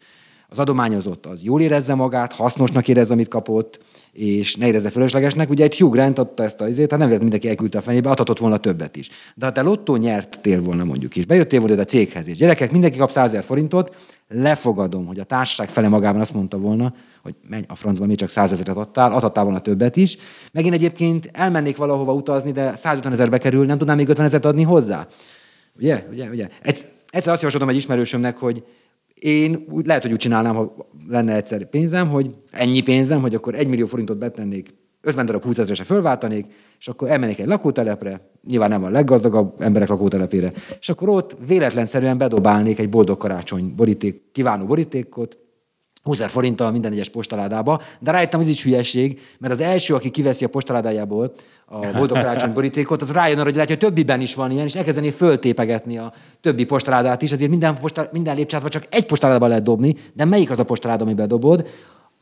az 0.52 0.60
adományozott, 0.60 1.26
az 1.26 1.44
jól 1.44 1.62
érezze 1.62 1.94
magát, 1.94 2.34
hasznosnak 2.34 2.88
érezze, 2.88 3.14
amit 3.14 3.28
kapott, 3.28 3.80
és 4.12 4.56
ne 4.56 4.68
érezze 4.68 4.90
fölöslegesnek. 4.90 5.50
Ugye 5.50 5.64
egy 5.64 5.78
Hugh 5.78 5.92
Grant 5.92 6.20
adta 6.20 6.44
ezt 6.44 6.62
a 6.62 6.68
izét, 6.68 6.90
hát 6.90 7.00
nem 7.00 7.08
lehet 7.08 7.22
mindenki 7.22 7.50
elküldte 7.50 7.78
a 7.78 7.82
fenébe, 7.82 8.10
adhatott 8.10 8.40
volna 8.40 8.58
többet 8.58 8.96
is. 8.96 9.10
De 9.36 9.46
ha 9.46 9.52
te 9.52 9.62
lottó 9.62 9.96
nyertél 9.96 10.62
volna 10.62 10.84
mondjuk, 10.84 11.16
és 11.16 11.26
bejöttél 11.26 11.60
volna 11.60 11.82
a 11.82 11.86
céghez, 11.86 12.28
és 12.28 12.38
gyerekek, 12.38 12.72
mindenki 12.72 12.98
kap 12.98 13.12
100 13.12 13.46
forintot, 13.46 13.96
lefogadom, 14.30 15.06
hogy 15.06 15.20
a 15.20 15.24
társaság 15.24 15.70
fele 15.70 15.88
magában 15.88 16.22
azt 16.22 16.34
mondta 16.34 16.58
volna, 16.58 16.94
hogy 17.24 17.36
menj 17.50 17.64
a 17.68 17.76
francba, 17.76 18.06
még 18.06 18.18
csak 18.18 18.30
100 18.30 18.52
ezeret 18.52 18.78
adtál, 18.78 19.12
adhattál 19.12 19.44
volna 19.44 19.62
többet 19.62 19.98
is. 19.98 20.18
Megint 20.52 20.74
egyébként 20.74 21.30
elmennék 21.34 21.78
valahova 21.78 22.14
utazni, 22.14 22.52
de 22.52 22.76
150 22.76 23.14
ezerbe 23.14 23.38
kerül, 23.38 23.66
nem 23.66 23.78
tudnám 23.78 23.98
még 23.98 24.10
50 24.10 24.26
ezeret 24.26 24.46
adni 24.46 24.64
hozzá. 24.64 25.08
Ugye, 25.78 26.08
ugye, 26.12 26.30
ugye. 26.30 26.48
Egy, 26.62 26.86
egyszer 27.10 27.32
azt 27.34 27.42
javasoltam 27.42 27.70
egy 27.70 27.76
ismerősömnek, 27.76 28.38
hogy 28.38 28.64
én 29.22 29.66
úgy, 29.70 29.86
lehet, 29.86 30.02
hogy 30.02 30.12
úgy 30.12 30.18
csinálnám, 30.18 30.56
ha 30.56 30.76
lenne 31.08 31.36
egyszer 31.36 31.66
pénzem, 31.66 32.10
hogy 32.10 32.36
ennyi 32.52 32.82
pénzem, 32.82 33.22
hogy 33.22 33.36
akkor 33.36 33.56
egy 33.56 33.68
millió 33.68 33.86
forintot 33.86 34.18
betennék, 34.18 34.74
50 35.02 35.26
darab 35.26 35.44
20 35.44 35.58
ezerese 35.58 35.84
fölváltanék, 35.84 36.46
és 36.80 36.88
akkor 36.88 37.10
elmennék 37.10 37.40
egy 37.40 37.46
lakótelepre, 37.46 38.30
nyilván 38.48 38.70
nem 38.70 38.84
a 38.84 38.90
leggazdagabb 38.90 39.62
emberek 39.62 39.88
lakótelepére, 39.88 40.52
és 40.80 40.90
akkor 40.90 41.10
ott 41.10 41.38
véletlenszerűen 41.48 42.18
bedobálnék 42.18 42.80
egy 42.80 42.90
boldog 42.90 43.18
karácsony 43.18 43.74
boríték, 43.76 44.22
kívánó 44.32 44.66
borítékot, 44.66 45.38
20 46.04 46.22
forinttal 46.22 46.72
minden 46.72 46.92
egyes 46.92 47.10
postaládába, 47.10 47.82
de 48.00 48.12
rájöttem, 48.12 48.40
ez 48.40 48.48
is 48.48 48.64
hülyeség, 48.64 49.20
mert 49.40 49.54
az 49.54 49.60
első, 49.60 49.96
aki 49.96 50.10
kiveszi 50.10 50.46
a 50.46 50.48
postaládájából 50.48 51.32
a 51.66 51.80
boldog 51.80 52.18
karácsony 52.18 52.54
borítékot, 52.54 53.02
az 53.02 53.12
rájön 53.12 53.36
arra, 53.36 53.46
hogy 53.46 53.54
lehet, 53.54 53.70
hogy 53.70 53.78
többiben 53.78 54.22
is 54.22 54.36
van 54.36 54.52
ilyen, 54.52 54.66
és 54.66 54.76
elkezdené 54.76 55.10
föltépegetni 55.10 55.98
a 55.98 56.14
többi 56.42 56.66
postaládát 56.66 57.22
is, 57.22 57.32
ezért 57.32 57.50
minden, 57.50 57.80
posta, 57.80 58.10
minden 58.12 58.36
lépcsátba 58.36 58.70
csak 58.70 58.86
egy 58.90 59.06
postaládában 59.06 59.50
lehet 59.50 59.64
dobni, 59.64 59.96
de 60.14 60.26
melyik 60.26 60.52
az 60.52 60.60
a 60.60 60.64
postaláda, 60.64 61.04
amiben 61.04 61.28
dobod? 61.28 61.68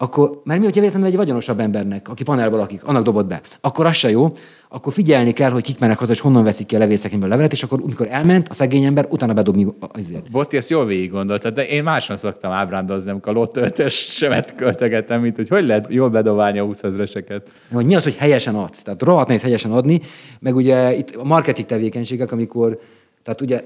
Akkor, 0.01 0.41
mert 0.43 0.59
mi, 0.59 0.65
hogyha 0.65 0.79
véletlenül 0.79 1.09
egy 1.09 1.15
vagyonosabb 1.15 1.59
embernek, 1.59 2.09
aki 2.09 2.23
panelban 2.23 2.59
lakik, 2.59 2.83
annak 2.83 3.03
dobott 3.03 3.27
be, 3.27 3.41
akkor 3.61 3.85
az 3.85 3.95
se 3.95 4.09
jó, 4.09 4.31
akkor 4.69 4.93
figyelni 4.93 5.31
kell, 5.31 5.49
hogy 5.49 5.63
kik 5.63 5.79
mennek 5.79 5.97
haza, 5.97 6.11
és 6.11 6.19
honnan 6.19 6.43
veszik 6.43 6.65
ki 6.65 6.75
a 6.75 6.79
levélszekényből 6.79 7.27
a 7.27 7.31
levelet, 7.31 7.51
és 7.51 7.63
akkor, 7.63 7.79
amikor 7.83 8.07
elment, 8.09 8.47
a 8.47 8.53
szegény 8.53 8.83
ember 8.83 9.07
utána 9.09 9.33
bedobni 9.33 9.67
azért. 9.79 10.31
Botti 10.31 10.57
ezt 10.57 10.69
jól 10.69 10.85
végig 10.85 11.11
gondoltad, 11.11 11.53
de 11.53 11.67
én 11.67 11.83
máson 11.83 12.17
szoktam 12.17 12.51
ábrándozni, 12.51 13.09
amikor 13.11 13.35
a 13.35 13.39
lotto 13.39 13.89
semet 13.89 14.55
költögetem, 14.55 15.21
mint 15.21 15.35
hogy 15.35 15.47
hogy 15.47 15.65
lehet 15.65 15.87
jól 15.89 16.09
bedobálni 16.09 16.59
a 16.59 16.63
20 16.63 16.83
ezreseket. 16.83 17.49
Hogy 17.71 17.85
mi 17.85 17.95
az, 17.95 18.03
hogy 18.03 18.15
helyesen 18.15 18.55
adsz? 18.55 18.81
Tehát 18.81 19.01
rohadt 19.01 19.27
nehéz 19.27 19.43
helyesen 19.43 19.71
adni, 19.71 20.01
meg 20.39 20.55
ugye 20.55 20.95
itt 20.95 21.15
a 21.15 21.23
marketing 21.23 21.67
tevékenységek, 21.67 22.31
amikor, 22.31 22.79
tehát 23.23 23.41
ugye, 23.41 23.63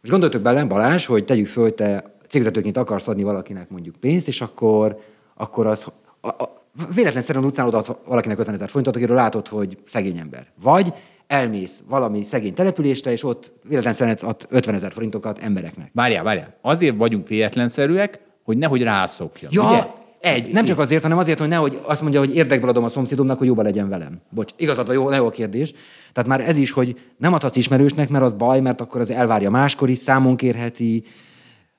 most 0.00 0.10
gondoltok 0.10 0.42
bele, 0.42 0.64
Balázs, 0.64 1.06
hogy 1.06 1.24
tegyük 1.24 1.46
föl, 1.46 1.74
te 1.74 2.14
cégvezetőként 2.28 2.76
akarsz 2.76 3.08
adni 3.08 3.22
valakinek 3.22 3.70
mondjuk 3.70 3.96
pénzt, 4.00 4.28
és 4.28 4.40
akkor, 4.40 4.98
akkor 5.34 5.66
az 5.66 5.86
a, 6.20 6.28
a, 6.28 6.62
véletlenszerűen 6.94 7.44
utcán 7.44 7.66
odaadsz 7.66 7.90
valakinek 8.06 8.38
50 8.38 8.54
ezer 8.54 8.68
forintot, 8.68 8.96
akiről 8.96 9.16
látod, 9.16 9.48
hogy 9.48 9.78
szegény 9.84 10.18
ember. 10.18 10.46
Vagy 10.62 10.92
elmész 11.26 11.82
valami 11.88 12.24
szegény 12.24 12.54
településre, 12.54 13.10
és 13.10 13.24
ott 13.24 13.52
véletlenszerűen 13.68 14.18
ad 14.22 14.46
50 14.48 14.74
ezer 14.74 14.92
forintokat 14.92 15.38
embereknek. 15.38 15.90
Várjál, 15.92 16.22
várjál. 16.22 16.54
Azért 16.62 16.96
vagyunk 16.96 17.28
véletlenszerűek, 17.28 18.20
hogy 18.44 18.56
nehogy 18.56 18.82
rászokjon. 18.82 19.50
Ja, 19.54 19.68
ugye? 19.68 19.86
egy. 20.24 20.52
Nem 20.52 20.64
csak 20.64 20.78
azért, 20.78 21.02
hanem 21.02 21.18
azért, 21.18 21.38
hogy 21.38 21.48
nehogy 21.48 21.80
azt 21.82 22.02
mondja, 22.02 22.20
hogy 22.20 22.34
érdekből 22.34 22.70
adom 22.70 22.84
a 22.84 22.88
szomszédomnak, 22.88 23.38
hogy 23.38 23.46
jobban 23.46 23.64
legyen 23.64 23.88
velem. 23.88 24.20
Bocs, 24.30 24.52
igazad 24.56 24.92
jó, 24.92 25.12
jó 25.12 25.26
a 25.26 25.30
kérdés. 25.30 25.72
Tehát 26.12 26.28
már 26.28 26.40
ez 26.40 26.56
is, 26.56 26.70
hogy 26.70 27.00
nem 27.16 27.32
adhatsz 27.32 27.56
ismerősnek, 27.56 28.08
mert 28.08 28.24
az 28.24 28.32
baj, 28.32 28.60
mert 28.60 28.80
akkor 28.80 29.00
az 29.00 29.10
elvárja 29.10 29.50
máskor 29.50 29.90
is, 29.90 29.98
számon 29.98 30.36
kérheti, 30.36 31.02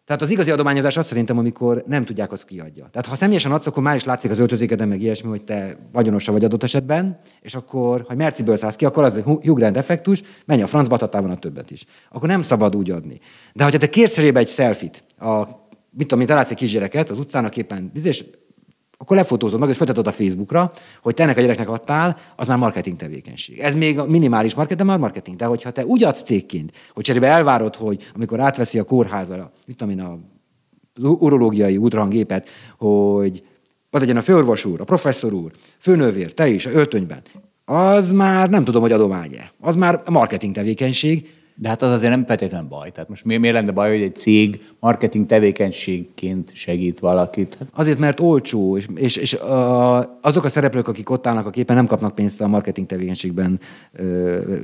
tehát 0.05 0.21
az 0.21 0.29
igazi 0.29 0.51
adományozás 0.51 0.97
azt 0.97 1.07
szerintem, 1.07 1.37
amikor 1.37 1.83
nem 1.87 2.05
tudják, 2.05 2.31
azt 2.31 2.45
kiadja. 2.45 2.87
Tehát 2.91 3.05
ha 3.05 3.15
személyesen 3.15 3.51
adsz, 3.51 3.67
akkor 3.67 3.83
már 3.83 3.95
is 3.95 4.03
látszik 4.03 4.31
az 4.31 4.39
öltözékeden, 4.39 4.87
meg 4.87 5.01
ilyesmi, 5.01 5.29
hogy 5.29 5.43
te 5.43 5.77
vagyonosa 5.91 6.31
vagy 6.31 6.43
adott 6.43 6.63
esetben, 6.63 7.19
és 7.41 7.55
akkor, 7.55 8.05
ha 8.07 8.15
Merciből 8.15 8.57
szállsz 8.57 8.75
ki, 8.75 8.85
akkor 8.85 9.03
az 9.03 9.15
egy 9.15 9.23
Hugh 9.23 9.53
Grant 9.53 9.77
effektus, 9.77 10.21
menj 10.45 10.61
a 10.61 10.67
francba, 10.67 10.95
adtál 10.95 11.31
a 11.31 11.37
többet 11.37 11.71
is. 11.71 11.85
Akkor 12.11 12.29
nem 12.29 12.41
szabad 12.41 12.75
úgy 12.75 12.91
adni. 12.91 13.19
De 13.53 13.63
ha 13.63 13.69
te 13.69 13.89
kérsz 13.89 14.17
egy 14.17 14.49
selfit, 14.49 15.03
a, 15.19 15.43
mit 15.89 16.07
tudom, 16.07 16.17
mint 16.17 16.29
látsz 16.29 16.49
egy 16.49 16.57
kisgyereket 16.57 17.09
az 17.09 17.19
utcának 17.19 17.57
éppen, 17.57 17.91
és 18.03 18.23
akkor 19.05 19.17
lefotózod 19.17 19.59
meg, 19.59 19.69
és 19.69 19.77
folytatod 19.77 20.07
a 20.07 20.11
Facebookra, 20.11 20.71
hogy 21.01 21.13
te 21.13 21.23
ennek 21.23 21.37
a 21.37 21.41
gyereknek 21.41 21.69
adtál, 21.69 22.17
az 22.35 22.47
már 22.47 22.57
marketing 22.57 22.97
tevékenység. 22.97 23.59
Ez 23.59 23.75
még 23.75 23.99
a 23.99 24.05
minimális 24.05 24.53
marketing, 24.53 24.79
de 24.79 24.85
már 24.85 24.99
marketing. 24.99 25.37
De 25.37 25.45
hogyha 25.45 25.71
te 25.71 25.85
úgy 25.85 26.03
adsz 26.03 26.21
cégként, 26.21 26.71
hogy 26.93 27.03
cserébe 27.03 27.27
elvárod, 27.27 27.75
hogy 27.75 28.11
amikor 28.15 28.39
átveszi 28.39 28.79
a 28.79 28.83
kórházra, 28.83 29.51
mit 29.67 29.77
tudom 29.77 29.97
én, 29.97 30.01
a 30.01 30.17
urológiai 31.01 31.77
útrangépet, 31.77 32.49
hogy 32.77 33.43
ott 33.91 33.99
legyen 33.99 34.17
a 34.17 34.21
főorvos 34.21 34.65
úr, 34.65 34.81
a 34.81 34.83
professzor 34.83 35.33
úr, 35.33 35.51
főnővér, 35.77 36.33
te 36.33 36.47
is, 36.47 36.65
a 36.65 36.71
öltönyben, 36.71 37.21
az 37.65 38.11
már 38.11 38.49
nem 38.49 38.63
tudom, 38.63 38.81
hogy 38.81 38.91
adomány-e. 38.91 39.51
Az 39.59 39.75
már 39.75 40.01
marketing 40.09 40.55
tevékenység, 40.55 41.29
de 41.57 41.67
hát 41.67 41.81
az 41.81 41.91
azért 41.91 42.11
nem 42.11 42.25
feltétlenül 42.25 42.67
baj. 42.67 42.91
Tehát 42.91 43.09
most 43.09 43.25
miért, 43.25 43.41
miért 43.41 43.55
lenne 43.55 43.71
baj, 43.71 43.89
hogy 43.89 44.01
egy 44.01 44.15
cég 44.15 44.61
marketing 44.79 45.25
tevékenységként 45.25 46.51
segít 46.55 46.99
valakit? 46.99 47.57
Azért, 47.73 47.99
mert 47.99 48.19
olcsó, 48.19 48.77
és, 48.77 48.87
és, 48.95 49.15
és 49.15 49.37
azok 50.21 50.43
a 50.43 50.49
szereplők, 50.49 50.87
akik 50.87 51.09
ott 51.09 51.27
állnak 51.27 51.45
a 51.45 51.49
képen, 51.49 51.75
nem 51.75 51.87
kapnak 51.87 52.15
pénzt 52.15 52.41
a 52.41 52.47
marketing 52.47 52.87
tevékenységben 52.87 53.59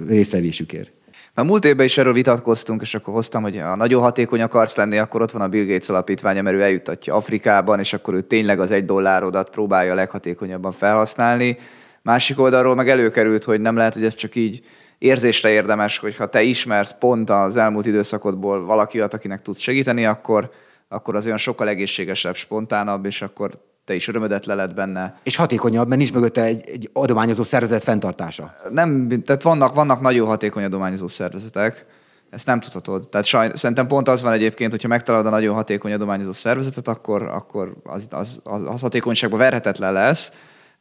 részevésükért. 0.07 0.91
Már 1.33 1.45
múlt 1.45 1.65
évben 1.65 1.85
is 1.85 1.97
erről 1.97 2.13
vitatkoztunk, 2.13 2.81
és 2.81 2.95
akkor 2.95 3.13
hoztam, 3.13 3.41
hogy 3.41 3.57
ha 3.57 3.75
nagyon 3.75 4.01
hatékony 4.01 4.41
akarsz 4.41 4.75
lenni, 4.75 4.97
akkor 4.97 5.21
ott 5.21 5.31
van 5.31 5.41
a 5.41 5.47
Bill 5.47 5.65
Gates 5.65 5.89
alapítványa, 5.89 6.41
mert 6.41 6.55
ő 6.55 6.61
eljuttatja 6.61 7.15
Afrikában, 7.15 7.79
és 7.79 7.93
akkor 7.93 8.13
ő 8.13 8.21
tényleg 8.21 8.59
az 8.59 8.71
egy 8.71 8.85
dollárodat 8.85 9.49
próbálja 9.49 9.93
leghatékonyabban 9.93 10.71
felhasználni. 10.71 11.57
Másik 12.01 12.39
oldalról 12.39 12.75
meg 12.75 12.89
előkerült, 12.89 13.43
hogy 13.43 13.61
nem 13.61 13.75
lehet, 13.75 13.93
hogy 13.93 14.03
ez 14.03 14.15
csak 14.15 14.35
így 14.35 14.61
érzésre 15.01 15.49
érdemes, 15.49 15.97
hogyha 15.97 16.29
te 16.29 16.41
ismersz 16.41 16.95
pont 16.99 17.29
az 17.29 17.57
elmúlt 17.57 17.85
időszakodból 17.85 18.65
valaki 18.65 18.99
akinek 18.99 19.41
tudsz 19.41 19.59
segíteni, 19.59 20.05
akkor, 20.05 20.51
akkor 20.87 21.15
az 21.15 21.25
olyan 21.25 21.37
sokkal 21.37 21.67
egészségesebb, 21.67 22.35
spontánabb, 22.35 23.05
és 23.05 23.21
akkor 23.21 23.51
te 23.85 23.93
is 23.93 24.07
örömödet 24.07 24.45
leled 24.45 24.73
benne. 24.73 25.19
És 25.23 25.35
hatékonyabb, 25.35 25.87
mert 25.87 25.99
nincs 25.99 26.13
mögötte 26.13 26.43
egy, 26.43 26.69
egy 26.69 26.89
adományozó 26.93 27.43
szervezet 27.43 27.83
fenntartása. 27.83 28.55
Nem, 28.69 29.07
tehát 29.25 29.41
vannak, 29.43 29.75
vannak 29.75 30.01
nagyon 30.01 30.27
hatékony 30.27 30.63
adományozó 30.63 31.07
szervezetek, 31.07 31.85
ezt 32.29 32.45
nem 32.45 32.59
tudhatod. 32.59 33.09
Tehát 33.09 33.27
saj, 33.27 33.51
szerintem 33.53 33.87
pont 33.87 34.07
az 34.07 34.21
van 34.21 34.33
egyébként, 34.33 34.71
hogyha 34.71 34.87
megtalálod 34.87 35.27
a 35.27 35.29
nagyon 35.29 35.55
hatékony 35.55 35.93
adományozó 35.93 36.33
szervezetet, 36.33 36.87
akkor, 36.87 37.21
akkor 37.21 37.73
az, 37.83 38.07
az, 38.09 38.39
az, 38.43 38.61
az 38.65 38.81
hatékonyságban 38.81 39.39
verhetetlen 39.39 39.93
lesz, 39.93 40.31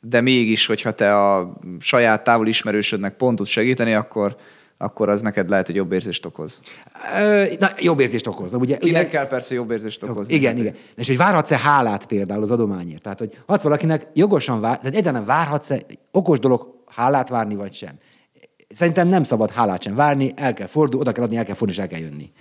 de 0.01 0.21
mégis, 0.21 0.67
hogyha 0.67 0.91
te 0.91 1.17
a 1.17 1.53
saját 1.81 2.25
távol 2.25 2.47
ismerősödnek 2.47 3.17
pont 3.17 3.37
tudsz 3.37 3.49
segíteni, 3.49 3.95
akkor, 3.95 4.37
akkor 4.79 5.09
az 5.09 5.23
neked 5.23 5.49
lehet, 5.49 5.67
hogy 5.67 5.75
jobb 5.75 5.93
érzést 5.93 6.27
okoz. 6.27 6.61
Na, 7.59 7.69
jobb 7.79 8.01
érzést 8.01 8.27
okoz. 8.27 8.55
Ugye, 8.55 8.77
Kinek 8.77 9.03
ugye, 9.03 9.11
kell 9.11 9.27
persze 9.27 9.55
jobb 9.55 9.71
érzést 9.71 10.03
okozni. 10.03 10.35
Igen, 10.35 10.57
igen. 10.57 10.75
És 10.97 11.07
hogy 11.07 11.17
várhatsz-e 11.17 11.59
hálát 11.59 12.07
például 12.07 12.43
az 12.43 12.51
adományért? 12.51 13.03
Tehát, 13.03 13.19
hogy 13.19 13.39
hat 13.47 13.63
valakinek 13.63 14.07
jogosan 14.15 14.61
vár, 14.61 14.79
tehát 14.79 14.95
egyáltalán 14.95 15.27
várhatsz-e 15.27 15.81
okos 16.11 16.39
dolog 16.39 16.85
hálát 16.87 17.29
várni, 17.29 17.55
vagy 17.55 17.73
sem? 17.73 17.95
Szerintem 18.69 19.09
nem 19.09 19.23
szabad 19.23 19.51
hálát 19.51 19.83
sem 19.83 19.95
várni, 19.95 20.33
el 20.37 20.55
kell 20.55 20.67
fordulni, 20.67 21.01
oda 21.07 21.13
kell 21.13 21.25
adni, 21.25 21.37
el 21.37 21.45
kell 21.45 21.55
fordulni, 21.55 21.83
és 21.83 21.89
el 21.89 21.99
kell 21.99 22.09
jönni. 22.11 22.33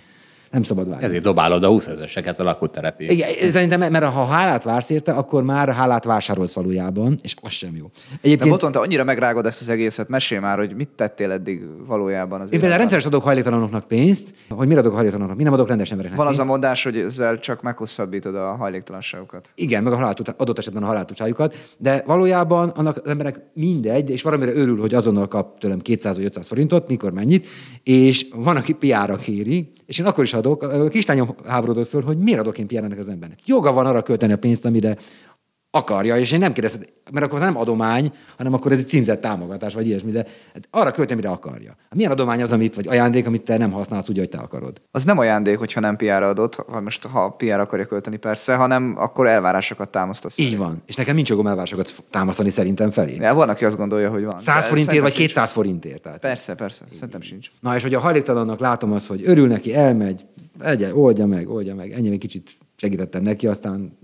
Nem 0.50 0.62
szabad 0.62 0.88
várni. 0.88 1.04
Ezért 1.04 1.22
dobálod 1.22 1.64
a 1.64 1.68
20 1.68 1.86
ezeseket 1.86 2.38
a 2.38 2.42
lakótelepé. 2.42 3.04
Igen, 3.04 3.50
szerintem, 3.50 3.92
mert 3.92 4.04
ha 4.04 4.24
hálát 4.24 4.62
vársz 4.62 4.90
érte, 4.90 5.12
akkor 5.12 5.42
már 5.42 5.68
hálát 5.68 6.04
vásárolsz 6.04 6.54
valójában, 6.54 7.16
és 7.22 7.36
az 7.42 7.52
sem 7.52 7.76
jó. 7.76 7.90
Egyébként... 8.10 8.38
De 8.42 8.48
Boton, 8.48 8.72
te 8.72 8.78
annyira 8.78 9.04
megrágod 9.04 9.46
ezt 9.46 9.60
az 9.60 9.68
egészet, 9.68 10.08
mesélj 10.08 10.40
már, 10.40 10.58
hogy 10.58 10.74
mit 10.74 10.88
tettél 10.88 11.30
eddig 11.30 11.62
valójában 11.86 12.40
az 12.40 12.52
Én 12.52 12.58
például 12.58 12.78
rendszeres 12.78 13.04
adok 13.06 13.22
hajléktalanoknak 13.22 13.86
pénzt, 13.86 14.34
hogy 14.48 14.66
mire 14.66 14.80
adok 14.80 14.92
hajléktalanoknak, 14.92 15.38
mi 15.38 15.44
nem 15.44 15.52
adok 15.52 15.68
rendes 15.68 15.90
embereknek 15.90 16.18
Van 16.18 16.26
pénzt. 16.26 16.40
az 16.40 16.46
a 16.46 16.50
mondás, 16.50 16.84
hogy 16.84 16.96
ezzel 16.96 17.38
csak 17.38 17.62
meghosszabbítod 17.62 18.34
a 18.34 18.56
hajléktalanságokat. 18.56 19.50
Igen, 19.54 19.82
meg 19.82 19.92
a 19.92 19.96
haláltut, 19.96 20.28
adott 20.28 20.58
esetben 20.58 20.82
a 20.82 20.86
haláltutsájukat, 20.86 21.56
de 21.78 22.02
valójában 22.06 22.68
annak 22.68 23.00
az 23.04 23.10
emberek 23.10 23.40
mindegy, 23.54 24.10
és 24.10 24.22
valamire 24.22 24.52
örül, 24.52 24.80
hogy 24.80 24.94
azonnal 24.94 25.28
kap 25.28 25.58
tőlem 25.58 25.78
200 25.78 26.16
vagy 26.16 26.24
500 26.24 26.46
forintot, 26.46 26.88
mikor 26.88 27.12
mennyit, 27.12 27.46
és 27.82 28.26
van, 28.34 28.56
aki 28.56 28.72
piára 28.72 29.16
kéri, 29.16 29.72
és 29.90 29.98
én 29.98 30.06
akkor 30.06 30.24
is 30.24 30.34
adok. 30.34 30.62
A 30.62 30.88
kislányom 30.88 31.34
háborodott 31.46 31.88
föl, 31.88 32.02
hogy 32.02 32.18
miért 32.18 32.40
adok 32.40 32.58
én 32.58 32.66
piára 32.66 32.96
az 32.98 33.08
embernek. 33.08 33.38
Joga 33.44 33.72
van 33.72 33.86
arra 33.86 34.02
költeni 34.02 34.32
a 34.32 34.38
pénzt, 34.38 34.64
amire 34.64 34.96
akarja, 35.70 36.18
és 36.18 36.32
én 36.32 36.38
nem 36.38 36.52
kérdeztem, 36.52 36.82
mert 37.10 37.26
akkor 37.26 37.40
nem 37.40 37.56
adomány, 37.56 38.12
hanem 38.36 38.52
akkor 38.54 38.72
ez 38.72 38.78
egy 38.78 38.86
címzett 38.86 39.20
támogatás, 39.20 39.74
vagy 39.74 39.86
ilyesmi, 39.86 40.10
de 40.10 40.26
hát 40.54 40.68
arra 40.70 40.90
költem, 40.90 41.16
mire 41.16 41.28
akarja. 41.28 41.76
Milyen 41.94 42.10
adomány 42.10 42.42
az, 42.42 42.52
amit, 42.52 42.74
vagy 42.74 42.88
ajándék, 42.88 43.26
amit 43.26 43.42
te 43.42 43.56
nem 43.56 43.70
használsz 43.70 44.08
úgy, 44.08 44.18
hogy 44.18 44.28
te 44.28 44.38
akarod? 44.38 44.80
Az 44.90 45.04
nem 45.04 45.18
ajándék, 45.18 45.58
hogyha 45.58 45.80
nem 45.80 45.96
piára 45.96 46.28
adott, 46.28 46.54
ha 46.54 46.80
most 46.80 47.06
ha 47.06 47.28
piára 47.28 47.62
akarja 47.62 47.86
költeni 47.86 48.16
persze, 48.16 48.54
hanem 48.54 48.94
akkor 48.98 49.26
elvárásokat 49.26 49.88
támasztasz. 49.88 50.38
Így 50.38 50.56
van. 50.56 50.82
És 50.86 50.94
nekem 50.94 51.14
nincs 51.14 51.28
jogom 51.28 51.46
elvárásokat 51.46 51.94
támasztani 52.10 52.50
szerintem 52.50 52.90
felé. 52.90 53.14
Ja, 53.14 53.34
van, 53.34 53.48
aki 53.48 53.64
azt 53.64 53.76
gondolja, 53.76 54.10
hogy 54.10 54.24
van. 54.24 54.38
100 54.38 54.66
forintért 54.66 55.02
vagy 55.02 55.12
200 55.12 55.34
sincs. 55.34 55.50
forintért. 55.50 56.02
Tehát. 56.02 56.18
Persze, 56.18 56.54
persze. 56.54 56.84
Szerintem 56.94 57.20
sincs. 57.20 57.50
Na 57.60 57.76
és 57.76 57.82
hogy 57.82 57.94
a 57.94 58.00
hajléktalannak 58.00 58.60
látom 58.60 58.92
azt, 58.92 59.06
hogy 59.06 59.22
örül 59.24 59.46
neki, 59.46 59.74
elmegy, 59.74 60.24
egye, 60.60 60.94
oldja 60.94 61.26
meg, 61.26 61.48
oldja 61.48 61.74
meg. 61.74 61.92
Ennyi 61.92 62.10
egy 62.10 62.18
kicsit 62.18 62.58
segítettem 62.76 63.22
neki, 63.22 63.46
aztán 63.46 63.98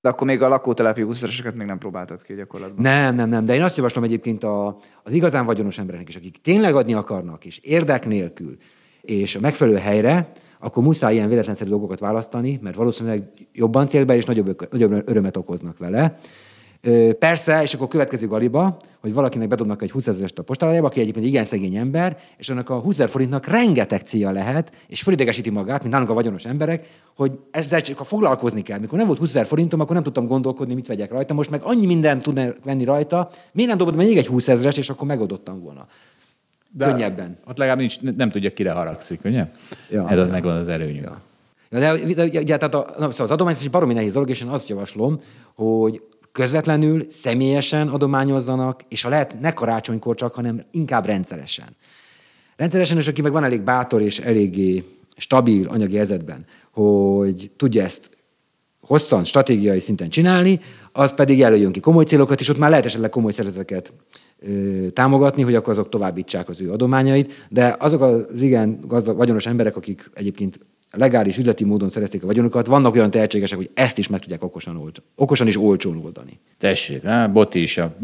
de 0.00 0.08
akkor 0.08 0.26
még 0.26 0.42
a 0.42 0.48
lakótelepi 0.48 1.02
buszreseket 1.02 1.54
még 1.54 1.66
nem 1.66 1.78
próbáltad 1.78 2.22
ki 2.22 2.34
gyakorlatban. 2.34 2.82
Nem, 2.82 3.14
nem, 3.14 3.28
nem. 3.28 3.44
De 3.44 3.54
én 3.54 3.62
azt 3.62 3.76
javaslom 3.76 4.04
egyébként 4.04 4.44
a, 4.44 4.76
az 5.02 5.12
igazán 5.12 5.46
vagyonos 5.46 5.78
embereknek 5.78 6.08
is, 6.08 6.16
akik 6.16 6.40
tényleg 6.40 6.74
adni 6.74 6.94
akarnak, 6.94 7.44
és 7.44 7.58
érdek 7.58 8.06
nélkül, 8.06 8.56
és 9.00 9.36
a 9.36 9.40
megfelelő 9.40 9.76
helyre, 9.76 10.30
akkor 10.60 10.82
muszáj 10.82 11.14
ilyen 11.14 11.28
véletlenszerű 11.28 11.70
dolgokat 11.70 11.98
választani, 11.98 12.58
mert 12.62 12.76
valószínűleg 12.76 13.22
jobban 13.52 13.86
célba 13.86 14.14
és 14.14 14.24
nagyobb, 14.24 14.68
nagyobb 14.70 15.08
örömet 15.08 15.36
okoznak 15.36 15.78
vele. 15.78 16.18
Persze, 17.18 17.62
és 17.62 17.74
akkor 17.74 17.88
következő 17.88 18.26
galiba, 18.26 18.76
hogy 19.00 19.12
valakinek 19.12 19.48
bedobnak 19.48 19.82
egy 19.82 19.90
20 19.90 20.06
ezerest 20.06 20.38
a 20.38 20.42
postálájába, 20.42 20.86
aki 20.86 21.00
egyébként 21.00 21.26
igen 21.26 21.44
szegény 21.44 21.76
ember, 21.76 22.18
és 22.36 22.48
annak 22.48 22.70
a 22.70 22.78
20 22.78 22.94
ezer 22.94 23.08
forintnak 23.08 23.46
rengeteg 23.46 24.00
célja 24.00 24.30
lehet, 24.30 24.72
és 24.86 25.02
fölidegesíti 25.02 25.50
magát, 25.50 25.80
mint 25.80 25.92
nálunk 25.92 26.10
a 26.10 26.14
vagyonos 26.14 26.44
emberek, 26.44 26.88
hogy 27.16 27.32
ezzel 27.50 27.80
csak 27.80 28.04
foglalkozni 28.04 28.62
kell. 28.62 28.78
Mikor 28.78 28.98
nem 28.98 29.06
volt 29.06 29.18
20 29.18 29.28
ezer 29.28 29.46
forintom, 29.46 29.80
akkor 29.80 29.94
nem 29.94 30.02
tudtam 30.02 30.26
gondolkodni, 30.26 30.74
mit 30.74 30.86
vegyek 30.86 31.10
rajta. 31.10 31.34
Most 31.34 31.50
meg 31.50 31.60
annyi 31.62 31.86
mindent 31.86 32.22
tudna 32.22 32.46
venni 32.64 32.84
rajta, 32.84 33.30
miért 33.52 33.68
nem 33.68 33.78
dobod 33.78 33.96
még 33.96 34.16
egy 34.16 34.26
20 34.26 34.48
ezres, 34.48 34.76
és 34.76 34.90
akkor 34.90 35.06
megoldottam 35.06 35.60
volna. 35.60 35.86
De 36.70 36.84
Könnyebben. 36.84 37.38
Ott 37.46 37.56
legalább 37.56 37.78
nincs, 37.78 38.00
nem 38.00 38.30
tudja, 38.30 38.52
kire 38.52 38.72
haragszik, 38.72 39.20
ugye? 39.24 39.46
Ja, 39.90 40.08
Ez 40.08 40.18
ja. 40.18 40.26
megvan 40.26 40.56
az 40.56 40.68
előnyük. 40.68 41.04
Ja. 41.04 41.20
Ja, 41.70 41.78
de, 41.78 42.14
de, 42.14 42.28
de, 42.28 42.42
de 42.42 42.56
tehát 42.56 42.74
a, 42.74 42.86
na, 42.98 43.10
szóval 43.10 43.26
az 43.26 43.30
adomány 43.30 43.54
is 43.60 43.68
baromi 43.68 43.94
nehéz 43.94 44.12
dolog, 44.12 44.28
és 44.28 44.40
én 44.40 44.48
azt 44.48 44.68
javaslom, 44.68 45.18
hogy 45.54 46.02
közvetlenül, 46.32 47.04
személyesen 47.08 47.88
adományozzanak, 47.88 48.82
és 48.88 49.02
ha 49.02 49.08
lehet, 49.08 49.40
ne 49.40 49.52
karácsonykor 49.52 50.14
csak, 50.14 50.34
hanem 50.34 50.64
inkább 50.70 51.06
rendszeresen. 51.06 51.66
Rendszeresen, 52.56 52.96
és 52.96 53.08
aki 53.08 53.22
meg 53.22 53.32
van 53.32 53.44
elég 53.44 53.60
bátor 53.60 54.02
és 54.02 54.18
eléggé 54.18 54.84
stabil 55.16 55.68
anyagi 55.68 55.96
helyzetben, 55.96 56.44
hogy 56.70 57.50
tudja 57.56 57.82
ezt 57.82 58.10
hosszan, 58.80 59.24
stratégiai 59.24 59.80
szinten 59.80 60.08
csinálni, 60.08 60.60
az 60.92 61.14
pedig 61.14 61.38
jelöljön 61.38 61.72
ki 61.72 61.80
komoly 61.80 62.04
célokat, 62.04 62.40
és 62.40 62.48
ott 62.48 62.58
már 62.58 62.70
lehet 62.70 62.84
esetleg 62.84 63.10
komoly 63.10 63.32
szervezeteket 63.32 63.92
támogatni, 64.92 65.42
hogy 65.42 65.54
akkor 65.54 65.72
azok 65.72 65.88
továbbítsák 65.88 66.48
az 66.48 66.60
ő 66.60 66.70
adományait, 66.70 67.46
de 67.48 67.76
azok 67.78 68.00
az 68.02 68.42
igen 68.42 68.78
gazdag, 68.86 69.16
vagyonos 69.16 69.46
emberek, 69.46 69.76
akik 69.76 70.10
egyébként 70.14 70.58
legális 70.90 71.38
üzleti 71.38 71.64
módon 71.64 71.90
szerezték 71.90 72.22
a 72.22 72.26
vagyonukat, 72.26 72.66
vannak 72.66 72.94
olyan 72.94 73.10
tehetségesek, 73.10 73.58
hogy 73.58 73.70
ezt 73.74 73.98
is 73.98 74.08
meg 74.08 74.20
tudják 74.20 74.44
okosan, 74.44 74.76
olcsó, 74.76 75.02
okosan 75.14 75.46
és 75.46 75.56
olcsón 75.56 76.04
oldani. 76.04 76.38
Tessék, 76.58 77.04
á, 77.04 77.26
Boti 77.26 77.62
is, 77.62 77.76
a, 77.78 77.96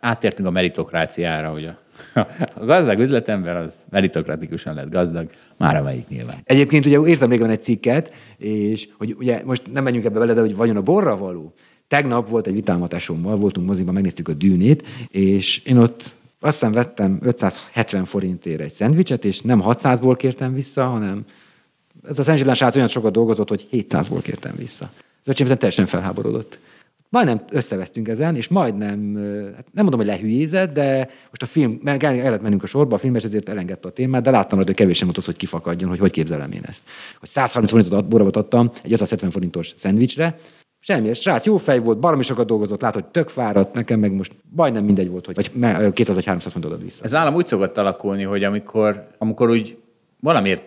átértünk 0.00 0.48
a 0.48 0.50
meritokráciára, 0.50 1.50
hogy 1.50 1.64
a, 1.64 1.78
a 2.60 2.64
gazdag 2.64 2.98
üzletember 2.98 3.56
az 3.56 3.74
meritokratikusan 3.90 4.74
lett 4.74 4.90
gazdag, 4.90 5.30
már 5.56 5.76
amelyik 5.76 6.08
nyilván. 6.08 6.36
Egyébként 6.44 6.86
ugye 6.86 6.98
értem 7.06 7.28
még 7.28 7.40
van 7.40 7.50
egy 7.50 7.62
cikket, 7.62 8.14
és 8.36 8.88
hogy 8.98 9.14
ugye 9.18 9.42
most 9.44 9.72
nem 9.72 9.82
menjünk 9.82 10.04
ebbe 10.04 10.18
vele, 10.18 10.34
de 10.34 10.40
hogy 10.40 10.56
vagyon 10.56 10.76
a 10.76 10.82
borra 10.82 11.16
való. 11.16 11.52
Tegnap 11.88 12.28
volt 12.28 12.46
egy 12.46 12.52
vitámatásommal, 12.52 13.36
voltunk 13.36 13.66
moziban, 13.66 13.94
megnéztük 13.94 14.28
a 14.28 14.32
dűnét, 14.32 14.86
és 15.10 15.58
én 15.64 15.76
ott 15.76 16.14
azt 16.40 16.58
hiszem 16.58 16.72
vettem 16.72 17.18
570 17.22 18.04
forintért 18.04 18.60
egy 18.60 18.72
szendvicset, 18.72 19.24
és 19.24 19.40
nem 19.40 19.62
600-ból 19.66 20.14
kértem 20.18 20.54
vissza, 20.54 20.84
hanem 20.84 21.24
ez 22.08 22.18
a 22.18 22.22
Szent 22.22 22.54
srác 22.54 22.76
olyan 22.76 22.88
sokat 22.88 23.12
dolgozott, 23.12 23.48
hogy 23.48 23.66
700-ból 23.72 24.20
kértem 24.22 24.54
vissza. 24.56 24.90
Az 24.94 25.28
öcsém 25.28 25.46
ezen 25.46 25.58
teljesen 25.58 25.86
felháborodott. 25.86 26.58
Majdnem 27.08 27.44
összevesztünk 27.50 28.08
ezen, 28.08 28.36
és 28.36 28.48
majdnem, 28.48 29.14
hát 29.56 29.66
nem 29.72 29.84
mondom, 29.84 30.00
hogy 30.00 30.08
lehülyézett, 30.08 30.72
de 30.72 31.10
most 31.28 31.42
a 31.42 31.46
film, 31.46 31.80
meg 31.82 31.96
kellett 31.96 32.42
mennünk 32.42 32.62
a 32.62 32.66
sorba, 32.66 32.94
a 32.94 32.98
filmes 32.98 33.24
ezért 33.24 33.48
elengedte 33.48 33.88
a 33.88 33.92
témát, 33.92 34.22
de 34.22 34.30
láttam 34.30 34.58
hogy 34.58 34.74
kevésen 34.74 35.08
az, 35.14 35.24
hogy 35.24 35.36
kifakadjon, 35.36 35.88
hogy 35.88 35.98
hogy 35.98 36.10
képzelem 36.10 36.52
én 36.52 36.62
ezt. 36.66 36.82
Hogy 37.18 37.28
130 37.28 37.70
forintot 37.70 38.08
boravat 38.08 38.36
adtam 38.36 38.70
egy 38.82 38.92
570 38.92 39.30
forintos 39.30 39.74
szendvicsre, 39.76 40.38
Semmi, 40.84 41.08
ez 41.08 41.18
srác 41.18 41.46
jó 41.46 41.56
fej 41.56 41.78
volt, 41.78 41.98
baromi 41.98 42.22
sokat 42.22 42.46
dolgozott, 42.46 42.80
lát, 42.80 42.94
hogy 42.94 43.04
tök 43.04 43.28
fáradt, 43.28 43.74
nekem 43.74 44.00
meg 44.00 44.12
most 44.12 44.32
majdnem 44.56 44.84
mindegy 44.84 45.10
volt, 45.10 45.26
hogy 45.26 45.34
vagy 45.34 45.92
200 45.92 46.14
vagy 46.14 46.24
300 46.24 46.52
forintot 46.52 46.78
ad 46.78 46.84
vissza. 46.84 47.04
Ez 47.04 47.14
állam 47.14 47.34
úgy 47.34 47.46
szokott 47.46 47.78
alakulni, 47.78 48.22
hogy 48.22 48.44
amikor, 48.44 49.06
amikor 49.18 49.50
úgy 49.50 49.78
valamiért 50.20 50.62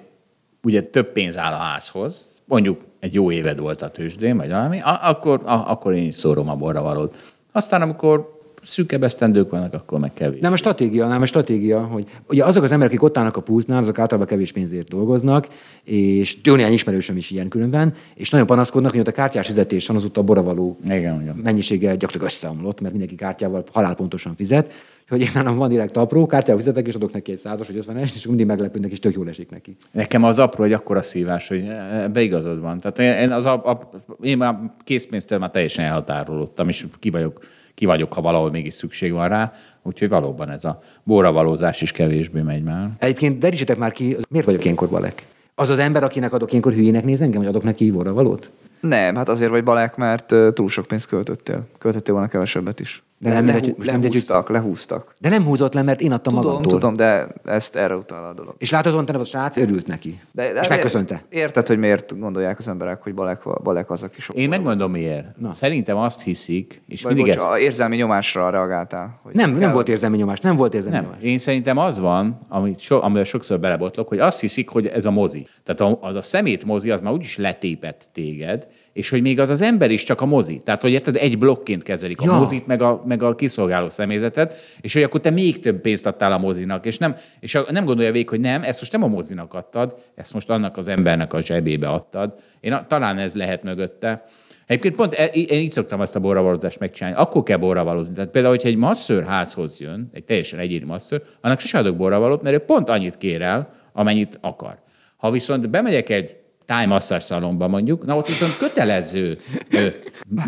ugye 0.66 0.82
több 0.82 1.12
pénz 1.12 1.38
áll 1.38 1.54
a 1.54 1.58
házhoz, 1.58 2.42
mondjuk 2.46 2.82
egy 3.00 3.14
jó 3.14 3.32
éved 3.32 3.60
volt 3.60 3.82
a 3.82 3.90
tőzsdén, 3.90 4.38
vagy 4.38 4.50
valami, 4.50 4.80
akkor, 4.84 5.42
akkor 5.46 5.94
én 5.94 6.08
is 6.08 6.16
szórom 6.16 6.50
a 6.50 6.56
borravalót. 6.56 7.16
Aztán, 7.52 7.82
amikor 7.82 8.34
szűkebb 8.66 9.04
esztendők 9.04 9.50
vannak, 9.50 9.74
akkor 9.74 10.00
meg 10.00 10.14
kevés. 10.14 10.40
Nem 10.40 10.54
a 10.54 10.56
stratégia, 10.56 11.08
nem 11.08 11.22
a 11.22 11.26
stratégia, 11.26 11.84
hogy 11.84 12.08
ugye 12.28 12.46
azok 12.46 12.64
az 12.64 12.72
emberek, 12.72 12.94
akik 12.94 13.04
ott 13.04 13.18
állnak 13.18 13.38
a 13.38 13.42
pultnál, 13.42 13.82
azok 13.82 14.00
általában 14.00 14.28
kevés 14.28 14.52
pénzért 14.52 14.88
dolgoznak, 14.88 15.48
és 15.84 16.38
jó 16.44 16.56
néhány 16.56 16.74
ismerősöm 16.74 17.18
is 17.18 17.32
ilyen 17.32 17.48
különben, 17.48 17.94
és 18.16 18.30
nagyon 18.30 18.48
panaszkodnak, 18.48 18.92
hogy 18.92 19.00
ott 19.00 19.08
a 19.08 19.12
kártyás 19.12 19.48
fizetés 19.48 19.88
van, 19.88 19.96
az 19.96 20.06
ott 20.06 20.18
a 20.18 20.24
boravaló 20.24 20.78
igen. 20.84 21.40
mennyisége 21.44 21.88
gyakorlatilag 21.88 22.28
összeomlott, 22.28 22.80
mert 22.82 22.94
mindenki 22.94 23.16
kártyával 23.16 23.64
halálpontosan 23.72 24.36
fizet, 24.36 24.74
hogy 25.10 25.22
én 25.22 25.30
nálam 25.34 25.56
van 25.56 25.70
direkt 25.70 25.98
apró, 25.98 26.26
kártyával 26.26 26.64
fizetek, 26.64 26.88
és 26.88 26.96
adok 26.96 27.14
neki 27.14 27.32
egy 27.32 27.38
százas 27.38 27.68
vagy 27.68 27.78
ötvenes, 27.78 28.16
és 28.16 28.26
mindig 28.28 28.46
meglepődnek, 28.46 28.92
és 28.92 29.00
tök 29.00 29.14
jól 29.14 29.30
esik 29.30 29.50
neki. 29.50 29.76
Nekem 29.92 30.24
az 30.24 30.40
apró 30.40 30.64
egy 30.64 30.74
akkora 30.74 31.02
szívás, 31.02 31.48
hogy 31.48 31.64
ebbe 31.92 32.22
igazad 32.22 32.60
van. 32.60 32.80
Tehát 32.80 33.22
én, 33.22 33.32
az 33.32 33.46
a, 33.46 33.54
a, 33.54 33.90
én 34.22 34.38
már 34.38 34.60
készpénztől 34.84 35.40
már 35.40 35.52
teljesen 35.52 35.86
elhatárolódtam, 35.86 36.68
és 36.68 36.86
ki 37.00 37.10
vagyok, 37.10 37.40
ki 37.74 37.86
vagyok, 37.86 38.14
ha 38.14 38.22
valahol 38.22 38.52
mégis 38.52 38.74
szükség 38.74 39.12
van 39.12 39.28
rá. 39.28 39.52
Úgyhogy 39.84 40.10
valóban 40.10 40.50
ez 40.50 40.66
a 40.66 40.80
bóravalózás 41.04 41.82
is 41.82 41.92
kevésbé 41.92 42.42
megy 42.42 42.64
már. 42.64 42.90
Egyébként 43.00 43.38
derítsetek 43.38 43.78
már 43.78 43.92
ki, 43.92 44.16
miért 44.30 44.46
vagyok 44.46 44.64
ilyenkor 44.64 44.90
balek? 44.90 45.26
Az 45.56 45.70
az 45.70 45.78
ember, 45.78 46.04
akinek 46.04 46.34
adok 46.34 46.50
ilyenkor 46.50 46.74
hülyének 46.74 47.04
néz 47.04 47.22
engem, 47.22 47.40
hogy 47.40 47.50
adok 47.50 47.64
neki 47.64 47.90
valót? 47.92 48.52
Nem, 48.80 49.16
hát 49.16 49.30
azért 49.30 49.50
vagy 49.50 49.64
balek, 49.64 49.96
mert 49.96 50.36
túl 50.54 50.70
sok 50.70 50.86
pénzt 50.86 51.08
költöttél. 51.08 51.68
Költöttél 51.78 52.14
volna 52.14 52.30
kevesebbet 52.30 52.80
is. 52.80 53.04
De 53.18 53.34
nem, 53.34 53.46
lehú, 53.46 53.60
lehúztak, 53.60 54.04
lehúztak, 54.04 54.50
lehúztak. 54.50 55.16
De 55.20 55.30
nem 55.30 55.44
húzott 55.44 55.74
le, 55.74 55.82
mert 55.82 56.02
én 56.02 56.12
adtam 56.12 56.34
tudom, 56.34 56.50
magamtól. 56.50 56.80
Tudom, 56.80 56.96
de 56.96 57.28
ezt 57.44 57.76
erre 57.76 57.96
utal 57.96 58.26
a 58.26 58.34
dolog. 58.34 58.56
És 58.58 58.72
látod, 58.72 59.10
hogy 59.10 59.16
a 59.16 59.24
srác 59.24 59.58
örült 59.58 59.88
neki. 59.88 60.20
De, 60.32 60.54
de 60.54 60.60
és 60.60 60.68
megköszönte. 60.68 61.24
Érted, 61.30 61.68
hogy 61.68 61.78
miért 61.78 62.20
gondolják 62.20 62.60
az 62.60 62.68
emberek, 62.68 63.04
hogy 63.04 63.14
Balek, 63.14 63.40
Balek 63.64 63.90
az, 63.90 64.04
aki 64.04 64.22
sok. 64.22 64.36
Én 64.36 64.50
megmondom 64.50 64.92
miért. 64.92 65.38
Na. 65.38 65.52
Szerintem 65.52 65.98
azt 65.98 66.22
hiszik, 66.22 66.82
és 66.88 67.04
Vagy 67.04 67.16
mindig 67.16 67.34
bocs, 67.34 67.44
ezt... 67.44 67.58
érzelmi 67.58 67.96
nyomásra 67.96 68.50
reagáltál. 68.50 69.20
Hogy 69.24 69.34
nem, 69.34 69.52
kell... 69.52 69.60
nem 69.60 69.72
volt 69.72 69.88
érzelmi 69.88 70.18
nyomás, 70.18 70.40
nem 70.40 70.56
volt 70.56 70.74
érzelmi 70.74 70.96
nem. 70.96 71.06
nyomás. 71.06 71.22
Én 71.22 71.38
szerintem 71.38 71.78
az 71.78 72.00
van, 72.00 72.38
amit 72.50 72.80
so, 72.80 73.02
amivel 73.02 73.24
sokszor 73.24 73.60
belebotlok, 73.60 74.08
hogy 74.08 74.20
azt 74.20 74.40
hiszik, 74.40 74.70
hogy 74.70 74.88
ez 74.88 75.06
a 75.06 75.12
mozi. 75.12 75.48
Tehát 75.64 75.98
az 76.02 76.16
a 76.16 76.22
szemét 76.22 76.66
mozi, 76.66 76.92
az 76.92 77.00
már 77.00 77.14
úgyis 77.14 77.38
letépett 77.38 78.10
téged, 78.14 78.68
és 78.96 79.10
hogy 79.10 79.22
még 79.22 79.40
az 79.40 79.50
az 79.50 79.62
ember 79.62 79.92
is 79.92 80.04
csak 80.04 80.22
a 80.22 80.26
mozi. 80.26 80.62
Tehát, 80.64 80.82
hogy 80.82 80.92
érted, 80.92 81.16
egy 81.16 81.38
blokként 81.38 81.84
kezelik 81.84 82.22
ja. 82.22 82.32
a 82.32 82.38
mozit, 82.38 82.68
meg 82.68 82.82
a, 82.82 83.04
meg 83.06 83.24
a 83.24 83.36
kiszolgáló 83.36 83.90
személyzetet, 83.90 84.56
és 84.82 84.94
hogy 84.94 85.04
akkor 85.04 85.20
te 85.20 85.30
még 85.30 85.60
több 85.60 85.82
pénzt 85.82 86.06
adtál 86.06 86.32
a 86.32 86.38
mozinak, 86.38 86.86
és 86.86 86.98
nem, 86.98 87.16
és 87.40 87.60
nem 87.70 87.86
gondolja 87.86 88.12
végig, 88.12 88.30
hogy 88.30 88.40
nem, 88.40 88.64
ezt 88.64 88.80
most 88.80 88.92
nem 88.92 89.04
a 89.04 89.08
mozinak 89.08 89.54
adtad, 89.54 89.96
ezt 90.16 90.34
most 90.34 90.50
annak 90.50 90.78
az 90.78 90.88
embernek 90.88 91.34
a 91.34 91.42
zsebébe 91.42 91.88
adtad. 91.88 92.34
Én 92.60 92.78
talán 92.88 93.18
ez 93.18 93.36
lehet 93.36 93.64
mögötte. 93.64 94.24
Egyébként 94.66 94.96
pont 94.96 95.14
e, 95.14 95.26
én 95.26 95.60
így 95.60 95.72
szoktam 95.72 96.00
azt 96.00 96.16
a 96.16 96.20
borravalozást 96.20 96.80
megcsinálni. 96.80 97.18
Akkor 97.18 97.44
kell 97.44 97.58
borravalozni. 97.58 98.16
Tehát 98.16 98.30
például, 98.30 98.54
hogyha 98.54 98.70
egy 98.70 98.78
masször 98.78 99.24
házhoz 99.24 99.80
jön, 99.80 100.10
egy 100.14 100.24
teljesen 100.24 100.60
egyéni 100.60 100.86
masször, 100.86 101.22
annak 101.42 101.60
sose 101.60 101.78
adok 101.78 101.96
borravalót, 101.96 102.42
mert 102.42 102.56
ő 102.56 102.60
pont 102.60 102.90
annyit 102.90 103.18
kér 103.18 103.42
el, 103.42 103.74
amennyit 103.94 104.38
akar. 104.42 104.78
Ha 105.18 105.32
viszont 105.32 105.70
bemegyek 105.70 106.10
egy 106.10 106.44
tájmasszás 106.66 107.24
szalomba 107.24 107.68
mondjuk, 107.68 108.06
na 108.06 108.16
ott 108.16 108.28
viszont 108.28 108.58
kötelező. 108.58 109.38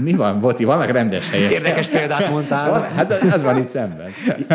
Mi 0.02 0.14
van, 0.14 0.40
Boti, 0.40 0.64
vannak 0.64 0.92
rendes 0.92 1.30
helyek. 1.30 1.52
Érdekes 1.52 1.90
példát 1.90 2.30
mondtál. 2.30 2.70
Van, 2.70 2.82
hát 2.82 3.12
az 3.12 3.42
van 3.42 3.58
itt 3.58 3.68
szemben. 3.68 4.10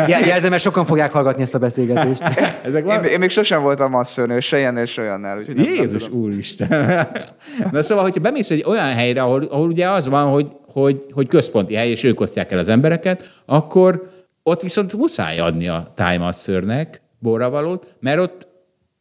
Jelzem, 0.07 0.49
mert 0.49 0.61
sokan 0.61 0.85
fogják 0.85 1.11
hallgatni 1.11 1.43
ezt 1.43 1.53
a 1.53 1.57
beszélgetést. 1.57 2.23
Ezek 2.63 2.83
van? 2.83 3.03
Én, 3.03 3.11
én, 3.11 3.19
még 3.19 3.29
sosem 3.29 3.61
voltam 3.61 3.89
masszőnő, 3.91 4.39
se 4.39 4.57
ilyennél, 4.57 4.85
se 4.85 5.01
olyannál. 5.01 5.39
Jézus 5.55 6.09
úristen. 6.09 7.07
Na 7.71 7.81
szóval, 7.81 8.03
hogyha 8.03 8.21
bemész 8.21 8.51
egy 8.51 8.63
olyan 8.67 8.93
helyre, 8.93 9.21
ahol, 9.21 9.43
ahol 9.43 9.67
ugye 9.67 9.89
az 9.89 10.07
van, 10.07 10.27
hogy, 10.27 10.51
hogy, 10.71 11.05
hogy 11.11 11.27
központi 11.27 11.75
hely, 11.75 11.89
és 11.89 12.03
ők 12.03 12.19
osztják 12.19 12.51
el 12.51 12.57
az 12.57 12.67
embereket, 12.67 13.41
akkor 13.45 14.11
ott 14.43 14.61
viszont 14.61 14.93
muszáj 14.93 15.39
adni 15.39 15.67
a 15.67 15.87
tájmasszörnek 15.95 17.01
borravalót, 17.19 17.95
mert 17.99 18.19
ott, 18.19 18.47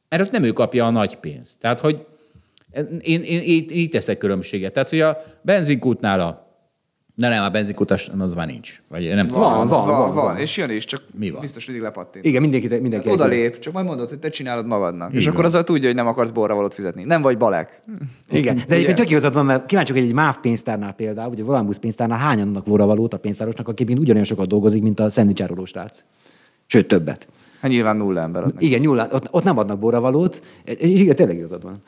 mert 0.09 0.23
ott 0.23 0.31
nem 0.31 0.45
ő 0.45 0.51
kapja 0.51 0.87
a 0.87 0.91
nagy 0.91 1.17
pénzt. 1.17 1.59
Tehát, 1.59 1.81
hogy 1.81 2.07
én, 3.01 3.01
én, 3.01 3.41
én 3.43 3.67
így 3.71 3.89
teszek 3.89 4.19
különbséget. 4.19 4.73
Tehát, 4.73 4.89
hogy 4.89 5.01
a 5.01 5.17
benzinkútnál 5.43 6.21
a 6.21 6.51
de 7.15 7.29
nem, 7.29 7.45
a 7.45 7.49
benzinkutas 7.49 8.11
az 8.19 8.35
már 8.35 8.47
nincs. 8.47 8.83
Vagy 8.89 9.15
nem 9.15 9.27
tudom. 9.27 9.43
Van, 9.43 9.69
van, 9.69 9.87
van, 9.87 9.99
van, 9.99 10.15
van. 10.15 10.37
És 10.37 10.57
jön 10.57 10.71
is, 10.71 10.85
csak 10.85 11.03
Mi 11.19 11.31
van? 11.31 11.41
biztos 11.41 11.67
mindig 11.67 11.85
lepattint. 11.85 12.25
Igen, 12.25 12.41
mindenki, 12.41 12.69
mindenki 12.69 13.09
hát 13.09 13.17
oda 13.17 13.27
lép, 13.27 13.59
csak 13.59 13.73
majd 13.73 13.87
mondod, 13.87 14.09
hogy 14.09 14.19
te 14.19 14.29
csinálod 14.29 14.67
magadnak. 14.67 15.09
Igen. 15.09 15.21
És 15.21 15.27
akkor 15.27 15.45
azzal 15.45 15.65
tudja, 15.65 15.87
hogy 15.87 15.97
nem 15.97 16.07
akarsz 16.07 16.31
borra 16.31 16.55
valót 16.55 16.75
fizetni. 16.75 17.05
Nem 17.05 17.23
vagy 17.23 17.39
balek. 17.39 17.81
Igen, 18.31 18.57
de 18.57 18.75
egyébként 18.75 18.97
tök 18.97 19.11
igazad 19.11 19.35
van, 19.35 19.45
mert 19.45 19.67
kíváncsiak, 19.67 19.99
hogy 19.99 20.07
egy 20.07 20.15
MÁV 20.15 20.41
pénztárnál 20.41 20.93
például, 20.93 21.29
vagy 21.29 21.41
a 21.41 21.45
Volambus 21.45 21.79
pénztárnál 21.79 22.19
hányan 22.19 22.49
adnak 22.49 22.65
borra 22.65 22.87
valót 22.87 23.15
a 23.15 23.19
pénztárosnak, 23.19 23.69
aki 23.69 23.83
ugyanolyan 23.83 24.25
sokat 24.25 24.47
dolgozik, 24.47 24.83
mint 24.83 25.01
a 25.01 25.11
szendvicsárolós 25.11 25.73
rác. 25.73 26.05
Sőt, 26.67 26.89
többet. 26.89 27.29
Hát 27.61 27.71
nyilván 27.71 27.97
nulla 27.97 28.21
ember 28.21 28.43
adnak. 28.43 28.63
Igen, 28.63 28.81
nulla, 28.81 29.09
ott, 29.11 29.29
ott 29.31 29.45
nem 29.45 29.59
adnak 29.59 29.79
borravalót. 29.79 30.43
Igen, 30.79 31.15
tényleg 31.15 31.37
igazad 31.37 31.63
van. 31.63 31.83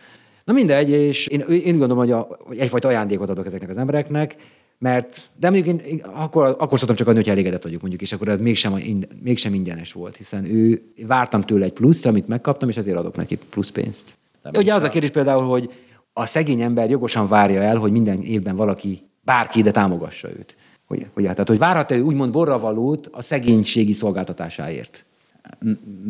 Na 0.44 0.52
mindegy, 0.52 0.90
és 0.90 1.26
én, 1.26 1.40
én 1.40 1.78
gondolom, 1.78 1.98
hogy, 1.98 2.10
a, 2.10 2.28
hogy 2.38 2.58
egyfajta 2.58 2.88
ajándékot 2.88 3.28
adok 3.30 3.46
ezeknek 3.46 3.70
az 3.70 3.76
embereknek, 3.76 4.36
mert, 4.78 5.30
de 5.40 5.50
mondjuk 5.50 5.80
én, 5.80 5.90
én 5.90 5.98
akkor, 5.98 6.56
akkor 6.58 6.78
szoktam 6.78 6.96
csak 6.96 7.06
adni, 7.06 7.20
hogy 7.20 7.28
elégedett 7.28 7.62
vagyok 7.62 7.80
mondjuk, 7.80 8.02
és 8.02 8.12
akkor 8.12 8.28
ez 8.28 8.38
mégsem, 8.38 8.80
mégsem 9.22 9.54
ingyenes 9.54 9.92
volt, 9.92 10.16
hiszen 10.16 10.44
ő, 10.44 10.82
vártam 11.06 11.42
tőle 11.42 11.64
egy 11.64 11.72
pluszt, 11.72 12.06
amit 12.06 12.28
megkaptam, 12.28 12.68
és 12.68 12.76
ezért 12.76 12.96
adok 12.96 13.16
neki 13.16 13.38
plusz 13.50 13.70
pénzt. 13.70 14.14
De 14.42 14.58
Ugye 14.58 14.74
az 14.74 14.82
a 14.82 14.88
kérdés 14.88 15.10
például, 15.10 15.44
hogy 15.44 15.70
a 16.12 16.26
szegény 16.26 16.60
ember 16.60 16.90
jogosan 16.90 17.28
várja 17.28 17.62
el, 17.62 17.76
hogy 17.76 17.92
minden 17.92 18.22
évben 18.22 18.56
valaki, 18.56 19.02
bárki 19.22 19.58
ide 19.58 19.70
támogassa 19.70 20.28
őt. 20.28 20.56
Hogy, 20.86 21.06
hogy, 21.14 21.22
tehát, 21.22 21.48
hogy 21.48 21.58
várhat-e 21.58 22.00
úgymond 22.00 22.32
borravalót 22.32 23.08
a 23.12 23.22
szegénységi 23.22 23.92
szolgáltatásáért? 23.92 25.04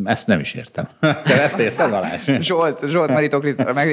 Ezt 0.05 0.27
nem 0.27 0.41
is 0.41 0.55
értem. 0.55 0.89
Te 1.01 1.43
ezt 1.43 1.59
érted, 1.59 1.91
Balázs? 1.91 2.31
Zsolt, 2.41 2.89
Zsolt 2.89 3.11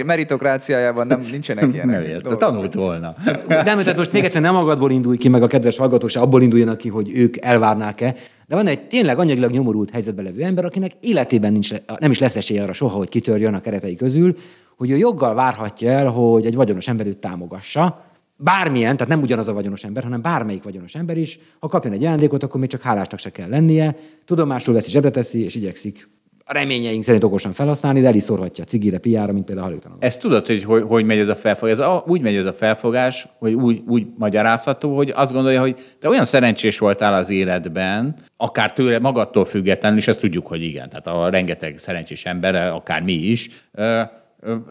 meritokráciájában 0.05 1.07
nem, 1.07 1.21
nincsenek 1.31 1.73
ilyenek. 1.73 1.95
Nem 1.95 2.03
értem, 2.03 2.37
tanult 2.37 2.73
volna. 2.73 3.15
Nem, 3.47 3.63
tehát 3.63 3.97
most 3.97 4.11
még 4.11 4.23
egyszer 4.23 4.41
nem 4.41 4.53
magadból 4.53 4.91
indulj 4.91 5.17
ki, 5.17 5.27
meg 5.27 5.43
a 5.43 5.47
kedves 5.47 5.77
hallgatós 5.77 6.15
abból 6.15 6.41
induljanak 6.41 6.77
ki, 6.77 6.89
hogy 6.89 7.11
ők 7.15 7.45
elvárnák-e, 7.45 8.15
de 8.47 8.55
van 8.55 8.67
egy 8.67 8.87
tényleg 8.87 9.19
anyagilag 9.19 9.51
nyomorult 9.51 9.89
helyzetben 9.89 10.25
levő 10.25 10.43
ember, 10.43 10.65
akinek 10.65 10.91
életében 10.99 11.51
nincs, 11.51 11.73
nem 11.99 12.11
is 12.11 12.19
lesz 12.19 12.35
esélye 12.35 12.63
arra 12.63 12.73
soha, 12.73 12.97
hogy 12.97 13.09
kitörjön 13.09 13.53
a 13.53 13.61
keretei 13.61 13.95
közül, 13.95 14.35
hogy 14.77 14.89
ő 14.89 14.97
joggal 14.97 15.33
várhatja 15.33 15.89
el, 15.91 16.07
hogy 16.07 16.45
egy 16.45 16.55
vagyonos 16.55 16.87
ember 16.87 17.05
őt 17.05 17.17
támogassa, 17.17 18.10
bármilyen, 18.43 18.97
tehát 18.97 19.13
nem 19.13 19.21
ugyanaz 19.21 19.47
a 19.47 19.53
vagyonos 19.53 19.83
ember, 19.83 20.03
hanem 20.03 20.21
bármelyik 20.21 20.63
vagyonos 20.63 20.95
ember 20.95 21.17
is, 21.17 21.39
ha 21.59 21.67
kapjon 21.67 21.93
egy 21.93 22.03
ajándékot, 22.03 22.43
akkor 22.43 22.59
még 22.59 22.69
csak 22.69 22.81
hálásnak 22.81 23.19
se 23.19 23.29
kell 23.29 23.49
lennie, 23.49 23.95
tudomásul 24.25 24.73
veszi, 24.73 24.89
zsebbe 24.89 25.09
teszi, 25.09 25.43
és 25.43 25.55
igyekszik 25.55 26.09
a 26.51 26.53
reményeink 26.53 27.03
szerint 27.03 27.23
okosan 27.23 27.51
felhasználni, 27.51 28.01
de 28.01 28.07
el 28.07 28.15
is 28.15 28.23
szórhatja 28.23 28.63
cigire, 28.63 28.97
piára, 28.97 29.33
mint 29.33 29.45
például 29.45 29.79
a. 29.83 29.95
Ezt 29.99 30.21
tudod, 30.21 30.47
hogy, 30.47 30.63
hogy 30.63 30.83
hogy 30.87 31.05
megy 31.05 31.17
ez 31.17 31.29
a 31.29 31.35
felfogás? 31.35 31.77
Ez 31.77 31.85
a, 31.85 32.03
úgy 32.07 32.21
megy 32.21 32.35
ez 32.35 32.45
a 32.45 32.53
felfogás, 32.53 33.27
hogy 33.37 33.53
úgy, 33.53 33.81
úgy 33.87 34.05
magyarázható, 34.17 34.95
hogy 34.95 35.11
azt 35.15 35.31
gondolja, 35.31 35.59
hogy 35.59 35.75
te 35.99 36.07
olyan 36.07 36.25
szerencsés 36.25 36.77
voltál 36.77 37.13
az 37.13 37.29
életben, 37.29 38.15
akár 38.37 38.73
tőle 38.73 38.99
magadtól 38.99 39.45
függetlenül, 39.45 39.97
és 39.97 40.07
ezt 40.07 40.19
tudjuk, 40.19 40.47
hogy 40.47 40.61
igen, 40.61 40.89
tehát 40.89 41.07
a 41.07 41.29
rengeteg 41.29 41.77
szerencsés 41.77 42.25
ember, 42.25 42.55
akár 42.73 43.01
mi 43.01 43.13
is, 43.13 43.49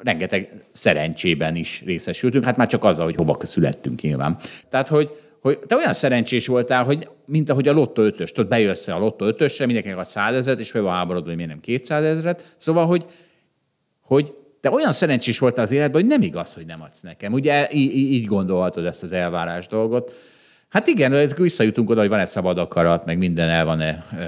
rengeteg 0.02 0.64
szerencsében 0.70 1.56
is 1.56 1.82
részesültünk, 1.84 2.44
hát 2.44 2.56
már 2.56 2.66
csak 2.66 2.84
azzal, 2.84 3.04
hogy 3.04 3.14
hova 3.14 3.38
születtünk 3.42 4.00
nyilván. 4.00 4.38
Tehát, 4.68 4.88
hogy, 4.88 5.10
hogy 5.40 5.58
te 5.58 5.76
olyan 5.76 5.92
szerencsés 5.92 6.46
voltál, 6.46 6.84
hogy 6.84 7.08
mint 7.26 7.50
ahogy 7.50 7.68
a 7.68 7.72
Lotto 7.72 8.02
5 8.02 8.38
ott 8.38 8.48
bejössz 8.48 8.88
a 8.88 8.98
Lotto 8.98 9.26
5 9.26 9.58
mindenkinek 9.58 9.98
ad 9.98 10.06
100 10.06 10.34
ezeret, 10.34 10.60
és 10.60 10.70
fel 10.70 10.82
van 10.82 11.06
hogy 11.06 11.34
miért 11.34 11.50
nem 11.50 11.60
200 11.60 12.04
ezeret. 12.04 12.54
Szóval, 12.56 12.86
hogy, 12.86 13.04
hogy 14.00 14.34
te 14.60 14.70
olyan 14.70 14.92
szerencsés 14.92 15.38
voltál 15.38 15.64
az 15.64 15.70
életben, 15.70 16.00
hogy 16.00 16.10
nem 16.10 16.22
igaz, 16.22 16.54
hogy 16.54 16.66
nem 16.66 16.82
adsz 16.82 17.00
nekem. 17.00 17.32
Ugye 17.32 17.68
í- 17.72 17.94
így 17.94 18.24
gondolhatod 18.24 18.84
ezt 18.84 19.02
az 19.02 19.12
elvárás 19.12 19.66
dolgot. 19.66 20.14
Hát 20.70 20.86
igen, 20.86 21.28
visszajutunk 21.36 21.90
oda, 21.90 22.00
hogy 22.00 22.08
van 22.08 22.18
egy 22.18 22.26
szabad 22.26 22.58
akarat, 22.58 23.04
meg 23.04 23.18
minden 23.18 23.48
el 23.48 23.64
van 23.64 23.82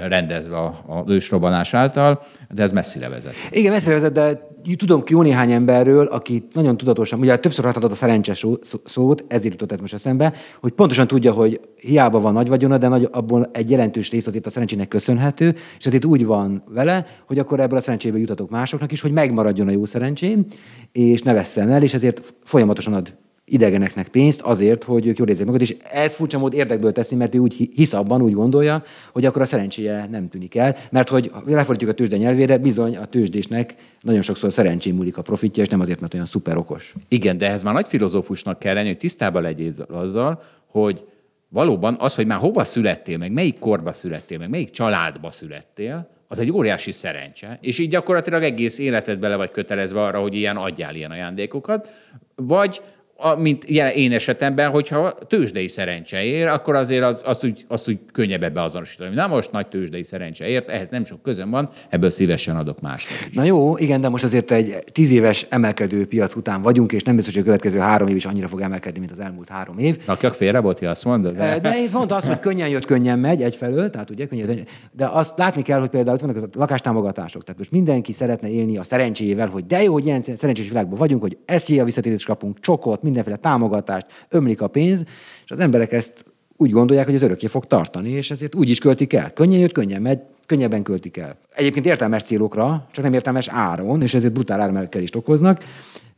rendezve 0.07 0.57
a, 0.57 1.03
ősrobbanás 1.07 1.73
által, 1.73 2.23
de 2.49 2.61
ez 2.61 2.71
messzire 2.71 3.09
vezet. 3.09 3.33
Igen, 3.51 3.71
messzire 3.71 3.93
vezet, 3.93 4.11
de 4.11 4.51
tudom 4.75 5.03
ki 5.03 5.13
jó 5.13 5.21
néhány 5.21 5.51
emberről, 5.51 6.05
aki 6.05 6.47
nagyon 6.53 6.77
tudatosan, 6.77 7.19
ugye 7.19 7.37
többször 7.37 7.65
használtad 7.65 7.91
a 7.91 7.95
szerencses 7.95 8.45
szót, 8.85 9.23
ezért 9.27 9.51
jutott 9.51 9.71
ez 9.71 9.79
most 9.79 9.93
eszembe, 9.93 10.33
hogy 10.59 10.71
pontosan 10.71 11.07
tudja, 11.07 11.31
hogy 11.31 11.59
hiába 11.75 12.19
van 12.19 12.33
nagy 12.33 12.47
vagyona, 12.47 12.77
de 12.77 12.87
nagy, 12.87 13.07
abból 13.11 13.49
egy 13.53 13.69
jelentős 13.69 14.11
rész 14.11 14.27
azért 14.27 14.45
a 14.45 14.49
szerencsének 14.49 14.87
köszönhető, 14.87 15.55
és 15.77 15.85
azért 15.85 16.05
úgy 16.05 16.25
van 16.25 16.63
vele, 16.69 17.05
hogy 17.27 17.39
akkor 17.39 17.59
ebből 17.59 17.77
a 17.77 17.81
szerencséből 17.81 18.19
jutatok 18.19 18.49
másoknak 18.49 18.91
is, 18.91 19.01
hogy 19.01 19.11
megmaradjon 19.11 19.67
a 19.67 19.71
jó 19.71 19.85
szerencsém, 19.85 20.45
és 20.91 21.21
ne 21.21 21.33
vesszen 21.33 21.69
el, 21.69 21.83
és 21.83 21.93
ezért 21.93 22.33
folyamatosan 22.43 22.93
ad 22.93 23.13
idegeneknek 23.45 24.07
pénzt 24.07 24.41
azért, 24.41 24.83
hogy 24.83 25.07
ők 25.07 25.17
jól 25.17 25.27
érzik 25.27 25.45
magukat, 25.45 25.67
és 25.67 25.75
ez 25.91 26.15
furcsa 26.15 26.37
mód 26.37 26.53
érdekből 26.53 26.91
teszi, 26.91 27.15
mert 27.15 27.35
ő 27.35 27.37
úgy 27.37 27.69
hisz 27.75 27.93
abban, 27.93 28.21
úgy 28.21 28.33
gondolja, 28.33 28.83
hogy 29.11 29.25
akkor 29.25 29.41
a 29.41 29.45
szerencséje 29.45 30.07
nem 30.11 30.29
tűnik 30.29 30.55
el, 30.55 30.75
mert 30.91 31.09
hogy 31.09 31.31
lefordítjuk 31.45 31.89
a 31.91 31.93
tőzsde 31.93 32.17
nyelvére, 32.17 32.57
bizony 32.57 32.97
a 32.97 33.05
tőzsdésnek 33.05 33.75
nagyon 34.01 34.21
sokszor 34.21 34.53
szerencsém 34.53 34.95
múlik 34.95 35.17
a 35.17 35.21
profitja, 35.21 35.63
és 35.63 35.69
nem 35.69 35.79
azért, 35.79 35.99
mert 35.99 36.13
olyan 36.13 36.25
szuper 36.25 36.57
okos. 36.57 36.93
Igen, 37.07 37.37
de 37.37 37.47
ehhez 37.47 37.63
már 37.63 37.73
nagy 37.73 37.87
filozófusnak 37.87 38.59
kell 38.59 38.73
lenni, 38.73 38.87
hogy 38.87 38.97
tisztában 38.97 39.41
legyél 39.41 39.71
azzal, 39.89 40.41
hogy 40.67 41.03
valóban 41.49 41.95
az, 41.99 42.15
hogy 42.15 42.25
már 42.25 42.39
hova 42.39 42.63
születtél, 42.63 43.17
meg 43.17 43.31
melyik 43.31 43.59
korba 43.59 43.93
születtél, 43.93 44.37
meg 44.37 44.49
melyik 44.49 44.69
családba 44.69 45.31
születtél, 45.31 46.11
az 46.27 46.39
egy 46.39 46.51
óriási 46.51 46.91
szerencse, 46.91 47.57
és 47.61 47.79
így 47.79 47.89
gyakorlatilag 47.89 48.43
egész 48.43 48.79
életed 48.79 49.19
bele 49.19 49.35
vagy 49.35 49.49
kötelezve 49.49 50.01
arra, 50.01 50.19
hogy 50.19 50.33
ilyen 50.33 50.57
adjál 50.57 50.95
ilyen 50.95 51.11
ajándékokat, 51.11 51.89
vagy 52.35 52.81
a, 53.23 53.35
mint 53.35 53.63
én 53.95 54.11
esetemben, 54.11 54.69
hogyha 54.69 55.17
tőzsdei 55.27 55.67
szerencse 55.67 56.23
ér, 56.23 56.47
akkor 56.47 56.75
azért 56.75 57.03
az, 57.03 57.21
azt, 57.25 57.45
úgy, 57.45 57.65
azt 57.67 57.89
úgy 57.89 57.99
könnyebb 58.11 58.43
ebbe 58.43 58.61
azonosítani. 58.61 59.15
Na 59.15 59.27
most 59.27 59.51
nagy 59.51 59.67
tőzsdei 59.67 60.03
szerencse 60.03 60.47
ért, 60.47 60.69
ehhez 60.69 60.89
nem 60.89 61.05
sok 61.05 61.21
közön 61.21 61.49
van, 61.49 61.69
ebből 61.89 62.09
szívesen 62.09 62.55
adok 62.55 62.81
másnak 62.81 63.27
is. 63.29 63.35
Na 63.35 63.43
jó, 63.43 63.77
igen, 63.77 64.01
de 64.01 64.09
most 64.09 64.23
azért 64.23 64.51
egy 64.51 64.75
tíz 64.91 65.11
éves 65.11 65.45
emelkedő 65.49 66.07
piac 66.07 66.35
után 66.35 66.61
vagyunk, 66.61 66.91
és 66.91 67.03
nem 67.03 67.15
biztos, 67.15 67.33
hogy 67.33 67.41
a 67.41 67.45
következő 67.45 67.79
három 67.79 68.07
év 68.07 68.15
is 68.15 68.25
annyira 68.25 68.47
fog 68.47 68.61
emelkedni, 68.61 68.99
mint 68.99 69.11
az 69.11 69.19
elmúlt 69.19 69.49
három 69.49 69.77
év. 69.77 69.97
Rakjak 70.05 70.33
félre, 70.33 70.61
Boti, 70.61 70.85
azt 70.85 71.05
mondod? 71.05 71.35
De, 71.35 71.59
de 71.59 71.77
én 71.77 71.89
mondta 71.93 72.15
azt, 72.15 72.27
hogy 72.27 72.39
könnyen 72.39 72.69
jött, 72.69 72.85
könnyen 72.85 73.19
megy 73.19 73.41
egyfelől, 73.41 73.89
tehát 73.89 74.09
ugye 74.09 74.25
könnyen, 74.25 74.67
de 74.91 75.05
azt 75.05 75.37
látni 75.37 75.61
kell, 75.61 75.79
hogy 75.79 75.89
például 75.89 76.17
vannak 76.17 76.37
a 76.37 76.47
lakástámogatások. 76.53 77.43
Tehát 77.43 77.57
most 77.57 77.71
mindenki 77.71 78.11
szeretne 78.11 78.49
élni 78.49 78.77
a 78.77 78.83
szerencséjével, 78.83 79.47
hogy 79.47 79.65
de 79.65 79.83
jó, 79.83 79.93
hogy 79.93 80.05
ilyen 80.05 80.21
szerencsés 80.21 80.67
világban 80.67 80.97
vagyunk, 80.97 81.21
hogy 81.21 81.37
a 81.79 81.83
visszatérést 81.83 82.25
kapunk, 82.25 82.59
csokot, 82.59 83.01
mindenféle 83.13 83.37
támogatást, 83.37 84.05
ömlik 84.29 84.61
a 84.61 84.67
pénz, 84.67 85.05
és 85.45 85.51
az 85.51 85.59
emberek 85.59 85.91
ezt 85.91 86.25
úgy 86.57 86.71
gondolják, 86.71 87.05
hogy 87.05 87.15
ez 87.15 87.21
örökké 87.21 87.47
fog 87.47 87.65
tartani, 87.65 88.09
és 88.09 88.31
ezért 88.31 88.55
úgy 88.55 88.69
is 88.69 88.79
költik 88.79 89.13
el. 89.13 89.33
Könnyen 89.33 89.59
jött, 89.59 89.71
könnyen 89.71 90.01
megy, 90.01 90.19
könnyebben 90.45 90.83
költik 90.83 91.17
el. 91.17 91.37
Egyébként 91.53 91.85
értelmes 91.85 92.23
célokra, 92.23 92.87
csak 92.91 93.03
nem 93.03 93.13
értelmes 93.13 93.47
áron, 93.47 94.01
és 94.01 94.13
ezért 94.13 94.33
brutál 94.33 94.61
ármelkedést 94.61 95.15
okoznak 95.15 95.63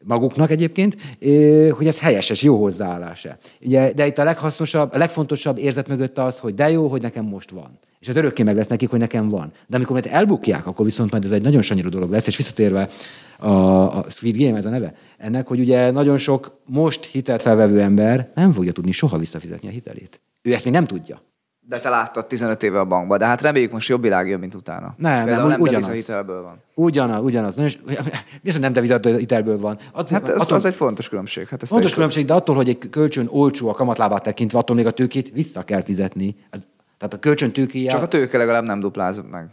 maguknak 0.03 0.51
egyébként, 0.51 0.95
hogy 1.71 1.87
ez 1.87 1.99
helyes 1.99 2.29
és 2.29 2.43
jó 2.43 2.61
hozzáállása. 2.61 3.37
Ugye, 3.61 3.93
de 3.93 4.07
itt 4.07 4.17
a 4.17 4.23
leghasznosabb, 4.23 4.93
a 4.93 4.97
legfontosabb 4.97 5.57
érzet 5.57 5.87
mögött 5.87 6.17
az, 6.17 6.39
hogy 6.39 6.53
de 6.53 6.69
jó, 6.69 6.87
hogy 6.87 7.01
nekem 7.01 7.25
most 7.25 7.49
van. 7.49 7.79
És 7.99 8.07
ez 8.07 8.15
örökké 8.15 8.43
meg 8.43 8.55
lesz 8.55 8.67
nekik, 8.67 8.89
hogy 8.89 8.99
nekem 8.99 9.29
van. 9.29 9.51
De 9.67 9.75
amikor 9.75 9.93
majd 9.93 10.07
elbukják, 10.11 10.67
akkor 10.67 10.85
viszont 10.85 11.11
majd 11.11 11.25
ez 11.25 11.31
egy 11.31 11.41
nagyon 11.41 11.61
sanyarú 11.61 11.89
dolog 11.89 12.11
lesz, 12.11 12.27
és 12.27 12.37
visszatérve 12.37 12.89
a, 13.37 13.49
a 13.97 14.05
Squid 14.09 14.37
Game, 14.37 14.57
ez 14.57 14.65
a 14.65 14.69
neve, 14.69 14.93
ennek, 15.17 15.47
hogy 15.47 15.59
ugye 15.59 15.91
nagyon 15.91 16.17
sok 16.17 16.59
most 16.65 17.05
hitelt 17.05 17.41
felvevő 17.41 17.81
ember 17.81 18.31
nem 18.35 18.51
fogja 18.51 18.71
tudni 18.71 18.91
soha 18.91 19.17
visszafizetni 19.17 19.67
a 19.67 19.71
hitelét. 19.71 20.21
Ő 20.41 20.53
ezt 20.53 20.63
még 20.63 20.73
nem 20.73 20.85
tudja. 20.85 21.21
De 21.67 21.79
te 21.79 21.89
láttad 21.89 22.25
15 22.25 22.63
éve 22.63 22.79
a 22.79 22.85
bankba, 22.85 23.17
de 23.17 23.25
hát 23.25 23.41
reméljük 23.41 23.71
most 23.71 23.89
jobb 23.89 24.01
világ 24.01 24.27
jön, 24.27 24.39
mint 24.39 24.55
utána. 24.55 24.95
Nem, 24.97 25.25
Például 25.25 25.49
nem, 25.49 25.61
ugyanaz. 25.61 25.89
hitelből 25.89 26.41
van. 26.41 26.61
Ugyanaz, 26.73 27.23
ugyanaz. 27.23 27.55
Nagyon, 27.55 27.71
viszont 28.41 28.73
nem 28.75 28.83
hitelből 29.01 29.59
van. 29.59 29.77
Att, 29.91 30.09
hát 30.09 30.29
ez, 30.29 30.41
attól, 30.41 30.57
az 30.57 30.65
egy 30.65 30.75
fontos 30.75 31.09
különbség. 31.09 31.47
Hát 31.47 31.67
fontos 31.67 31.93
különbség, 31.93 32.25
de 32.25 32.33
attól, 32.33 32.55
hogy 32.55 32.69
egy 32.69 32.89
kölcsön 32.89 33.27
olcsó 33.29 33.69
a 33.69 33.73
kamatlábát 33.73 34.23
tekintve, 34.23 34.59
attól 34.59 34.75
még 34.75 34.85
a 34.85 34.91
tőkét 34.91 35.31
vissza 35.33 35.63
kell 35.63 35.81
fizetni. 35.81 36.35
Ez, 36.49 36.61
tehát 36.97 37.13
a 37.13 37.19
kölcsön 37.19 37.51
tőkéje... 37.51 37.91
Csak 37.91 38.01
a 38.01 38.07
tőke 38.07 38.37
legalább 38.37 38.63
nem 38.63 38.79
duplázott 38.79 39.31
meg. 39.31 39.49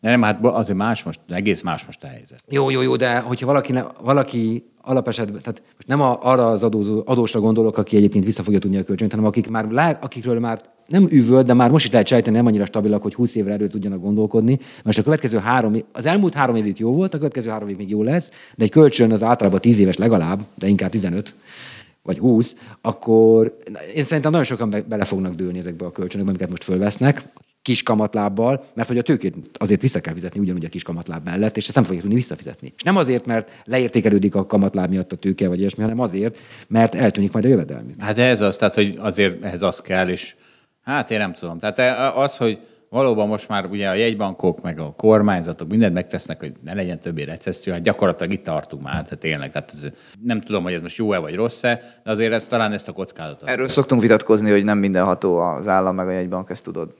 Nem, 0.00 0.22
hát 0.22 0.44
azért 0.44 0.78
más 0.78 1.02
most, 1.02 1.20
egész 1.28 1.62
más 1.62 1.86
most 1.86 2.04
a 2.04 2.06
helyzet. 2.06 2.44
Jó, 2.48 2.70
jó, 2.70 2.80
jó, 2.80 2.96
de 2.96 3.18
hogyha 3.18 3.46
valaki, 3.46 3.74
valaki 4.00 4.72
alapesetben, 4.80 5.42
tehát 5.42 5.62
most 5.74 5.86
nem 5.86 6.00
a, 6.00 6.18
arra 6.22 6.50
az 6.50 6.64
adózó, 6.64 7.02
adósra 7.04 7.40
gondolok, 7.40 7.78
aki 7.78 7.96
egyébként 7.96 8.24
vissza 8.24 8.42
fogja 8.42 8.58
tudni 8.58 8.76
a 8.76 8.82
kölcsönt, 8.82 9.10
hanem 9.10 9.26
akik 9.26 9.50
már, 9.50 9.70
lát, 9.70 10.04
akikről 10.04 10.38
már 10.38 10.60
nem 10.92 11.06
üvölt, 11.10 11.46
de 11.46 11.54
már 11.54 11.70
most 11.70 11.84
is 11.84 11.92
lehet 11.92 12.06
sejteni, 12.06 12.36
nem 12.36 12.46
annyira 12.46 12.64
stabilak, 12.64 13.02
hogy 13.02 13.14
20 13.14 13.34
évre 13.34 13.52
előtt 13.52 13.70
tudjanak 13.70 14.00
gondolkodni. 14.00 14.58
Most 14.84 14.98
a 14.98 15.02
következő 15.02 15.38
három 15.38 15.76
az 15.92 16.06
elmúlt 16.06 16.34
három 16.34 16.56
évig 16.56 16.78
jó 16.78 16.92
volt, 16.92 17.14
a 17.14 17.18
következő 17.18 17.48
három 17.50 17.68
év 17.68 17.76
még 17.76 17.90
jó 17.90 18.02
lesz, 18.02 18.30
de 18.56 18.64
egy 18.64 18.70
kölcsön 18.70 19.12
az 19.12 19.22
általában 19.22 19.60
10 19.60 19.78
éves 19.78 19.96
legalább, 19.96 20.40
de 20.54 20.66
inkább 20.66 20.90
15 20.90 21.34
vagy 22.02 22.18
20, 22.18 22.56
akkor 22.80 23.56
én 23.94 24.04
szerintem 24.04 24.30
nagyon 24.30 24.46
sokan 24.46 24.70
be, 24.70 24.82
bele 24.82 25.04
fognak 25.04 25.34
dőlni 25.34 25.58
ezekbe 25.58 25.84
a 25.84 25.90
kölcsönökbe, 25.90 26.30
amiket 26.30 26.50
most 26.50 26.64
fölvesznek, 26.64 27.24
kis 27.62 27.82
kamatlábbal, 27.82 28.64
mert 28.74 28.88
hogy 28.88 28.98
a 28.98 29.02
tőkét 29.02 29.34
azért 29.52 29.82
vissza 29.82 30.00
kell 30.00 30.14
fizetni 30.14 30.40
ugyanúgy 30.40 30.64
a 30.64 30.68
kis 30.68 30.82
kamatláb 30.82 31.24
mellett, 31.24 31.56
és 31.56 31.66
ezt 31.66 31.74
nem 31.74 31.84
fogja 31.84 32.00
tudni 32.00 32.14
visszafizetni. 32.14 32.72
És 32.76 32.82
nem 32.82 32.96
azért, 32.96 33.26
mert 33.26 33.50
leértékelődik 33.64 34.34
a 34.34 34.46
kamatláb 34.46 34.90
miatt 34.90 35.12
a 35.12 35.16
tőke, 35.16 35.48
vagy 35.48 35.58
ilyesmi, 35.58 35.82
hanem 35.82 36.00
azért, 36.00 36.38
mert 36.68 36.94
eltűnik 36.94 37.32
majd 37.32 37.44
a 37.44 37.48
jövedelmük. 37.48 37.94
Hát 38.00 38.18
ez 38.18 38.40
az, 38.40 38.56
tehát 38.56 38.74
hogy 38.74 38.96
azért 38.98 39.44
ehhez 39.44 39.62
az 39.62 39.80
kell, 39.80 40.08
és 40.08 40.34
hát 40.82 41.10
én 41.10 41.18
nem 41.18 41.32
tudom. 41.32 41.58
Tehát 41.58 42.16
az, 42.16 42.36
hogy 42.36 42.58
valóban 42.88 43.28
most 43.28 43.48
már 43.48 43.66
ugye 43.66 43.88
a 43.88 43.94
jegybankok, 43.94 44.62
meg 44.62 44.78
a 44.78 44.92
kormányzatok 44.96 45.68
mindent 45.68 45.94
megtesznek, 45.94 46.40
hogy 46.40 46.52
ne 46.64 46.74
legyen 46.74 46.98
többé 46.98 47.22
recesszió, 47.22 47.72
hát 47.72 47.82
gyakorlatilag 47.82 48.32
itt 48.32 48.44
tartunk 48.44 48.82
már, 48.82 49.02
tehát 49.02 49.18
tényleg. 49.18 49.52
Tehát 49.52 49.70
ez, 49.72 49.86
nem 50.22 50.40
tudom, 50.40 50.62
hogy 50.62 50.72
ez 50.72 50.80
most 50.80 50.96
jó-e 50.96 51.18
vagy 51.18 51.34
rossz-e, 51.34 51.80
de 52.04 52.10
azért 52.10 52.32
ez, 52.32 52.46
talán 52.46 52.72
ezt 52.72 52.88
a 52.88 52.92
kockázatot. 52.92 53.48
Erről 53.48 53.68
szoktunk 53.68 54.00
vitatkozni, 54.00 54.50
hogy 54.50 54.64
nem 54.64 54.78
mindenható 54.78 55.38
az 55.38 55.68
állam 55.68 55.94
meg 55.94 56.06
a 56.06 56.10
jegybank, 56.10 56.50
ezt 56.50 56.64
tudod. 56.64 56.94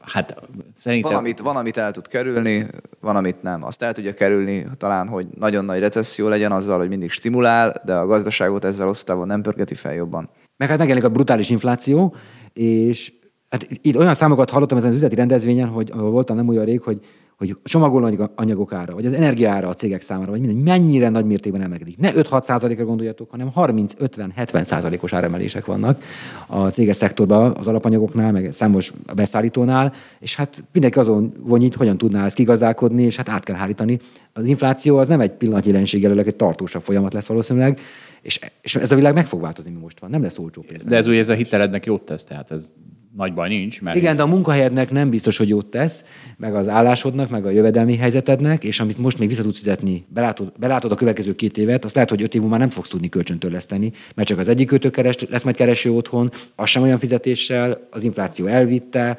Hát 0.00 0.40
szerintem... 0.74 1.10
Van 1.10 1.20
amit, 1.20 1.40
van, 1.40 1.56
amit 1.56 1.76
el 1.76 1.92
tud 1.92 2.08
kerülni, 2.08 2.66
van, 3.00 3.16
amit 3.16 3.42
nem. 3.42 3.64
Azt 3.64 3.82
el 3.82 3.92
tudja 3.92 4.14
kerülni 4.14 4.66
talán, 4.78 5.08
hogy 5.08 5.26
nagyon 5.38 5.64
nagy 5.64 5.80
recesszió 5.80 6.28
legyen 6.28 6.52
azzal, 6.52 6.78
hogy 6.78 6.88
mindig 6.88 7.10
stimulál, 7.10 7.82
de 7.84 7.94
a 7.94 8.06
gazdaságot 8.06 8.64
ezzel 8.64 8.88
osztávon 8.88 9.26
nem 9.26 9.42
pörgeti 9.42 9.74
fel 9.74 9.94
jobban. 9.94 10.28
Meg 10.62 10.70
hát 10.70 10.80
megjelenik 10.80 11.08
a 11.08 11.12
brutális 11.12 11.50
infláció, 11.50 12.14
és 12.52 13.12
hát 13.50 13.66
itt 13.82 13.96
olyan 13.96 14.14
számokat 14.14 14.50
hallottam 14.50 14.78
ezen 14.78 14.90
az 14.90 14.96
üzleti 14.96 15.14
rendezvényen, 15.14 15.68
hogy 15.68 15.92
voltam 15.94 16.36
nem 16.36 16.48
olyan 16.48 16.64
rég, 16.64 16.80
hogy 16.80 17.00
hogy 17.38 17.56
csomagoló 17.64 18.30
anyagok 18.34 18.72
ára, 18.72 18.94
vagy 18.94 19.06
az 19.06 19.12
energiára 19.12 19.68
a 19.68 19.74
cégek 19.74 20.02
számára, 20.02 20.30
vagy 20.30 20.40
minden, 20.40 20.56
mennyire 20.56 21.08
nagy 21.08 21.24
mértékben 21.24 21.62
emelkedik. 21.62 21.98
Ne 21.98 22.12
5-6 22.12 22.44
százalékra 22.44 22.84
gondoljatok, 22.84 23.30
hanem 23.30 23.50
30-50-70 23.56 24.64
százalékos 24.64 25.12
áremelések 25.12 25.64
vannak 25.64 26.02
a 26.46 26.68
céges 26.68 26.96
szektorban, 26.96 27.56
az 27.56 27.66
alapanyagoknál, 27.66 28.32
meg 28.32 28.52
számos 28.52 28.92
beszállítónál, 29.14 29.92
és 30.18 30.36
hát 30.36 30.64
mindenki 30.72 30.98
azon 30.98 31.32
vonyít, 31.40 31.74
hogyan 31.74 31.98
tudná 31.98 32.24
ezt 32.24 32.36
kigazdálkodni, 32.36 33.02
és 33.02 33.16
hát 33.16 33.28
át 33.28 33.44
kell 33.44 33.56
hárítani. 33.56 33.98
Az 34.32 34.46
infláció 34.46 34.96
az 34.96 35.08
nem 35.08 35.20
egy 35.20 35.32
pillanatnyi 35.32 35.70
jelenség, 35.70 36.04
előleg 36.04 36.26
egy 36.26 36.36
tartósabb 36.36 36.82
folyamat 36.82 37.12
lesz 37.12 37.26
valószínűleg, 37.26 37.80
és, 38.22 38.38
és 38.60 38.74
ez 38.74 38.92
a 38.92 38.94
világ 38.94 39.14
meg 39.14 39.26
fog 39.26 39.40
változni, 39.40 39.70
mi 39.70 39.78
most 39.80 40.00
van. 40.00 40.10
Nem 40.10 40.22
lesz 40.22 40.38
olcsó 40.38 40.62
pénz. 40.62 40.84
De 40.84 40.96
ez 40.96 41.06
ugye 41.06 41.18
ez 41.18 41.28
a 41.28 41.34
hitelednek 41.34 41.86
jót 41.86 42.02
tesz, 42.02 42.24
tehát 42.24 42.50
ez 42.50 42.70
nagy 43.16 43.34
baj 43.34 43.48
nincs. 43.48 43.82
Mert 43.82 43.96
Igen, 43.96 44.16
de 44.16 44.22
a 44.22 44.26
munkahelyednek 44.26 44.90
nem 44.90 45.10
biztos, 45.10 45.36
hogy 45.36 45.48
jót 45.48 45.66
tesz, 45.66 46.04
meg 46.36 46.54
az 46.54 46.68
állásodnak, 46.68 47.30
meg 47.30 47.46
a 47.46 47.50
jövedelmi 47.50 47.96
helyzetednek, 47.96 48.64
és 48.64 48.80
amit 48.80 48.98
most 48.98 49.18
még 49.18 49.28
vissza 49.28 49.42
tudsz 49.42 49.58
fizetni, 49.58 50.04
belátod, 50.08 50.52
belátod 50.58 50.92
a 50.92 50.94
következő 50.94 51.34
két 51.34 51.58
évet, 51.58 51.84
azt 51.84 51.94
lehet, 51.94 52.10
hogy 52.10 52.22
öt 52.22 52.34
év 52.34 52.40
múlva 52.40 52.56
nem 52.56 52.70
fogsz 52.70 52.88
tudni 52.88 53.08
kölcsöntörleszteni, 53.08 53.92
mert 54.14 54.28
csak 54.28 54.38
az 54.38 54.48
egyik 54.48 54.66
kötő 54.66 54.90
keres, 54.90 55.16
lesz 55.28 55.42
majd 55.42 55.56
kereső 55.56 55.92
otthon, 55.92 56.30
az 56.54 56.68
sem 56.68 56.82
olyan 56.82 56.98
fizetéssel, 56.98 57.88
az 57.90 58.02
infláció 58.02 58.46
elvitte, 58.46 59.18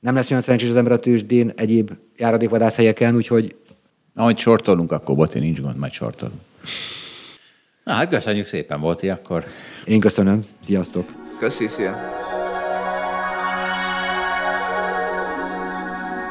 nem 0.00 0.14
lesz 0.14 0.30
olyan 0.30 0.42
szerencsés 0.42 0.68
az 0.70 0.76
ember 0.76 0.92
a 0.92 0.98
tőzsdén 0.98 1.52
egyéb 1.56 1.90
járadékvadászhelyeken, 2.16 3.16
úgyhogy 3.16 3.54
Ahogy 4.14 4.38
sortolunk, 4.38 4.92
akkor 4.92 5.16
Boti 5.16 5.38
nincs 5.38 5.60
gond, 5.60 5.76
majd 5.76 5.92
sortolunk. 5.92 6.40
Na, 7.90 7.96
hát 7.96 8.08
köszönjük 8.08 8.46
szépen, 8.46 8.80
Boti, 8.80 9.08
akkor 9.08 9.44
én 9.84 10.00
köszönöm. 10.00 10.40
Sziasztok! 10.60 11.08
Köszi, 11.38 11.68
szia! 11.68 11.94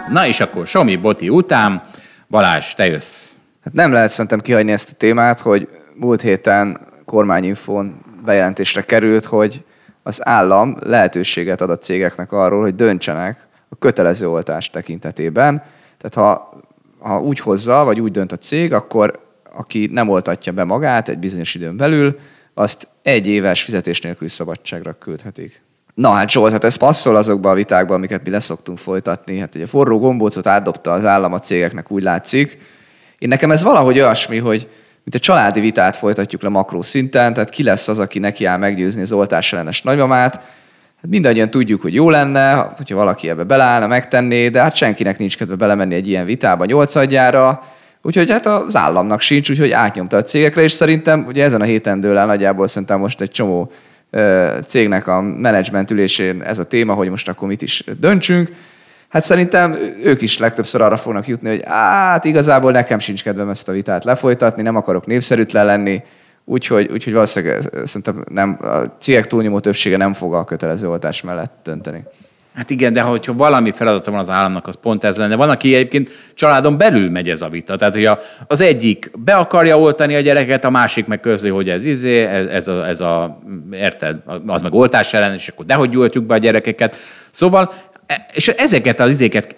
Na 0.10 0.28
és 0.28 0.40
akkor 0.40 0.68
Somi 0.68 0.96
Boti 0.96 1.30
után, 1.30 1.84
Balázs, 2.30 2.74
te 2.74 2.86
jössz. 2.86 3.30
Hát 3.64 3.74
nem 3.74 3.92
lehet 3.92 4.10
szerintem 4.10 4.40
kihagyni 4.40 4.72
ezt 4.72 4.92
a 4.92 4.96
témát, 4.98 5.40
hogy 5.40 5.68
múlt 5.96 6.22
héten 6.22 6.80
kormányinfón 7.06 8.02
bejelentésre 8.26 8.82
került, 8.82 9.26
hogy 9.26 9.64
az 10.04 10.28
állam 10.28 10.78
lehetőséget 10.80 11.62
ad 11.62 11.70
a 11.70 11.78
cégeknek 11.78 12.32
arról, 12.32 12.62
hogy 12.62 12.76
döntsenek 12.76 13.48
a 13.70 13.76
kötelező 13.76 14.30
oltás 14.30 14.70
tekintetében. 14.70 15.64
Tehát 15.98 16.30
ha, 16.30 16.54
ha 17.00 17.22
úgy 17.22 17.40
hozza, 17.40 17.84
vagy 17.84 18.00
úgy 18.00 18.12
dönt 18.12 18.32
a 18.32 18.38
cég, 18.38 18.74
akkor 18.74 19.29
aki 19.60 19.90
nem 19.92 20.10
oltatja 20.10 20.52
be 20.52 20.64
magát 20.64 21.10
egy 21.10 21.18
bizonyos 21.18 21.56
időn 21.56 21.78
belül, 21.78 22.20
azt 22.54 22.88
egy 23.02 23.28
éves 23.28 23.64
fizetés 23.64 24.02
nélküli 24.02 24.30
szabadságra 24.30 24.94
küldhetik. 25.00 25.62
Na 25.94 26.10
hát 26.10 26.30
Zsolt, 26.30 26.52
hát 26.52 26.64
ez 26.64 26.76
passzol 26.76 27.16
azokba 27.16 27.50
a 27.50 27.54
vitákba, 27.54 27.94
amiket 27.94 28.24
mi 28.24 28.30
leszoktunk 28.30 28.78
folytatni. 28.78 29.40
Hát 29.40 29.56
ugye 29.56 29.66
forró 29.66 30.00
gombócot 30.00 30.48
átdobta 30.48 30.94
az 30.94 31.06
állam 31.06 31.34
a 31.34 31.40
cégeknek, 31.40 31.92
úgy 31.92 32.04
látszik. 32.04 32.58
Én 33.18 33.28
nekem 33.28 33.52
ez 33.52 33.64
valahogy 33.64 34.00
olyasmi, 34.00 34.38
hogy 34.38 34.70
mint 35.04 35.16
a 35.16 35.20
családi 35.20 35.60
vitát 35.60 35.96
folytatjuk 35.96 36.42
le 36.42 36.50
makró 36.50 36.82
szinten, 36.82 37.34
tehát 37.34 37.50
ki 37.50 37.64
lesz 37.64 37.88
az, 37.88 38.00
aki 38.00 38.20
neki 38.20 38.46
áll 38.46 38.58
meggyőzni 38.58 39.02
az 39.02 39.12
oltás 39.12 39.54
ellenes 39.54 39.82
nagymamát. 39.82 40.36
Hát 41.02 41.10
mindannyian 41.10 41.50
tudjuk, 41.50 41.82
hogy 41.82 41.94
jó 41.94 42.10
lenne, 42.10 42.54
hogyha 42.78 42.96
valaki 42.96 43.30
ebbe 43.30 43.44
beleállna, 43.44 43.88
megtenné, 43.88 44.50
de 44.50 44.62
hát 44.62 44.76
senkinek 44.76 45.18
nincs 45.18 45.38
kedve 45.38 45.56
belemenni 45.56 45.96
egy 45.96 46.08
ilyen 46.08 46.26
vitába 46.26 46.66
nyolcadjára. 46.66 47.64
Úgyhogy 48.02 48.32
hát 48.32 48.46
az 48.46 48.76
államnak 48.76 49.22
sincs, 49.22 49.50
úgyhogy 49.50 49.72
átnyomta 49.72 50.18
a 50.18 50.24
cégekre, 50.24 50.62
és 50.62 50.72
szerintem 50.72 51.26
ugye 51.28 51.44
ezen 51.44 51.62
a 51.62 51.64
héten 51.64 52.00
dől 52.00 52.18
el 52.18 52.26
nagyjából 52.26 52.68
szerintem 52.68 53.00
most 53.00 53.22
egy 53.22 53.32
csomó 53.32 53.72
cégnek 54.66 55.08
a 55.08 55.22
menedzsment 55.22 55.92
ülésén 55.92 56.42
ez 56.42 56.60
a 56.60 56.64
téma, 56.64 56.94
hogy 56.94 57.10
most 57.10 57.30
akkor 57.30 57.48
mit 57.48 57.62
is 57.62 57.84
döntsünk. 58.00 58.52
Hát 59.10 59.24
szerintem 59.24 59.78
ők 60.04 60.22
is 60.22 60.38
legtöbbször 60.38 60.82
arra 60.82 60.98
fognak 60.98 61.28
jutni, 61.28 61.50
hogy 61.50 61.64
hát 61.66 62.26
igazából 62.26 62.72
nekem 62.72 63.00
sincs 63.00 63.24
kedvem 63.24 63.50
ezt 63.50 63.70
a 63.70 63.72
vitát 63.72 64.04
lefolytatni, 64.04 64.62
nem 64.62 64.76
akarok 64.76 65.06
népszerűtlen 65.06 65.66
lenni, 65.66 66.04
úgyhogy, 66.46 66.90
úgyhogy 66.92 67.14
valószínűleg 67.14 67.62
szerintem 67.84 68.24
nem, 68.32 68.58
a 68.62 68.78
cégek 69.00 69.28
túlnyomó 69.28 69.60
többsége 69.60 69.98
nem 69.98 70.14
fog 70.14 70.34
a 70.34 70.44
kötelező 70.44 70.90
oltás 70.90 71.22
mellett 71.22 71.54
dönteni. 71.64 72.04
Hát 72.56 72.70
igen, 72.70 72.94
de 72.94 73.02
hogyha 73.02 73.34
valami 73.34 73.72
feladata 73.72 74.12
van 74.12 74.20
az 74.20 74.30
államnak, 74.30 74.68
az 74.68 74.76
pont 74.82 75.04
ez 75.04 75.18
lenne. 75.18 75.36
Van, 75.36 75.50
aki 75.50 75.76
egyébként 75.76 76.10
családon 76.34 76.78
belül 76.78 77.10
megy 77.10 77.30
ez 77.30 77.42
a 77.42 77.50
vita. 77.50 77.76
Tehát, 77.76 77.94
hogy 77.94 78.10
az 78.48 78.62
egyik 78.62 79.12
be 79.18 79.36
akarja 79.36 79.80
oltani 79.80 80.16
a 80.16 80.20
gyereket, 80.20 80.66
a 80.66 80.70
másik 80.70 81.06
meg 81.06 81.20
közli, 81.20 81.50
hogy 81.50 81.70
ez 81.70 81.86
izé, 81.86 82.24
ez, 82.24 82.46
ez, 82.46 82.68
a, 82.68 82.88
ez 82.88 83.02
a, 83.02 83.40
érted, 83.72 84.18
az 84.48 84.62
meg 84.62 84.74
oltás 84.74 85.14
ellen, 85.14 85.34
és 85.34 85.48
akkor 85.48 85.66
dehogy 85.66 85.90
gyújtjuk 85.90 86.24
be 86.26 86.34
a 86.34 86.38
gyerekeket. 86.38 86.96
Szóval 87.32 87.72
és 88.34 88.48
ezeket 88.48 89.00
az 89.00 89.10
izéket, 89.10 89.56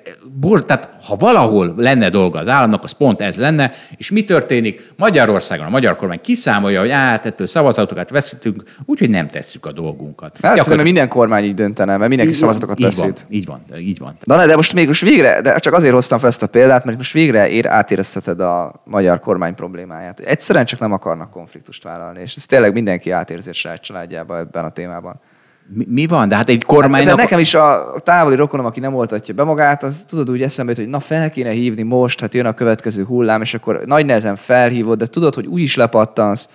tehát 0.65 0.89
ha 1.03 1.15
valahol 1.15 1.73
lenne 1.77 2.09
dolga 2.09 2.39
az 2.39 2.47
államnak, 2.47 2.83
az 2.83 2.91
pont 2.91 3.21
ez 3.21 3.37
lenne, 3.37 3.71
és 3.97 4.11
mi 4.11 4.23
történik? 4.23 4.93
Magyarországon 4.95 5.65
a 5.65 5.69
magyar 5.69 5.95
kormány 5.95 6.21
kiszámolja, 6.21 6.79
hogy 6.79 6.89
át, 6.89 7.25
ettől 7.25 7.47
szavazatokat 7.47 8.09
veszítünk, 8.09 8.63
úgyhogy 8.85 9.09
nem 9.09 9.27
tesszük 9.27 9.65
a 9.65 9.71
dolgunkat. 9.71 10.31
Hát 10.31 10.41
Gyakorlatilag... 10.41 10.83
minden 10.83 11.07
kormány 11.07 11.43
így 11.43 11.53
döntene, 11.53 11.97
mert 11.97 12.09
mindenki 12.09 12.33
így 12.33 12.39
szavazatokat 12.39 12.79
így 12.79 12.85
veszít. 12.85 12.99
Van, 12.99 13.29
így 13.29 13.45
van, 13.45 13.63
így 13.77 13.99
van. 13.99 14.17
De, 14.25 14.45
de 14.45 14.55
most 14.55 14.73
még 14.73 14.87
most 14.87 15.01
végre, 15.01 15.41
de 15.41 15.59
csak 15.59 15.73
azért 15.73 15.93
hoztam 15.93 16.19
fel 16.19 16.27
ezt 16.27 16.43
a 16.43 16.47
példát, 16.47 16.85
mert 16.85 16.97
most 16.97 17.13
végre 17.13 17.49
ér, 17.49 17.67
átérezteted 17.67 18.39
a 18.39 18.81
magyar 18.85 19.19
kormány 19.19 19.55
problémáját. 19.55 20.19
Egyszerűen 20.19 20.65
csak 20.65 20.79
nem 20.79 20.91
akarnak 20.91 21.31
konfliktust 21.31 21.83
vállalni, 21.83 22.21
és 22.21 22.35
ez 22.35 22.45
tényleg 22.45 22.73
mindenki 22.73 23.11
átérzi 23.11 23.49
a 23.49 23.53
saját 23.53 23.81
családjában 23.81 24.37
ebben 24.37 24.65
a 24.65 24.69
témában. 24.69 25.19
Mi, 25.73 25.85
mi 25.89 26.07
van? 26.07 26.27
De 26.27 26.35
hát 26.35 26.49
egy 26.49 26.63
kormánynak... 26.63 27.09
Hát, 27.09 27.17
nekem 27.17 27.39
is 27.39 27.53
a 27.53 27.93
távoli 28.03 28.35
rokonom, 28.35 28.65
aki 28.65 28.79
nem 28.79 28.95
oltatja 28.95 29.33
be 29.33 29.43
magát, 29.43 29.83
az 29.83 30.05
tudod 30.07 30.29
úgy 30.29 30.41
eszembe, 30.41 30.73
hogy 30.75 30.87
na 30.87 30.99
fel 30.99 31.29
kéne 31.29 31.49
hívni 31.49 31.81
most, 31.81 32.19
hát 32.19 32.33
jön 32.33 32.45
a 32.45 32.53
következő 32.53 33.03
hullám, 33.03 33.41
és 33.41 33.53
akkor 33.53 33.81
nagy 33.85 34.05
nehezen 34.05 34.35
felhívod, 34.35 34.97
de 34.97 35.05
tudod, 35.05 35.35
hogy 35.35 35.45
úgy 35.45 35.61
is 35.61 35.75
lepattansz, 35.75 36.49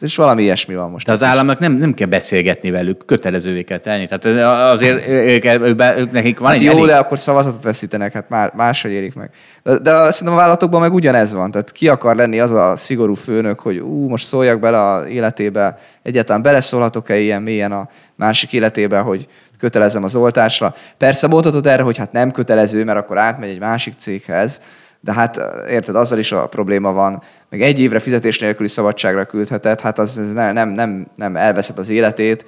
és 0.00 0.16
valami 0.16 0.42
ilyesmi 0.42 0.74
van 0.74 0.90
most. 0.90 1.06
De 1.06 1.12
az 1.12 1.22
államnak 1.22 1.58
nem, 1.58 1.72
nem 1.72 1.94
kell 1.94 2.06
beszélgetni 2.06 2.70
velük, 2.70 3.06
kötelezővé 3.06 3.62
kell 3.62 3.78
tenni. 3.78 4.06
Tehát 4.06 4.24
azért 4.72 5.08
ők, 5.08 5.44
ők, 5.44 5.78
ők, 5.98 6.12
nekik 6.12 6.38
van 6.38 6.48
hát 6.48 6.58
egy 6.58 6.64
jó, 6.64 6.72
elég... 6.72 6.84
de 6.84 6.96
akkor 6.96 7.18
szavazatot 7.18 7.64
veszítenek, 7.64 8.12
hát 8.12 8.28
már 8.28 8.52
máshogy 8.54 8.90
érik 8.90 9.14
meg. 9.14 9.30
De, 9.62 9.78
de 9.78 9.90
szerintem 10.10 10.32
a 10.32 10.40
vállalatokban 10.40 10.80
meg 10.80 10.92
ugyanez 10.92 11.32
van. 11.32 11.50
Tehát 11.50 11.72
ki 11.72 11.88
akar 11.88 12.16
lenni 12.16 12.40
az 12.40 12.50
a 12.50 12.76
szigorú 12.76 13.14
főnök, 13.14 13.60
hogy 13.60 13.78
ú, 13.78 14.08
most 14.08 14.26
szóljak 14.26 14.60
bele 14.60 14.80
a 14.80 15.08
életébe, 15.08 15.78
egyáltalán 16.02 16.42
beleszólhatok-e 16.42 17.16
ilyen 17.16 17.42
mélyen 17.42 17.72
a 17.72 17.88
másik 18.14 18.52
életébe, 18.52 18.98
hogy 18.98 19.28
kötelezem 19.58 20.04
az 20.04 20.14
oltásra. 20.14 20.74
Persze 20.96 21.26
mondhatod 21.26 21.66
erre, 21.66 21.82
hogy 21.82 21.96
hát 21.96 22.12
nem 22.12 22.30
kötelező, 22.30 22.84
mert 22.84 22.98
akkor 22.98 23.18
átmegy 23.18 23.48
egy 23.48 23.58
másik 23.58 23.94
céghez, 23.98 24.60
de 25.04 25.12
hát 25.12 25.40
érted, 25.68 25.96
azzal 25.96 26.18
is 26.18 26.32
a 26.32 26.46
probléma 26.46 26.92
van, 26.92 27.22
meg 27.50 27.62
egy 27.62 27.80
évre 27.80 27.98
fizetés 27.98 28.38
nélküli 28.38 28.68
szabadságra 28.68 29.24
küldheted, 29.24 29.80
hát 29.80 29.98
az 29.98 30.32
nem, 30.34 30.52
nem, 30.52 30.68
nem, 30.68 31.06
nem 31.14 31.36
elveszed 31.36 31.78
az 31.78 31.88
életét, 31.88 32.44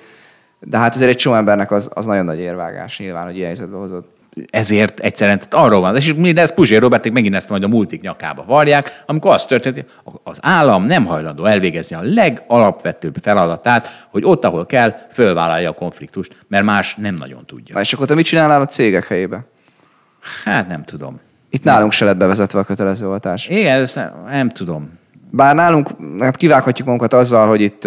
de 0.60 0.78
hát 0.78 0.94
azért 0.94 1.10
egy 1.10 1.16
csomó 1.16 1.36
embernek 1.36 1.70
az, 1.70 1.90
az 1.94 2.06
nagyon 2.06 2.24
nagy 2.24 2.38
érvágás 2.38 2.98
nyilván, 2.98 3.24
hogy 3.24 3.34
ilyen 3.34 3.46
helyzetbe 3.46 3.76
hozod 3.76 4.04
ezért 4.50 5.00
egyszerűen, 5.00 5.38
tehát 5.38 5.66
arról 5.66 5.80
van, 5.80 5.96
és 5.96 6.14
mindez 6.14 6.54
Puzsér 6.54 6.80
Roberték 6.80 7.12
megint 7.12 7.34
ezt 7.34 7.48
majd 7.48 7.62
a 7.62 7.68
multik 7.68 8.00
nyakába 8.00 8.44
varják, 8.44 9.02
amikor 9.06 9.32
az 9.32 9.44
történt, 9.44 9.84
az 10.22 10.38
állam 10.42 10.84
nem 10.84 11.04
hajlandó 11.04 11.44
elvégezni 11.44 11.96
a 11.96 12.02
legalapvetőbb 12.02 13.16
feladatát, 13.22 14.06
hogy 14.10 14.24
ott, 14.24 14.44
ahol 14.44 14.66
kell, 14.66 14.94
fölvállalja 15.10 15.70
a 15.70 15.74
konfliktust, 15.74 16.36
mert 16.48 16.64
más 16.64 16.94
nem 16.94 17.14
nagyon 17.14 17.46
tudja. 17.46 17.74
Na 17.74 17.80
és 17.80 17.92
akkor 17.92 18.06
te 18.06 18.14
mit 18.14 18.26
csinálnál 18.26 18.60
a 18.60 18.66
cégek 18.66 19.06
helyébe? 19.06 19.44
Hát 20.44 20.68
nem 20.68 20.84
tudom. 20.84 21.20
Itt 21.54 21.64
nálunk 21.64 21.92
se 21.92 22.04
lett 22.04 22.16
bevezetve 22.16 22.58
a 22.58 22.64
kötelező 22.64 23.08
oltás. 23.08 23.48
Igen, 23.48 23.80
ezt 23.80 23.94
nem, 23.94 24.12
nem 24.26 24.48
tudom. 24.48 24.98
Bár 25.30 25.54
nálunk 25.54 25.88
hát 26.18 26.36
kivághatjuk 26.36 26.86
magunkat 26.86 27.12
azzal, 27.12 27.48
hogy 27.48 27.60
itt, 27.60 27.82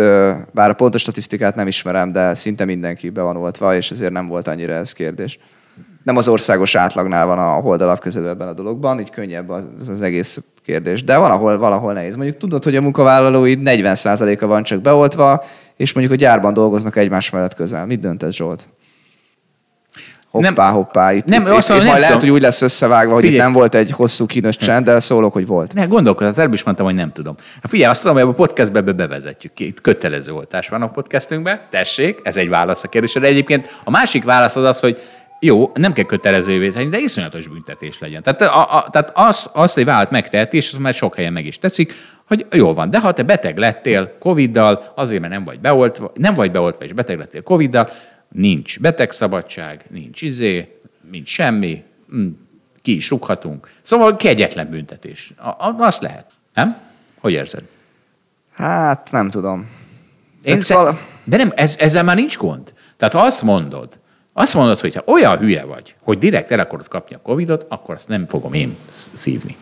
bár 0.52 0.70
a 0.70 0.74
pontos 0.74 1.02
statisztikát 1.02 1.56
nem 1.56 1.68
ismerem, 1.68 2.12
de 2.12 2.34
szinte 2.34 2.66
mindenki 2.66 3.10
be 3.10 3.22
van 3.22 3.38
oltva, 3.38 3.76
és 3.76 3.92
ezért 3.92 4.12
nem 4.12 4.28
volt 4.28 4.48
annyira 4.48 4.74
ez 4.74 4.92
kérdés. 4.92 5.40
Nem 6.04 6.18
az 6.18 6.28
országos 6.28 6.76
átlagnál 6.76 7.26
van 7.26 7.40
a 7.40 7.52
holdalap 7.52 8.00
közelő 8.00 8.30
ebben 8.30 8.48
a 8.48 8.54
dologban, 8.54 9.00
így 9.00 9.10
könnyebb 9.10 9.50
az, 9.50 9.68
az 9.90 10.02
egész 10.02 10.44
kérdés. 10.64 11.04
De 11.04 11.18
valahol, 11.18 11.58
valahol 11.58 11.94
nehéz. 11.94 12.16
Mondjuk 12.16 12.38
tudod, 12.38 12.64
hogy 12.64 12.76
a 12.76 12.82
munkavállalóid 12.82 13.60
40%-a 13.64 14.46
van 14.46 14.64
csak 14.64 14.82
beoltva, 14.82 15.44
és 15.76 15.94
mondjuk 15.94 16.16
a 16.16 16.22
gyárban 16.22 16.54
dolgoznak 16.54 16.96
egymás 16.96 17.30
mellett 17.30 17.56
közel. 17.56 17.86
Mit 17.86 18.00
döntesz, 18.00 18.36
Zsolt? 18.36 18.68
Hoppá, 20.46 20.66
nem, 20.66 20.74
hoppá. 20.74 21.14
Itt, 21.14 21.26
nem, 21.26 21.42
itt, 21.42 21.50
azt 21.50 21.70
itt, 21.70 21.76
itt 21.76 21.84
majd 21.84 22.00
lehet, 22.00 22.20
hogy 22.20 22.30
úgy 22.30 22.42
lesz 22.42 22.62
összevágva, 22.62 23.14
hogy 23.14 23.22
figyelj. 23.24 23.38
itt 23.38 23.44
nem 23.44 23.54
volt 23.54 23.76
egy 23.76 23.92
hosszú 23.92 24.26
kínos 24.26 24.58
csend, 24.58 24.86
de 24.86 25.00
szólok, 25.00 25.34
hogy 25.34 25.48
volt. 25.48 25.74
Ne, 25.74 25.86
gondolkodott, 25.86 26.38
előbb 26.38 26.54
is 26.54 26.64
mondtam, 26.64 26.86
hogy 26.86 26.96
nem 26.96 27.12
tudom. 27.12 27.36
Hát 27.62 27.70
figyelj, 27.70 27.92
azt 27.92 28.02
tudom, 28.02 28.16
hogy 28.16 28.26
a 28.26 28.34
podcastbe 28.34 28.82
bevezetjük 28.82 29.54
ki. 29.54 29.66
Itt 29.66 29.82
kötelező 29.82 30.34
oltás 30.34 30.70
van 30.70 30.82
a 30.82 30.90
podcastünkben. 30.90 31.62
Tessék, 31.70 32.20
ez 32.24 32.38
egy 32.38 32.50
válasz 32.50 32.84
a 32.84 32.88
kérdésre. 32.88 33.22
Egyébként 33.22 33.80
a 33.84 33.90
másik 33.90 34.24
válasz 34.24 34.56
az 34.56 34.64
az, 34.64 34.80
hogy 34.80 35.00
jó, 35.40 35.72
nem 35.74 35.94
kell 35.94 36.06
kötelezővé 36.06 36.70
tenni, 36.70 36.90
de 36.90 36.98
iszonyatos 36.98 37.48
büntetés 37.48 38.00
legyen. 38.00 38.24
Tehát, 38.24 38.42
a, 38.42 38.78
a, 38.78 38.90
tehát 38.90 39.12
az, 39.14 39.50
azt 39.54 39.78
egy 39.78 39.86
vállalat 39.86 40.12
megteheti, 40.12 40.58
és 40.58 40.72
azt 40.72 40.82
már 40.82 40.94
sok 40.94 41.16
helyen 41.16 41.34
meg 41.34 41.46
is 41.46 41.60
tetszik, 41.60 41.94
hogy 42.28 42.46
jó 42.52 42.74
van, 42.74 42.90
de 42.90 43.00
ha 43.00 43.12
te 43.12 43.24
beteg 43.24 43.58
lettél 43.58 44.18
Covid-dal, 44.20 44.84
azért, 44.96 45.22
mert 45.22 45.34
nem 45.34 45.44
vagy 45.44 45.60
beoltva, 45.60 46.12
nem 46.14 46.34
vagy 46.34 46.52
beoltva, 46.52 46.84
és 46.84 46.94
beteg 46.94 47.18
lettél 47.18 47.42
Covid-dal, 47.42 47.90
nincs 48.32 48.80
betegszabadság, 48.80 49.86
nincs 49.90 50.22
izé, 50.22 50.80
nincs 51.12 51.30
semmi, 51.30 51.84
hm, 52.10 52.28
ki 52.82 52.96
is 52.96 53.10
rúghatunk. 53.10 53.70
Szóval 53.82 54.16
kegyetlen 54.16 54.70
büntetés. 54.70 55.34
Azt 55.78 56.02
lehet. 56.02 56.32
Nem? 56.54 56.78
Hogy 57.20 57.32
érzed? 57.34 57.64
Hát 58.54 59.12
nem 59.12 59.30
tudom. 59.30 59.70
Én 60.44 60.62
sze- 60.62 60.76
De 61.24 61.38
nem, 61.38 61.52
ez, 61.56 61.76
ezzel 61.80 62.04
már 62.04 62.16
nincs 62.16 62.38
gond. 62.38 62.74
Tehát 62.98 63.14
ha 63.14 63.22
azt 63.22 63.42
mondod, 63.42 64.00
azt 64.34 64.54
mondod, 64.54 64.80
hogy 64.80 64.96
ha 64.96 65.04
olyan 65.06 65.38
hülye 65.38 65.64
vagy, 65.66 65.96
hogy 66.02 66.18
direkt 66.18 66.52
el 66.52 66.60
akarod 66.60 66.88
kapni 66.88 67.16
a 67.16 67.20
Covidot, 67.20 67.66
akkor 67.70 67.96
azt 67.96 68.08
nem 68.08 68.28
fogom 68.28 68.54
én 68.54 68.76
szívni. 69.14 69.56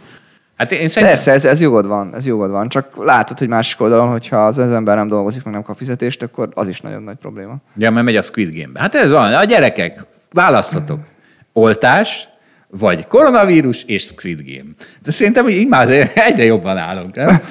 Hát 0.57 0.71
én 0.71 0.87
szerintem... 0.87 1.03
Persze, 1.07 1.31
ez, 1.31 1.45
ez 1.45 1.61
jogod 1.61 1.87
van, 1.87 2.15
ez 2.15 2.25
jogod 2.25 2.49
van. 2.49 2.69
Csak 2.69 3.05
látod, 3.05 3.39
hogy 3.39 3.47
másik 3.47 3.81
oldalon, 3.81 4.09
hogyha 4.09 4.45
az, 4.45 4.57
az 4.57 4.71
ember 4.71 4.95
nem 4.95 5.07
dolgozik, 5.07 5.43
meg 5.43 5.53
nem 5.53 5.63
kap 5.63 5.77
fizetést, 5.77 6.23
akkor 6.23 6.49
az 6.53 6.67
is 6.67 6.81
nagyon 6.81 7.03
nagy 7.03 7.15
probléma. 7.15 7.55
Ja, 7.77 7.91
mert 7.91 8.05
megy 8.05 8.15
a 8.15 8.21
Squid 8.21 8.55
Game-be. 8.55 8.79
Hát 8.79 8.95
ez 8.95 9.11
van, 9.11 9.33
a 9.33 9.43
gyerekek, 9.43 10.05
választatok. 10.31 10.99
Oltás, 11.53 12.27
vagy 12.69 13.07
koronavírus 13.07 13.83
és 13.83 14.03
Squid 14.03 14.41
Game. 14.45 14.69
De 15.03 15.11
szerintem, 15.11 15.47
így 15.47 15.67
már 15.67 15.89
egyre 16.13 16.43
jobban 16.43 16.77
állunk, 16.77 17.15
nem? 17.15 17.41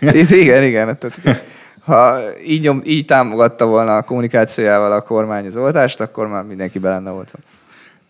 igen, 0.30 0.62
igen. 0.62 0.98
Tehát, 0.98 1.42
ha 1.84 2.18
így, 2.46 2.62
nyom, 2.62 2.80
így 2.84 3.04
támogatta 3.04 3.66
volna 3.66 3.96
a 3.96 4.02
kommunikációjával 4.02 4.92
a 4.92 5.00
kormány 5.00 5.46
az 5.46 5.56
oltást, 5.56 6.00
akkor 6.00 6.26
már 6.26 6.42
mindenki 6.42 6.78
be 6.78 6.88
lenne 6.88 7.10
oltva. 7.10 7.38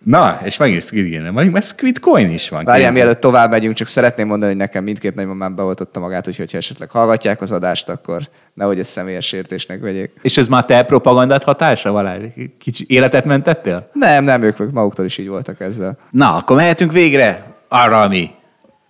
Na, 0.04 0.40
és 0.44 0.56
megint 0.56 0.82
Squid 0.82 1.14
Game, 1.14 1.30
mert 1.30 1.66
Squid 1.66 1.98
Coin 1.98 2.30
is 2.30 2.48
van. 2.48 2.64
Várjál, 2.64 2.92
mielőtt 2.92 3.20
tovább 3.20 3.50
megyünk, 3.50 3.74
csak 3.74 3.86
szeretném 3.86 4.26
mondani, 4.26 4.50
hogy 4.50 4.60
nekem 4.60 4.84
mindkét 4.84 5.14
nagymamám 5.14 5.54
beoltotta 5.54 6.00
magát, 6.00 6.28
úgyhogy 6.28 6.52
ha 6.52 6.58
esetleg 6.58 6.90
hallgatják 6.90 7.40
az 7.42 7.52
adást, 7.52 7.88
akkor 7.88 8.22
nehogy 8.54 8.78
ezt 8.78 8.90
személyes 8.90 9.26
sértésnek 9.26 9.80
vegyék. 9.80 10.10
És 10.22 10.36
ez 10.36 10.46
már 10.46 10.64
te 10.64 10.82
propagandát 10.82 11.42
hatása, 11.42 11.92
Valás? 11.92 12.18
Kicsi 12.58 12.84
életet 12.88 13.24
mentettél? 13.24 13.90
Nem, 13.92 14.24
nem, 14.24 14.42
ők 14.42 14.70
maguktól 14.72 15.04
is 15.04 15.18
így 15.18 15.28
voltak 15.28 15.60
ezzel. 15.60 15.98
Na, 16.10 16.34
akkor 16.34 16.56
mehetünk 16.56 16.92
végre 16.92 17.54
arra, 17.68 18.00
ami 18.00 18.30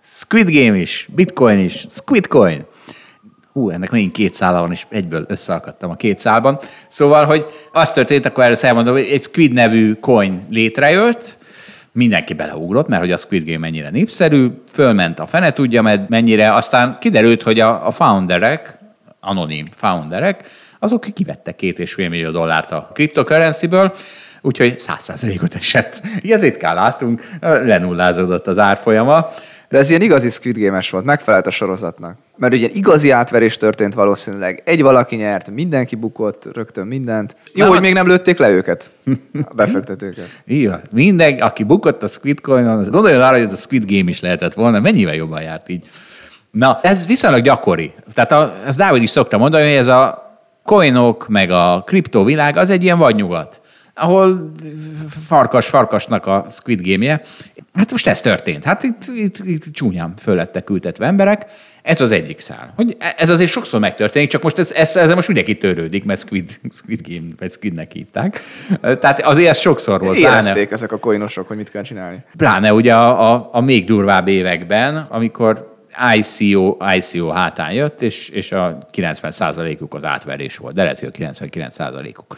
Squid 0.03 0.49
Game 0.51 0.77
is, 0.77 1.09
Bitcoin 1.15 1.59
is, 1.59 1.85
Squid 1.89 2.27
Coin. 2.27 2.65
Hú, 3.55 3.69
ennek 3.69 3.91
megint 3.91 4.11
két 4.11 4.33
szála 4.33 4.59
van, 4.59 4.71
és 4.71 4.85
egyből 4.89 5.25
összeakadtam 5.27 5.89
a 5.89 5.95
két 5.95 6.19
szálban. 6.19 6.59
Szóval, 6.87 7.25
hogy 7.25 7.45
az 7.71 7.91
történt, 7.91 8.25
akkor 8.25 8.43
erről 8.43 8.55
elmondom, 8.61 8.93
hogy 8.93 9.07
egy 9.11 9.21
Squid 9.21 9.53
nevű 9.53 9.93
coin 9.93 10.45
létrejött, 10.49 11.37
mindenki 11.91 12.33
beleugrott, 12.33 12.87
mert 12.87 13.01
hogy 13.01 13.11
a 13.11 13.17
Squid 13.17 13.45
Game 13.45 13.57
mennyire 13.57 13.89
népszerű, 13.89 14.47
fölment 14.71 15.19
a 15.19 15.27
fene 15.27 15.51
tudja 15.51 16.05
mennyire, 16.07 16.53
aztán 16.53 16.97
kiderült, 16.99 17.41
hogy 17.41 17.59
a, 17.59 17.87
a 17.87 17.91
founderek, 17.91 18.79
anonim 19.19 19.67
founderek, 19.71 20.49
azok 20.79 21.05
kivettek 21.13 21.55
két 21.55 21.79
és 21.79 21.93
fél 21.93 22.09
millió 22.09 22.31
dollárt 22.31 22.71
a 22.71 22.89
cryptocurrency-ből, 22.93 23.93
úgyhogy 24.41 24.79
száz 24.79 25.03
százalékot 25.03 25.55
esett. 25.55 26.01
Ilyet 26.19 26.41
ritkán 26.41 26.75
látunk, 26.75 27.21
lenullázódott 27.41 28.47
az 28.47 28.59
árfolyama. 28.59 29.27
De 29.75 29.81
ez 29.81 29.89
ilyen 29.89 30.01
igazi 30.01 30.29
Squid 30.29 30.57
Game-es 30.57 30.89
volt, 30.89 31.05
megfelelt 31.05 31.47
a 31.47 31.49
sorozatnak. 31.49 32.17
Mert 32.37 32.53
ugye 32.53 32.67
igazi 32.73 33.09
átverés 33.09 33.57
történt 33.57 33.93
valószínűleg. 33.93 34.61
Egy 34.65 34.81
valaki 34.81 35.15
nyert, 35.15 35.49
mindenki 35.49 35.95
bukott, 35.95 36.47
rögtön 36.53 36.87
mindent. 36.87 37.35
Jó, 37.53 37.65
Na, 37.65 37.71
hogy 37.71 37.81
még 37.81 37.93
nem 37.93 38.07
lőtték 38.07 38.37
le 38.37 38.49
őket, 38.49 38.89
a 39.33 39.53
befektetőket. 39.55 40.25
Igen. 40.45 40.81
Minden, 40.91 41.33
aki 41.33 41.63
bukott 41.63 42.03
a 42.03 42.07
Squid 42.07 42.41
Coin-on, 42.41 42.77
az 42.77 42.89
gondoljon 42.89 43.21
arra, 43.21 43.37
hogy 43.37 43.45
ez 43.45 43.51
a 43.51 43.55
Squid 43.55 43.85
Game 43.85 44.09
is 44.09 44.19
lehetett 44.19 44.53
volna, 44.53 44.79
mennyivel 44.79 45.15
jobban 45.15 45.41
járt 45.41 45.69
így. 45.69 45.87
Na, 46.51 46.79
ez 46.81 47.05
viszonylag 47.05 47.41
gyakori. 47.41 47.93
Tehát 48.13 48.31
a, 48.31 48.55
ez 48.65 48.75
Dávid 48.75 49.01
is 49.01 49.09
szokta 49.09 49.37
mondani, 49.37 49.63
hogy 49.63 49.77
ez 49.77 49.87
a 49.87 50.35
coinok, 50.63 51.27
meg 51.27 51.51
a 51.51 51.83
kriptovilág, 51.85 52.57
az 52.57 52.69
egy 52.69 52.83
ilyen 52.83 52.97
vadnyugat, 52.97 53.61
ahol 53.95 54.51
farkas 55.27 55.67
farkasnak 55.67 56.25
a 56.25 56.45
Squid 56.49 56.81
Game-je. 56.87 57.21
Hát 57.73 57.91
most 57.91 58.07
ez 58.07 58.21
történt. 58.21 58.63
Hát 58.63 58.83
itt, 58.83 59.01
itt, 59.15 59.37
itt 59.45 59.71
csúnyán 59.73 60.13
föl 60.21 60.35
lettek 60.35 60.69
ültetve 60.69 61.05
emberek. 61.05 61.45
Ez 61.81 62.01
az 62.01 62.11
egyik 62.11 62.39
szál. 62.39 62.73
Hogy 62.75 62.97
ez 63.17 63.29
azért 63.29 63.51
sokszor 63.51 63.79
megtörténik, 63.79 64.29
csak 64.29 64.41
most 64.43 64.59
ez, 64.59 64.71
ez, 64.71 64.95
ezzel 64.95 65.15
most 65.15 65.27
mindenki 65.27 65.57
törődik, 65.57 66.03
mert 66.03 66.19
Squid, 66.19 66.59
Squid 66.73 67.01
Game, 67.07 67.27
vagy 67.39 67.51
Squidnek 67.51 67.91
hívták. 67.91 68.41
Tehát 68.81 69.21
azért 69.21 69.49
ez 69.49 69.57
sokszor 69.57 69.99
volt. 69.99 70.17
pláne- 70.17 70.41
Érezték 70.43 70.71
ezek 70.71 70.91
a 70.91 70.97
coinosok, 70.97 71.47
hogy 71.47 71.57
mit 71.57 71.71
kell 71.71 71.83
csinálni. 71.83 72.23
Pláne 72.37 72.73
ugye 72.73 72.95
a, 72.95 73.33
a, 73.33 73.49
a 73.51 73.61
még 73.61 73.85
durvább 73.85 74.27
években, 74.27 74.95
amikor 75.09 75.73
ICO, 76.15 76.77
ICO 76.95 77.29
hátán 77.29 77.71
jött, 77.71 78.01
és, 78.01 78.29
és 78.29 78.51
a 78.51 78.87
90%-uk 78.93 79.93
az 79.93 80.05
átverés 80.05 80.57
volt, 80.57 80.75
de 80.75 80.81
lehet, 80.83 80.99
hogy 80.99 81.09
a 81.13 81.17
99%-uk. 81.33 82.37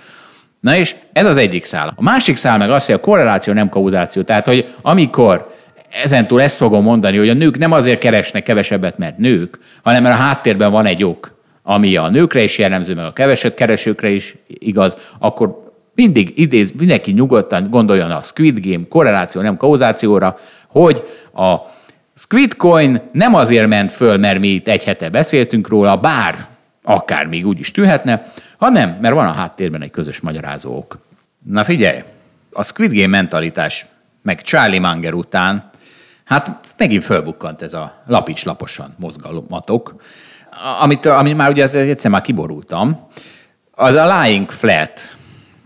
Na 0.59 0.75
és 0.75 0.95
ez 1.13 1.25
az 1.25 1.37
egyik 1.37 1.65
szál. 1.65 1.93
A 1.95 2.03
másik 2.03 2.35
szál 2.35 2.57
meg 2.57 2.69
az, 2.69 2.85
hogy 2.85 2.95
a 2.95 2.99
korreláció 2.99 3.53
nem 3.53 3.69
kauzáció. 3.69 4.21
Tehát, 4.21 4.45
hogy 4.45 4.75
amikor 4.81 5.55
ezentúl 6.03 6.41
ezt 6.41 6.57
fogom 6.57 6.83
mondani, 6.83 7.17
hogy 7.17 7.29
a 7.29 7.33
nők 7.33 7.57
nem 7.57 7.71
azért 7.71 7.99
keresnek 7.99 8.43
kevesebbet, 8.43 8.97
mert 8.97 9.17
nők, 9.17 9.59
hanem 9.83 10.03
mert 10.03 10.15
a 10.15 10.21
háttérben 10.21 10.71
van 10.71 10.85
egy 10.85 11.03
ok, 11.03 11.37
ami 11.63 11.95
a 11.95 12.09
nőkre 12.09 12.43
is 12.43 12.57
jellemző, 12.57 12.93
meg 12.93 13.05
a 13.05 13.13
keveset 13.13 13.53
keresőkre 13.53 14.09
is 14.09 14.35
igaz, 14.47 14.97
akkor 15.19 15.73
mindig 15.95 16.33
idéz, 16.35 16.71
mindenki 16.77 17.11
nyugodtan 17.11 17.67
gondoljon 17.69 18.11
a 18.11 18.21
Squid 18.21 18.59
Game 18.65 18.87
korreláció, 18.89 19.41
nem 19.41 19.57
kauzációra, 19.57 20.35
hogy 20.67 21.03
a 21.33 21.55
Squid 22.15 22.55
Coin 22.55 23.01
nem 23.11 23.35
azért 23.35 23.67
ment 23.67 23.91
föl, 23.91 24.17
mert 24.17 24.39
mi 24.39 24.47
itt 24.47 24.67
egy 24.67 24.83
hete 24.83 25.09
beszéltünk 25.09 25.67
róla, 25.67 25.95
bár 25.95 26.47
akár 26.83 27.25
még 27.25 27.47
úgy 27.47 27.59
is 27.59 27.71
tűhetne, 27.71 28.31
hanem 28.57 28.97
mert 29.01 29.13
van 29.13 29.27
a 29.27 29.31
háttérben 29.31 29.81
egy 29.81 29.91
közös 29.91 30.19
magyarázó 30.19 30.77
ok. 30.77 30.99
Na 31.45 31.63
figyelj, 31.63 32.03
a 32.51 32.63
Squid 32.63 32.91
Game 32.91 33.07
mentalitás, 33.07 33.85
meg 34.21 34.41
Charlie 34.41 34.79
Munger 34.79 35.13
után, 35.13 35.69
hát 36.23 36.59
megint 36.77 37.03
fölbukkant 37.03 37.61
ez 37.61 37.73
a 37.73 38.03
lapics 38.05 38.45
laposan 38.45 38.95
mozgalomatok, 38.97 39.95
amit, 40.81 41.05
amit 41.05 41.37
már 41.37 41.49
ugye 41.49 41.67
egyszer 41.71 42.11
már 42.11 42.21
kiborultam, 42.21 43.07
az 43.71 43.95
a 43.95 44.25
lying 44.25 44.51
flat, 44.51 45.15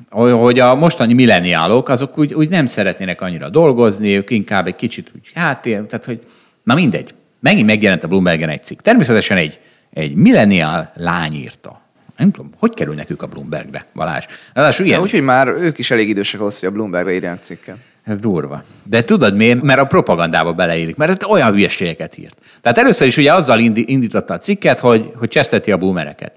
hogy 0.09 0.59
a 0.59 0.76
mostani 0.76 1.13
milleniálok, 1.13 1.89
azok 1.89 2.18
úgy, 2.18 2.34
úgy 2.34 2.49
nem 2.49 2.65
szeretnének 2.65 3.22
annyira 3.22 3.49
dolgozni, 3.49 4.15
ők 4.15 4.30
inkább 4.30 4.68
egy 4.68 4.76
kicsit 4.76 5.11
úgy 5.15 5.31
hátér, 5.34 5.85
tehát 5.85 6.05
hogy, 6.05 6.19
na 6.63 6.73
mindegy. 6.73 7.13
Megint 7.39 7.68
megjelent 7.68 8.03
a 8.03 8.07
Bloombergen 8.07 8.49
egy 8.49 8.63
cikk. 8.63 8.80
Természetesen 8.80 9.38
egy, 9.38 9.59
egy 9.93 10.15
milleniál 10.15 10.91
lány 10.95 11.34
írta. 11.34 11.81
Nem 12.22 12.31
tudom, 12.31 12.52
hogy 12.57 12.73
kerülnek 12.73 13.10
ők 13.10 13.22
a 13.22 13.27
Bloombergre, 13.27 13.85
Balázs? 13.93 14.26
Ráadásul 14.53 14.85
ilyen, 14.85 15.02
úgyhogy 15.02 15.22
már 15.22 15.48
ők 15.48 15.77
is 15.77 15.91
elég 15.91 16.10
idősek 16.10 16.39
ahhoz, 16.39 16.60
hogy 16.60 16.69
a 16.69 16.72
Bloombergre 16.72 17.14
írjanak 17.14 17.39
cikket. 17.41 17.76
ez 18.03 18.18
durva. 18.18 18.64
De 18.84 19.03
tudod 19.03 19.35
miért? 19.35 19.61
Mert 19.61 19.80
a 19.80 19.85
propagandába 19.85 20.53
beleélik. 20.53 20.95
Mert 20.95 21.23
olyan 21.23 21.52
hülyeségeket 21.52 22.18
írt. 22.18 22.38
Tehát 22.61 22.77
először 22.77 23.07
is 23.07 23.18
ugye 23.18 23.34
azzal 23.34 23.60
indította 23.60 24.34
a 24.34 24.38
cikket, 24.38 24.80
hogy, 24.80 25.11
hogy 25.15 25.30
cseszteti 25.30 25.72
a 25.72 25.77
boomereket. 25.77 26.31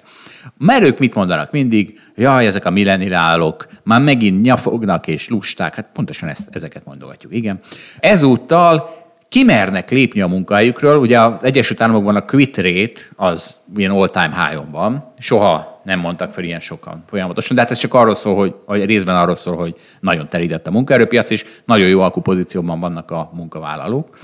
Mert 0.58 0.84
ők 0.84 0.98
mit 0.98 1.14
mondanak 1.14 1.50
mindig? 1.50 2.00
Jaj, 2.14 2.46
ezek 2.46 2.64
a 2.64 2.70
millenniálok 2.70 3.66
már 3.82 4.00
megint 4.00 4.42
nyafognak 4.42 5.06
és 5.06 5.28
lusták. 5.28 5.74
Hát 5.74 5.88
pontosan 5.92 6.28
ezt, 6.28 6.48
ezeket 6.50 6.84
mondogatjuk, 6.84 7.34
igen. 7.34 7.60
Ezúttal 8.00 9.02
kimernek 9.28 9.90
lépni 9.90 10.20
a 10.20 10.26
munkahelyükről. 10.26 10.98
Ugye 10.98 11.20
az 11.20 11.44
Egyesült 11.44 11.80
Államokban 11.80 12.16
a 12.16 12.24
quit 12.24 12.56
rate 12.56 13.00
az 13.16 13.56
ilyen 13.76 13.90
all-time 13.90 14.46
high-on 14.46 14.70
van. 14.70 15.12
Soha 15.18 15.73
nem 15.84 16.00
mondtak 16.00 16.32
fel 16.32 16.44
ilyen 16.44 16.60
sokan 16.60 17.04
folyamatosan. 17.06 17.56
De 17.56 17.62
hát 17.62 17.70
ez 17.70 17.78
csak 17.78 17.94
arról 17.94 18.14
szól, 18.14 18.36
hogy, 18.36 18.54
vagy 18.66 18.84
részben 18.84 19.16
arról 19.16 19.34
szól, 19.34 19.56
hogy 19.56 19.74
nagyon 20.00 20.28
terített 20.28 20.66
a 20.66 20.70
munkaerőpiac, 20.70 21.30
és 21.30 21.44
nagyon 21.64 21.88
jó 21.88 22.00
alkupozícióban 22.00 22.80
vannak 22.80 23.10
a 23.10 23.30
munkavállalók. 23.32 24.18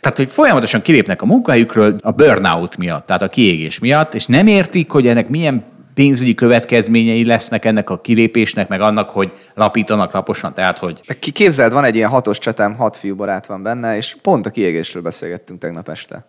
Tehát, 0.00 0.18
hogy 0.18 0.30
folyamatosan 0.30 0.82
kilépnek 0.82 1.22
a 1.22 1.26
munkahelyükről 1.26 1.98
a 2.02 2.10
burnout 2.10 2.76
miatt, 2.76 3.06
tehát 3.06 3.22
a 3.22 3.28
kiégés 3.28 3.78
miatt, 3.78 4.14
és 4.14 4.26
nem 4.26 4.46
értik, 4.46 4.90
hogy 4.90 5.06
ennek 5.06 5.28
milyen 5.28 5.64
pénzügyi 5.94 6.34
következményei 6.34 7.24
lesznek 7.24 7.64
ennek 7.64 7.90
a 7.90 8.00
kilépésnek, 8.00 8.68
meg 8.68 8.80
annak, 8.80 9.10
hogy 9.10 9.32
lapítanak 9.54 10.12
laposan, 10.12 10.54
tehát, 10.54 10.78
hogy 10.78 11.00
képzeld, 11.32 11.72
van 11.72 11.84
egy 11.84 11.96
ilyen 11.96 12.08
hatos 12.08 12.38
csatem, 12.38 12.74
hat 12.74 12.96
fiú 12.96 13.16
barát 13.16 13.46
van 13.46 13.62
benne, 13.62 13.96
és 13.96 14.16
pont 14.22 14.46
a 14.46 14.50
kiégésről 14.50 15.02
beszélgettünk 15.02 15.60
tegnap 15.60 15.88
este. 15.88 16.24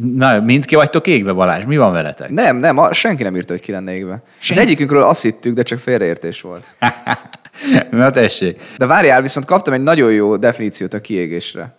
Na, 0.00 0.40
mindki 0.40 0.74
vagytok 0.74 1.06
égve, 1.06 1.32
Balázs, 1.32 1.64
mi 1.64 1.76
van 1.76 1.92
veletek? 1.92 2.30
Nem, 2.30 2.56
nem, 2.56 2.78
a, 2.78 2.92
senki 2.92 3.22
nem 3.22 3.36
írta, 3.36 3.52
hogy 3.52 3.62
ki 3.62 3.72
lenne 3.72 3.94
égve. 3.94 4.22
Az 4.50 4.58
egyikünkről 4.58 5.02
azt 5.02 5.22
hittük, 5.22 5.54
de 5.54 5.62
csak 5.62 5.78
félreértés 5.78 6.40
volt. 6.40 6.64
na 7.90 8.10
tessék. 8.10 8.60
De 8.76 8.86
várjál, 8.86 9.22
viszont 9.22 9.46
kaptam 9.46 9.74
egy 9.74 9.82
nagyon 9.82 10.12
jó 10.12 10.36
definíciót 10.36 10.94
a 10.94 11.00
kiégésre. 11.00 11.76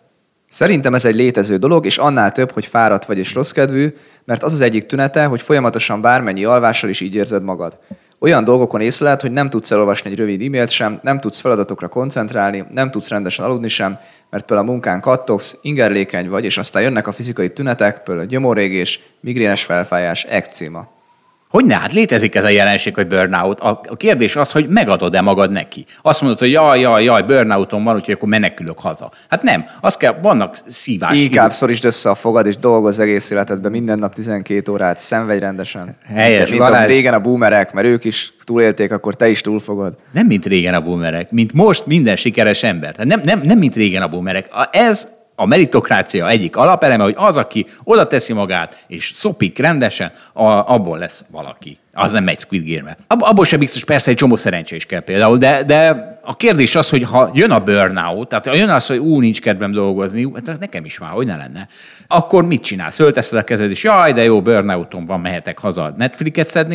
Szerintem 0.50 0.94
ez 0.94 1.06
egy 1.06 1.16
létező 1.16 1.58
dolog, 1.58 1.86
és 1.86 1.98
annál 1.98 2.32
több, 2.32 2.52
hogy 2.52 2.66
fáradt 2.66 3.06
vagy 3.06 3.18
és 3.18 3.34
rosszkedvű, 3.34 3.96
mert 4.26 4.44
az 4.44 4.54
az 4.54 4.62
egyik 4.62 4.86
tünete, 4.86 5.26
hogy 5.26 5.42
folyamatosan 5.42 6.02
bármennyi 6.02 6.46
alvással 6.46 6.90
is 6.90 7.02
így 7.02 7.16
érzed 7.16 7.44
magad. 7.44 7.78
Olyan 8.20 8.44
dolgokon 8.44 8.82
észleled, 8.82 9.22
hogy 9.22 9.32
nem 9.32 9.50
tudsz 9.50 9.72
elolvasni 9.72 10.10
egy 10.10 10.18
rövid 10.18 10.42
e-mailt 10.42 10.70
sem, 10.70 11.00
nem 11.04 11.20
tudsz 11.20 11.40
feladatokra 11.40 11.88
koncentrálni, 11.88 12.66
nem 12.72 12.92
tudsz 12.92 13.10
rendesen 13.10 13.46
aludni 13.46 13.68
sem, 13.68 14.00
mert 14.30 14.46
például 14.46 14.68
a 14.68 14.72
munkán 14.72 15.02
kattogsz, 15.02 15.58
ingerlékeny 15.62 16.30
vagy, 16.30 16.44
és 16.44 16.58
aztán 16.58 16.82
jönnek 16.82 17.08
a 17.08 17.12
fizikai 17.12 17.52
tünetek, 17.52 18.04
például 18.04 18.28
gyomorrégés, 18.28 19.00
migrénes 19.20 19.64
felfájás, 19.64 20.24
ekcéma. 20.24 20.88
Hogy 21.50 21.66
ne? 21.66 21.76
Hát 21.76 21.94
létezik 21.94 22.36
ez 22.36 22.44
a 22.44 22.50
jelenség, 22.50 22.96
hogy 22.96 23.08
burnout. 23.08 23.60
A, 23.60 23.82
a 23.88 23.96
kérdés 23.96 24.36
az, 24.36 24.52
hogy 24.52 24.68
megadod-e 24.68 25.22
magad 25.22 25.52
neki. 25.52 25.86
Azt 26.02 26.22
mondod, 26.22 26.40
hogy 26.40 26.52
jaj, 26.52 26.80
jaj, 26.80 27.04
jaj, 27.04 27.22
burnouton 27.22 27.84
van, 27.84 27.96
úgyhogy 27.96 28.14
akkor 28.14 28.30
menekülök 28.30 28.80
haza. 28.80 29.12
Hát 29.30 29.44
nem. 29.44 29.66
Az 29.82 29.98
kell, 29.98 30.20
vannak 30.22 30.58
szívás. 30.68 31.24
Inkább 31.24 31.52
szorítsd 31.52 31.86
össze 31.86 32.10
a 32.10 32.16
fogad, 32.16 32.46
és 32.46 32.58
dolgozz 32.58 33.00
egész 33.00 33.30
életedben, 33.30 33.72
minden 33.72 34.00
nap 34.00 34.14
12 34.14 34.72
órát, 34.72 35.00
szenvedj 35.00 35.40
rendesen. 35.40 35.96
Helyes, 36.14 36.50
mint, 36.50 36.62
mint 36.62 36.74
a 36.74 36.86
régen 36.86 37.14
a 37.14 37.20
boomerek, 37.20 37.74
mert 37.74 37.88
ők 37.88 38.04
is 38.06 38.34
túlélték, 38.44 38.92
akkor 38.92 39.16
te 39.16 39.30
is 39.30 39.42
túl 39.42 39.60
fogod. 39.60 39.96
Nem 40.12 40.26
mint 40.26 40.46
régen 40.46 40.74
a 40.74 40.82
boomerek, 40.82 41.32
mint 41.32 41.54
most 41.54 41.86
minden 41.86 42.16
sikeres 42.16 42.64
ember. 42.64 42.96
Tehát 42.96 43.10
nem, 43.10 43.22
nem, 43.24 43.48
nem 43.48 43.58
mint 43.58 43.76
régen 43.76 44.02
a 44.02 44.08
boomerek. 44.08 44.50
Ez 44.72 45.19
a 45.40 45.46
meritokrácia 45.46 46.30
egyik 46.30 46.56
alapeleme, 46.56 47.04
hogy 47.04 47.16
az, 47.18 47.38
aki 47.38 47.66
oda 47.84 48.08
teszi 48.08 48.34
magát, 48.34 48.84
és 48.88 49.12
szopik 49.16 49.58
rendesen, 49.58 50.12
a, 50.34 50.44
abból 50.44 50.98
lesz 50.98 51.26
valaki. 51.32 51.78
Az 51.94 52.12
nem 52.12 52.24
megy 52.24 52.40
Squid 52.40 52.74
Game-be. 52.74 52.98
Ab, 53.08 53.22
abból 53.24 53.46
sem 53.46 53.60
biztos, 53.60 53.84
persze 53.84 54.12
egy 54.12 54.18
csomó 54.18 54.36
szerencse 54.36 54.76
is 54.76 54.86
kell 54.86 55.00
például, 55.00 55.38
de, 55.38 55.64
de 55.64 56.18
a 56.24 56.36
kérdés 56.36 56.76
az, 56.76 56.90
hogy 56.90 57.04
ha 57.04 57.32
jön 57.34 57.52
a 57.52 57.60
burnout, 57.60 58.28
tehát 58.28 58.48
ha 58.48 58.54
jön 58.54 58.70
az, 58.70 58.88
hogy 58.88 58.98
ú, 58.98 59.20
nincs 59.20 59.42
kedvem 59.42 59.72
dolgozni, 59.72 60.32
hát 60.46 60.60
nekem 60.60 60.86
is 60.86 61.00
már, 61.00 61.12
hogy 61.12 61.26
ne 61.26 61.36
lenne, 61.36 61.68
akkor 62.08 62.46
mit 62.46 62.62
csinálsz? 62.62 62.96
Fölteszed 62.96 63.40
a 63.40 63.44
kezed, 63.44 63.70
és 63.70 63.84
jaj, 63.84 64.14
de 64.14 64.24
jó, 64.24 64.42
burnoutom 64.42 65.06
van, 65.06 65.20
mehetek 65.20 65.60
haza 65.60 65.94
Netflixet 65.98 66.50
szed 66.50 66.74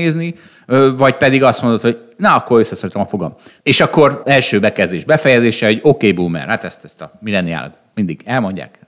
vagy 0.97 1.17
pedig 1.17 1.43
azt 1.43 1.63
mondod, 1.63 1.81
hogy 1.81 1.99
na, 2.17 2.35
akkor 2.35 2.59
összeszedtem 2.59 3.01
a 3.01 3.07
fogam. 3.07 3.35
És 3.63 3.81
akkor 3.81 4.23
első 4.27 4.61
bekezdés 4.61 5.05
befejezése, 5.05 5.67
hogy 5.67 5.79
oké, 5.83 5.89
okay, 5.89 6.13
boomer, 6.13 6.49
hát 6.49 6.65
ezt, 6.65 6.85
ezt 6.85 7.01
a 7.01 7.11
milleniálok 7.21 7.83
mindig 7.95 8.21
elmondják, 8.25 8.79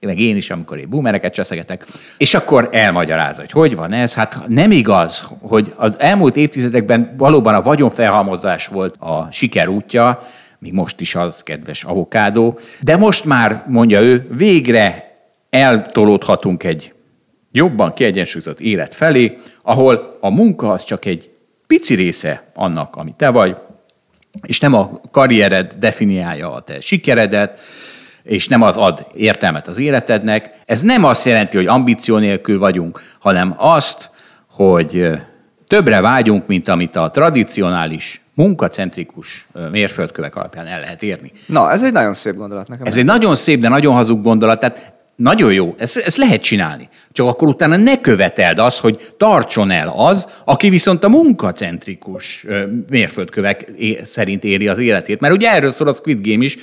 meg 0.00 0.18
én 0.18 0.36
is, 0.36 0.50
amikor 0.50 0.78
én 0.78 0.88
boomereket 0.88 1.32
cseszegetek, 1.34 1.86
és 2.18 2.34
akkor 2.34 2.68
elmagyarázza, 2.72 3.40
hogy 3.40 3.50
hogy 3.50 3.74
van 3.74 3.92
ez. 3.92 4.14
Hát 4.14 4.38
nem 4.46 4.70
igaz, 4.70 5.28
hogy 5.40 5.72
az 5.76 5.96
elmúlt 5.98 6.36
évtizedekben 6.36 7.14
valóban 7.16 7.54
a 7.54 7.62
vagyonfelhalmozás 7.62 8.66
volt 8.66 8.96
a 8.96 9.28
siker 9.30 9.68
útja, 9.68 10.20
még 10.58 10.72
most 10.72 11.00
is 11.00 11.14
az, 11.14 11.42
kedves 11.42 11.84
avokádó, 11.84 12.58
de 12.80 12.96
most 12.96 13.24
már, 13.24 13.64
mondja 13.66 14.00
ő, 14.00 14.26
végre 14.30 15.16
eltolódhatunk 15.50 16.64
egy 16.64 16.94
jobban 17.52 17.94
kiegyensúlyozott 17.94 18.60
élet 18.60 18.94
felé, 18.94 19.36
ahol 19.62 20.16
a 20.20 20.30
munka 20.30 20.70
az 20.72 20.84
csak 20.84 21.04
egy 21.04 21.30
pici 21.66 21.94
része 21.94 22.42
annak, 22.54 22.96
ami 22.96 23.14
te 23.16 23.28
vagy, 23.28 23.56
és 24.42 24.60
nem 24.60 24.74
a 24.74 25.00
karriered 25.10 25.74
definiálja 25.78 26.52
a 26.52 26.60
te 26.60 26.80
sikeredet, 26.80 27.60
és 28.26 28.48
nem 28.48 28.62
az 28.62 28.76
ad 28.76 29.06
értelmet 29.14 29.68
az 29.68 29.78
életednek. 29.78 30.50
Ez 30.66 30.82
nem 30.82 31.04
azt 31.04 31.24
jelenti, 31.24 31.56
hogy 31.56 31.66
ambíció 31.66 32.16
nélkül 32.16 32.58
vagyunk, 32.58 33.00
hanem 33.18 33.54
azt, 33.56 34.10
hogy 34.50 35.10
többre 35.66 36.00
vágyunk, 36.00 36.46
mint 36.46 36.68
amit 36.68 36.96
a 36.96 37.10
tradicionális 37.10 38.20
munkacentrikus 38.34 39.46
mérföldkövek 39.70 40.36
alapján 40.36 40.66
el 40.66 40.80
lehet 40.80 41.02
érni. 41.02 41.32
Na, 41.46 41.70
ez 41.72 41.82
egy 41.82 41.92
nagyon 41.92 42.14
szép 42.14 42.34
gondolat 42.34 42.68
nekem. 42.68 42.86
Ez 42.86 42.96
egy 42.96 43.04
nagyon 43.04 43.36
szép, 43.36 43.60
de 43.60 43.68
nagyon 43.68 43.94
hazug 43.94 44.22
gondolat. 44.22 44.60
Tehát 44.60 44.94
nagyon 45.16 45.52
jó, 45.52 45.74
ezt, 45.78 45.96
ezt 45.96 46.16
lehet 46.16 46.42
csinálni. 46.42 46.88
Csak 47.12 47.26
akkor 47.26 47.48
utána 47.48 47.76
ne 47.76 48.00
követeld 48.00 48.58
azt, 48.58 48.80
hogy 48.80 49.12
tartson 49.16 49.70
el 49.70 49.88
az, 49.88 50.26
aki 50.44 50.68
viszont 50.68 51.04
a 51.04 51.08
munkacentrikus 51.08 52.46
mérföldkövek 52.90 53.70
szerint 54.02 54.44
éri 54.44 54.68
az 54.68 54.78
életét. 54.78 55.20
Mert 55.20 55.34
ugye 55.34 55.52
erről 55.52 55.70
szól 55.70 55.88
a 55.88 55.92
Squid 55.92 56.26
Game 56.28 56.44
is, 56.44 56.58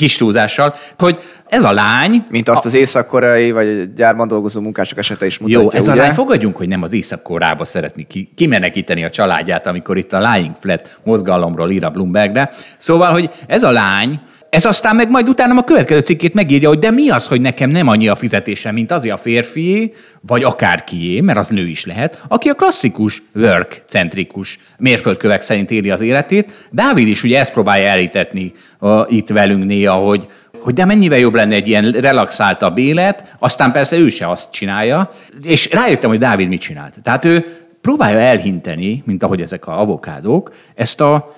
kis 0.00 0.16
túlzással, 0.16 0.74
hogy 0.98 1.18
ez 1.48 1.64
a 1.64 1.72
lány... 1.72 2.24
Mint 2.28 2.48
azt 2.48 2.64
az 2.64 2.74
észak-koreai 2.74 3.50
vagy 3.50 3.94
gyárban 3.94 4.28
dolgozó 4.28 4.60
munkások 4.60 4.98
esete 4.98 5.26
is 5.26 5.38
mutatja. 5.38 5.60
Jó, 5.60 5.70
ez 5.70 5.88
ugye? 5.88 5.92
a 5.92 6.02
lány, 6.04 6.12
fogadjunk, 6.12 6.56
hogy 6.56 6.68
nem 6.68 6.82
az 6.82 6.92
észak 6.92 7.28
szeretni 7.62 8.06
ki, 8.06 8.30
kimenekíteni 8.34 9.04
a 9.04 9.10
családját, 9.10 9.66
amikor 9.66 9.96
itt 9.96 10.12
a 10.12 10.34
Lying 10.34 10.54
Flat 10.60 11.00
mozgalomról 11.04 11.70
ír 11.70 11.84
a 11.84 11.90
Bloombergre. 11.90 12.50
Szóval, 12.78 13.12
hogy 13.12 13.30
ez 13.46 13.62
a 13.62 13.70
lány, 13.70 14.20
ez 14.50 14.64
aztán 14.64 14.96
meg 14.96 15.10
majd 15.10 15.28
utána 15.28 15.58
a 15.58 15.64
következő 15.64 16.00
cikkét 16.00 16.34
megírja, 16.34 16.68
hogy 16.68 16.78
de 16.78 16.90
mi 16.90 17.10
az, 17.10 17.26
hogy 17.26 17.40
nekem 17.40 17.70
nem 17.70 17.88
annyi 17.88 18.08
a 18.08 18.14
fizetésem, 18.14 18.74
mint 18.74 18.90
az 18.90 19.04
a 19.04 19.16
férfié, 19.16 19.92
vagy 20.20 20.42
akárkié, 20.42 21.20
mert 21.20 21.38
az 21.38 21.48
nő 21.48 21.66
is 21.66 21.86
lehet, 21.86 22.24
aki 22.28 22.48
a 22.48 22.54
klasszikus 22.54 23.22
work-centrikus 23.34 24.58
mérföldkövek 24.78 25.42
szerint 25.42 25.70
éli 25.70 25.90
az 25.90 26.00
életét. 26.00 26.68
Dávid 26.70 27.06
is 27.06 27.22
ugye 27.22 27.38
ezt 27.38 27.52
próbálja 27.52 27.88
elítetni 27.88 28.52
uh, 28.80 29.00
itt 29.08 29.28
velünk 29.28 29.64
néha, 29.64 29.94
hogy, 29.94 30.26
hogy 30.60 30.74
de 30.74 30.84
mennyivel 30.84 31.18
jobb 31.18 31.34
lenne 31.34 31.54
egy 31.54 31.68
ilyen 31.68 31.90
relaxáltabb 31.90 32.78
élet, 32.78 33.34
aztán 33.38 33.72
persze 33.72 33.96
ő 33.96 34.08
se 34.08 34.28
azt 34.28 34.52
csinálja, 34.52 35.10
és 35.42 35.70
rájöttem, 35.72 36.10
hogy 36.10 36.18
Dávid 36.18 36.48
mit 36.48 36.60
csinált. 36.60 36.94
Tehát 37.02 37.24
ő 37.24 37.46
próbálja 37.80 38.18
elhinteni, 38.18 39.02
mint 39.06 39.22
ahogy 39.22 39.40
ezek 39.40 39.66
a 39.66 39.80
avokádók, 39.80 40.54
ezt 40.74 41.00
a 41.00 41.34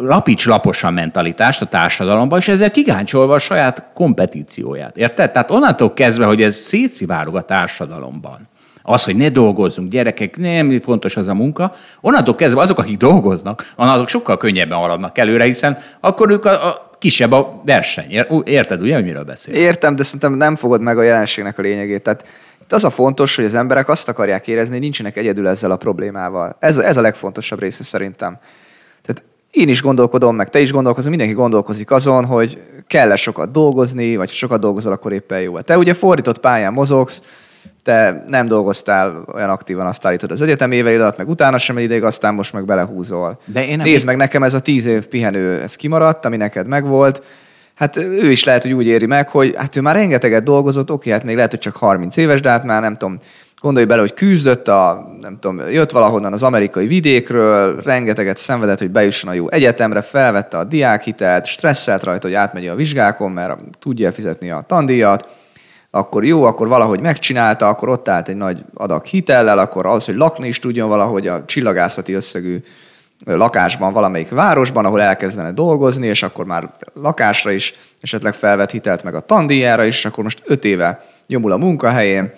lapics 0.00 0.46
laposan 0.46 0.92
mentalitást 0.92 1.62
a 1.62 1.66
társadalomban, 1.66 2.38
és 2.38 2.48
ezzel 2.48 2.70
kigáncsolva 2.70 3.34
a 3.34 3.38
saját 3.38 3.84
kompetícióját. 3.94 4.96
Érted? 4.96 5.30
Tehát 5.30 5.50
onnantól 5.50 5.92
kezdve, 5.92 6.24
hogy 6.24 6.42
ez 6.42 6.54
szétszivárog 6.54 7.36
a 7.36 7.42
társadalomban, 7.42 8.48
az, 8.82 9.04
hogy 9.04 9.16
ne 9.16 9.28
dolgozzunk, 9.28 9.90
gyerekek, 9.90 10.36
nem 10.36 10.80
fontos 10.80 11.16
az 11.16 11.28
a 11.28 11.34
munka, 11.34 11.72
onnantól 12.00 12.34
kezdve 12.34 12.60
azok, 12.60 12.78
akik 12.78 12.96
dolgoznak, 12.96 13.72
azok 13.76 14.08
sokkal 14.08 14.36
könnyebben 14.36 14.78
haladnak 14.78 15.18
előre, 15.18 15.44
hiszen 15.44 15.78
akkor 16.00 16.30
ők 16.30 16.44
a, 16.44 16.68
a 16.68 16.90
kisebb 16.98 17.32
a 17.32 17.60
verseny. 17.64 18.26
Érted 18.44 18.82
ugye, 18.82 18.94
hogy 18.94 19.04
miről 19.04 19.24
beszél? 19.24 19.54
Értem, 19.54 19.96
de 19.96 20.02
szerintem 20.02 20.32
nem 20.32 20.56
fogod 20.56 20.80
meg 20.80 20.98
a 20.98 21.02
jelenségnek 21.02 21.58
a 21.58 21.62
lényegét. 21.62 22.02
Tehát 22.02 22.24
itt 22.62 22.72
az 22.72 22.84
a 22.84 22.90
fontos, 22.90 23.36
hogy 23.36 23.44
az 23.44 23.54
emberek 23.54 23.88
azt 23.88 24.08
akarják 24.08 24.48
érezni, 24.48 24.72
hogy 24.72 24.82
nincsenek 24.82 25.16
egyedül 25.16 25.48
ezzel 25.48 25.70
a 25.70 25.76
problémával. 25.76 26.56
Ez, 26.58 26.78
ez 26.78 26.96
a 26.96 27.00
legfontosabb 27.00 27.60
része 27.60 27.82
szerintem. 27.82 28.38
Én 29.54 29.68
is 29.68 29.82
gondolkodom, 29.82 30.36
meg 30.36 30.50
te 30.50 30.60
is 30.60 30.72
gondolkozol, 30.72 31.10
mindenki 31.10 31.34
gondolkozik 31.34 31.90
azon, 31.90 32.24
hogy 32.24 32.62
kell-e 32.86 33.16
sokat 33.16 33.50
dolgozni, 33.50 34.16
vagy 34.16 34.28
ha 34.28 34.34
sokat 34.34 34.60
dolgozol, 34.60 34.92
akkor 34.92 35.12
éppen 35.12 35.40
jó. 35.40 35.60
Te 35.60 35.78
ugye 35.78 35.94
fordított 35.94 36.38
pályán 36.38 36.72
mozogsz, 36.72 37.22
te 37.82 38.24
nem 38.28 38.48
dolgoztál 38.48 39.24
olyan 39.34 39.50
aktívan, 39.50 39.86
azt 39.86 40.06
állítod 40.06 40.30
az 40.30 40.42
egyetem 40.42 40.72
éveid 40.72 41.00
alatt, 41.00 41.16
meg 41.16 41.28
utána 41.28 41.58
sem 41.58 41.76
egy 41.76 41.82
ideig, 41.82 42.02
aztán 42.02 42.34
most 42.34 42.52
meg 42.52 42.64
belehúzol. 42.64 43.40
De 43.44 43.66
én 43.66 43.76
nem 43.76 43.86
Nézd 43.86 44.06
meg, 44.06 44.16
nekem 44.16 44.42
ez 44.42 44.54
a 44.54 44.60
tíz 44.60 44.86
év 44.86 45.06
pihenő, 45.06 45.60
ez 45.60 45.76
kimaradt, 45.76 46.24
ami 46.24 46.36
neked 46.36 46.66
megvolt. 46.66 47.22
Hát 47.74 47.96
ő 47.96 48.30
is 48.30 48.44
lehet, 48.44 48.62
hogy 48.62 48.72
úgy 48.72 48.86
éri 48.86 49.06
meg, 49.06 49.28
hogy 49.28 49.54
hát 49.56 49.76
ő 49.76 49.80
már 49.80 49.94
rengeteget 49.94 50.42
dolgozott, 50.42 50.90
oké, 50.90 51.10
hát 51.10 51.24
még 51.24 51.34
lehet, 51.34 51.50
hogy 51.50 51.60
csak 51.60 51.76
30 51.76 52.16
éves, 52.16 52.40
de 52.40 52.48
hát 52.48 52.64
már 52.64 52.80
nem 52.80 52.96
tudom, 52.96 53.18
Gondolj 53.64 53.86
bele, 53.86 54.00
hogy 54.00 54.14
küzdött, 54.14 54.68
a, 54.68 55.10
nem 55.20 55.38
tudom, 55.40 55.68
jött 55.68 55.90
valahonnan 55.90 56.32
az 56.32 56.42
amerikai 56.42 56.86
vidékről, 56.86 57.80
rengeteget 57.80 58.36
szenvedett, 58.36 58.78
hogy 58.78 58.90
bejusson 58.90 59.30
a 59.30 59.34
jó 59.34 59.50
egyetemre, 59.50 60.02
felvette 60.02 60.58
a 60.58 60.64
diákhitelt, 60.64 61.46
stresszelt 61.46 62.02
rajta, 62.02 62.26
hogy 62.26 62.36
átmegy 62.36 62.66
a 62.66 62.74
vizsgákon, 62.74 63.30
mert 63.30 63.60
tudja 63.78 64.12
fizetni 64.12 64.50
a 64.50 64.64
tandíjat, 64.66 65.28
akkor 65.90 66.24
jó, 66.24 66.44
akkor 66.44 66.68
valahogy 66.68 67.00
megcsinálta, 67.00 67.68
akkor 67.68 67.88
ott 67.88 68.08
állt 68.08 68.28
egy 68.28 68.36
nagy 68.36 68.64
adag 68.74 69.04
hitellel, 69.04 69.58
akkor 69.58 69.86
az, 69.86 70.04
hogy 70.04 70.16
lakni 70.16 70.46
is 70.46 70.58
tudjon 70.58 70.88
valahogy 70.88 71.26
a 71.26 71.44
csillagászati 71.44 72.12
összegű 72.12 72.62
lakásban 73.24 73.92
valamelyik 73.92 74.28
városban, 74.28 74.84
ahol 74.84 75.02
elkezdene 75.02 75.52
dolgozni, 75.52 76.06
és 76.06 76.22
akkor 76.22 76.44
már 76.44 76.70
lakásra 76.94 77.50
is 77.50 77.74
esetleg 78.00 78.34
felvett 78.34 78.70
hitelt 78.70 79.02
meg 79.02 79.14
a 79.14 79.20
tandíjára 79.20 79.84
is, 79.84 80.04
akkor 80.04 80.24
most 80.24 80.42
öt 80.44 80.64
éve 80.64 81.04
nyomul 81.26 81.52
a 81.52 81.56
munkahelyén, 81.56 82.32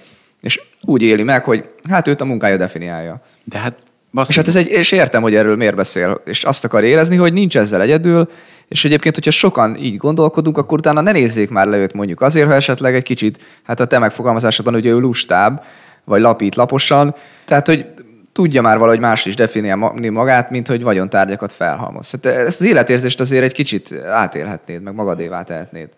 úgy 0.87 1.03
éli 1.03 1.23
meg, 1.23 1.45
hogy 1.45 1.69
hát 1.89 2.09
őt 2.09 2.21
a 2.21 2.25
munkája 2.25 2.57
definiálja. 2.57 3.21
De 3.45 3.59
hát 3.59 3.75
Basszul. 4.13 4.31
És 4.31 4.37
hát 4.37 4.49
ez 4.49 4.57
egy, 4.57 4.69
és 4.69 4.93
értem, 4.93 5.23
hogy 5.23 5.35
erről 5.35 5.57
miért 5.57 5.75
beszél, 5.75 6.21
és 6.25 6.45
azt 6.45 6.65
akar 6.65 6.85
érezni, 6.85 7.17
hogy 7.17 7.33
nincs 7.33 7.57
ezzel 7.57 7.81
egyedül, 7.81 8.29
és 8.69 8.85
egyébként, 8.85 9.15
hogyha 9.15 9.31
sokan 9.31 9.77
így 9.77 9.97
gondolkodunk, 9.97 10.59
akkor 10.59 10.79
utána 10.79 11.01
ne 11.01 11.13
nézzék 11.13 11.51
már 11.51 11.67
le 11.67 11.77
őt 11.77 11.93
mondjuk 11.93 12.21
azért, 12.21 12.47
ha 12.47 12.55
esetleg 12.55 12.95
egy 12.95 13.03
kicsit, 13.03 13.39
hát 13.63 13.81
a 13.81 13.85
te 13.85 13.99
megfogalmazásodban 13.99 14.75
ugye 14.75 14.91
ő 14.91 14.99
lustább, 14.99 15.65
vagy 16.05 16.21
lapít 16.21 16.55
laposan, 16.55 17.15
tehát, 17.45 17.67
hogy 17.67 17.87
tudja 18.33 18.63
már 18.63 18.79
valahogy 18.79 19.01
más 19.01 19.27
is 19.27 19.35
definiálni 19.35 20.09
magát, 20.09 20.51
mint 20.51 20.69
hogy 20.69 20.83
vagyontárgyakat 20.83 21.53
felhalmoz. 21.53 22.11
Hát 22.11 22.27
ezt 22.27 22.61
az 22.61 22.67
életérzést 22.67 23.21
azért 23.21 23.45
egy 23.45 23.53
kicsit 23.53 23.95
átélhetnéd, 24.07 24.83
meg 24.83 24.95
magadévá 24.95 25.43
tehetnéd. 25.43 25.89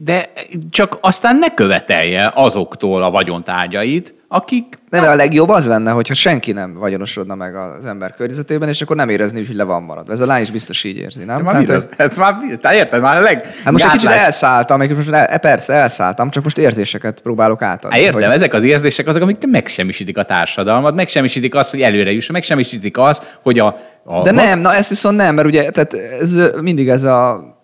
De 0.00 0.32
csak 0.70 0.98
aztán 1.00 1.36
ne 1.36 1.54
követelje 1.54 2.32
azoktól 2.34 3.02
a 3.02 3.10
vagyontárgyait, 3.10 4.14
akik... 4.28 4.78
Nem, 4.90 5.04
a 5.04 5.14
legjobb 5.14 5.48
az 5.48 5.66
lenne, 5.66 5.90
hogyha 5.90 6.14
senki 6.14 6.52
nem 6.52 6.74
vagyonosodna 6.74 7.34
meg 7.34 7.56
az 7.56 7.84
ember 7.84 8.14
környezetében, 8.14 8.68
és 8.68 8.82
akkor 8.82 8.96
nem 8.96 9.08
érezni, 9.08 9.46
hogy 9.46 9.56
le 9.56 9.64
van 9.64 9.82
maradva. 9.82 10.12
Ez 10.12 10.20
a 10.20 10.26
lány 10.26 10.42
is 10.42 10.50
biztos 10.50 10.84
így 10.84 10.96
érzi, 10.96 11.24
nem? 11.24 11.42
Már 11.42 11.64
Tehát, 11.64 11.82
hogy... 11.82 11.94
Ez 11.96 12.16
már, 12.16 12.34
te 12.60 12.74
érted, 12.74 13.00
már 13.00 13.18
a 13.18 13.20
leg... 13.20 13.44
Hát 13.64 13.72
most 13.72 13.84
egy 13.84 13.90
kicsit 13.90 14.08
elszálltam, 14.08 14.94
most, 14.96 15.10
e, 15.10 15.38
persze 15.38 15.74
elszálltam, 15.74 16.30
csak 16.30 16.42
most 16.42 16.58
érzéseket 16.58 17.20
próbálok 17.20 17.62
átadni. 17.62 17.96
Hát 17.96 18.06
értem, 18.06 18.22
hogy... 18.22 18.32
ezek 18.32 18.54
az 18.54 18.62
érzések 18.62 19.06
azok, 19.06 19.22
amik 19.22 19.46
megsemmisítik 19.46 20.18
a 20.18 20.22
társadalmat, 20.22 20.94
megsemmisítik 20.94 21.54
azt, 21.54 21.70
hogy 21.70 21.80
előre 21.80 22.12
jusson, 22.12 22.34
megsemmisítik 22.34 22.98
azt, 22.98 23.38
hogy 23.42 23.58
a... 23.58 23.76
a 24.04 24.22
De 24.22 24.30
nem, 24.30 24.60
na 24.60 24.74
ez 24.74 24.88
viszont 24.88 25.16
nem, 25.16 25.34
mert 25.34 25.46
ugye 25.46 25.70
tehát 25.70 25.94
ez 26.20 26.38
mindig 26.60 26.88
ez 26.88 27.02
a 27.02 27.56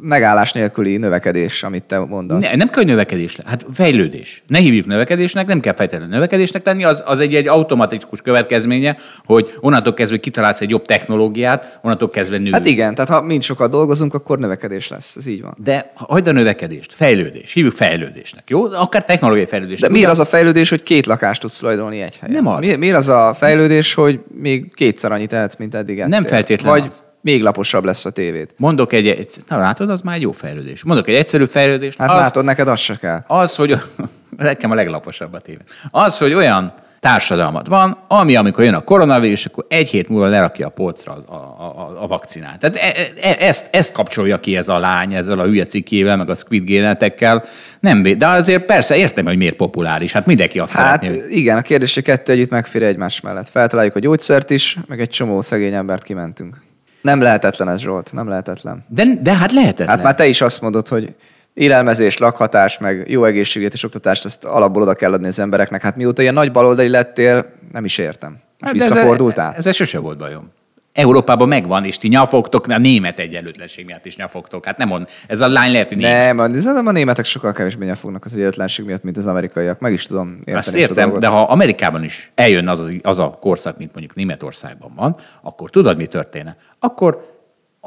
megállás 0.00 0.52
nélküli 0.52 0.96
növekedés, 0.96 1.62
amit 1.62 1.82
te 1.82 1.98
mondasz. 1.98 2.42
Ne, 2.42 2.54
nem 2.54 2.68
kell 2.68 2.84
növekedés, 2.84 3.38
hát 3.44 3.66
fejlődés. 3.72 4.42
Ne 4.46 4.58
hívjuk 4.58 4.86
növekedésnek, 4.86 5.46
nem 5.46 5.60
kell 5.60 5.74
fejtelenül 5.74 6.14
növekedésnek 6.14 6.66
lenni, 6.66 6.84
az, 6.84 7.02
az 7.06 7.20
egy, 7.20 7.34
egy 7.34 7.48
automatikus 7.48 8.20
következménye, 8.20 8.96
hogy 9.24 9.52
onnantól 9.60 9.94
kezdve 9.94 10.18
kitalálsz 10.18 10.60
egy 10.60 10.70
jobb 10.70 10.84
technológiát, 10.84 11.78
onnantól 11.82 12.10
kezdve 12.10 12.38
nő. 12.38 12.50
Hát 12.50 12.66
igen, 12.66 12.94
tehát 12.94 13.10
ha 13.10 13.22
mind 13.22 13.42
sokat 13.42 13.70
dolgozunk, 13.70 14.14
akkor 14.14 14.38
növekedés 14.38 14.88
lesz, 14.88 15.16
ez 15.16 15.26
így 15.26 15.42
van. 15.42 15.54
De 15.64 15.92
hagyd 15.94 16.26
a 16.26 16.32
növekedést, 16.32 16.92
fejlődés, 16.92 17.52
hívjuk 17.52 17.72
fejlődésnek, 17.72 18.44
jó? 18.46 18.64
Akár 18.64 19.04
technológiai 19.04 19.46
fejlődés. 19.46 19.80
De 19.80 19.88
miért 19.88 20.10
az 20.10 20.18
a 20.18 20.24
fejlődés, 20.24 20.68
hogy 20.68 20.82
két 20.82 21.06
lakást 21.06 21.40
tudsz 21.40 21.58
tulajdonolni 21.58 22.00
egy 22.00 22.16
helyen? 22.16 22.42
Nem 22.42 22.52
az. 22.52 22.60
Miért, 22.60 22.78
miért 22.78 22.96
az 22.96 23.08
a 23.08 23.34
fejlődés, 23.38 23.94
hogy 23.94 24.20
még 24.40 24.74
kétszer 24.74 25.12
annyit 25.12 25.28
tehetsz, 25.28 25.56
mint 25.56 25.74
eddig? 25.74 26.04
Nem 26.04 26.24
feltétlenül 26.24 26.80
Vagy 26.80 26.88
az 26.88 27.06
még 27.20 27.42
laposabb 27.42 27.84
lesz 27.84 28.04
a 28.04 28.10
tévét. 28.10 28.54
Mondok 28.56 28.92
egy, 28.92 29.08
egy 29.08 29.32
na 29.48 29.56
látod, 29.56 29.90
az 29.90 30.00
már 30.00 30.14
egy 30.14 30.22
jó 30.22 30.32
fejlődés. 30.32 30.84
Mondok 30.84 31.08
egy 31.08 31.14
egyszerű 31.14 31.44
fejlődést. 31.44 31.98
Hát 31.98 32.10
az, 32.10 32.20
látod, 32.20 32.44
neked 32.44 32.68
az 32.68 32.80
se 32.80 32.96
kell. 32.96 33.24
az, 33.26 33.56
hogy 33.56 33.76
nekem 34.36 34.70
a 34.70 34.74
leglaposabb 34.74 35.32
a 35.32 35.40
tévé. 35.40 35.62
Az, 35.90 36.18
hogy 36.18 36.34
olyan 36.34 36.72
társadalmat 37.00 37.66
van, 37.66 37.98
ami 38.08 38.36
amikor 38.36 38.64
jön 38.64 38.74
a 38.74 38.84
koronavírus, 38.84 39.46
akkor 39.46 39.64
egy 39.68 39.88
hét 39.88 40.08
múlva 40.08 40.26
lerakja 40.26 40.66
a 40.66 40.70
polcra 40.70 41.12
a, 41.12 41.34
a, 41.34 42.02
a, 42.02 42.06
vakcinát. 42.06 42.58
Tehát 42.58 42.76
e, 42.76 43.28
e, 43.28 43.36
ezt, 43.38 43.68
ezt 43.70 43.92
kapcsolja 43.92 44.40
ki 44.40 44.56
ez 44.56 44.68
a 44.68 44.78
lány 44.78 45.14
ezzel 45.14 45.38
a 45.38 45.44
hülye 45.44 45.64
cikkével, 45.64 46.16
meg 46.16 46.30
a 46.30 46.34
squid 46.34 46.64
génetekkel. 46.64 47.44
Nem, 47.80 48.02
de 48.02 48.26
azért 48.26 48.64
persze 48.64 48.96
értem, 48.96 49.24
hogy 49.24 49.36
miért 49.36 49.56
populáris. 49.56 50.12
Hát 50.12 50.26
mindenki 50.26 50.58
azt 50.58 50.74
Hát 50.74 51.02
szeretné, 51.02 51.20
hogy... 51.20 51.36
igen, 51.36 51.56
a 51.56 51.62
kérdés, 51.62 51.94
hogy 51.94 52.02
kettő 52.02 52.32
együtt 52.32 52.50
megfér 52.50 52.82
egymás 52.82 53.20
mellett. 53.20 53.48
Feltaláljuk 53.48 53.96
a 53.96 54.00
gyógyszert 54.00 54.50
is, 54.50 54.78
meg 54.86 55.00
egy 55.00 55.10
csomó 55.10 55.42
szegény 55.42 55.74
embert 55.74 56.02
kimentünk. 56.02 56.67
Nem 57.00 57.20
lehetetlen 57.20 57.68
ez, 57.68 57.80
Zsolt, 57.80 58.12
nem 58.12 58.28
lehetetlen. 58.28 58.84
De, 58.88 59.04
de 59.20 59.34
hát 59.34 59.52
lehetetlen. 59.52 59.88
Hát 59.88 60.02
már 60.02 60.14
te 60.14 60.26
is 60.26 60.40
azt 60.40 60.60
mondod, 60.60 60.88
hogy 60.88 61.14
élelmezés, 61.54 62.18
lakhatás, 62.18 62.78
meg 62.78 63.10
jó 63.10 63.24
egészségügyet 63.24 63.72
és 63.72 63.84
oktatást, 63.84 64.24
ezt 64.24 64.44
alapból 64.44 64.82
oda 64.82 64.94
kell 64.94 65.12
adni 65.12 65.26
az 65.26 65.38
embereknek. 65.38 65.82
Hát 65.82 65.96
mióta 65.96 66.22
ilyen 66.22 66.34
nagy 66.34 66.52
baloldali 66.52 66.88
lettél, 66.88 67.46
nem 67.72 67.84
is 67.84 67.98
értem. 67.98 68.30
Most 68.30 68.44
Hát 68.58 68.72
visszafordultál? 68.72 69.54
Ez, 69.56 69.66
ez 69.66 69.74
sose 69.74 69.98
volt 69.98 70.18
bajom. 70.18 70.50
Európában 70.98 71.48
megvan, 71.48 71.84
és 71.84 71.98
ti 71.98 72.08
nyafogtok, 72.08 72.66
a 72.66 72.78
német 72.78 73.18
egyenlőtlenség 73.18 73.86
miatt 73.86 74.06
is 74.06 74.16
nyafogtok. 74.16 74.64
Hát 74.64 74.76
nem 74.76 74.88
mond, 74.88 75.08
ez 75.26 75.40
a 75.40 75.48
lány 75.48 75.72
lehet, 75.72 75.88
hogy 75.88 75.96
német. 75.96 76.34
Nem, 76.34 76.60
szerintem 76.60 76.86
a 76.86 76.92
németek 76.92 77.24
sokkal 77.24 77.52
kevésbé 77.52 77.84
nyafognak 77.84 78.24
az 78.24 78.32
egyenlőtlenség 78.32 78.84
miatt, 78.84 79.02
mint 79.02 79.16
az 79.16 79.26
amerikaiak. 79.26 79.80
Meg 79.80 79.92
is 79.92 80.06
tudom 80.06 80.36
érteni 80.38 80.56
Azt 80.56 80.68
ezt 80.68 80.76
értem, 80.76 81.04
dolgot. 81.04 81.20
de 81.20 81.26
ha 81.26 81.42
Amerikában 81.42 82.04
is 82.04 82.30
eljön 82.34 82.68
az, 82.68 82.80
az, 82.80 82.94
az 83.02 83.18
a 83.18 83.38
korszak, 83.40 83.78
mint 83.78 83.92
mondjuk 83.92 84.14
Németországban 84.14 84.92
van, 84.96 85.16
akkor 85.42 85.70
tudod, 85.70 85.96
mi 85.96 86.06
történne? 86.06 86.56
Akkor 86.78 87.37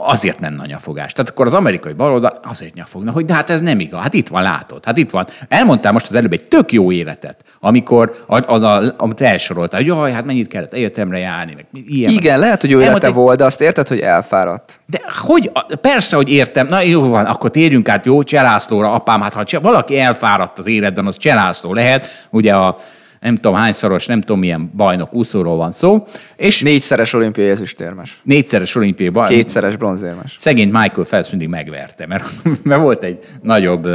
azért 0.06 0.40
nem 0.40 0.54
nagy 0.54 0.68
nyafogás. 0.68 1.14
Tehát 1.14 1.30
akkor 1.30 1.46
az 1.46 1.54
amerikai 1.54 1.94
baloldal 1.94 2.34
azért 2.44 2.74
nyafogna, 2.74 3.12
hogy 3.12 3.26
de 3.26 3.34
hát 3.34 3.50
ez 3.50 3.62
nem 3.62 3.80
igaz. 3.80 4.02
Hát 4.02 4.14
itt 4.14 4.28
van, 4.28 4.42
látod. 4.42 4.86
Hát 4.86 4.98
itt 4.98 5.10
van. 5.10 5.28
Elmondtál 5.48 5.92
most 5.92 6.08
az 6.08 6.16
előbb 6.16 6.32
egy 6.32 6.48
tök 6.48 6.72
jó 6.72 6.92
életet, 6.92 7.44
amikor, 7.60 8.26
az, 8.28 8.64
az, 8.64 8.94
amit 8.98 9.22
elsoroltál, 9.22 9.80
hogy 9.80 9.90
jaj, 9.90 10.12
hát 10.12 10.26
mennyit 10.26 10.48
kellett 10.48 10.74
egyetemre 10.74 11.18
járni, 11.18 11.54
meg 11.56 11.66
ilyen. 11.88 12.12
Igen, 12.12 12.40
lehet, 12.40 12.62
hogy 12.62 12.70
jó 12.70 12.78
élete 12.78 12.94
Elmondta- 12.94 13.22
volt, 13.24 13.38
de 13.38 13.46
azt 13.46 13.62
érted, 13.62 13.88
hogy 13.88 14.00
elfáradt. 14.00 14.80
De 14.86 15.02
hogy, 15.28 15.52
persze, 15.82 16.16
hogy 16.16 16.30
értem, 16.30 16.68
na 16.68 16.82
jó 16.82 17.08
van, 17.08 17.26
akkor 17.26 17.52
térjünk 17.52 17.90
át, 17.90 18.06
jó, 18.06 18.24
Cselászlóra, 18.24 18.94
apám, 18.94 19.22
hát 19.22 19.34
ha 19.34 19.60
valaki 19.62 20.00
elfáradt 20.00 20.60
az 20.60 20.68
életben, 20.68 21.06
az 21.06 21.18
Cselászló 21.18 21.74
lehet, 21.74 22.28
ugye 22.30 22.54
a 22.54 22.78
nem 23.22 23.36
tudom 23.36 23.54
hányszoros, 23.54 24.06
nem 24.06 24.22
tudom 24.22 24.40
milyen 24.40 24.72
bajnok 24.76 25.14
úszóról 25.14 25.58
van 25.58 25.72
szó, 25.72 26.08
és 26.36 26.62
Négyszeres 26.62 27.14
olimpiai 27.14 27.50
ezüstérmes. 27.50 28.22
négyszeres 28.24 28.76
olimpiai 28.76 29.10
bajnok. 29.10 29.34
Kétszeres 29.34 29.76
bronzérmes. 29.76 30.36
Szegény 30.40 30.68
Michael 30.68 31.06
Phelps 31.08 31.30
mindig 31.30 31.48
megverte, 31.48 32.08
mert, 32.08 32.26
mert 32.64 32.82
volt 32.82 33.04
egy 33.04 33.18
nagyobb, 33.42 33.88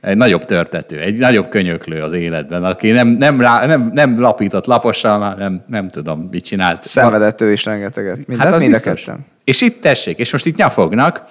egy 0.00 0.16
nagyobb 0.16 0.44
törtető, 0.44 1.00
egy 1.00 1.18
nagyobb 1.18 1.48
könyöklő 1.48 2.02
az 2.02 2.12
életben, 2.12 2.64
aki 2.64 2.90
nem, 2.90 3.08
nem, 3.08 3.40
lá- 3.40 3.66
nem, 3.66 3.90
nem 3.92 4.20
lapított 4.20 4.66
laposan, 4.66 5.36
nem, 5.38 5.64
nem 5.66 5.88
tudom, 5.88 6.28
mit 6.30 6.44
csinált. 6.44 6.82
Szenvedett 6.82 7.40
ő 7.40 7.52
is 7.52 7.64
rengeteget. 7.64 8.26
Mind, 8.26 8.40
hát 8.40 8.52
az 8.52 8.60
mind 8.60 8.72
biztos. 8.72 9.06
És 9.44 9.60
itt 9.60 9.80
tessék, 9.80 10.18
és 10.18 10.32
most 10.32 10.46
itt 10.46 10.56
nyafognak, 10.56 11.22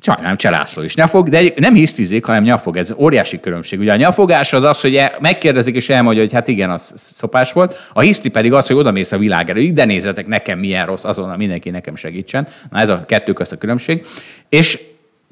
Sajnálom, 0.00 0.36
Cselászló 0.36 0.82
is 0.82 0.94
nyafog, 0.94 1.28
de 1.28 1.42
nem 1.56 1.74
hisztizik, 1.74 2.24
hanem 2.24 2.42
nyafog. 2.42 2.76
Ez 2.76 2.94
óriási 2.96 3.40
különbség. 3.40 3.78
Ugye 3.78 3.92
a 3.92 3.96
nyafogás 3.96 4.52
az 4.52 4.62
az, 4.62 4.80
hogy 4.80 4.96
el, 4.96 5.12
megkérdezik 5.20 5.74
és 5.74 5.88
elmondja, 5.88 6.22
hogy 6.22 6.32
hát 6.32 6.48
igen, 6.48 6.70
az 6.70 6.92
szopás 6.96 7.52
volt. 7.52 7.88
A 7.92 8.00
hiszti 8.00 8.28
pedig 8.28 8.52
az, 8.52 8.66
hogy 8.66 8.76
odamész 8.76 9.12
a 9.12 9.18
világ 9.18 9.50
elő, 9.50 9.60
ide 9.60 9.84
nézzetek, 9.84 10.26
nekem 10.26 10.58
milyen 10.58 10.86
rossz, 10.86 11.04
azonnal 11.04 11.36
mindenki 11.36 11.70
nekem 11.70 11.96
segítsen. 11.96 12.46
Na 12.70 12.78
ez 12.78 12.88
a 12.88 13.04
kettő 13.06 13.32
közt 13.32 13.52
a 13.52 13.56
különbség. 13.56 14.06
És 14.48 14.78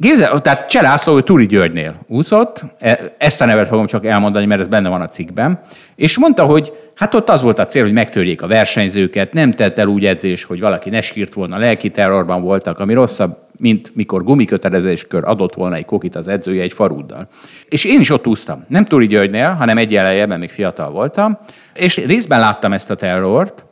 Képzel, 0.00 0.40
tehát 0.40 0.68
Cselászló, 0.68 1.20
Turi 1.20 1.46
Györgynél 1.46 1.94
úszott, 2.06 2.64
e- 2.78 3.14
ezt 3.18 3.40
a 3.40 3.44
nevet 3.44 3.68
fogom 3.68 3.86
csak 3.86 4.06
elmondani, 4.06 4.46
mert 4.46 4.60
ez 4.60 4.68
benne 4.68 4.88
van 4.88 5.00
a 5.00 5.08
cikkben, 5.08 5.60
és 5.96 6.18
mondta, 6.18 6.44
hogy 6.44 6.72
hát 6.94 7.14
ott 7.14 7.30
az 7.30 7.42
volt 7.42 7.58
a 7.58 7.66
cél, 7.66 7.82
hogy 7.82 7.92
megtörjék 7.92 8.42
a 8.42 8.46
versenyzőket, 8.46 9.32
nem 9.32 9.50
tett 9.50 9.78
el 9.78 9.86
úgy 9.86 10.06
edzés, 10.06 10.44
hogy 10.44 10.60
valaki 10.60 10.90
ne 10.90 11.00
sírt 11.00 11.34
volna, 11.34 11.58
lelki 11.58 11.90
terrorban 11.90 12.42
voltak, 12.42 12.78
ami 12.78 12.94
rosszabb, 12.94 13.36
mint 13.58 13.94
mikor 13.94 14.24
gumikötelezéskör 14.24 15.24
adott 15.24 15.54
volna 15.54 15.76
egy 15.76 15.84
kokit 15.84 16.16
az 16.16 16.28
edzője 16.28 16.62
egy 16.62 16.72
farúddal. 16.72 17.28
És 17.68 17.84
én 17.84 18.00
is 18.00 18.10
ott 18.10 18.26
úsztam. 18.26 18.64
Nem 18.68 18.84
Turi 18.84 19.06
Györgynél, 19.06 19.50
hanem 19.50 19.78
egy 19.78 19.94
ebben 19.94 20.38
még 20.38 20.50
fiatal 20.50 20.90
voltam, 20.90 21.38
és 21.74 21.96
részben 21.96 22.40
láttam 22.40 22.72
ezt 22.72 22.90
a 22.90 22.94
terrort, 22.94 23.64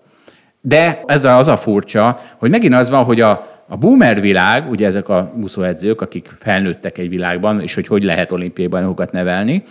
de 0.60 1.02
ezzel 1.06 1.36
az 1.36 1.48
a 1.48 1.56
furcsa, 1.56 2.16
hogy 2.38 2.50
megint 2.50 2.74
az 2.74 2.90
van, 2.90 3.04
hogy 3.04 3.20
a, 3.20 3.62
a 3.68 3.76
boomer 3.76 4.20
világ, 4.20 4.70
ugye 4.70 4.86
ezek 4.86 5.08
a 5.08 5.32
úszóedzők, 5.40 6.00
akik 6.00 6.30
felnőttek 6.38 6.98
egy 6.98 7.08
világban, 7.08 7.60
és 7.60 7.74
hogy 7.74 7.86
hogy 7.86 8.02
lehet 8.02 8.32
olimpiai 8.32 8.68
bajnokokat 8.68 9.12
nevelni, 9.12 9.62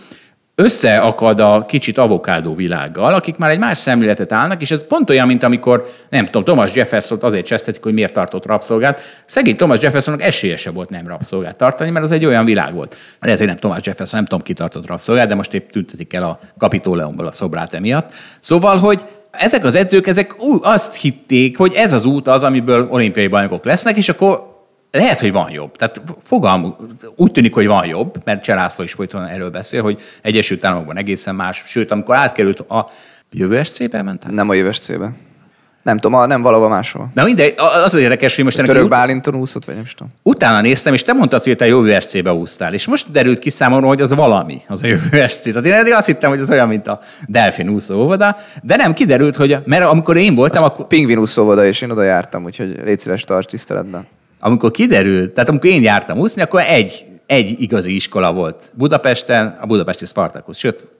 összeakad 0.54 1.40
a 1.40 1.64
kicsit 1.68 1.98
avokádó 1.98 2.54
világgal, 2.54 3.14
akik 3.14 3.36
már 3.36 3.50
egy 3.50 3.58
más 3.58 3.78
szemléletet 3.78 4.32
állnak, 4.32 4.60
és 4.62 4.70
ez 4.70 4.86
pont 4.86 5.10
olyan, 5.10 5.26
mint 5.26 5.42
amikor, 5.42 5.86
nem 6.08 6.24
tudom, 6.24 6.44
Thomas 6.44 6.74
jefferson 6.74 7.18
azért 7.20 7.46
csesztetik, 7.46 7.82
hogy 7.82 7.92
miért 7.92 8.12
tartott 8.12 8.46
rabszolgát. 8.46 9.00
Szegény 9.26 9.56
Thomas 9.56 9.80
Jeffersonnak 9.80 10.22
esélyese 10.22 10.70
volt 10.70 10.90
nem 10.90 11.06
rabszolgát 11.06 11.56
tartani, 11.56 11.90
mert 11.90 12.04
az 12.04 12.10
egy 12.10 12.24
olyan 12.24 12.44
világ 12.44 12.74
volt. 12.74 12.96
Lehet, 13.20 13.38
hogy 13.38 13.48
nem 13.48 13.56
Thomas 13.56 13.80
Jefferson, 13.82 14.18
nem 14.18 14.28
tudom, 14.28 14.44
ki 14.44 14.52
tartott 14.52 14.86
rabszolgát, 14.86 15.28
de 15.28 15.34
most 15.34 15.54
épp 15.54 15.70
tüntetik 15.70 16.12
el 16.12 16.22
a 16.22 16.38
Kapitóleumból 16.58 17.26
a 17.26 17.32
szobrát 17.32 17.74
emiatt. 17.74 18.12
Szóval, 18.40 18.76
hogy 18.76 19.04
ezek 19.30 19.64
az 19.64 19.74
edzők, 19.74 20.06
ezek 20.06 20.42
ú, 20.42 20.58
azt 20.62 20.94
hitték, 20.94 21.56
hogy 21.56 21.72
ez 21.74 21.92
az 21.92 22.04
út 22.04 22.28
az, 22.28 22.44
amiből 22.44 22.88
olimpiai 22.90 23.26
bajnokok 23.26 23.64
lesznek, 23.64 23.96
és 23.96 24.08
akkor 24.08 24.51
lehet, 24.92 25.20
hogy 25.20 25.32
van 25.32 25.50
jobb. 25.50 25.76
Tehát 25.76 26.00
fogalmuk, 26.22 26.86
úgy 27.16 27.32
tűnik, 27.32 27.54
hogy 27.54 27.66
van 27.66 27.86
jobb, 27.86 28.14
mert 28.24 28.42
Cselászló 28.42 28.84
is 28.84 28.92
folyton 28.92 29.26
erről 29.26 29.50
beszél, 29.50 29.82
hogy 29.82 30.00
Egyesült 30.22 30.64
Államokban 30.64 30.96
egészen 30.96 31.34
más. 31.34 31.62
Sőt, 31.66 31.90
amikor 31.90 32.14
átkerült 32.14 32.60
a 32.60 32.88
jövő 33.30 33.62
SC-be 33.62 34.02
ment? 34.02 34.30
Nem 34.30 34.48
a 34.48 34.54
jövős 34.54 34.78
célbe. 34.78 35.12
Nem 35.82 35.98
tudom, 35.98 36.26
nem 36.26 36.42
valahol 36.42 36.68
máshol. 36.68 37.10
De 37.14 37.22
mindegy, 37.22 37.54
az 37.56 37.94
az 37.94 38.00
érdekes, 38.00 38.34
hogy 38.34 38.44
most 38.44 38.56
ennek 38.56 38.70
Török 38.70 38.84
ut- 38.84 38.92
Bálinton 38.92 39.34
úszott, 39.34 39.64
vagy 39.64 39.74
nem 39.74 39.84
is 39.84 39.94
tudom. 39.94 40.12
utána 40.22 40.60
néztem, 40.60 40.94
és 40.94 41.02
te 41.02 41.12
mondtad, 41.12 41.44
hogy 41.44 41.56
te 41.56 41.66
jövő 41.66 42.00
SC-be 42.00 42.32
úsztál, 42.32 42.74
és 42.74 42.86
most 42.86 43.12
derült 43.12 43.38
ki 43.38 43.50
számomra, 43.50 43.86
hogy 43.86 44.00
az 44.00 44.14
valami, 44.14 44.62
az 44.68 44.82
a 44.82 44.86
jövő 44.86 45.26
SC. 45.28 45.42
Tehát 45.42 45.66
én 45.66 45.72
eddig 45.72 45.92
azt 45.92 46.06
hittem, 46.06 46.30
hogy 46.30 46.40
az 46.40 46.50
olyan, 46.50 46.68
mint 46.68 46.88
a 46.88 47.00
Delfin 47.26 47.68
úszó 47.68 48.02
óvoda, 48.02 48.36
de 48.62 48.76
nem 48.76 48.92
kiderült, 48.92 49.36
hogy, 49.36 49.56
mert 49.64 49.84
amikor 49.84 50.16
én 50.16 50.34
voltam, 50.34 50.64
akkor, 50.64 50.86
Pingvin 50.86 51.18
úszóvoda, 51.18 51.66
és 51.66 51.80
én 51.80 51.90
oda 51.90 52.02
jártam, 52.02 52.44
úgyhogy 52.44 52.80
légy 52.84 52.98
szíves, 52.98 53.24
tarts 53.24 53.46
tiszteletben. 53.46 54.06
Amikor 54.44 54.70
kiderült, 54.70 55.30
tehát 55.30 55.48
amikor 55.48 55.70
én 55.70 55.82
jártam 55.82 56.18
úszni, 56.18 56.42
akkor 56.42 56.60
egy, 56.60 57.04
egy 57.26 57.60
igazi 57.60 57.94
iskola 57.94 58.32
volt 58.32 58.72
Budapesten, 58.74 59.58
a 59.60 59.66
Budapesti 59.66 60.06
Spartacus, 60.06 60.58
sőt, 60.58 60.90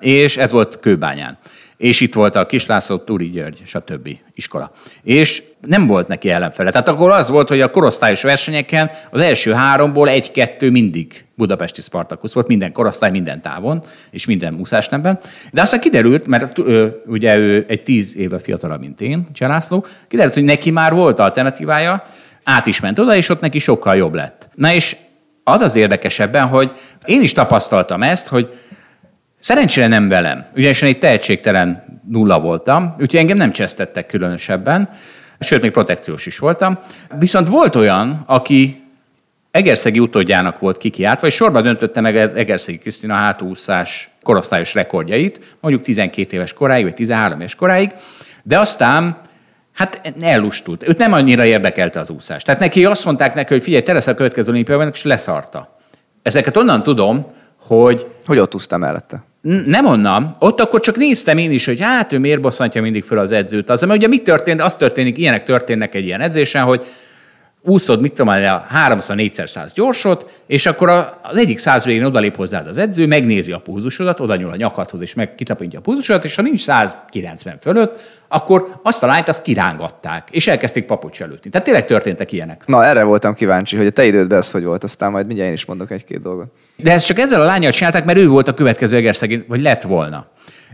és 0.00 0.36
ez 0.36 0.50
volt 0.50 0.80
Kőbányán. 0.80 1.38
És 1.76 2.00
itt 2.00 2.14
volt 2.14 2.36
a 2.36 2.46
Kislászló, 2.46 2.96
Turi 2.96 3.30
György, 3.30 3.62
stb. 3.64 4.08
iskola. 4.34 4.70
És 5.02 5.42
nem 5.66 5.86
volt 5.86 6.08
neki 6.08 6.30
ellenfele. 6.30 6.70
Tehát 6.70 6.88
akkor 6.88 7.10
az 7.10 7.30
volt, 7.30 7.48
hogy 7.48 7.60
a 7.60 7.70
korosztályos 7.70 8.22
versenyeken 8.22 8.90
az 9.10 9.20
első 9.20 9.52
háromból 9.52 10.08
egy-kettő 10.08 10.70
mindig 10.70 11.24
budapesti 11.34 11.80
Spartacus 11.80 12.32
volt, 12.32 12.46
minden 12.46 12.72
korosztály, 12.72 13.10
minden 13.10 13.42
távon, 13.42 13.84
és 14.10 14.26
minden 14.26 14.54
úszásnemben. 14.54 15.18
De 15.52 15.60
aztán 15.60 15.80
kiderült, 15.80 16.26
mert 16.26 16.58
ö, 16.58 16.88
ugye 17.06 17.36
ő 17.36 17.64
egy 17.68 17.82
tíz 17.82 18.16
éve 18.16 18.38
fiatalabb, 18.38 18.80
mint 18.80 19.00
én, 19.00 19.26
Cselászló, 19.32 19.86
kiderült, 20.08 20.34
hogy 20.34 20.44
neki 20.44 20.70
már 20.70 20.92
volt 20.92 21.18
alternatívája, 21.18 22.04
át 22.48 22.66
is 22.66 22.80
ment 22.80 22.98
oda, 22.98 23.14
és 23.14 23.28
ott 23.28 23.40
neki 23.40 23.58
sokkal 23.58 23.96
jobb 23.96 24.14
lett. 24.14 24.48
Na 24.54 24.72
és 24.72 24.96
az 25.44 25.60
az 25.60 25.76
érdekesebben, 25.76 26.46
hogy 26.46 26.72
én 27.04 27.22
is 27.22 27.32
tapasztaltam 27.32 28.02
ezt, 28.02 28.28
hogy 28.28 28.58
Szerencsére 29.40 29.86
nem 29.86 30.08
velem, 30.08 30.46
ugyanis 30.56 30.82
én 30.82 30.88
egy 30.88 30.98
tehetségtelen 30.98 32.00
nulla 32.08 32.40
voltam, 32.40 32.92
úgyhogy 32.92 33.16
engem 33.16 33.36
nem 33.36 33.52
csesztettek 33.52 34.06
különösebben, 34.06 34.88
sőt, 35.40 35.62
még 35.62 35.70
protekciós 35.70 36.26
is 36.26 36.38
voltam. 36.38 36.78
Viszont 37.18 37.48
volt 37.48 37.76
olyan, 37.76 38.22
aki 38.26 38.82
Egerszegi 39.50 39.98
utódjának 39.98 40.58
volt 40.58 40.78
kikiáltva, 40.78 41.26
és 41.26 41.34
sorba 41.34 41.60
döntötte 41.60 42.00
meg 42.00 42.16
Egerszegi 42.16 42.78
Krisztina 42.78 43.14
hátúszás 43.14 44.10
korosztályos 44.22 44.74
rekordjait, 44.74 45.56
mondjuk 45.60 45.84
12 45.84 46.36
éves 46.36 46.52
koráig, 46.52 46.84
vagy 46.84 46.94
13 46.94 47.40
éves 47.40 47.54
koráig, 47.54 47.92
de 48.42 48.58
aztán 48.58 49.20
Hát 49.78 50.12
ellustult. 50.20 50.88
Őt 50.88 50.98
nem 50.98 51.12
annyira 51.12 51.44
érdekelte 51.44 52.00
az 52.00 52.10
úszás. 52.10 52.42
Tehát 52.42 52.60
neki 52.60 52.84
azt 52.84 53.04
mondták 53.04 53.34
neki, 53.34 53.52
hogy 53.52 53.62
figyelj, 53.62 53.82
te 53.82 53.92
leszel 53.92 54.14
a 54.14 54.16
következő 54.16 54.50
olimpiában, 54.50 54.90
és 54.92 55.02
leszarta. 55.02 55.78
Ezeket 56.22 56.56
onnan 56.56 56.82
tudom, 56.82 57.26
hogy 57.66 58.06
Hogy 58.26 58.38
ott 58.38 58.54
úsztam 58.54 58.80
mellette? 58.80 59.22
Nem 59.66 59.86
onnan. 59.86 60.36
Ott 60.38 60.60
akkor 60.60 60.80
csak 60.80 60.96
néztem 60.96 61.38
én 61.38 61.50
is, 61.50 61.66
hogy 61.66 61.80
hát 61.80 62.12
ő 62.12 62.18
miért 62.18 62.40
bosszantja 62.40 62.82
mindig 62.82 63.04
föl 63.04 63.18
az 63.18 63.32
edzőt. 63.32 63.70
Az, 63.70 63.80
mert 63.82 63.98
ugye 63.98 64.08
mi 64.08 64.18
történt? 64.18 64.60
Az 64.60 64.76
történik, 64.76 65.18
ilyenek 65.18 65.44
történnek 65.44 65.94
egy 65.94 66.04
ilyen 66.04 66.20
edzésen, 66.20 66.64
hogy 66.64 66.84
úszod, 67.62 68.00
mit 68.00 68.14
tudom, 68.14 68.28
a 68.28 68.58
háromszor, 68.58 69.16
négyszer 69.16 69.50
száz 69.50 69.72
gyorsot, 69.72 70.42
és 70.46 70.66
akkor 70.66 70.88
az 71.22 71.36
egyik 71.36 71.58
száz 71.58 71.84
végén 71.84 72.04
odalép 72.04 72.36
hozzád 72.36 72.66
az 72.66 72.78
edző, 72.78 73.06
megnézi 73.06 73.52
a 73.52 73.58
pulzusodat, 73.58 74.20
oda 74.20 74.36
nyúl 74.36 74.50
a 74.50 74.56
nyakadhoz, 74.56 75.00
és 75.00 75.14
meg 75.14 75.34
kitapintja 75.34 75.78
a 75.78 75.82
pulzusodat, 75.82 76.24
és 76.24 76.34
ha 76.34 76.42
nincs 76.42 76.60
190 76.60 77.58
fölött, 77.60 78.00
akkor 78.28 78.80
azt 78.82 79.02
a 79.02 79.06
lányt 79.06 79.28
azt 79.28 79.42
kirángatták, 79.42 80.28
és 80.30 80.46
elkezdték 80.46 80.84
papucs 80.84 81.22
előtt. 81.22 81.42
Tehát 81.42 81.66
tényleg 81.66 81.84
történtek 81.84 82.32
ilyenek. 82.32 82.62
Na, 82.66 82.84
erre 82.84 83.02
voltam 83.02 83.34
kíváncsi, 83.34 83.76
hogy 83.76 83.86
a 83.86 83.90
te 83.90 84.04
idődben 84.04 84.38
ez 84.38 84.50
hogy 84.50 84.64
volt, 84.64 84.84
aztán 84.84 85.10
majd 85.10 85.26
mindjárt 85.26 85.48
én 85.48 85.54
is 85.56 85.64
mondok 85.64 85.90
egy-két 85.90 86.20
dolgot. 86.20 86.52
De 86.76 86.92
ezt 86.92 87.06
csak 87.06 87.18
ezzel 87.18 87.40
a 87.40 87.44
lányjal 87.44 87.72
csinálták, 87.72 88.04
mert 88.04 88.18
ő 88.18 88.28
volt 88.28 88.48
a 88.48 88.54
következő 88.54 88.96
Egerszegén, 88.96 89.44
vagy 89.48 89.60
lett 89.60 89.82
volna. 89.82 90.26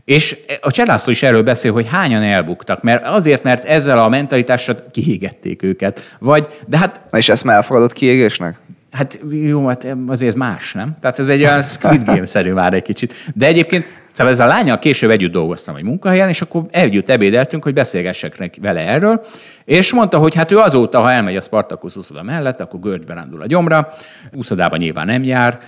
És 0.05 0.36
a 0.60 0.70
Cselászló 0.70 1.12
is 1.12 1.22
erről 1.22 1.43
beszél, 1.43 1.72
hogy 1.72 1.86
hányan 1.89 2.22
elbuktak, 2.22 2.82
mert 2.82 3.06
azért, 3.06 3.43
mert 3.43 3.64
ezzel 3.64 3.98
a 3.98 4.09
mentalitással 4.09 4.76
kiégették 4.90 5.62
őket. 5.62 6.16
Vagy, 6.18 6.47
de 6.66 6.78
hát 6.78 7.01
Na 7.10 7.18
és 7.18 7.28
ezt 7.28 7.44
már 7.44 7.56
elfogadott 7.56 7.93
kiégésnek? 7.93 8.56
Hát 8.93 9.20
jó, 9.31 9.66
hát 9.66 9.86
azért 10.06 10.31
ez 10.32 10.39
más, 10.39 10.72
nem? 10.72 10.97
Tehát 11.01 11.18
ez 11.18 11.28
egy 11.28 11.43
olyan 11.43 11.62
Squid 11.62 12.05
Game-szerű 12.05 12.52
már 12.52 12.74
egy 12.74 12.82
kicsit. 12.82 13.14
De 13.35 13.47
egyébként, 13.47 13.86
szóval 14.12 14.32
ez 14.32 14.40
a 14.40 14.47
lányal 14.47 14.78
később 14.78 15.10
együtt 15.10 15.32
dolgoztam 15.32 15.76
egy 15.76 15.82
munkahelyen, 15.82 16.28
és 16.28 16.43
akkor 16.43 16.62
együtt 16.70 17.09
ebédeltünk, 17.09 17.62
hogy 17.62 17.74
beszélgessek 17.74 18.59
vele 18.60 18.81
erről, 18.81 19.24
és 19.64 19.93
mondta, 19.93 20.18
hogy 20.18 20.35
hát 20.35 20.51
ő 20.51 20.59
azóta, 20.59 21.01
ha 21.01 21.12
elmegy 21.12 21.36
a 21.36 21.40
Spartacus 21.40 21.97
úszoda 21.97 22.22
mellett, 22.22 22.60
akkor 22.60 22.81
görcsbe 22.81 23.14
rándul 23.14 23.43
a 23.43 23.47
gyomra, 23.47 23.93
úszodában 24.32 24.78
nyilván 24.78 25.06
nem 25.06 25.22
jár, 25.22 25.59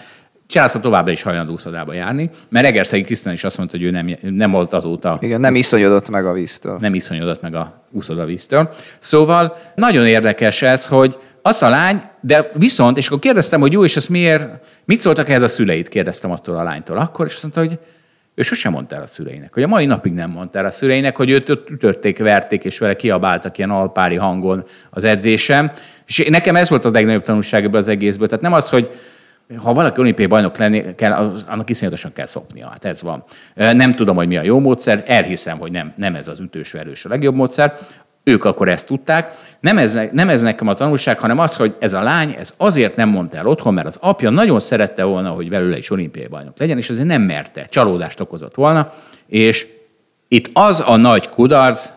Császor 0.46 0.80
továbbra 0.80 1.12
is 1.12 1.22
hajlandó 1.22 1.52
úszodába 1.52 1.92
járni, 1.92 2.30
mert 2.48 2.66
Egerszegi 2.66 3.02
Krisztán 3.02 3.32
is 3.32 3.44
azt 3.44 3.58
mondta, 3.58 3.76
hogy 3.76 3.86
ő 3.86 3.90
nem, 3.90 4.16
nem 4.20 4.50
volt 4.50 4.72
azóta. 4.72 5.18
Igen, 5.20 5.40
nem 5.40 5.54
iszonyodott 5.54 6.08
meg 6.08 6.26
a 6.26 6.32
víztől. 6.32 6.78
Nem 6.80 6.94
iszonyodott 6.94 7.40
meg 7.40 7.54
a 7.54 7.82
úszodavíztől. 7.92 8.74
Szóval 8.98 9.56
nagyon 9.74 10.06
érdekes 10.06 10.62
ez, 10.62 10.86
hogy 10.86 11.18
az 11.42 11.62
a 11.62 11.68
lány, 11.68 12.02
de 12.20 12.48
viszont, 12.54 12.96
és 12.96 13.06
akkor 13.06 13.18
kérdeztem, 13.18 13.60
hogy 13.60 13.72
jó, 13.72 13.84
és 13.84 13.96
ezt 13.96 14.08
miért, 14.08 14.48
mit 14.84 15.00
szóltak 15.00 15.28
ehhez 15.28 15.42
a 15.42 15.48
szüleit, 15.48 15.88
kérdeztem 15.88 16.30
attól 16.30 16.56
a 16.56 16.62
lánytól 16.62 16.98
akkor, 16.98 17.26
és 17.26 17.32
azt 17.32 17.42
mondta, 17.42 17.60
hogy 17.60 17.78
ő 18.34 18.42
sosem 18.42 18.72
mondta 18.72 18.96
el 18.96 19.02
a 19.02 19.06
szüleinek, 19.06 19.54
hogy 19.54 19.62
a 19.62 19.66
mai 19.66 19.86
napig 19.86 20.12
nem 20.12 20.30
mondta 20.30 20.58
el 20.58 20.66
a 20.66 20.70
szüleinek, 20.70 21.16
hogy 21.16 21.30
őt 21.30 21.48
ütötték, 21.48 22.18
verték, 22.18 22.64
és 22.64 22.78
vele 22.78 22.96
kiabáltak 22.96 23.58
ilyen 23.58 23.70
alpári 23.70 24.16
hangon 24.16 24.64
az 24.90 25.04
edzésem. 25.04 25.72
És 26.06 26.26
nekem 26.28 26.56
ez 26.56 26.68
volt 26.68 26.84
a 26.84 26.90
legnagyobb 26.90 27.22
tanulság 27.22 27.64
ebből 27.64 27.80
az 27.80 27.88
egészből. 27.88 28.28
Tehát 28.28 28.42
nem 28.42 28.52
az, 28.52 28.68
hogy 28.68 28.90
ha 29.62 29.72
valaki 29.72 30.00
olimpiai 30.00 30.28
bajnok 30.28 30.56
lenni 30.56 30.94
kell, 30.94 31.12
annak 31.46 31.70
iszonyatosan 31.70 32.12
kell 32.12 32.26
szopnia. 32.26 32.68
Hát 32.68 32.84
ez 32.84 33.02
van. 33.02 33.24
Nem 33.54 33.92
tudom, 33.92 34.16
hogy 34.16 34.28
mi 34.28 34.36
a 34.36 34.42
jó 34.42 34.58
módszer, 34.58 35.02
elhiszem, 35.06 35.58
hogy 35.58 35.70
nem, 35.70 35.92
nem 35.96 36.14
ez 36.14 36.28
az 36.28 36.40
ütős 36.40 36.72
verős 36.72 37.04
a 37.04 37.08
legjobb 37.08 37.34
módszer. 37.34 37.78
Ők 38.24 38.44
akkor 38.44 38.68
ezt 38.68 38.86
tudták. 38.86 39.34
Nem 39.60 39.78
ez, 39.78 39.98
nem 40.12 40.28
ez 40.28 40.42
nekem 40.42 40.68
a 40.68 40.74
tanulság, 40.74 41.18
hanem 41.18 41.38
az, 41.38 41.56
hogy 41.56 41.74
ez 41.78 41.92
a 41.92 42.02
lány 42.02 42.36
ez 42.38 42.54
azért 42.56 42.96
nem 42.96 43.08
mondta 43.08 43.36
el 43.36 43.46
otthon, 43.46 43.74
mert 43.74 43.86
az 43.86 43.98
apja 44.00 44.30
nagyon 44.30 44.60
szerette 44.60 45.04
volna, 45.04 45.30
hogy 45.30 45.48
belőle 45.48 45.76
is 45.76 45.90
olimpiai 45.90 46.26
bajnok 46.26 46.58
legyen, 46.58 46.78
és 46.78 46.90
azért 46.90 47.06
nem 47.06 47.22
merte, 47.22 47.66
csalódást 47.68 48.20
okozott 48.20 48.54
volna. 48.54 48.92
És 49.26 49.66
itt 50.28 50.50
az 50.52 50.82
a 50.86 50.96
nagy 50.96 51.28
kudarc, 51.28 51.90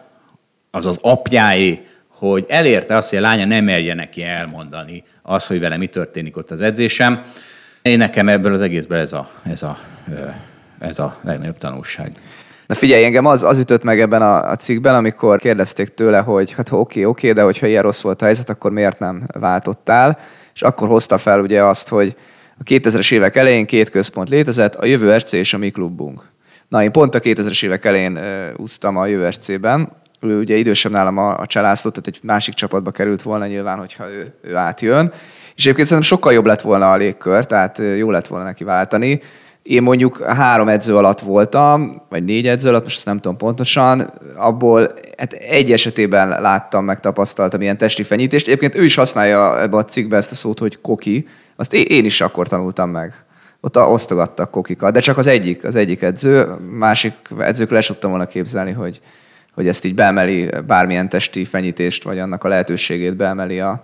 az 0.71 0.85
az 0.85 0.99
apjáé, 1.01 1.85
hogy 2.19 2.45
elérte 2.47 2.95
azt, 2.95 3.09
hogy 3.09 3.17
a 3.17 3.21
lánya 3.21 3.45
nem 3.45 3.63
merje 3.63 3.93
neki 3.93 4.23
elmondani 4.23 5.03
az, 5.21 5.47
hogy 5.47 5.59
vele 5.59 5.77
mi 5.77 5.87
történik 5.87 6.37
ott 6.37 6.51
az 6.51 6.61
edzésem. 6.61 7.23
Én 7.81 7.97
nekem 7.97 8.29
ebből 8.29 8.53
az 8.53 8.61
egészből 8.61 8.99
ez 8.99 9.13
a, 9.13 9.29
ez 9.43 9.63
a, 9.63 9.77
ez 10.79 10.99
a 10.99 11.17
legnagyobb 11.21 11.57
tanulság. 11.57 12.11
Na 12.67 12.75
figyelj, 12.75 13.03
engem 13.03 13.25
az, 13.25 13.43
az 13.43 13.57
ütött 13.57 13.83
meg 13.83 13.99
ebben 13.99 14.21
a, 14.21 14.49
a 14.49 14.55
cikkben, 14.55 14.95
amikor 14.95 15.39
kérdezték 15.39 15.87
tőle, 15.87 16.19
hogy 16.19 16.51
hát 16.51 16.71
oké, 16.71 17.03
oké, 17.03 17.31
de 17.31 17.41
hogyha 17.41 17.67
ilyen 17.67 17.83
rossz 17.83 18.01
volt 18.01 18.21
a 18.21 18.25
helyzet, 18.25 18.49
akkor 18.49 18.71
miért 18.71 18.99
nem 18.99 19.23
váltottál? 19.33 20.19
És 20.53 20.61
akkor 20.61 20.87
hozta 20.87 21.17
fel 21.17 21.39
ugye 21.39 21.63
azt, 21.63 21.89
hogy 21.89 22.15
a 22.59 22.63
2000-es 22.63 23.11
évek 23.13 23.35
elején 23.35 23.65
két 23.65 23.89
központ 23.89 24.29
létezett, 24.29 24.75
a 24.75 24.85
Jövő 24.85 25.15
RC 25.15 25.31
és 25.31 25.53
a 25.53 25.57
mi 25.57 25.69
klubunk. 25.69 26.21
Na, 26.67 26.83
én 26.83 26.91
pont 26.91 27.15
a 27.15 27.19
2000-es 27.19 27.65
évek 27.65 27.85
elején 27.85 28.19
úsztam 28.57 28.97
a 28.97 29.05
Jövő 29.05 29.27
RC-ben, 29.27 29.89
ő 30.19 30.39
ugye 30.39 30.55
idősebb 30.55 30.91
nálam 30.91 31.17
a, 31.17 31.39
a 31.39 31.45
Cselászló, 31.45 31.89
tehát 31.89 32.07
egy 32.07 32.19
másik 32.23 32.53
csapatba 32.53 32.91
került 32.91 33.21
volna 33.21 33.47
nyilván, 33.47 33.77
hogyha 33.77 34.09
ő, 34.09 34.33
ő 34.41 34.55
átjön. 34.55 35.11
És 35.55 35.65
egyébként 35.65 35.87
szerintem 35.87 36.17
sokkal 36.17 36.33
jobb 36.33 36.45
lett 36.45 36.61
volna 36.61 36.91
a 36.91 36.95
légkör, 36.95 37.45
tehát 37.45 37.81
jó 37.97 38.11
lett 38.11 38.27
volna 38.27 38.45
neki 38.45 38.63
váltani. 38.63 39.21
Én 39.63 39.81
mondjuk 39.81 40.23
három 40.23 40.67
edző 40.67 40.97
alatt 40.97 41.19
voltam, 41.19 42.01
vagy 42.09 42.23
négy 42.23 42.47
edző 42.47 42.69
alatt, 42.69 42.83
most 42.83 42.95
ezt 42.95 43.05
nem 43.05 43.19
tudom 43.19 43.37
pontosan, 43.37 44.13
abból 44.35 44.93
hát 45.17 45.33
egy 45.33 45.71
esetében 45.71 46.41
láttam, 46.41 46.85
meg 46.85 46.99
tapasztaltam 46.99 47.61
ilyen 47.61 47.77
testi 47.77 48.03
fenyítést. 48.03 48.47
Egyébként 48.47 48.75
ő 48.75 48.83
is 48.83 48.95
használja 48.95 49.61
ebbe 49.61 49.77
a 49.77 49.85
cikkbe 49.85 50.17
ezt 50.17 50.31
a 50.31 50.35
szót, 50.35 50.59
hogy 50.59 50.81
koki. 50.81 51.27
Azt 51.55 51.73
én 51.73 52.05
is 52.05 52.21
akkor 52.21 52.47
tanultam 52.47 52.89
meg. 52.89 53.13
Ott 53.61 53.77
osztogattak 53.77 54.51
kokikat, 54.51 54.93
de 54.93 54.99
csak 54.99 55.17
az 55.17 55.27
egyik, 55.27 55.63
az 55.63 55.75
egyik 55.75 56.01
edző. 56.01 56.47
Másik 56.71 57.13
edzőkről 57.39 57.77
el 57.77 57.83
tudtam 57.83 58.09
volna 58.09 58.27
képzelni, 58.27 58.71
hogy, 58.71 59.01
hogy 59.59 59.67
ezt 59.67 59.85
így 59.85 59.95
beemeli 59.95 60.49
bármilyen 60.67 61.09
testi 61.09 61.45
fenyítést, 61.45 62.03
vagy 62.03 62.19
annak 62.19 62.43
a 62.43 62.47
lehetőségét 62.47 63.15
beemeli 63.15 63.59
a, 63.59 63.81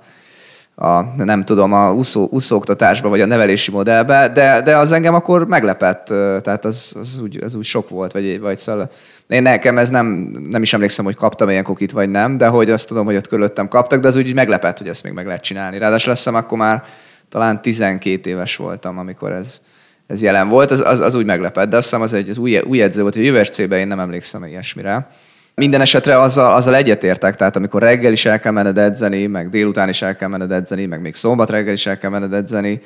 a 0.75 1.01
nem 1.01 1.45
tudom, 1.45 1.73
a 1.73 1.93
úszó, 1.93 2.27
úszóoktatásba, 2.31 3.09
vagy 3.09 3.21
a 3.21 3.25
nevelési 3.25 3.71
modellbe, 3.71 4.29
de, 4.29 4.61
de 4.61 4.77
az 4.77 4.91
engem 4.91 5.13
akkor 5.13 5.47
meglepett, 5.47 6.05
tehát 6.41 6.65
az, 6.65 6.95
az, 6.99 7.19
úgy, 7.23 7.43
az 7.43 7.55
úgy 7.55 7.63
sok 7.63 7.89
volt, 7.89 8.11
vagy, 8.11 8.39
vagy 8.39 8.57
szóval 8.57 8.89
én 9.27 9.41
nekem 9.41 9.77
ez 9.77 9.89
nem, 9.89 10.05
nem 10.49 10.61
is 10.61 10.73
emlékszem, 10.73 11.05
hogy 11.05 11.15
kaptam 11.15 11.49
ilyen 11.49 11.63
kokit, 11.63 11.91
vagy 11.91 12.09
nem, 12.09 12.37
de 12.37 12.47
hogy 12.47 12.69
azt 12.69 12.87
tudom, 12.87 13.05
hogy 13.05 13.15
ott 13.15 13.27
körülöttem 13.27 13.67
kaptak, 13.67 13.99
de 13.99 14.07
az 14.07 14.15
úgy 14.15 14.33
meglepett, 14.33 14.77
hogy 14.77 14.87
ezt 14.87 15.03
még 15.03 15.13
meg 15.13 15.25
lehet 15.25 15.43
csinálni. 15.43 15.77
Ráadásul 15.77 16.11
azt 16.11 16.23
hiszem, 16.23 16.39
akkor 16.39 16.57
már 16.57 16.83
talán 17.29 17.61
12 17.61 18.29
éves 18.29 18.55
voltam, 18.55 18.97
amikor 18.97 19.31
ez, 19.31 19.61
ez 20.07 20.21
jelen 20.21 20.49
volt, 20.49 20.71
az, 20.71 20.81
az, 20.85 20.99
az 20.99 21.15
úgy 21.15 21.25
meglepett, 21.25 21.69
de 21.69 21.75
azt 21.77 21.85
hiszem 21.85 22.01
az 22.01 22.13
egy 22.13 22.29
az 22.29 22.37
új, 22.37 22.59
új 22.59 22.81
edző 22.81 23.01
volt, 23.01 23.15
hogy 23.15 23.29
USC-ben 23.29 23.79
én 23.79 23.87
nem 23.87 23.99
emlékszem 23.99 24.43
ilyesmire. 24.43 25.07
Minden 25.55 25.81
esetre 25.81 26.19
azzal, 26.19 26.53
azzal 26.53 26.75
egyetértek, 26.75 27.35
tehát 27.35 27.55
amikor 27.55 27.81
reggel 27.81 28.11
is 28.11 28.25
el 28.25 28.39
kell 28.39 28.51
menned 28.51 28.77
edzeni, 28.77 29.27
meg 29.27 29.49
délután 29.49 29.89
is 29.89 30.01
el 30.01 30.15
kell 30.15 30.27
menned 30.27 30.51
edzeni, 30.51 30.85
meg 30.85 31.01
még 31.01 31.15
szombat 31.15 31.49
reggel 31.49 31.73
is 31.73 31.85
el 31.85 31.97
kell 31.97 32.09
menned 32.09 32.33
edzeni, 32.33 32.81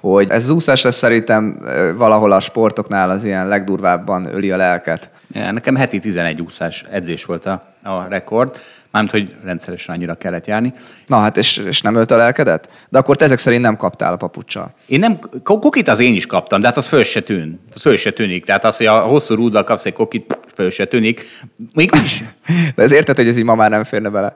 hogy 0.00 0.30
ez 0.30 0.42
az 0.42 0.50
úszás 0.50 0.82
lesz 0.82 0.96
szerintem 0.96 1.60
valahol 1.96 2.32
a 2.32 2.40
sportoknál 2.40 3.10
az 3.10 3.24
ilyen 3.24 3.48
legdurvábban 3.48 4.34
öli 4.34 4.50
a 4.50 4.56
lelket. 4.56 5.10
Ja, 5.32 5.50
nekem 5.50 5.76
heti 5.76 5.98
11 5.98 6.42
úszás 6.42 6.84
edzés 6.90 7.24
volt 7.24 7.46
a, 7.46 7.62
a 7.82 8.06
rekord, 8.08 8.56
mármint, 8.90 9.14
hogy 9.14 9.36
rendszeresen 9.44 9.94
annyira 9.94 10.14
kellett 10.14 10.46
járni. 10.46 10.72
Na 11.06 11.16
hát, 11.16 11.36
és, 11.36 11.56
és 11.56 11.80
nem 11.80 11.94
ölt 11.94 12.10
a 12.10 12.16
lelkedet? 12.16 12.68
De 12.88 12.98
akkor 12.98 13.16
te 13.16 13.24
ezek 13.24 13.38
szerint 13.38 13.62
nem 13.62 13.76
kaptál 13.76 14.12
a 14.12 14.16
papucsal. 14.16 14.74
Én 14.86 14.98
nem, 14.98 15.18
kokit 15.42 15.88
az 15.88 16.00
én 16.00 16.14
is 16.14 16.26
kaptam, 16.26 16.60
de 16.60 16.66
hát 16.66 16.76
az 16.76 16.86
föl 16.86 17.02
se 17.02 17.20
tűn, 17.20 17.60
az 17.74 17.80
föl 17.80 17.96
se 17.96 18.10
tűnik. 18.10 18.44
Tehát 18.44 18.64
az, 18.64 18.76
hogy 18.76 18.86
a 18.86 19.00
hosszú 19.00 19.34
rúddal 19.34 19.64
kapsz 19.64 19.84
egy 19.84 19.92
kokit, 19.92 20.38
föl 20.54 20.70
se 20.70 20.84
tűnik. 20.84 21.24
Még 21.72 21.90
is. 22.04 22.22
de 22.76 22.82
ez 22.82 22.92
érted, 22.92 23.16
hogy 23.16 23.28
ez 23.28 23.36
így 23.36 23.44
ma 23.44 23.54
már 23.54 23.70
nem 23.70 23.84
férne 23.84 24.08
bele? 24.08 24.34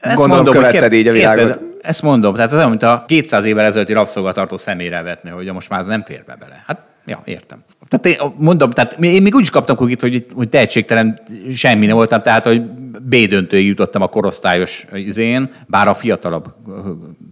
Ezt 0.00 0.16
Gondolom, 0.16 0.44
mondom, 0.44 0.62
követted 0.62 0.92
így 0.92 1.08
a 1.08 1.12
világot. 1.12 1.38
Érted, 1.38 1.60
ezt 1.82 2.02
mondom, 2.02 2.34
tehát 2.34 2.50
az 2.50 2.56
olyan, 2.56 2.68
mint 2.68 2.82
a 2.82 3.04
200 3.06 3.44
évvel 3.44 3.64
ezelőtti 3.64 3.92
rabszolgatartó 3.92 4.56
személyre 4.56 5.02
vetni, 5.02 5.30
hogy 5.30 5.52
most 5.52 5.68
már 5.68 5.80
ez 5.80 5.86
nem 5.86 6.02
fér 6.04 6.24
be 6.26 6.36
bele. 6.40 6.62
Hát 6.66 6.88
Ja, 7.10 7.22
értem. 7.24 7.64
Tehát 7.90 8.06
én 8.06 8.32
mondom, 8.36 8.70
tehát 8.70 8.96
én 9.00 9.22
még 9.22 9.34
úgy 9.34 9.40
is 9.40 9.50
kaptam 9.50 9.76
kukit, 9.76 10.00
hogy, 10.00 10.26
hogy 10.34 10.48
tehetségtelen 10.48 11.18
semmi 11.54 11.86
nem 11.86 11.96
voltam, 11.96 12.22
tehát 12.22 12.44
hogy 12.44 12.62
B 13.02 13.14
döntőig 13.14 13.66
jutottam 13.66 14.02
a 14.02 14.06
korosztályos 14.06 14.86
izén, 14.92 15.50
bár 15.66 15.88
a 15.88 15.94
fiatalabb, 15.94 16.54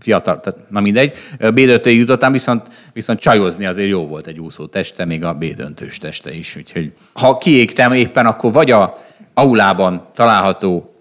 fiatal, 0.01 0.41
tehát, 0.41 0.59
na 0.71 0.81
mindegy, 0.81 1.15
B 1.39 1.61
döntőig 1.61 1.99
jutottam, 1.99 2.33
viszont, 2.33 2.69
viszont 2.93 3.19
csajozni 3.21 3.67
azért 3.67 3.89
jó 3.89 4.07
volt 4.07 4.27
egy 4.27 4.39
úszó 4.39 4.67
teste, 4.67 5.05
még 5.05 5.25
a 5.25 5.35
B 5.35 5.45
döntős 5.45 5.99
teste 5.99 6.35
is. 6.35 6.57
Úgyhogy 6.57 6.93
ha 7.13 7.39
kiégtem 7.39 7.93
éppen, 7.93 8.27
akkor 8.27 8.53
vagy 8.53 8.71
a 8.71 8.95
aulában 9.35 10.07
található 10.13 10.95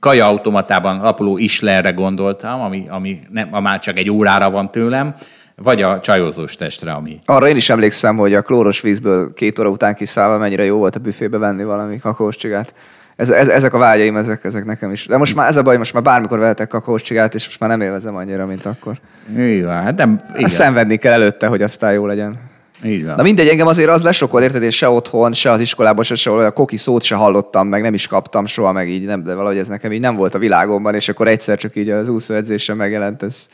kaja 0.00 0.26
automatában 0.26 1.00
alapuló 1.00 1.38
islerre 1.38 1.90
gondoltam, 1.90 2.60
ami, 2.60 2.86
ami 2.88 3.20
nem, 3.30 3.48
már 3.48 3.78
csak 3.78 3.98
egy 3.98 4.10
órára 4.10 4.50
van 4.50 4.70
tőlem, 4.70 5.14
vagy 5.56 5.82
a 5.82 6.00
csajozós 6.00 6.56
testre, 6.56 6.92
ami... 6.92 7.18
Arra 7.24 7.48
én 7.48 7.56
is 7.56 7.70
emlékszem, 7.70 8.16
hogy 8.16 8.34
a 8.34 8.42
klóros 8.42 8.80
vízből 8.80 9.34
két 9.34 9.58
óra 9.58 9.68
után 9.68 9.94
kiszállva 9.94 10.38
mennyire 10.38 10.64
jó 10.64 10.76
volt 10.76 10.96
a 10.96 10.98
büfébe 10.98 11.38
venni 11.38 11.64
valami 11.64 11.98
kakaós 11.98 12.36
csigát. 12.36 12.74
Ez, 13.16 13.30
ez, 13.30 13.48
ezek 13.48 13.74
a 13.74 13.78
vágyaim, 13.78 14.16
ezek, 14.16 14.44
ezek 14.44 14.64
nekem 14.64 14.90
is. 14.90 15.06
De 15.06 15.16
most 15.16 15.34
már 15.34 15.48
ez 15.48 15.56
a 15.56 15.62
baj, 15.62 15.76
most 15.76 15.92
már 15.92 16.02
bármikor 16.02 16.38
vehetek 16.38 16.68
kakaós 16.68 17.02
csigát, 17.02 17.34
és 17.34 17.44
most 17.44 17.60
már 17.60 17.70
nem 17.70 17.80
élvezem 17.80 18.16
annyira, 18.16 18.46
mint 18.46 18.66
akkor. 18.66 18.98
Igen, 19.36 19.82
hát 19.82 19.96
nem, 19.96 20.20
igen. 20.30 20.44
Ezt 20.44 20.54
szenvedni 20.54 20.96
kell 20.96 21.12
előtte, 21.12 21.46
hogy 21.46 21.62
aztán 21.62 21.92
jó 21.92 22.06
legyen. 22.06 22.38
Így 22.84 23.04
van. 23.04 23.14
Na 23.14 23.22
mindegy, 23.22 23.48
engem 23.48 23.66
azért 23.66 23.90
az 23.90 24.02
lesokolt, 24.02 24.44
érted, 24.44 24.62
én 24.62 24.70
se 24.70 24.88
otthon, 24.88 25.32
se 25.32 25.50
az 25.50 25.60
iskolában, 25.60 26.04
se 26.04 26.14
sehol, 26.14 26.44
a 26.44 26.50
koki 26.50 26.76
szót 26.76 27.02
se 27.02 27.14
hallottam, 27.14 27.68
meg 27.68 27.82
nem 27.82 27.94
is 27.94 28.06
kaptam 28.06 28.46
soha, 28.46 28.72
meg 28.72 28.88
így 28.88 29.04
nem, 29.04 29.22
de 29.22 29.34
valahogy 29.34 29.58
ez 29.58 29.68
nekem 29.68 29.92
így 29.92 30.00
nem 30.00 30.16
volt 30.16 30.34
a 30.34 30.38
világomban, 30.38 30.94
és 30.94 31.08
akkor 31.08 31.28
egyszer 31.28 31.56
csak 31.56 31.76
így 31.76 31.90
az 31.90 32.08
úszóedzésen 32.08 32.76
megjelent 32.76 33.22
ez 33.22 33.48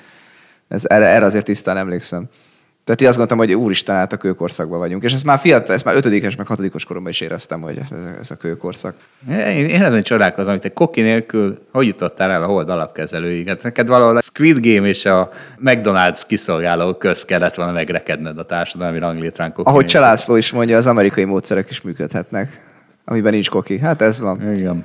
ez, 0.70 0.84
erre, 0.88 1.06
erre 1.06 1.24
azért 1.24 1.44
tisztán 1.44 1.76
emlékszem. 1.76 2.24
Tehát 2.84 3.00
én 3.00 3.08
azt 3.08 3.18
gondoltam, 3.18 3.46
hogy 3.46 3.64
úristen, 3.64 3.96
át 3.96 4.12
a 4.12 4.16
kőkorszakban 4.16 4.78
vagyunk. 4.78 5.02
És 5.02 5.12
ezt 5.12 5.24
már 5.24 5.38
fiatal, 5.38 5.74
ezt 5.74 5.84
már 5.84 5.96
ötödikes, 5.96 6.36
meg 6.36 6.46
hatodikos 6.46 6.84
koromban 6.84 7.10
is 7.10 7.20
éreztem, 7.20 7.60
hogy 7.60 7.78
ez, 8.20 8.30
a 8.30 8.36
kőkorszak. 8.36 8.94
Én, 9.28 9.68
én 9.68 9.82
ezen 9.82 10.02
csodálkozom, 10.02 10.50
hogy 10.50 10.60
te 10.60 10.72
koki 10.72 11.00
nélkül 11.00 11.58
hogy 11.72 11.86
jutottál 11.86 12.30
el 12.30 12.42
a 12.42 12.46
hold 12.46 12.68
alapkezelőig? 12.68 13.48
Hát 13.48 13.62
neked 13.62 13.86
valahol 13.86 14.16
a 14.16 14.20
Squid 14.20 14.66
Game 14.66 14.88
és 14.88 15.04
a 15.04 15.30
McDonald's 15.64 16.22
kiszolgáló 16.26 16.94
köz 16.94 17.24
kellett 17.24 17.54
volna 17.54 17.72
megrekedned 17.72 18.38
a 18.38 18.44
társadalmi 18.44 18.98
ranglétrán 18.98 19.52
koki 19.52 19.68
Ahogy. 19.68 19.86
Cselászló 19.86 20.36
is 20.36 20.52
mondja, 20.52 20.76
az 20.76 20.86
amerikai 20.86 21.24
módszerek 21.24 21.70
is 21.70 21.80
működhetnek, 21.80 22.60
amiben 23.04 23.32
nincs 23.32 23.50
koki. 23.50 23.78
Hát 23.78 24.00
ez 24.00 24.20
van. 24.20 24.56
Igen. 24.56 24.84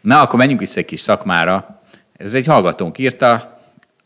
Na, 0.00 0.20
akkor 0.20 0.38
menjünk 0.38 0.60
vissza 0.60 0.78
egy 0.78 0.86
kis 0.86 1.00
szakmára. 1.00 1.80
Ez 2.16 2.34
egy 2.34 2.46
hallgatónk 2.46 2.98
írta, 2.98 3.58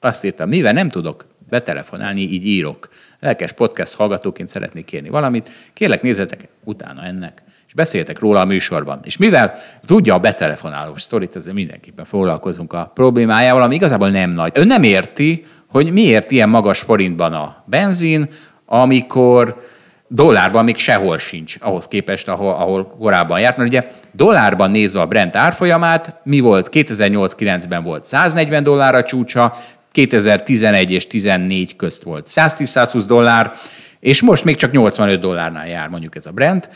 azt 0.04 0.24
írta, 0.24 0.46
mivel 0.46 0.72
nem 0.72 0.88
tudok 0.88 1.26
betelefonálni, 1.48 2.20
így 2.20 2.46
írok. 2.46 2.88
Lelkes 3.20 3.52
podcast 3.52 3.96
hallgatóként 3.96 4.48
szeretnék 4.48 4.84
kérni 4.84 5.08
valamit. 5.08 5.50
Kérlek, 5.72 6.02
nézzetek 6.02 6.48
utána 6.64 7.02
ennek, 7.02 7.42
és 7.66 7.74
beszéltek 7.74 8.18
róla 8.18 8.40
a 8.40 8.44
műsorban. 8.44 9.00
És 9.04 9.16
mivel 9.16 9.54
tudja 9.86 10.14
a 10.14 10.18
betelefonálós 10.18 11.02
sztorit, 11.02 11.36
ezzel 11.36 11.52
mindenképpen 11.52 12.04
foglalkozunk 12.04 12.72
a 12.72 12.90
problémájával, 12.94 13.62
ami 13.62 13.74
igazából 13.74 14.10
nem 14.10 14.30
nagy. 14.30 14.52
Ő 14.54 14.64
nem 14.64 14.82
érti, 14.82 15.44
hogy 15.68 15.92
miért 15.92 16.30
ilyen 16.30 16.48
magas 16.48 16.80
forintban 16.80 17.32
a 17.32 17.64
benzin, 17.66 18.28
amikor 18.66 19.62
dollárban 20.08 20.64
még 20.64 20.76
sehol 20.76 21.18
sincs 21.18 21.56
ahhoz 21.60 21.88
képest, 21.88 22.28
ahol, 22.28 22.52
ahol 22.52 22.86
korábban 22.86 23.40
járt. 23.40 23.56
Mert 23.56 23.68
ugye 23.68 23.90
dollárban 24.12 24.70
nézve 24.70 25.00
a 25.00 25.06
Brent 25.06 25.36
árfolyamát, 25.36 26.20
mi 26.24 26.40
volt? 26.40 26.68
2008-9-ben 26.72 27.82
volt 27.82 28.06
140 28.06 28.62
dollár 28.62 28.94
a 28.94 29.02
csúcsa, 29.02 29.54
2011 29.94 30.90
és 30.90 31.06
14 31.06 31.76
közt 31.76 32.02
volt 32.02 32.26
110-120 32.30 33.04
dollár, 33.06 33.52
és 34.00 34.22
most 34.22 34.44
még 34.44 34.56
csak 34.56 34.72
85 34.72 35.20
dollárnál 35.20 35.68
jár 35.68 35.88
mondjuk 35.88 36.16
ez 36.16 36.26
a 36.26 36.30
Brent. 36.30 36.68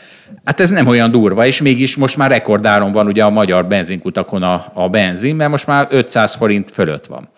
Hát 0.43 0.59
ez 0.59 0.69
nem 0.69 0.87
olyan 0.87 1.11
durva, 1.11 1.45
és 1.45 1.61
mégis 1.61 1.95
most 1.95 2.17
már 2.17 2.29
rekordáron 2.29 2.91
van 2.91 3.07
ugye 3.07 3.23
a 3.23 3.29
magyar 3.29 3.67
benzinkutakon 3.67 4.43
a, 4.43 4.71
a 4.73 4.89
benzin, 4.89 5.35
mert 5.35 5.49
most 5.49 5.67
már 5.67 5.87
500 5.89 6.35
forint 6.35 6.71
fölött 6.71 7.05
van. 7.05 7.29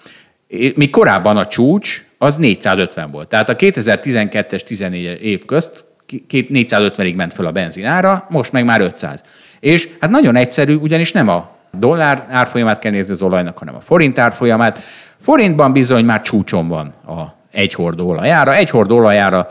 Mi 0.76 0.90
korábban 0.90 1.38
a 1.38 1.48
csúcs 1.48 2.06
az 2.18 2.38
450 2.38 3.12
volt. 3.12 3.30
Tehát 3.30 3.50
a 3.50 3.56
2012-es 3.56 4.62
14 4.62 5.24
év 5.24 5.46
közt 5.46 5.86
450-ig 6.30 7.16
ment 7.16 7.34
föl 7.34 7.46
a 7.46 7.52
benzinára, 7.52 8.28
most 8.30 8.52
meg 8.52 8.66
már 8.66 8.82
500. 8.82 9.24
És 9.60 9.90
hát 10.00 10.10
nagyon 10.10 10.36
egyszerű, 10.36 10.76
ugyanis 10.76 11.12
nem 11.12 11.28
a 11.28 11.60
dollár 11.78 12.28
árfolyamát 12.30 12.80
kell 12.80 12.92
nézni 12.92 13.14
az 13.14 13.22
olajnak, 13.22 13.58
hanem 13.58 13.76
a 13.76 13.80
forint 13.80 14.20
árfolyamát. 14.20 14.80
Forintban 15.20 15.74
bizony 15.74 16.06
már 16.06 16.22
csúcson 16.22 16.68
van 16.68 16.88
a 17.08 17.40
egy 17.52 17.74
hordó 17.74 18.08
olajára. 18.08 18.56
Egy 18.56 18.70
hordó 18.70 18.96
olajára 18.96 19.48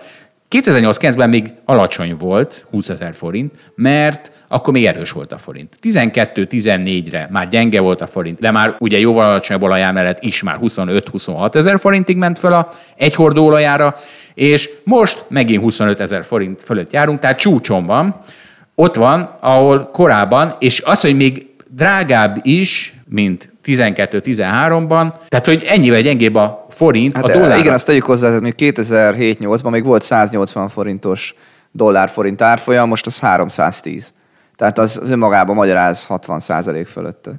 2008-9-ben 0.50 1.28
még 1.28 1.52
alacsony 1.64 2.16
volt, 2.16 2.66
20 2.70 2.88
ezer 2.88 3.14
forint, 3.14 3.54
mert 3.74 4.32
akkor 4.48 4.72
még 4.72 4.86
erős 4.86 5.10
volt 5.10 5.32
a 5.32 5.38
forint. 5.38 5.76
12-14-re 5.82 7.28
már 7.30 7.48
gyenge 7.48 7.80
volt 7.80 8.00
a 8.00 8.06
forint, 8.06 8.38
de 8.38 8.50
már 8.50 8.76
ugye 8.78 8.98
jóval 8.98 9.24
alacsonyabb 9.24 9.62
olajár 9.62 9.92
mellett 9.92 10.20
is 10.20 10.42
már 10.42 10.58
25-26 10.62 11.54
ezer 11.54 11.80
forintig 11.80 12.16
ment 12.16 12.38
fel 12.38 12.52
a 12.52 12.70
egy 12.96 13.14
hordó 13.14 13.44
olajára, 13.44 13.94
és 14.34 14.70
most 14.84 15.24
megint 15.28 15.62
25 15.62 16.00
ezer 16.00 16.24
forint 16.24 16.62
fölött 16.62 16.92
járunk, 16.92 17.18
tehát 17.18 17.38
csúcson 17.38 17.86
van. 17.86 18.16
Ott 18.74 18.96
van, 18.96 19.20
ahol 19.40 19.90
korábban, 19.92 20.54
és 20.58 20.82
az, 20.84 21.00
hogy 21.00 21.16
még 21.16 21.49
drágább 21.74 22.38
is, 22.42 22.94
mint 23.08 23.52
12-13-ban, 23.64 25.12
tehát 25.28 25.46
hogy 25.46 25.64
ennyivel 25.66 26.00
gyengébb 26.00 26.34
a 26.34 26.66
forint 26.70 27.16
Hát 27.16 27.24
a 27.28 27.32
dollár. 27.32 27.58
igen, 27.58 27.74
azt 27.74 27.86
tegyük 27.86 28.04
hozzá, 28.04 28.32
hogy 28.32 28.40
még 28.40 28.54
2007-8-ban 28.58 29.70
még 29.70 29.84
volt 29.84 30.02
180 30.02 30.68
forintos 30.68 31.34
dollár-forint 31.72 32.42
árfolyam, 32.42 32.88
most 32.88 33.06
az 33.06 33.18
310. 33.20 34.12
Tehát 34.56 34.78
az, 34.78 34.98
az 35.02 35.10
önmagában 35.10 35.54
magyaráz 35.54 36.06
60% 36.08 36.86
fölött. 36.88 37.30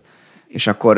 És 0.47 0.67
akkor 0.67 0.95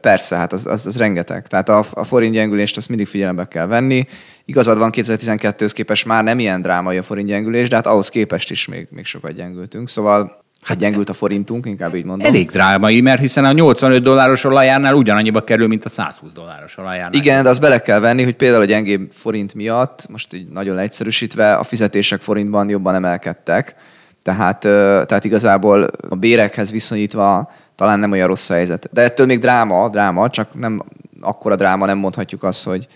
persze, 0.00 0.36
hát 0.36 0.52
az, 0.52 0.66
az, 0.66 0.86
az 0.86 0.96
rengeteg. 0.98 1.46
Tehát 1.46 1.68
a, 1.68 1.84
a 1.92 2.04
forint 2.04 2.32
gyengülést 2.32 2.76
azt 2.76 2.88
mindig 2.88 3.06
figyelembe 3.06 3.48
kell 3.48 3.66
venni. 3.66 4.06
Igazad 4.44 4.78
van, 4.78 4.90
2012-höz 4.92 5.70
képest 5.74 6.06
már 6.06 6.24
nem 6.24 6.38
ilyen 6.38 6.62
drámai 6.62 6.96
a 6.96 7.02
forint 7.02 7.28
gyengülés, 7.28 7.68
de 7.68 7.76
hát 7.76 7.86
ahhoz 7.86 8.08
képest 8.08 8.50
is 8.50 8.66
még, 8.66 8.88
még 8.90 9.04
sokat 9.04 9.32
gyengültünk. 9.32 9.88
Szóval 9.88 10.44
hát 10.62 10.78
gyengült 10.78 11.08
a 11.08 11.12
forintunk, 11.12 11.66
inkább 11.66 11.94
így 11.94 12.04
mondom. 12.04 12.26
Elég 12.26 12.50
drámai, 12.50 13.00
mert 13.00 13.20
hiszen 13.20 13.44
a 13.44 13.52
85 13.52 14.02
dolláros 14.02 14.44
olajárnál 14.44 14.94
ugyanannyiba 14.94 15.44
kerül, 15.44 15.66
mint 15.66 15.84
a 15.84 15.88
120 15.88 16.32
dolláros 16.32 16.78
olajárnál. 16.78 17.20
Igen, 17.20 17.42
de 17.42 17.48
azt 17.48 17.60
bele 17.60 17.80
kell 17.80 17.98
venni, 17.98 18.22
hogy 18.22 18.36
például 18.36 18.62
a 18.62 18.66
gyengébb 18.66 19.10
forint 19.12 19.54
miatt, 19.54 20.06
most 20.08 20.34
így 20.34 20.48
nagyon 20.48 20.74
leegyszerűsítve, 20.74 21.54
a 21.54 21.62
fizetések 21.62 22.20
forintban 22.20 22.68
jobban 22.68 22.94
emelkedtek. 22.94 23.74
Tehát, 24.22 24.58
tehát 25.06 25.24
igazából 25.24 25.86
a 26.08 26.14
bérekhez 26.14 26.70
viszonyítva 26.70 27.52
talán 27.74 27.98
nem 27.98 28.12
olyan 28.12 28.26
rossz 28.26 28.50
a 28.50 28.54
helyzet. 28.54 28.88
De 28.92 29.02
ettől 29.02 29.26
még 29.26 29.38
dráma, 29.38 29.88
dráma, 29.88 30.30
csak 30.30 30.54
nem 30.54 30.82
akkora 31.20 31.56
dráma, 31.56 31.86
nem 31.86 31.98
mondhatjuk 31.98 32.42
azt, 32.42 32.64
hogy 32.64 32.86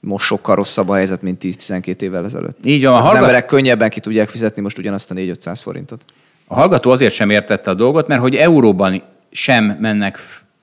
most 0.00 0.26
sokkal 0.26 0.54
rosszabb 0.54 0.88
a 0.88 0.94
helyzet, 0.94 1.22
mint 1.22 1.42
10-12 1.44 2.00
évvel 2.00 2.24
ezelőtt. 2.24 2.58
Így 2.64 2.84
van, 2.84 2.94
az 2.94 3.00
hallgat- 3.00 3.20
emberek 3.20 3.46
könnyebben 3.46 3.90
ki 3.90 4.00
tudják 4.00 4.28
fizetni 4.28 4.62
most 4.62 4.78
ugyanazt 4.78 5.10
a 5.10 5.14
4-500 5.14 5.58
forintot. 5.62 6.04
A 6.52 6.54
hallgató 6.54 6.90
azért 6.90 7.14
sem 7.14 7.30
értette 7.30 7.70
a 7.70 7.74
dolgot, 7.74 8.08
mert 8.08 8.20
hogy 8.20 8.34
euróban 8.34 9.02
sem 9.30 9.64
mennek 9.80 10.18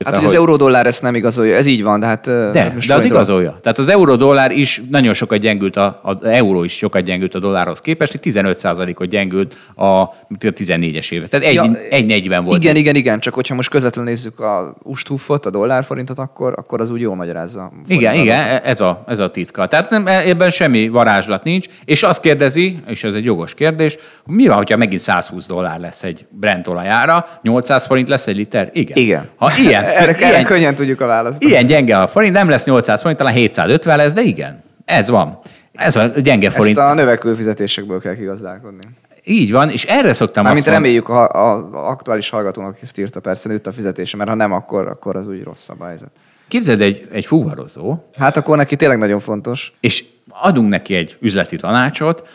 Hát, 0.06 0.16
hogy 0.16 0.26
az 0.26 0.34
euró-dollár 0.34 0.86
ezt 0.86 1.02
nem 1.02 1.16
igazolja, 1.16 1.56
ez 1.56 1.66
így 1.66 1.84
van, 1.84 2.00
de 2.00 2.06
hát... 2.06 2.26
De, 2.52 2.72
most 2.74 2.88
de 2.88 2.94
az 2.94 3.04
igazolja. 3.04 3.60
Tehát 3.62 3.78
az 3.78 3.90
euró-dollár 3.90 4.52
is 4.52 4.82
nagyon 4.90 5.14
sokat 5.14 5.40
gyengült, 5.40 5.76
a, 5.76 6.00
az 6.04 6.24
euró 6.24 6.64
is 6.64 6.74
sokat 6.74 7.04
gyengült 7.04 7.36
a 7.36 7.40
dollárhoz 7.40 7.80
képest, 7.80 8.12
hogy 8.12 8.22
15%-ot 8.24 9.08
gyengült 9.08 9.56
a, 9.76 9.86
a 9.86 10.12
14-es 10.40 11.12
éve. 11.12 11.28
Tehát 11.28 11.46
egy, 11.46 11.54
Ja, 11.54 11.72
egy 11.90 12.06
40 12.06 12.44
volt. 12.44 12.64
Igen, 12.64 12.76
igen, 12.76 12.96
igen, 12.96 13.20
csak 13.20 13.34
hogyha 13.34 13.56
most 13.56 13.70
közvetlenül 13.70 14.12
nézzük 14.12 14.40
a 14.40 14.76
ustúfot, 14.84 15.46
a 15.46 15.50
dollárforintot, 15.50 16.20
akkor, 16.20 16.54
akkor 16.58 16.82
az 16.82 16.92
úgy 16.92 17.02
jól 17.02 17.16
magyarázza. 17.16 17.72
Igen, 17.88 18.14
igen, 18.14 18.44
adatot. 18.46 18.66
ez 18.66 18.82
a, 18.82 19.04
ez 19.08 19.20
a 19.20 19.30
titka. 19.30 19.68
Tehát 19.68 19.90
nem, 19.90 20.08
ebben 20.08 20.50
semmi 20.50 20.90
varázslat 20.90 21.44
nincs, 21.44 21.68
és 21.86 22.04
azt 22.04 22.22
kérdezi, 22.22 22.80
és 22.88 23.04
ez 23.04 23.14
egy 23.14 23.24
jogos 23.24 23.54
kérdés, 23.54 23.98
mi 24.26 24.48
van, 24.48 24.58
hogyha 24.58 24.78
megint 24.78 25.02
120 25.02 25.48
dollár 25.48 25.80
lesz 25.80 26.04
egy 26.04 26.26
Brent 26.30 26.68
olajára, 26.68 27.26
800 27.42 27.86
forint 27.86 28.08
lesz 28.08 28.28
egy 28.28 28.36
liter? 28.36 28.70
Igen. 28.74 28.98
Igen. 28.98 29.30
Ha 29.36 29.52
ilyen, 29.58 29.86
Erre, 29.88 30.14
erre 30.14 30.30
ilyen, 30.30 30.46
könnyen 30.46 30.76
tudjuk 30.76 31.02
a 31.02 31.06
választ. 31.06 31.44
ilyen 31.44 31.66
gyenge 31.66 32.00
a 32.00 32.08
forint, 32.08 32.34
nem 32.34 32.50
lesz 32.50 32.66
800 32.66 33.02
forint, 33.02 33.20
talán 33.20 33.34
750 33.34 33.98
lesz, 33.98 34.14
de 34.14 34.22
igen, 34.22 34.64
ez 34.86 35.10
van. 35.10 35.40
Ez 35.74 35.96
a 35.96 36.06
gyenge 36.08 36.50
forint. 36.50 36.78
Ezt 36.78 36.88
a 36.88 36.94
növekvő 36.94 37.34
fizetésekből 37.34 38.02
kell 38.02 38.16
kigazdálkodni. 38.16 38.80
Így 39.24 39.52
van, 39.52 39.70
és 39.70 39.86
erre 39.86 40.14
szoktam 40.14 40.44
Mármint 40.44 40.66
azt 40.66 40.76
reméljük 40.76 41.10
a, 41.10 41.30
a, 41.30 41.70
a 41.74 41.90
aktuális 41.90 42.30
hallgatónak, 42.30 42.78
ezt 42.82 42.98
írta, 42.98 43.20
persze 43.20 43.50
nőtt 43.50 43.68
a 43.68 43.72
fizetése, 43.72 44.18
mert 44.18 44.30
ha 44.30 44.36
nem, 44.36 44.52
akkor, 44.52 44.88
akkor 44.88 45.16
az 45.16 45.28
úgy 45.28 45.44
rosszabb 45.44 45.82
a 45.82 45.86
helyzet. 45.86 46.10
képzeld 46.48 46.82
egy, 46.82 47.08
egy 47.12 47.26
fuvarozó, 47.26 47.98
Hát 48.18 48.38
akkor 48.38 48.58
neki 48.58 48.76
tényleg 48.76 48.98
nagyon 48.98 49.20
fontos. 49.20 49.74
és 49.80 50.04
adunk 50.30 50.70
neki 50.70 50.96
egy 50.96 51.18
üzleti 51.20 51.56
tanácsot. 51.56 52.28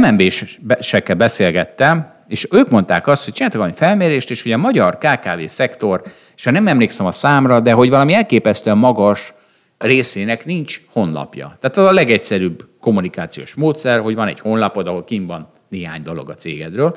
MNB-sekkel 0.00 1.16
beszélgettem, 1.16 2.12
és 2.28 2.46
ők 2.50 2.70
mondták 2.70 3.06
azt, 3.06 3.24
hogy 3.24 3.32
csináltak 3.32 3.58
valami 3.58 3.76
felmérést, 3.76 4.30
és 4.30 4.44
ugye 4.44 4.54
a 4.54 4.58
magyar 4.58 4.98
KKV 4.98 5.44
szektor, 5.46 6.02
és 6.36 6.44
nem 6.44 6.66
emlékszem 6.66 7.06
a 7.06 7.12
számra, 7.12 7.60
de 7.60 7.72
hogy 7.72 7.88
valami 7.88 8.14
elképesztően 8.14 8.78
magas 8.78 9.34
részének 9.78 10.44
nincs 10.44 10.80
honlapja. 10.92 11.56
Tehát 11.60 11.76
az 11.76 11.86
a 11.86 11.92
legegyszerűbb 11.92 12.68
kommunikációs 12.80 13.54
módszer, 13.54 14.00
hogy 14.00 14.14
van 14.14 14.28
egy 14.28 14.40
honlapod, 14.40 14.86
ahol 14.86 15.04
kim 15.04 15.26
van 15.26 15.52
néhány 15.68 16.02
dolog 16.02 16.30
a 16.30 16.34
cégedről, 16.34 16.96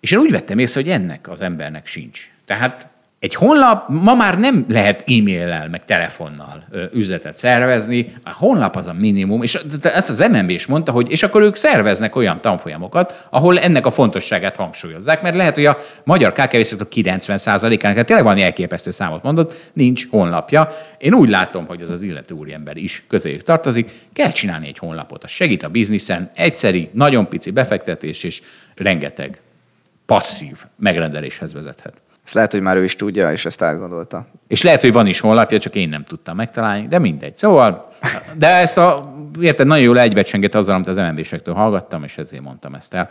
és 0.00 0.12
én 0.12 0.18
úgy 0.18 0.30
vettem 0.30 0.58
észre, 0.58 0.80
hogy 0.80 0.90
ennek 0.90 1.30
az 1.30 1.40
embernek 1.40 1.86
sincs. 1.86 2.30
Tehát 2.44 2.88
egy 3.18 3.34
honlap, 3.34 3.88
ma 3.88 4.14
már 4.14 4.38
nem 4.38 4.64
lehet 4.68 5.04
e-maillel, 5.06 5.68
meg 5.68 5.84
telefonnal 5.84 6.64
üzletet 6.92 7.36
szervezni, 7.36 8.14
a 8.24 8.32
honlap 8.32 8.76
az 8.76 8.86
a 8.86 8.92
minimum, 8.92 9.42
és 9.42 9.54
ezt 9.82 10.10
az 10.10 10.28
MNB 10.32 10.50
is 10.50 10.66
mondta, 10.66 10.92
hogy 10.92 11.10
és 11.10 11.22
akkor 11.22 11.42
ők 11.42 11.54
szerveznek 11.54 12.16
olyan 12.16 12.40
tanfolyamokat, 12.40 13.26
ahol 13.30 13.58
ennek 13.58 13.86
a 13.86 13.90
fontosságát 13.90 14.56
hangsúlyozzák, 14.56 15.22
mert 15.22 15.36
lehet, 15.36 15.54
hogy 15.54 15.64
a 15.66 15.76
magyar 16.04 16.32
kkv 16.32 16.60
szektor 16.60 16.88
90%-ának, 16.90 17.80
tehát 17.80 18.06
tényleg 18.06 18.24
valami 18.24 18.42
elképesztő 18.42 18.90
számot 18.90 19.22
mondott, 19.22 19.70
nincs 19.72 20.08
honlapja. 20.08 20.68
Én 20.98 21.14
úgy 21.14 21.28
látom, 21.28 21.66
hogy 21.66 21.82
ez 21.82 21.90
az 21.90 22.02
illető 22.02 22.34
úriember 22.34 22.76
is 22.76 23.04
közéjük 23.08 23.42
tartozik, 23.42 23.90
kell 24.12 24.30
csinálni 24.30 24.66
egy 24.66 24.78
honlapot, 24.78 25.24
az 25.24 25.30
segít 25.30 25.62
a 25.62 25.68
bizniszen, 25.68 26.30
egyszeri, 26.34 26.90
nagyon 26.92 27.28
pici 27.28 27.50
befektetés 27.50 28.24
és 28.24 28.42
rengeteg 28.74 29.40
passzív 30.06 30.64
megrendeléshez 30.76 31.52
vezethet. 31.52 31.94
Ezt 32.26 32.34
lehet, 32.34 32.52
hogy 32.52 32.60
már 32.60 32.76
ő 32.76 32.84
is 32.84 32.96
tudja, 32.96 33.32
és 33.32 33.44
ezt 33.44 33.62
átgondolta. 33.62 34.26
És 34.48 34.62
lehet, 34.62 34.80
hogy 34.80 34.92
van 34.92 35.06
is 35.06 35.20
honlapja, 35.20 35.58
csak 35.58 35.74
én 35.74 35.88
nem 35.88 36.04
tudtam 36.04 36.36
megtalálni, 36.36 36.86
de 36.86 36.98
mindegy. 36.98 37.36
Szóval, 37.36 37.88
de 38.34 38.48
ezt 38.48 38.78
a, 38.78 39.00
érted, 39.40 39.66
nagyon 39.66 39.84
jól 39.84 39.98
egybecsengett 39.98 40.54
azzal, 40.54 40.74
amit 40.74 40.88
az 40.88 40.96
MNB-sektől 40.96 41.54
hallgattam, 41.54 42.04
és 42.04 42.18
ezért 42.18 42.42
mondtam 42.42 42.74
ezt 42.74 42.94
el. 42.94 43.08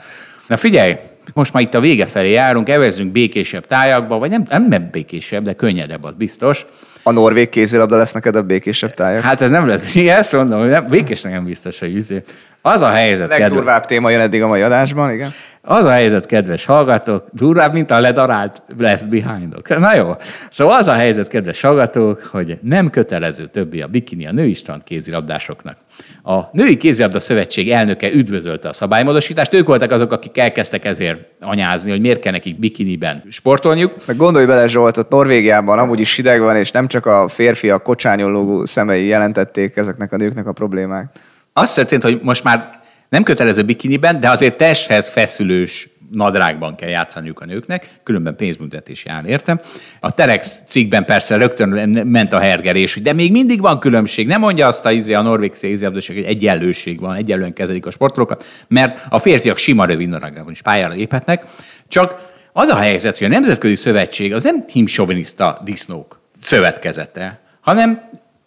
Na 0.48 0.58
figyelj, 0.58 0.96
most 1.34 1.54
már 1.54 1.64
itt 1.64 1.74
a 1.74 1.80
vége 1.80 2.06
felé 2.06 2.32
járunk, 2.32 2.70
evezzünk 2.70 3.12
békésebb 3.12 3.66
tájakba, 3.66 4.18
vagy 4.18 4.30
nem, 4.30 4.68
nem 4.68 4.90
békésebb, 4.92 5.44
de 5.44 5.54
könnyedebb, 5.54 6.04
az 6.04 6.16
biztos. 6.16 6.66
A 7.04 7.12
norvég 7.12 7.50
kézilabda 7.50 7.96
lesz 7.96 8.12
neked 8.12 8.36
a 8.36 8.44
békésebb 8.44 8.94
tájak? 8.94 9.24
Hát 9.24 9.42
ez 9.42 9.50
nem 9.50 9.68
lesz. 9.68 9.96
Ezt 10.08 10.34
mondom, 10.34 10.60
hogy 10.60 10.70
nem, 10.70 10.88
békésnek 10.88 11.34
nem 11.34 11.46
biztos, 11.46 11.80
hogy 11.80 11.96
izé. 11.96 12.22
Az 12.68 12.82
a 12.82 12.90
helyzet, 12.90 13.30
kedves, 13.30 13.40
Legdurvább 13.40 13.86
téma 13.86 14.10
jön 14.10 14.22
eddig 14.22 14.42
a 14.42 14.48
mai 14.48 14.62
adásban, 14.62 15.12
igen. 15.12 15.30
az 15.62 15.86
a 15.86 15.92
helyzet, 15.92 16.26
kedves 16.26 16.66
hallgatók, 16.66 17.28
durvább, 17.32 17.74
mint 17.74 17.92
a 17.92 18.00
ledarált 18.00 18.64
Left 18.78 19.10
Behindok. 19.10 19.80
Na 19.80 19.96
jó. 19.96 20.12
Szóval 20.50 20.78
az 20.78 20.88
a 20.88 20.94
helyzet, 20.94 21.28
kedves 21.28 21.62
hallgatók, 21.62 22.30
hogy 22.32 22.58
nem 22.62 22.90
kötelező 22.90 23.46
többi 23.46 23.82
a 23.82 23.88
bikini 23.88 24.26
a 24.28 24.32
női 24.32 24.54
strand 24.54 24.84
kézilabdásoknak. 24.84 25.76
A 26.24 26.40
Női 26.52 26.78
Kézilabda 26.78 27.20
Szövetség 27.20 27.72
elnöke 27.72 28.12
üdvözölte 28.12 28.68
a 28.68 28.74
szabálymódosítást. 28.74 29.54
Ők 29.54 29.68
voltak 29.68 29.92
azok, 29.92 30.12
akik 30.12 30.38
elkezdtek 30.38 30.86
ezért 30.86 31.20
anyázni, 31.40 31.92
hogy 31.92 32.02
miért 32.02 32.20
kell 32.20 32.32
nekik 32.32 32.60
bikiniben 32.60 33.24
sportolniuk. 33.30 33.94
Meg 34.08 34.18
gondolj 34.18 34.46
bele, 34.46 34.68
Zsolt, 34.68 34.98
ott 34.98 35.10
Norvégiában 35.10 35.80
amúgy 35.80 36.00
is 36.00 36.16
hideg 36.16 36.42
van, 36.42 36.56
és 36.56 36.72
nem 36.72 36.88
csak 36.88 37.06
a 37.06 37.28
férfiak 37.28 37.84
kocsányon 37.84 38.32
lógó 38.32 38.66
szemei 38.66 39.06
jelentették 39.06 39.76
ezeknek 39.76 40.14
a 40.14 40.18
nőknek 40.18 40.48
a 40.48 40.52
problémák. 40.52 41.10
Az 41.57 41.73
történt, 41.73 42.03
hogy 42.03 42.19
most 42.22 42.44
már 42.44 42.80
nem 43.10 43.23
kötelező 43.23 43.64
bikiniben, 43.64 44.19
de 44.19 44.30
azért 44.30 44.57
testhez 44.57 45.10
feszülős 45.10 45.90
nadrágban 46.11 46.76
kell 46.76 46.90
játszaniuk 46.90 47.40
a 47.40 47.45
nőknek, 47.45 47.90
különben 48.03 48.36
pénzbüntetés 48.36 49.06
jár, 49.06 49.26
értem. 49.26 49.60
A 49.99 50.11
Telex 50.11 50.60
cikkben 50.65 51.06
persze 51.06 51.36
rögtön 51.36 51.90
ment 51.90 52.34
a 52.34 52.40
hergerés, 52.40 52.94
hogy 52.94 53.03
de 53.03 53.14
még 53.14 53.32
mindig 53.32 53.61
van 53.61 53.80
különbség. 53.80 54.27
Nem 54.27 54.40
mondja 54.40 54.68
azt 54.68 54.86
a, 54.86 54.91
izé, 54.91 55.14
a 55.14 55.22
norvég 55.22 55.53
szélzabdosság, 55.53 56.15
hogy 56.15 56.26
egyenlőség 56.26 56.99
van, 56.99 57.15
egyenlően 57.15 57.53
kezelik 57.53 57.86
a 57.86 57.91
sportolókat, 57.91 58.45
mert 58.68 59.06
a 59.10 59.19
férfiak 59.19 59.57
sima 59.57 59.86
rövid 59.86 60.10
nadrágban 60.10 60.52
is 60.52 60.61
pályára 60.61 60.94
léphetnek. 60.94 61.45
Csak 61.88 62.34
az 62.53 62.68
a 62.68 62.76
helyzet, 62.76 63.18
hogy 63.18 63.27
a 63.27 63.30
Nemzetközi 63.30 63.76
Szövetség 63.76 64.34
az 64.34 64.44
nem 64.44 64.64
himsoviniszta 64.72 65.61
disznók 65.64 66.19
szövetkezete, 66.40 67.40
hanem, 67.61 67.99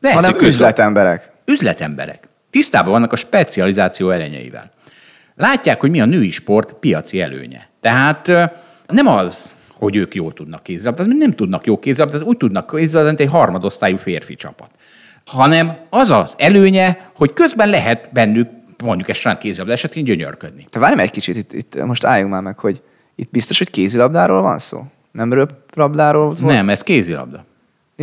Hanem 0.03 0.37
üzletemberek. 0.41 1.31
üzletemberek. 1.45 2.28
Tisztában 2.51 2.93
vannak 2.93 3.13
a 3.13 3.17
specializáció 3.17 4.11
előnyeivel. 4.11 4.71
Látják, 5.37 5.81
hogy 5.81 5.91
mi 5.91 6.01
a 6.01 6.05
női 6.05 6.31
sport 6.31 6.73
piaci 6.73 7.21
előnye. 7.21 7.69
Tehát 7.81 8.27
nem 8.87 9.07
az, 9.07 9.57
hogy 9.75 9.97
ők 9.97 10.15
jól 10.15 10.33
tudnak 10.33 10.63
kézilabdázni, 10.63 11.15
nem 11.17 11.31
tudnak 11.33 11.67
jó 11.67 11.79
kézilabdázni, 11.79 12.27
úgy 12.27 12.37
tudnak 12.37 12.67
kézilabdázni, 12.67 13.07
mint 13.09 13.21
egy 13.21 13.39
harmadosztályú 13.41 13.97
férfi 13.97 14.35
csapat. 14.35 14.71
Hanem 15.27 15.77
az 15.91 16.11
az 16.11 16.35
előnye, 16.37 17.11
hogy 17.17 17.33
közben 17.33 17.69
lehet 17.69 18.09
bennük 18.13 18.49
mondjuk 18.85 19.09
egy 19.09 19.15
strand 19.15 19.39
kézilabda 19.39 19.73
esetén 19.73 20.05
gyönyörködni. 20.05 20.67
Te 20.71 20.79
várj 20.79 21.01
egy 21.01 21.11
kicsit, 21.11 21.37
itt, 21.37 21.53
itt 21.53 21.85
most 21.85 22.05
álljunk 22.05 22.33
már 22.33 22.43
meg, 22.43 22.59
hogy 22.59 22.83
itt 23.15 23.31
biztos, 23.31 23.59
hogy 23.59 23.71
kézilabdáról 23.71 24.43
van 24.43 24.59
szó? 24.59 24.85
Nem 25.13 25.33
röplabdáról 25.33 26.25
volt? 26.25 26.41
Nem, 26.41 26.69
ez 26.69 26.83
kézilabda. 26.83 27.45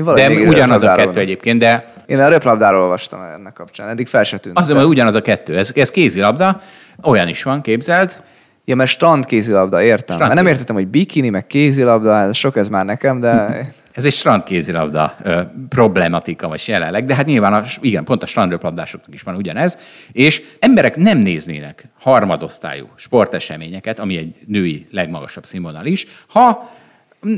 De 0.04 0.30
ugyanaz 0.30 0.84
a 0.84 0.92
kettő 0.92 1.20
egyébként, 1.20 1.60
de 1.60 1.84
Én 2.06 2.20
a 2.20 2.28
röplabdáról 2.28 2.82
olvastam 2.82 3.22
ennek 3.22 3.54
kapcsán, 3.54 3.90
eddig 3.90 4.08
fel 4.08 4.24
se 4.24 4.38
tűnt. 4.38 4.60
az, 4.60 4.72
hogy 4.72 4.84
ugyanaz 4.84 5.16
a 5.16 5.22
kettő. 5.22 5.58
Ez, 5.58 5.72
ez 5.76 5.92
kézilabda, 5.92 6.60
olyan 7.04 7.28
is 7.28 7.44
van, 7.44 7.62
képzeld, 7.62 8.24
Ja, 8.68 8.76
mert 8.76 8.90
strand 8.90 9.26
kézilabda, 9.26 9.82
értem. 9.82 10.16
Strand 10.16 10.20
Mert 10.20 10.34
nem 10.34 10.48
értettem, 10.48 10.76
hogy 10.76 10.88
bikini, 10.88 11.30
meg 11.30 11.48
kézilabda, 11.48 12.20
ez 12.20 12.36
sok 12.36 12.58
ez 12.58 12.70
már 12.70 12.86
nekem, 12.86 13.20
de 13.20 13.48
Ez 13.96 14.06
egy 14.06 14.12
strandkézilabda 14.12 15.16
ö, 15.24 15.42
problematika 15.70 16.48
most 16.48 16.68
jelenleg, 16.68 17.06
de 17.06 17.16
hát 17.16 17.26
nyilván 17.26 17.54
a, 17.54 17.64
igen, 17.82 18.04
pont 18.04 18.24
a 18.24 18.26
strandröplabdásoknak 18.26 19.14
is 19.14 19.22
van 19.22 19.36
ugyanez, 19.36 19.80
és 20.12 20.42
emberek 20.60 20.96
nem 20.96 21.18
néznének 21.18 21.88
harmadosztályú 22.00 22.86
sporteseményeket, 22.96 24.00
ami 24.00 24.18
egy 24.18 24.36
női 24.48 24.88
legmagasabb 24.92 25.46
színvonal 25.46 25.86
is, 25.86 26.08
ha 26.28 26.70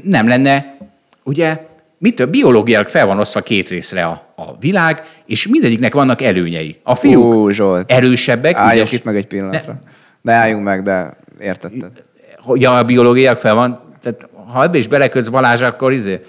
nem 0.03 0.27
lenne, 0.27 0.77
ugye, 1.23 1.65
mit, 1.97 2.29
biológiailag 2.29 2.87
fel 2.87 3.05
van 3.05 3.19
osztva 3.19 3.41
két 3.41 3.69
részre 3.69 4.05
a, 4.05 4.33
a 4.35 4.57
világ, 4.59 5.01
és 5.25 5.47
mindegyiknek 5.47 5.93
vannak 5.93 6.21
előnyei. 6.21 6.79
A 6.83 6.95
fiúk 6.95 7.33
Ú, 7.33 7.49
Zsolt. 7.49 7.91
erősebbek, 7.91 8.57
álljunk 8.57 8.75
ügyes- 8.75 8.91
itt 8.91 9.03
meg 9.03 9.15
egy 9.15 9.27
pillanatra. 9.27 9.79
Ne 10.21 10.33
álljunk 10.33 10.63
meg, 10.63 10.83
de 10.83 11.17
értetted. 11.39 11.91
hogy 12.37 12.63
a 12.63 12.83
biológiák 12.83 13.37
fel 13.37 13.53
van, 13.53 13.79
tehát 14.01 14.29
ha 14.53 14.63
ebbe 14.63 14.77
is 14.77 14.87
belekötsz 14.87 15.27
Balázs, 15.27 15.61
akkor 15.61 15.93
izé, 15.93 16.19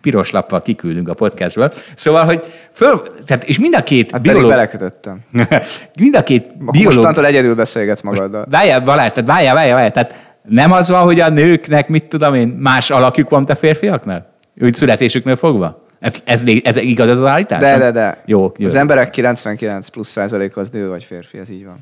piros 0.00 0.30
lappal 0.30 0.62
kiküldünk 0.62 1.08
a 1.08 1.14
podcastből. 1.14 1.72
Szóval, 1.94 2.24
hogy 2.24 2.44
föl, 2.70 3.02
tehát, 3.26 3.44
és 3.44 3.58
mind 3.58 3.74
a 3.74 3.82
két 3.82 4.10
Hát 4.10 4.20
pedig 4.20 4.46
belekötöttem. 4.46 5.20
mind 6.00 6.16
a 6.16 6.22
két 6.22 6.56
biológ... 6.56 6.94
mostantól 6.94 7.26
egyedül 7.26 7.54
beszélgetsz 7.54 8.02
magaddal. 8.02 8.46
Várjál, 8.50 8.80
Balázs, 8.80 9.10
tehát 9.10 9.30
várjál, 9.30 9.54
várjál, 9.54 9.74
várjál, 9.74 9.92
tehát 9.92 10.36
nem 10.48 10.72
az 10.72 10.90
van, 10.90 11.02
hogy 11.02 11.20
a 11.20 11.28
nőknek, 11.28 11.88
mit 11.88 12.04
tudom 12.04 12.34
én, 12.34 12.48
más 12.48 12.90
alakjuk 12.90 13.30
van, 13.30 13.44
a 13.44 13.54
férfiaknak? 13.54 14.26
Úgy 14.60 14.74
születésüknél 14.74 15.36
fogva? 15.36 15.82
Ez, 15.98 16.14
ez, 16.24 16.42
ez 16.62 16.76
igaz 16.76 17.08
ez 17.08 17.18
az 17.18 17.24
állítás? 17.24 17.60
De, 17.60 17.78
de, 17.78 17.90
de. 17.90 18.22
Jó, 18.26 18.52
jó. 18.56 18.66
Az 18.66 18.74
emberek 18.74 19.10
99 19.10 19.88
plusz 19.88 20.08
százalék 20.08 20.56
az 20.56 20.70
nő 20.70 20.88
vagy 20.88 21.04
férfi, 21.04 21.38
ez 21.38 21.50
így 21.50 21.64
van. 21.64 21.78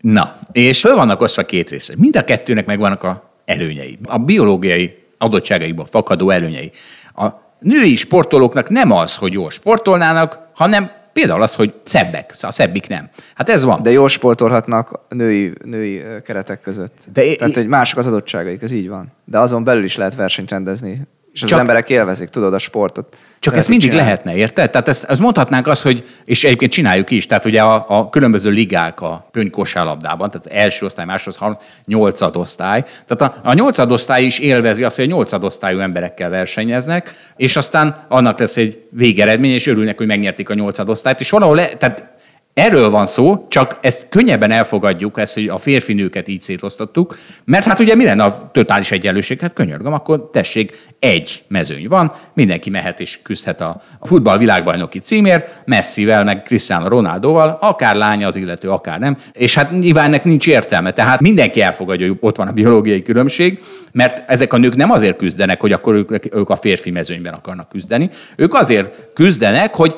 Na, 0.00 0.34
és 0.52 0.80
föl 0.80 0.94
vannak 0.94 1.20
osztva 1.20 1.42
két 1.42 1.68
része. 1.68 1.94
Mind 1.96 2.16
a 2.16 2.24
kettőnek 2.24 2.66
megvannak 2.66 3.02
a 3.02 3.30
előnyei. 3.44 3.98
A 4.04 4.18
biológiai 4.18 4.98
adottságaikból 5.18 5.84
fakadó 5.84 6.30
előnyei. 6.30 6.70
A 7.14 7.28
női 7.58 7.96
sportolóknak 7.96 8.68
nem 8.68 8.90
az, 8.90 9.16
hogy 9.16 9.32
jól 9.32 9.50
sportolnának, 9.50 10.38
hanem 10.54 10.90
például 11.12 11.42
az, 11.42 11.54
hogy 11.54 11.74
szebbek, 11.82 12.34
a 12.40 12.50
szebbik 12.50 12.88
nem. 12.88 13.08
Hát 13.34 13.48
ez 13.48 13.64
van. 13.64 13.82
De 13.82 13.90
jól 13.90 14.08
sportolhatnak 14.08 15.00
női, 15.08 15.52
női 15.64 16.02
keretek 16.24 16.60
között. 16.60 16.98
De 17.12 17.34
Tehát, 17.36 17.54
hogy 17.54 17.66
mások 17.66 17.98
az 17.98 18.06
adottságaik, 18.06 18.62
ez 18.62 18.72
így 18.72 18.88
van. 18.88 19.12
De 19.24 19.38
azon 19.38 19.64
belül 19.64 19.84
is 19.84 19.96
lehet 19.96 20.14
versenyt 20.14 20.50
rendezni. 20.50 21.06
És 21.36 21.42
az 21.42 21.48
Csak- 21.48 21.58
emberek 21.60 21.90
élvezik, 21.90 22.28
tudod, 22.28 22.54
a 22.54 22.58
sportot. 22.58 23.16
Csak 23.38 23.56
ezt 23.56 23.68
mindig 23.68 23.88
csinálni. 23.88 24.10
lehetne, 24.10 24.36
érted? 24.36 24.70
Tehát 24.70 24.88
ezt, 24.88 25.04
ezt 25.04 25.20
mondhatnánk 25.20 25.66
azt, 25.66 25.82
hogy, 25.82 26.04
és 26.24 26.44
egyébként 26.44 26.72
csináljuk 26.72 27.10
is, 27.10 27.26
tehát 27.26 27.44
ugye 27.44 27.62
a, 27.62 27.84
a 27.88 28.08
különböző 28.08 28.50
ligák 28.50 29.00
a 29.00 29.28
pöny 29.30 29.50
kosárlabdában, 29.50 30.30
tehát 30.30 30.60
első 30.60 30.84
osztály, 30.86 31.04
másodosztály, 31.04 31.48
harmad, 31.48 31.66
nyolcadosztály. 31.84 32.84
Tehát 33.06 33.34
a, 33.44 33.48
a 33.48 33.54
nyolcadosztály 33.54 34.24
is 34.24 34.38
élvezi 34.38 34.84
azt, 34.84 34.96
hogy 34.96 35.04
a 35.04 35.08
nyolcadosztályú 35.08 35.78
emberekkel 35.78 36.30
versenyeznek, 36.30 37.14
és 37.36 37.56
aztán 37.56 38.04
annak 38.08 38.38
lesz 38.38 38.56
egy 38.56 38.82
végeredmény, 38.90 39.52
és 39.52 39.66
örülnek, 39.66 39.96
hogy 39.96 40.06
megnyerték 40.06 40.50
a 40.50 40.54
nyolcadosztályt, 40.54 41.20
és 41.20 41.30
valahol, 41.30 41.56
le, 41.56 41.66
tehát 41.66 42.15
Erről 42.56 42.90
van 42.90 43.06
szó, 43.06 43.46
csak 43.48 43.78
ezt 43.80 44.06
könnyebben 44.08 44.50
elfogadjuk, 44.50 45.18
ezt, 45.18 45.34
hogy 45.34 45.48
a 45.48 45.58
férfi 45.58 45.92
nőket 45.92 46.28
így 46.28 46.40
szétosztottuk, 46.40 47.18
mert 47.44 47.64
hát 47.64 47.78
ugye 47.78 47.94
mi 47.94 48.04
lenne 48.04 48.24
a 48.24 48.50
totális 48.52 48.90
egyenlőség? 48.90 49.40
Hát 49.40 49.52
könyörgöm, 49.52 49.92
akkor 49.92 50.30
tessék, 50.32 50.78
egy 50.98 51.44
mezőny 51.48 51.88
van, 51.88 52.12
mindenki 52.34 52.70
mehet 52.70 53.00
és 53.00 53.22
küzdhet 53.22 53.60
a 53.60 53.80
futball 54.02 54.38
világbajnoki 54.38 54.98
címért, 54.98 55.62
Messivel, 55.64 56.24
meg 56.24 56.42
Cristiano 56.42 56.88
Ronaldoval, 56.88 57.58
akár 57.60 57.96
lánya 57.96 58.26
az 58.26 58.36
illető, 58.36 58.70
akár 58.70 58.98
nem. 58.98 59.16
És 59.32 59.54
hát 59.54 59.70
nyilván 59.70 60.04
ennek 60.04 60.24
nincs 60.24 60.46
értelme. 60.46 60.90
Tehát 60.90 61.20
mindenki 61.20 61.60
elfogadja, 61.60 62.06
hogy 62.06 62.16
ott 62.20 62.36
van 62.36 62.48
a 62.48 62.52
biológiai 62.52 63.02
különbség, 63.02 63.62
mert 63.92 64.30
ezek 64.30 64.52
a 64.52 64.56
nők 64.56 64.76
nem 64.76 64.90
azért 64.90 65.16
küzdenek, 65.16 65.60
hogy 65.60 65.72
akkor 65.72 65.94
ők, 65.94 66.34
ők 66.34 66.50
a 66.50 66.56
férfi 66.56 66.90
mezőnyben 66.90 67.34
akarnak 67.34 67.68
küzdeni. 67.68 68.10
Ők 68.36 68.54
azért 68.54 69.12
küzdenek, 69.14 69.74
hogy 69.74 69.96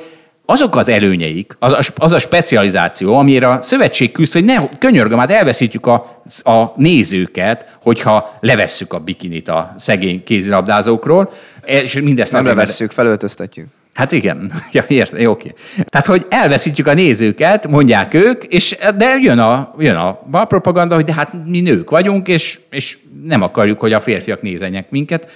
azok 0.50 0.76
az 0.76 0.88
előnyeik, 0.88 1.56
az 1.58 1.72
a, 1.72 1.80
az 1.96 2.12
a 2.12 2.18
specializáció, 2.18 3.16
amire 3.16 3.48
a 3.48 3.62
szövetség 3.62 4.12
küzd, 4.12 4.32
hogy 4.32 4.44
ne, 4.44 4.68
könyörgöm, 4.78 5.18
hát 5.18 5.30
elveszítjük 5.30 5.86
a, 5.86 6.22
a 6.42 6.72
nézőket, 6.74 7.76
hogyha 7.82 8.38
levesszük 8.40 8.92
a 8.92 8.98
bikinit 8.98 9.48
a 9.48 9.74
szegény 9.76 10.24
kézilabdázókról, 10.24 11.30
és 11.64 12.00
mindezt 12.00 12.32
Nem 12.32 12.40
azért, 12.40 12.56
levesszük, 12.56 12.90
felöltöztetjük. 12.90 13.66
Hát 13.94 14.12
igen, 14.12 14.52
ja, 14.72 14.84
értem, 14.88 15.20
jó, 15.20 15.30
oké. 15.30 15.54
Tehát, 15.84 16.06
hogy 16.06 16.26
elveszítjük 16.28 16.86
a 16.86 16.94
nézőket, 16.94 17.68
mondják 17.68 18.14
ők, 18.14 18.44
és 18.44 18.76
de 18.96 19.16
jön 19.20 19.38
a, 19.38 19.74
jön 19.78 19.96
a 19.96 20.20
balpropaganda, 20.30 20.94
hogy 20.94 21.04
de 21.04 21.12
hát 21.12 21.32
mi 21.46 21.60
nők 21.60 21.90
vagyunk, 21.90 22.28
és, 22.28 22.58
és 22.70 22.98
nem 23.24 23.42
akarjuk, 23.42 23.80
hogy 23.80 23.92
a 23.92 24.00
férfiak 24.00 24.42
nézenjek 24.42 24.90
minket. 24.90 25.30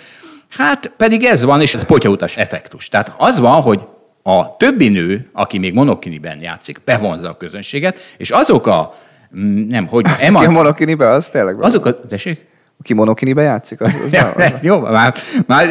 Hát 0.49 0.93
pedig 0.97 1.25
ez 1.25 1.45
van, 1.45 1.61
és 1.61 1.75
ez 1.75 1.85
potyautas 1.85 2.37
effektus. 2.37 2.89
Tehát 2.89 3.15
az 3.17 3.39
van, 3.39 3.61
hogy 3.61 3.81
a 4.23 4.57
többi 4.57 4.89
nő, 4.89 5.29
aki 5.33 5.59
még 5.59 5.75
monokiniben 5.75 6.41
játszik, 6.41 6.81
bevonza 6.85 7.29
a 7.29 7.37
közönséget, 7.37 7.99
és 8.17 8.31
azok 8.31 8.67
a, 8.67 8.93
nem, 9.69 9.87
hogy 9.87 10.07
a 10.07 10.17
emanci- 10.19 10.57
monokinibe, 10.57 11.09
az 11.09 11.29
tényleg 11.29 11.57
van. 11.57 11.65
azok 11.65 11.87
a, 11.87 12.01
tessék? 12.07 12.47
Aki 12.83 12.95
monokinibe 12.95 13.43
játszik, 13.43 13.81
az, 13.81 13.99
az 14.05 14.13
Ja, 14.19 14.33
van. 14.37 14.47
jó, 14.63 14.81
már, 14.81 15.15
már 15.47 15.67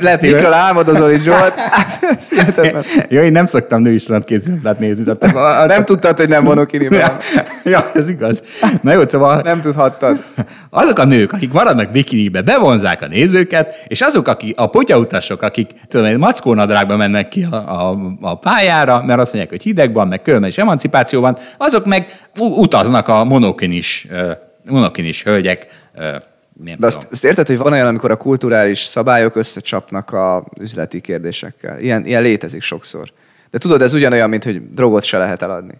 lehet, 0.00 0.20
hogy 0.20 0.32
Mikről 0.32 0.52
álmodozol 0.52 1.10
itt, 1.10 1.22
Zsolt? 1.22 1.54
Hihetetlen. 2.30 2.82
Jó, 3.08 3.22
én 3.22 3.32
nem 3.32 3.46
szoktam 3.46 3.82
női 3.82 3.98
strandkézilabdát 3.98 4.78
nézni. 4.78 5.04
Tehát 5.16 5.36
a, 5.36 5.60
a, 5.60 5.66
Nem 5.66 5.84
tudtad, 5.84 6.16
hogy 6.16 6.28
nem 6.28 6.42
monokinibe 6.42 6.96
ja, 6.96 7.16
ja, 7.72 7.90
ez 7.94 8.08
igaz. 8.08 8.42
Na 8.82 8.92
jó, 8.92 9.02
szóval 9.08 9.40
Nem 9.40 9.60
tudhattad. 9.60 10.24
azok 10.70 10.98
a 10.98 11.04
nők, 11.04 11.32
akik 11.32 11.52
maradnak 11.52 11.90
bikinibe, 11.90 12.42
bevonzák 12.42 13.02
a 13.02 13.06
nézőket, 13.06 13.84
és 13.88 14.00
azok, 14.00 14.28
akik, 14.28 14.58
a 14.58 14.66
potyautasok, 14.66 15.42
akik 15.42 15.70
tudom, 15.88 16.06
én, 16.06 16.18
mackónadrágban 16.18 16.96
mennek 16.96 17.28
ki 17.28 17.46
a, 17.50 17.56
a, 17.56 17.98
a, 18.20 18.38
pályára, 18.38 19.02
mert 19.06 19.20
azt 19.20 19.32
mondják, 19.32 19.54
hogy 19.54 19.62
hideg 19.62 19.92
van, 19.92 20.08
meg 20.08 20.22
különben 20.22 20.48
is 20.48 20.58
emancipáció 20.58 21.20
van, 21.20 21.36
azok 21.58 21.86
meg 21.86 22.06
utaznak 22.38 23.08
a 23.08 23.24
monokinis, 23.24 24.06
monokinis 24.64 25.22
hölgyek 25.22 25.66
nem 26.64 26.76
De 26.78 26.86
azt, 26.86 27.06
azt 27.10 27.24
érted, 27.24 27.46
hogy 27.46 27.58
van 27.58 27.72
olyan, 27.72 27.86
amikor 27.86 28.10
a 28.10 28.16
kulturális 28.16 28.78
szabályok 28.78 29.36
összecsapnak 29.36 30.12
a 30.12 30.44
üzleti 30.60 31.00
kérdésekkel. 31.00 31.80
Ilyen, 31.80 32.06
ilyen 32.06 32.22
létezik 32.22 32.62
sokszor. 32.62 33.12
De 33.50 33.58
tudod, 33.58 33.82
ez 33.82 33.94
ugyanolyan, 33.94 34.28
mint 34.28 34.44
hogy 34.44 34.74
drogot 34.74 35.02
se 35.02 35.18
lehet 35.18 35.42
eladni. 35.42 35.74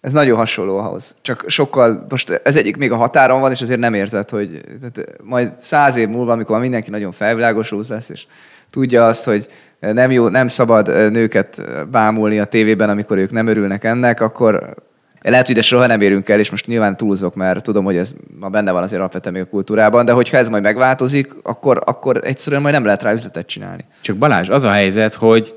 Ez 0.00 0.12
nagyon 0.12 0.36
hasonló 0.36 0.78
ahhoz. 0.78 1.14
Csak 1.22 1.44
sokkal, 1.46 2.06
most 2.08 2.30
ez 2.30 2.56
egyik 2.56 2.76
még 2.76 2.92
a 2.92 2.96
határon 2.96 3.40
van, 3.40 3.50
és 3.50 3.62
azért 3.62 3.78
nem 3.78 3.94
érzed, 3.94 4.30
hogy 4.30 4.60
tehát 4.80 5.22
majd 5.22 5.52
száz 5.58 5.96
év 5.96 6.08
múlva, 6.08 6.32
amikor 6.32 6.50
már 6.50 6.60
mindenki 6.60 6.90
nagyon 6.90 7.12
felvilágosult 7.12 7.88
lesz, 7.88 8.08
és 8.08 8.26
tudja 8.70 9.06
azt, 9.06 9.24
hogy 9.24 9.48
nem 9.80 10.10
jó, 10.10 10.28
nem 10.28 10.48
szabad 10.48 10.86
nőket 10.88 11.62
bámulni 11.90 12.38
a 12.38 12.44
tévében, 12.44 12.90
amikor 12.90 13.18
ők 13.18 13.30
nem 13.30 13.46
örülnek 13.46 13.84
ennek, 13.84 14.20
akkor 14.20 14.74
lehet, 15.20 15.46
hogy 15.46 15.54
ide 15.56 15.64
soha 15.64 15.86
nem 15.86 16.00
érünk 16.00 16.28
el, 16.28 16.38
és 16.38 16.50
most 16.50 16.66
nyilván 16.66 16.96
túlzok, 16.96 17.34
mert 17.34 17.62
tudom, 17.62 17.84
hogy 17.84 17.96
ez 17.96 18.14
ma 18.40 18.48
benne 18.48 18.70
van 18.70 18.82
azért 18.82 19.00
alapvetően 19.00 19.34
még 19.34 19.44
a 19.44 19.48
kultúrában, 19.48 20.04
de 20.04 20.12
hogyha 20.12 20.36
ez 20.36 20.48
majd 20.48 20.62
megváltozik, 20.62 21.34
akkor, 21.42 21.82
akkor 21.84 22.20
egyszerűen 22.24 22.62
majd 22.62 22.74
nem 22.74 22.84
lehet 22.84 23.02
rá 23.02 23.12
üzletet 23.12 23.46
csinálni. 23.46 23.84
Csak 24.00 24.16
Balázs, 24.16 24.48
az 24.48 24.64
a 24.64 24.70
helyzet, 24.70 25.14
hogy 25.14 25.54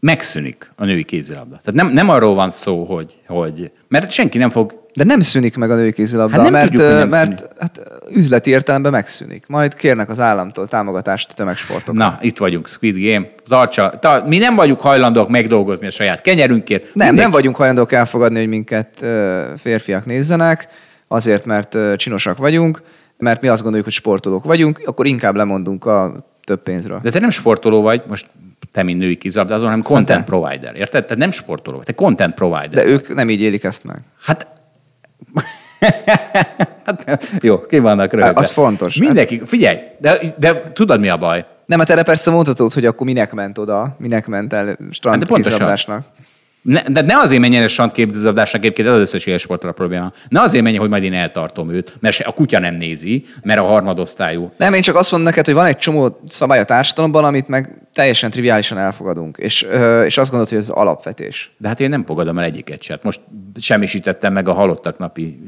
megszűnik 0.00 0.72
a 0.76 0.84
női 0.84 1.04
kézilabda. 1.04 1.60
Tehát 1.64 1.80
nem, 1.82 1.88
nem 1.88 2.08
arról 2.08 2.34
van 2.34 2.50
szó, 2.50 2.84
hogy, 2.84 3.16
hogy... 3.26 3.70
Mert 3.88 4.10
senki 4.10 4.38
nem 4.38 4.50
fog... 4.50 4.80
De 4.94 5.04
nem 5.04 5.20
szűnik 5.20 5.56
meg 5.56 5.70
a 5.70 5.74
női 5.74 5.92
kézilabda, 5.92 6.34
Hát 6.34 6.42
nem 6.42 6.52
mert, 6.52 6.70
tudjuk, 6.70 6.88
nem 6.88 7.08
mert 7.08 7.38
szűnik. 7.38 7.52
hát, 7.60 7.80
üzleti 8.10 8.50
értelemben 8.50 8.92
megszűnik. 8.92 9.44
Majd 9.46 9.74
kérnek 9.74 10.08
az 10.10 10.20
államtól 10.20 10.68
támogatást 10.68 11.30
a 11.30 11.34
tömegsportokra. 11.34 11.92
Na, 12.04 12.18
itt 12.20 12.38
vagyunk, 12.38 12.68
Squid 12.68 12.96
Game. 13.04 13.26
Tartsa, 13.48 13.98
ta, 14.00 14.22
mi 14.26 14.38
nem 14.38 14.54
vagyunk 14.54 14.80
hajlandóak 14.80 15.28
megdolgozni 15.28 15.86
a 15.86 15.90
saját 15.90 16.20
kenyerünkért. 16.20 16.82
Nem, 16.82 16.90
Mindenki- 16.94 17.20
nem 17.20 17.30
vagyunk 17.30 17.56
hajlandók 17.56 17.92
elfogadni, 17.92 18.38
hogy 18.38 18.48
minket 18.48 19.04
férfiak 19.56 20.06
nézzenek, 20.06 20.68
azért, 21.08 21.44
mert 21.44 21.76
csinosak 21.96 22.36
vagyunk, 22.38 22.82
mert 23.18 23.40
mi 23.40 23.48
azt 23.48 23.60
gondoljuk, 23.60 23.86
hogy 23.86 23.94
sportolók 23.96 24.44
vagyunk, 24.44 24.80
akkor 24.84 25.06
inkább 25.06 25.34
lemondunk 25.36 25.84
a 25.84 26.26
több 26.44 26.62
pénzről. 26.62 27.00
De 27.02 27.10
te 27.10 27.18
nem 27.18 27.30
sportoló 27.30 27.82
vagy, 27.82 28.02
most 28.08 28.26
te, 28.72 28.82
mint 28.82 28.98
női 28.98 29.16
kézilabdázó, 29.16 29.64
hanem 29.64 29.82
content 29.82 30.18
Hát 30.18 30.28
provider. 30.28 30.76
Érted? 30.76 31.04
Te 31.04 31.14
nem 31.16 31.30
sportoló 31.30 31.76
vagy, 31.76 31.86
te 31.86 31.92
content 31.92 32.34
provider. 32.34 32.68
De 32.68 32.84
ők 32.86 33.14
nem 33.14 33.30
így 33.30 33.40
élik 33.40 33.64
ezt 33.64 33.84
meg. 33.84 33.96
Hát... 34.22 34.46
hát 36.84 37.30
jó, 37.40 37.66
ki 37.66 37.78
vannak 37.78 38.12
rögtön. 38.12 38.36
Az 38.36 38.52
fontos. 38.52 38.96
Mindenki, 38.96 39.42
figyelj, 39.44 39.78
de, 39.98 40.34
de 40.38 40.72
tudod 40.72 41.00
mi 41.00 41.08
a 41.08 41.16
baj? 41.16 41.44
Nem, 41.66 41.78
hát 41.78 41.90
erre 41.90 42.02
persze 42.02 42.30
mondhatod, 42.30 42.72
hogy 42.72 42.86
akkor 42.86 43.06
minek 43.06 43.32
ment 43.32 43.58
oda, 43.58 43.96
minek 43.98 44.26
ment 44.26 44.52
el 44.52 44.66
Hát 44.66 44.76
de 44.78 44.84
strand 44.90 45.26
pontosan. 45.26 46.04
Ne, 46.62 46.82
de 46.82 47.00
ne 47.00 47.16
azért 47.16 47.40
menjen 47.40 47.62
el 47.62 47.68
strandképzőzabdásnak, 47.68 48.62
egyébként 48.62 48.88
ez 48.88 48.94
az 48.94 49.00
összes 49.00 49.26
ilyen 49.26 49.38
sportra 49.38 49.68
a 49.68 49.72
probléma. 49.72 50.12
Ne 50.28 50.40
azért 50.40 50.62
menjen, 50.64 50.80
hogy 50.80 50.90
majd 50.90 51.02
én 51.02 51.12
eltartom 51.14 51.70
őt, 51.70 51.96
mert 52.00 52.20
a 52.20 52.32
kutya 52.32 52.58
nem 52.58 52.74
nézi, 52.74 53.24
mert 53.42 53.60
a 53.60 53.62
harmadosztályú. 53.62 54.52
Nem, 54.56 54.74
én 54.74 54.80
csak 54.82 54.96
azt 54.96 55.10
mondom 55.10 55.28
neked, 55.28 55.44
hogy 55.44 55.54
van 55.54 55.66
egy 55.66 55.76
csomó 55.76 56.20
szabály 56.28 56.58
a 56.58 56.64
társadalomban, 56.64 57.24
amit 57.24 57.48
meg 57.48 57.82
teljesen 57.92 58.30
triviálisan 58.30 58.78
elfogadunk. 58.78 59.36
És, 59.36 59.66
és 60.04 60.18
azt 60.18 60.30
gondolod, 60.30 60.48
hogy 60.48 60.58
ez 60.58 60.68
alapvetés. 60.68 61.50
De 61.58 61.68
hát 61.68 61.80
én 61.80 61.88
nem 61.88 62.04
fogadom 62.06 62.38
el 62.38 62.44
egyiket 62.44 62.82
sem. 62.82 62.98
Most 63.02 63.20
semmisítettem 63.60 64.32
meg 64.32 64.48
a 64.48 64.52
halottak 64.52 64.98
napi 64.98 65.38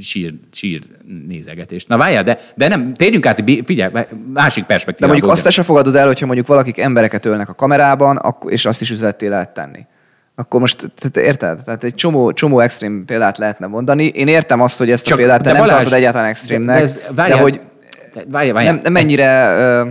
sír, 0.00 0.34
sír 0.52 0.80
nézegetést. 1.26 1.88
Na 1.88 1.96
várjál, 1.96 2.22
de, 2.22 2.38
de 2.54 2.68
nem, 2.68 2.94
térjünk 2.94 3.26
át, 3.26 3.44
figyelj, 3.64 3.92
másik 4.32 4.62
De 4.62 4.68
perspektívából. 4.68 5.08
mondjuk 5.08 5.30
azt 5.30 5.44
te 5.44 5.50
se 5.50 5.62
fogadod 5.62 5.94
el, 5.94 6.06
hogyha 6.06 6.26
mondjuk 6.26 6.46
valakik 6.46 6.78
embereket 6.78 7.24
ölnek 7.24 7.48
a 7.48 7.54
kamerában, 7.54 8.36
és 8.46 8.66
azt 8.66 8.80
is 8.80 8.90
üzletté 8.90 9.26
lehet 9.26 9.50
tenni. 9.54 9.86
Akkor 10.38 10.60
most, 10.60 10.90
tehát 10.98 11.28
érted? 11.28 11.64
Tehát 11.64 11.84
egy 11.84 11.94
csomó, 11.94 12.32
csomó 12.32 12.60
extrém 12.60 13.04
példát 13.04 13.38
lehetne 13.38 13.66
mondani. 13.66 14.06
Én 14.06 14.28
értem 14.28 14.60
azt, 14.60 14.78
hogy 14.78 14.90
ezt 14.90 15.04
a 15.04 15.08
Csak- 15.08 15.18
példát 15.18 15.42
te 15.42 15.52
nem 15.52 15.60
Balázs, 15.60 15.74
tartod 15.76 15.92
egyáltalán 15.92 16.28
extrémnek, 16.28 16.76
de- 16.76 16.82
ez- 16.82 16.94
de, 16.94 17.12
várjál, 17.14 17.40
hogy 17.40 17.60
de- 18.14 18.24
várjál, 18.30 18.54
várjál. 18.54 18.72
nem, 18.72 18.82
nem 18.82 18.92
mennyire... 18.92 19.54
ö, 19.58 19.84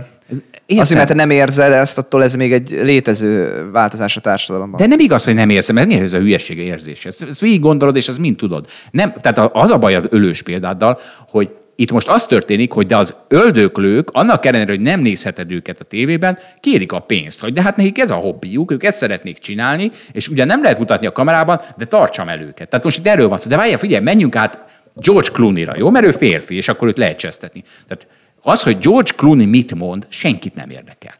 Értem. 0.66 0.82
Azért, 0.84 0.98
mert 0.98 1.08
te 1.10 1.14
nem 1.14 1.30
érzed 1.30 1.72
ezt, 1.72 1.98
attól 1.98 2.22
ez 2.22 2.34
még 2.34 2.52
egy 2.52 2.70
létező 2.82 3.64
változás 3.72 4.16
a 4.16 4.20
társadalomban. 4.20 4.80
De 4.80 4.86
nem 4.86 4.98
igaz, 4.98 5.24
hogy 5.24 5.34
nem 5.34 5.50
érzem, 5.50 5.74
mert 5.74 5.86
mi 5.86 5.94
ez 5.94 6.12
a 6.12 6.18
hülyeség 6.18 6.58
érzés? 6.58 7.04
Ezt, 7.04 7.22
ezt 7.22 7.40
végig 7.40 7.60
gondolod, 7.60 7.96
és 7.96 8.08
ezt 8.08 8.18
mind 8.18 8.36
tudod. 8.36 8.66
Nem, 8.90 9.12
tehát 9.20 9.50
az 9.52 9.70
a 9.70 9.78
baj 9.78 9.94
az 9.94 10.04
ölős 10.10 10.42
példáddal, 10.42 10.98
hogy 11.30 11.50
itt 11.80 11.92
most 11.92 12.08
az 12.08 12.26
történik, 12.26 12.72
hogy 12.72 12.86
de 12.86 12.96
az 12.96 13.14
öldöklők, 13.28 14.08
annak 14.12 14.46
ellenére, 14.46 14.70
hogy 14.70 14.80
nem 14.80 15.00
nézheted 15.00 15.50
őket 15.50 15.80
a 15.80 15.84
tévében, 15.84 16.38
kérik 16.60 16.92
a 16.92 17.00
pénzt, 17.00 17.40
hogy 17.40 17.52
de 17.52 17.62
hát 17.62 17.76
nekik 17.76 17.98
ez 17.98 18.10
a 18.10 18.14
hobbijuk, 18.14 18.72
ők 18.72 18.84
ezt 18.84 18.96
szeretnék 18.96 19.38
csinálni, 19.38 19.90
és 20.12 20.28
ugye 20.28 20.44
nem 20.44 20.62
lehet 20.62 20.78
mutatni 20.78 21.06
a 21.06 21.12
kamerában, 21.12 21.60
de 21.76 21.84
tartsam 21.84 22.28
el 22.28 22.40
őket. 22.40 22.68
Tehát 22.68 22.84
most 22.84 22.98
itt 22.98 23.06
erről 23.06 23.28
van 23.28 23.38
szó. 23.38 23.48
De 23.48 23.56
várjál, 23.56 23.78
figyelj, 23.78 24.02
menjünk 24.02 24.36
át 24.36 24.82
George 24.94 25.30
Clooney-ra, 25.30 25.74
jó? 25.76 25.90
Mert 25.90 26.06
ő 26.06 26.10
férfi, 26.10 26.54
és 26.54 26.68
akkor 26.68 26.88
őt 26.88 26.98
lehet 26.98 27.18
csesztetni. 27.18 27.62
Tehát 27.88 28.06
az, 28.42 28.62
hogy 28.62 28.78
George 28.78 29.12
Clooney 29.16 29.46
mit 29.46 29.74
mond, 29.74 30.06
senkit 30.08 30.54
nem 30.54 30.70
érdekel. 30.70 31.14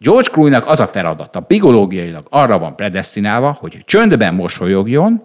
George 0.00 0.30
Clooney-nak 0.30 0.66
az 0.66 0.80
a 0.80 0.86
feladata, 0.86 1.40
biológiailag 1.40 2.26
arra 2.30 2.58
van 2.58 2.76
predestinálva, 2.76 3.56
hogy 3.60 3.78
csöndben 3.84 4.34
mosolyogjon, 4.34 5.22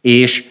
és 0.00 0.44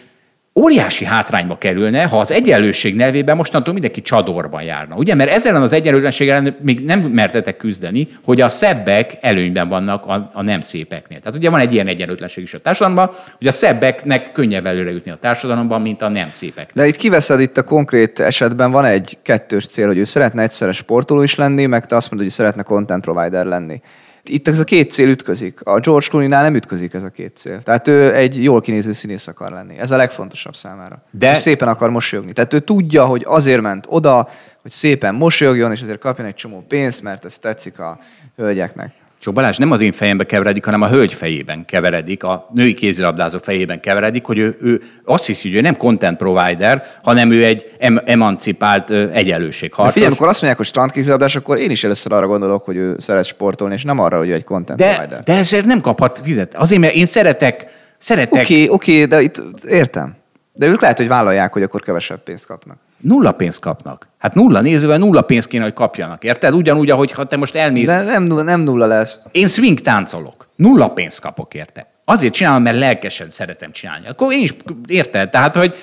óriási 0.54 1.04
hátrányba 1.04 1.58
kerülne, 1.58 2.04
ha 2.04 2.18
az 2.18 2.32
egyenlőség 2.32 2.96
nevében 2.96 3.36
mostantól 3.36 3.72
mindenki 3.72 4.02
csadorban 4.02 4.62
járna. 4.62 4.94
Ugye? 4.94 5.14
Mert 5.14 5.30
ezzel 5.30 5.62
az 5.62 5.72
egyenlőtlenség 5.72 6.28
ellen 6.28 6.56
még 6.62 6.84
nem 6.84 7.00
mertetek 7.00 7.56
küzdeni, 7.56 8.08
hogy 8.24 8.40
a 8.40 8.48
szebbek 8.48 9.16
előnyben 9.20 9.68
vannak 9.68 10.06
a, 10.06 10.30
a 10.32 10.42
nem 10.42 10.60
szépeknél. 10.60 11.18
Tehát 11.20 11.38
ugye 11.38 11.50
van 11.50 11.60
egy 11.60 11.72
ilyen 11.72 11.86
egyenlőtlenség 11.86 12.44
is 12.44 12.54
a 12.54 12.58
társadalomban, 12.58 13.10
hogy 13.38 13.46
a 13.46 13.52
szebbeknek 13.52 14.32
könnyebb 14.32 14.66
előre 14.66 14.90
jutni 14.90 15.10
a 15.10 15.16
társadalomban, 15.16 15.80
mint 15.82 16.02
a 16.02 16.08
nem 16.08 16.30
szépek. 16.30 16.70
De 16.74 16.86
itt 16.86 16.96
kiveszed 16.96 17.40
itt 17.40 17.56
a 17.56 17.62
konkrét 17.62 18.20
esetben 18.20 18.70
van 18.70 18.84
egy 18.84 19.18
kettős 19.22 19.66
cél, 19.66 19.86
hogy 19.86 19.98
ő 19.98 20.04
szeretne 20.04 20.42
egyszerre 20.42 20.72
sportoló 20.72 21.22
is 21.22 21.34
lenni, 21.34 21.66
meg 21.66 21.86
te 21.86 21.96
azt 21.96 22.10
mondod, 22.10 22.28
hogy 22.28 22.36
szeretne 22.36 22.62
content 22.62 23.04
provider 23.04 23.46
lenni. 23.46 23.80
Itt 24.24 24.48
ez 24.48 24.58
a 24.58 24.64
két 24.64 24.90
cél 24.90 25.08
ütközik. 25.08 25.60
A 25.64 25.78
George 25.80 26.06
Clooney-nál 26.08 26.42
nem 26.42 26.54
ütközik 26.54 26.94
ez 26.94 27.02
a 27.02 27.08
két 27.08 27.36
cél. 27.36 27.62
Tehát 27.62 27.88
ő 27.88 28.14
egy 28.14 28.42
jól 28.42 28.60
kinéző 28.60 28.92
színész 28.92 29.26
akar 29.26 29.50
lenni. 29.52 29.78
Ez 29.78 29.90
a 29.90 29.96
legfontosabb 29.96 30.54
számára. 30.54 31.02
De- 31.10 31.30
És 31.30 31.38
szépen 31.38 31.68
akar 31.68 31.90
mosolyogni. 31.90 32.32
Tehát 32.32 32.52
ő 32.52 32.58
tudja, 32.60 33.06
hogy 33.06 33.24
azért 33.26 33.60
ment 33.60 33.86
oda, 33.88 34.28
hogy 34.62 34.70
szépen 34.70 35.14
mosolyogjon, 35.14 35.72
és 35.72 35.82
azért 35.82 35.98
kapjon 35.98 36.26
egy 36.26 36.34
csomó 36.34 36.64
pénzt, 36.68 37.02
mert 37.02 37.24
ez 37.24 37.38
tetszik 37.38 37.78
a 37.78 37.98
hölgyeknek. 38.36 38.92
Csak 39.20 39.34
Balázs 39.34 39.56
nem 39.56 39.70
az 39.70 39.80
én 39.80 39.92
fejembe 39.92 40.24
keveredik, 40.24 40.64
hanem 40.64 40.82
a 40.82 40.88
hölgy 40.88 41.12
fejében 41.12 41.64
keveredik, 41.64 42.24
a 42.24 42.48
női 42.54 42.74
kézilabdázó 42.74 43.38
fejében 43.38 43.80
keveredik, 43.80 44.24
hogy 44.24 44.38
ő, 44.38 44.56
ő 44.60 44.82
azt 45.04 45.26
hiszi, 45.26 45.48
hogy 45.48 45.56
ő 45.56 45.60
nem 45.60 45.76
content 45.76 46.16
provider, 46.16 46.84
hanem 47.02 47.30
ő 47.30 47.44
egy 47.44 47.70
em- 47.78 48.02
emancipált 48.08 48.90
ö, 48.90 49.06
De 49.06 49.12
egyenlőségharcos. 49.12 49.92
figyelj, 49.92 50.10
amikor 50.10 50.28
azt 50.28 50.36
mondják, 50.40 50.56
hogy 50.56 50.66
strandkézilabdás, 50.70 51.36
akkor 51.36 51.58
én 51.58 51.70
is 51.70 51.84
először 51.84 52.12
arra 52.12 52.26
gondolok, 52.26 52.64
hogy 52.64 52.76
ő 52.76 52.94
szeret 52.98 53.24
sportolni, 53.24 53.74
és 53.74 53.82
nem 53.82 53.98
arra, 53.98 54.18
hogy 54.18 54.28
ő 54.28 54.32
egy 54.32 54.44
content 54.44 54.78
de, 54.78 54.94
provider. 54.94 55.22
de 55.22 55.32
ezért 55.34 55.64
nem 55.64 55.80
kaphat 55.80 56.20
fizet. 56.24 56.54
Azért, 56.54 56.80
mert 56.80 56.94
én 56.94 57.06
szeretek, 57.06 57.66
szeretek 57.98 58.42
Oké, 58.42 58.68
oké, 58.68 59.04
de 59.04 59.20
itt 59.20 59.42
értem. 59.68 60.14
De 60.52 60.66
ők 60.66 60.80
lehet, 60.80 60.96
hogy 60.96 61.08
vállalják, 61.08 61.52
hogy 61.52 61.62
akkor 61.62 61.82
kevesebb 61.82 62.22
pénzt 62.22 62.46
kapnak. 62.46 62.76
Nulla 63.00 63.32
pénzt 63.32 63.60
kapnak. 63.60 64.08
Hát 64.18 64.34
nulla 64.34 64.60
nézővel 64.60 64.98
nulla 64.98 65.22
pénzt 65.22 65.48
kéne, 65.48 65.62
hogy 65.62 65.72
kapjanak. 65.72 66.24
Érted? 66.24 66.54
Ugyanúgy, 66.54 66.90
ahogy 66.90 67.12
ha 67.12 67.24
te 67.24 67.36
most 67.36 67.54
elmész. 67.54 67.92
De 67.92 68.02
nem, 68.02 68.22
nulla- 68.22 68.42
nem 68.42 68.60
nulla 68.60 68.86
lesz. 68.86 69.18
Én 69.32 69.48
swing 69.48 69.80
táncolok. 69.80 70.48
Nulla 70.56 70.88
pénzt 70.88 71.20
kapok 71.20 71.54
érte. 71.54 71.90
Azért 72.04 72.32
csinálom, 72.32 72.62
mert 72.62 72.78
lelkesen 72.78 73.30
szeretem 73.30 73.72
csinálni. 73.72 74.06
Akkor 74.08 74.32
én 74.32 74.42
is 74.42 74.54
érted? 74.86 75.30
Tehát, 75.30 75.56
hogy 75.56 75.74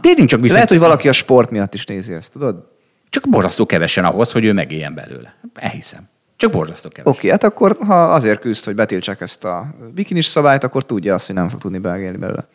térjünk 0.00 0.28
csak 0.28 0.40
vissza. 0.40 0.54
Lehet, 0.54 0.68
hogy 0.68 0.78
valaki 0.78 1.08
a 1.08 1.12
sport 1.12 1.50
miatt 1.50 1.74
is 1.74 1.84
nézi 1.84 2.12
ezt, 2.12 2.32
tudod? 2.32 2.68
Csak 3.08 3.28
borzasztó 3.28 3.66
kevesen 3.66 4.04
ahhoz, 4.04 4.32
hogy 4.32 4.44
ő 4.44 4.52
megéljen 4.52 4.94
belőle. 4.94 5.34
Elhiszem. 5.54 6.08
Csak 6.36 6.50
borzasztó 6.50 6.88
kevesen. 6.88 7.18
Oké, 7.18 7.30
hát 7.30 7.44
akkor 7.44 7.76
ha 7.86 8.12
azért 8.12 8.40
küzd, 8.40 8.64
hogy 8.64 8.74
betiltsák 8.74 9.20
ezt 9.20 9.44
a 9.44 9.74
bikinis 9.94 10.26
szabályt, 10.26 10.64
akkor 10.64 10.84
tudja 10.86 11.14
azt, 11.14 11.26
hogy 11.26 11.34
nem 11.34 11.48
fog 11.48 11.60
tudni 11.60 11.78
beegélni 11.78 12.16
belőle. 12.16 12.46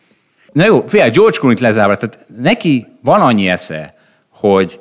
Na 0.52 0.66
jó, 0.66 0.84
figyelj, 0.88 1.10
George 1.10 1.38
Clooney-t 1.38 1.60
lezárva, 1.62 1.96
tehát 1.96 2.26
neki 2.38 2.86
van 3.02 3.22
annyi 3.22 3.48
esze, 3.50 3.95
hogy 4.54 4.80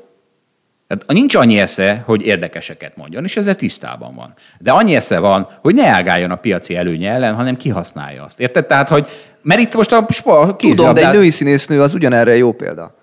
tehát 0.86 1.06
nincs 1.12 1.34
annyi 1.34 1.58
esze, 1.58 2.02
hogy 2.06 2.22
érdekeseket 2.22 2.96
mondjon, 2.96 3.24
és 3.24 3.36
ezzel 3.36 3.54
tisztában 3.54 4.14
van. 4.14 4.34
De 4.58 4.70
annyi 4.72 4.94
esze 4.94 5.18
van, 5.18 5.48
hogy 5.60 5.74
ne 5.74 5.86
ágáljon 5.88 6.30
a 6.30 6.36
piaci 6.36 6.76
előnye 6.76 7.10
ellen, 7.10 7.34
hanem 7.34 7.56
kihasználja 7.56 8.24
azt. 8.24 8.40
Érted? 8.40 8.66
Tehát, 8.66 8.88
hogy 8.88 9.06
mert 9.42 9.60
itt 9.60 9.74
most 9.74 9.92
a, 9.92 10.06
a 10.24 10.56
Tudom, 10.56 10.94
de 10.94 11.08
egy 11.08 11.14
női 11.14 11.30
színésznő 11.30 11.82
az 11.82 11.94
ugyanerre 11.94 12.36
jó 12.36 12.52
példa. 12.52 12.94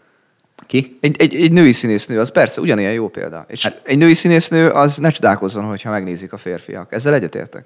Ki? 0.68 0.98
Egy, 1.02 1.16
egy, 1.20 1.36
egy 1.36 1.52
női 1.52 1.72
színésznő 1.72 2.20
az 2.20 2.32
persze 2.32 2.62
ugyanilyen 2.62 2.94
jó 2.94 3.08
példa. 3.08 3.46
És 3.48 3.64
Hát- 3.64 3.82
egy 3.84 3.98
női 3.98 4.14
színésznő 4.14 4.70
az 4.70 4.98
ne 4.98 5.10
csodálkozzon, 5.10 5.64
hogyha 5.64 5.90
megnézik 5.90 6.34
a 6.34 6.38
férfiak. 6.38 6.94
Ezzel 6.94 7.14
egyetértek. 7.14 7.66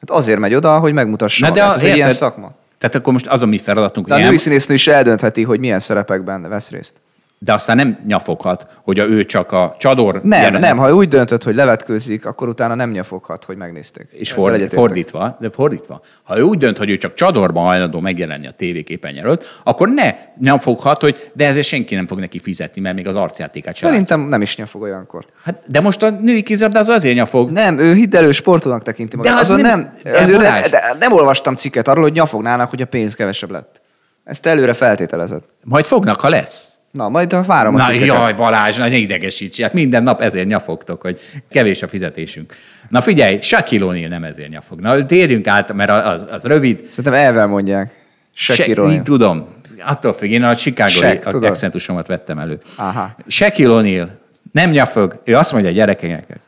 Hát 0.00 0.10
azért 0.10 0.38
megy 0.38 0.54
oda, 0.54 0.78
hogy 0.78 0.92
megmutassa 0.92 1.46
Na 1.46 1.52
de 1.52 1.60
magát. 1.60 1.76
a- 1.76 1.78
Ez 1.78 1.90
egy 1.90 1.96
ilyen 1.96 2.10
szakma. 2.10 2.52
Tehát 2.78 2.94
akkor 2.94 3.12
most 3.12 3.26
az 3.26 3.42
a 3.42 3.46
mi 3.46 3.58
feladatunk, 3.58 4.06
De 4.06 4.14
a 4.14 4.18
női 4.18 4.36
színésznő 4.36 4.74
is 4.74 4.86
eldöntheti, 4.86 5.42
hogy 5.42 5.60
milyen 5.60 5.80
szerepekben 5.80 6.48
vesz 6.48 6.70
részt. 6.70 6.94
De 7.40 7.52
aztán 7.52 7.76
nem 7.76 7.98
nyafoghat, 8.06 8.66
hogy 8.82 8.98
a 8.98 9.04
ő 9.04 9.24
csak 9.24 9.52
a 9.52 9.74
csador... 9.78 10.20
Nem, 10.22 10.40
jelenet- 10.40 10.60
nem, 10.60 10.76
ha 10.76 10.94
úgy 10.94 11.08
döntött, 11.08 11.42
hogy 11.42 11.54
levetkőzik, 11.54 12.26
akkor 12.26 12.48
utána 12.48 12.74
nem 12.74 12.90
nyafoghat, 12.90 13.44
hogy 13.44 13.56
megnézték. 13.56 14.06
És 14.12 14.32
for, 14.32 14.60
fordítva, 14.70 15.36
de 15.40 15.50
fordítva, 15.50 16.00
ha 16.22 16.38
ő 16.38 16.42
úgy 16.42 16.58
dönt, 16.58 16.78
hogy 16.78 16.90
ő 16.90 16.96
csak 16.96 17.14
csadorban 17.14 17.64
hajlandó 17.64 18.00
megjelenni 18.00 18.46
a 18.46 18.50
tévéképernyő 18.50 19.20
előtt, 19.20 19.60
akkor 19.64 19.88
ne 19.88 20.14
nem 20.38 20.58
foghat, 20.58 21.00
hogy 21.00 21.30
de 21.32 21.46
ezért 21.46 21.66
senki 21.66 21.94
nem 21.94 22.06
fog 22.06 22.18
neki 22.18 22.38
fizetni, 22.38 22.80
mert 22.80 22.94
még 22.94 23.06
az 23.06 23.16
arcjátékát 23.16 23.74
sem. 23.74 23.88
Szerintem 23.90 24.20
nem 24.20 24.42
is 24.42 24.56
nyafog 24.56 24.82
olyankor. 24.82 25.24
Hát, 25.42 25.62
de 25.66 25.80
most 25.80 26.02
a 26.02 26.10
női 26.10 26.42
kézilabdázó 26.42 26.92
azért 26.92 27.16
nyafog. 27.16 27.50
Nem, 27.50 27.78
ő 27.78 27.92
hitelő 27.94 28.32
sportolónak 28.32 28.82
tekinti 28.82 29.16
magát. 29.16 29.32
De 29.34 29.38
az 29.40 29.50
Azon 29.50 29.60
nem- 29.60 29.78
nem, 29.80 29.92
de 30.02 30.18
az 30.18 30.28
nem, 30.28 30.40
de 30.70 30.96
nem 30.98 31.12
olvastam 31.12 31.54
cikket 31.54 31.88
arról, 31.88 32.02
hogy 32.02 32.12
nyafognának, 32.12 32.70
hogy 32.70 32.82
a 32.82 32.86
pénz 32.86 33.14
kevesebb 33.14 33.50
lett. 33.50 33.80
Ezt 34.24 34.46
előre 34.46 34.74
feltételezed. 34.74 35.42
Majd 35.64 35.84
fognak, 35.84 36.20
ha 36.20 36.28
lesz. 36.28 36.77
Na, 36.98 37.08
majd 37.08 37.32
ha 37.32 37.42
várom 37.42 37.74
a 37.74 37.78
Na 37.78 37.84
cikkeket. 37.84 38.06
jaj, 38.06 38.32
Balázs, 38.32 38.76
ne 38.76 38.96
idegesíts. 38.96 39.60
Hát 39.60 39.72
minden 39.72 40.02
nap 40.02 40.20
ezért 40.20 40.46
nyafogtok, 40.46 41.00
hogy 41.02 41.20
kevés 41.50 41.82
a 41.82 41.88
fizetésünk. 41.88 42.54
Na 42.88 43.00
figyelj, 43.00 43.38
Shaquille 43.40 43.86
O'Neal 43.88 44.08
nem 44.08 44.24
ezért 44.24 44.48
nyafog. 44.48 44.80
Na 44.80 45.06
térjünk 45.06 45.46
át, 45.46 45.72
mert 45.72 45.90
az, 45.90 46.26
az 46.30 46.44
rövid. 46.44 46.84
Szerintem 46.88 47.20
elvel 47.20 47.46
mondják. 47.46 47.92
Shaquille 48.34 48.90
Se- 48.92 49.02
tudom. 49.02 49.46
Attól 49.86 50.12
függ, 50.12 50.30
én 50.30 50.42
a 50.42 50.54
Chicago 50.54 50.88
Shaq, 50.90 51.18
tudod. 51.30 51.44
accentusomat 51.50 52.06
vettem 52.06 52.38
elő. 52.38 52.58
Aha. 52.76 53.14
Shaquille 53.26 53.80
O'Neal 53.82 54.06
nem 54.52 54.70
nyafog, 54.70 55.20
ő 55.24 55.36
azt 55.36 55.52
mondja 55.52 55.70
a 55.70 55.74
gyerekeknek, 55.74 56.40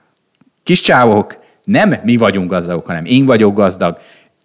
kis 0.62 0.81
csávok, 0.81 1.36
nem 1.64 1.94
mi 2.02 2.16
vagyunk 2.16 2.51
gazdagok, 2.51 2.86
hanem 2.86 3.05
én 3.05 3.24
vagyok 3.24 3.55
gazdag, 3.55 3.98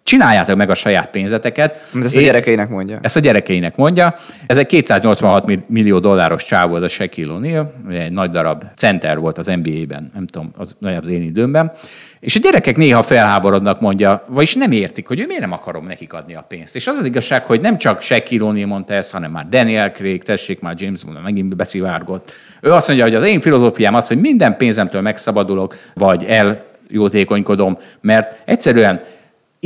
csináljátok 0.06 0.56
meg 0.56 0.70
a 0.70 0.74
saját 0.74 1.10
pénzeteket. 1.10 1.88
Ezt 2.02 2.16
a 2.16 2.18
Én- 2.18 2.24
gyerekeinek 2.26 2.68
mondja. 2.68 2.98
ezt 3.02 3.16
a 3.16 3.20
gyerekeinek 3.20 3.76
mondja. 3.76 4.14
Ez 4.46 4.56
egy 4.58 4.66
286 4.66 5.46
mi- 5.46 5.62
millió 5.68 5.98
dolláros 5.98 6.44
csáv 6.44 6.68
volt 6.68 6.82
a 6.82 6.88
Shaquille 6.88 7.34
O'Neal, 7.40 7.66
egy 7.92 8.12
nagy 8.12 8.30
darab 8.30 8.64
center 8.76 9.18
volt 9.18 9.38
az 9.38 9.46
NBA-ben, 9.46 10.10
nem 10.14 10.26
tudom, 10.26 10.50
az, 10.56 10.76
az 11.02 11.08
én 11.08 11.22
időmben. 11.22 11.72
És 12.20 12.36
a 12.36 12.38
gyerekek 12.38 12.76
néha 12.76 13.02
felháborodnak, 13.02 13.80
mondja, 13.80 14.24
vagyis 14.28 14.54
nem 14.54 14.70
értik, 14.72 15.06
hogy 15.06 15.20
ő 15.20 15.24
miért 15.26 15.40
nem 15.42 15.52
akarom 15.52 15.86
nekik 15.86 16.12
adni 16.12 16.34
a 16.34 16.44
pénzt. 16.48 16.76
És 16.76 16.86
az 16.86 16.98
az 16.98 17.04
igazság, 17.04 17.44
hogy 17.44 17.60
nem 17.60 17.78
csak 17.78 18.00
Shaquille 18.02 18.46
O'Neal 18.52 18.66
mondta 18.66 18.94
ezt, 18.94 19.12
hanem 19.12 19.30
már 19.30 19.48
Daniel 19.48 19.90
Craig, 19.92 20.22
tessék 20.22 20.60
már 20.60 20.74
James 20.78 21.04
Bond, 21.04 21.22
megint 21.22 21.56
beszivárgott. 21.56 22.32
Ő 22.60 22.72
azt 22.72 22.86
mondja, 22.88 23.04
hogy 23.06 23.14
az 23.14 23.24
én 23.26 23.40
filozófiám 23.40 23.94
az, 23.94 24.08
hogy 24.08 24.20
minden 24.20 24.56
pénzemtől 24.56 25.00
megszabadulok, 25.00 25.74
vagy 25.94 26.24
eljótékonykodom, 26.24 27.76
mert 28.00 28.42
egyszerűen 28.44 29.00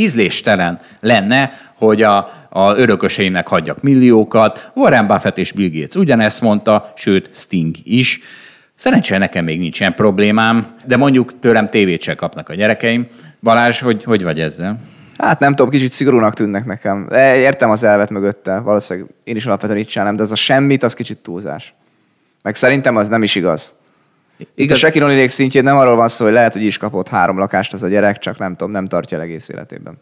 ízléstelen 0.01 0.78
lenne, 1.01 1.51
hogy 1.74 2.02
a, 2.02 2.16
a 2.48 2.77
örököseimnek 2.77 3.48
hagyjak 3.48 3.82
milliókat. 3.82 4.70
Warren 4.74 5.06
Buffett 5.06 5.39
és 5.39 5.52
Bill 5.52 5.81
Gates 5.81 5.94
ugyanezt 5.94 6.40
mondta, 6.40 6.93
sőt 6.97 7.31
Sting 7.32 7.74
is. 7.85 8.20
Szerencsére 8.74 9.18
nekem 9.18 9.44
még 9.44 9.59
nincs 9.59 9.81
ilyen 9.81 9.94
problémám, 9.94 10.66
de 10.86 10.97
mondjuk 10.97 11.39
tőlem 11.39 11.66
tévét 11.66 12.02
se 12.02 12.14
kapnak 12.14 12.48
a 12.48 12.55
gyerekeim. 12.55 13.06
Balázs, 13.43 13.81
hogy, 13.81 14.05
hogy 14.05 14.22
vagy 14.22 14.40
ezzel? 14.40 14.78
Hát 15.18 15.39
nem 15.39 15.55
tudom, 15.55 15.70
kicsit 15.70 15.93
szigorúnak 15.93 16.35
tűnnek 16.35 16.64
nekem. 16.64 17.06
De 17.09 17.36
Értem 17.36 17.70
az 17.70 17.82
elvet 17.82 18.10
mögötte, 18.10 18.59
valószínűleg 18.59 19.10
én 19.24 19.36
is 19.36 19.47
alapvetően 19.47 19.78
így 19.78 19.86
csinálom, 19.86 20.16
de 20.16 20.22
az 20.22 20.32
a 20.32 20.35
semmit, 20.35 20.82
az 20.82 20.94
kicsit 20.94 21.18
túlzás. 21.18 21.74
Meg 22.43 22.56
szerintem 22.56 22.97
az 22.97 23.09
nem 23.09 23.22
is 23.22 23.35
igaz. 23.35 23.74
Itt 24.54 24.70
a 24.70 24.74
Shaquille 24.74 25.06
O'Neal 25.06 25.28
szintjén 25.28 25.62
nem 25.62 25.76
arról 25.76 25.96
van 25.96 26.08
szó, 26.08 26.24
hogy 26.24 26.34
lehet, 26.34 26.52
hogy 26.52 26.62
is 26.62 26.78
kapott 26.78 27.08
három 27.08 27.38
lakást 27.38 27.72
az 27.72 27.82
a 27.82 27.88
gyerek, 27.88 28.18
csak 28.18 28.38
nem 28.38 28.56
tudom, 28.56 28.72
nem 28.72 28.88
tartja 28.88 29.16
el 29.16 29.22
egész 29.22 29.48
életében. 29.48 29.98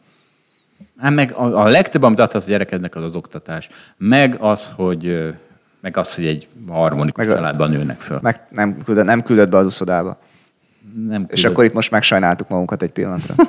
Hát 0.98 1.14
meg 1.14 1.32
a, 1.32 1.64
a 1.64 1.68
legtöbb, 1.68 2.02
amit 2.02 2.18
adhatsz 2.18 2.46
a 2.46 2.50
gyerekednek, 2.50 2.96
az 2.96 3.02
az 3.02 3.14
oktatás. 3.14 3.68
Meg 3.96 4.36
az, 4.40 4.72
hogy, 4.76 5.34
meg 5.80 5.96
az, 5.96 6.14
hogy 6.14 6.26
egy 6.26 6.48
harmonikus 6.68 7.26
Meg 7.26 7.34
családban 7.34 7.70
nőnek 7.70 8.00
föl. 8.00 8.18
Meg 8.22 8.40
nem 8.50 8.82
küldött, 8.84 9.04
nem 9.04 9.22
küldött 9.22 9.48
be 9.48 9.56
az 9.56 9.66
uszodába. 9.66 10.18
Nem 11.06 11.22
És 11.22 11.28
küldött. 11.28 11.50
akkor 11.50 11.64
itt 11.64 11.72
most 11.72 11.90
megsajnáltuk 11.90 12.48
magunkat 12.48 12.82
egy 12.82 12.90
pillanatra. 12.90 13.34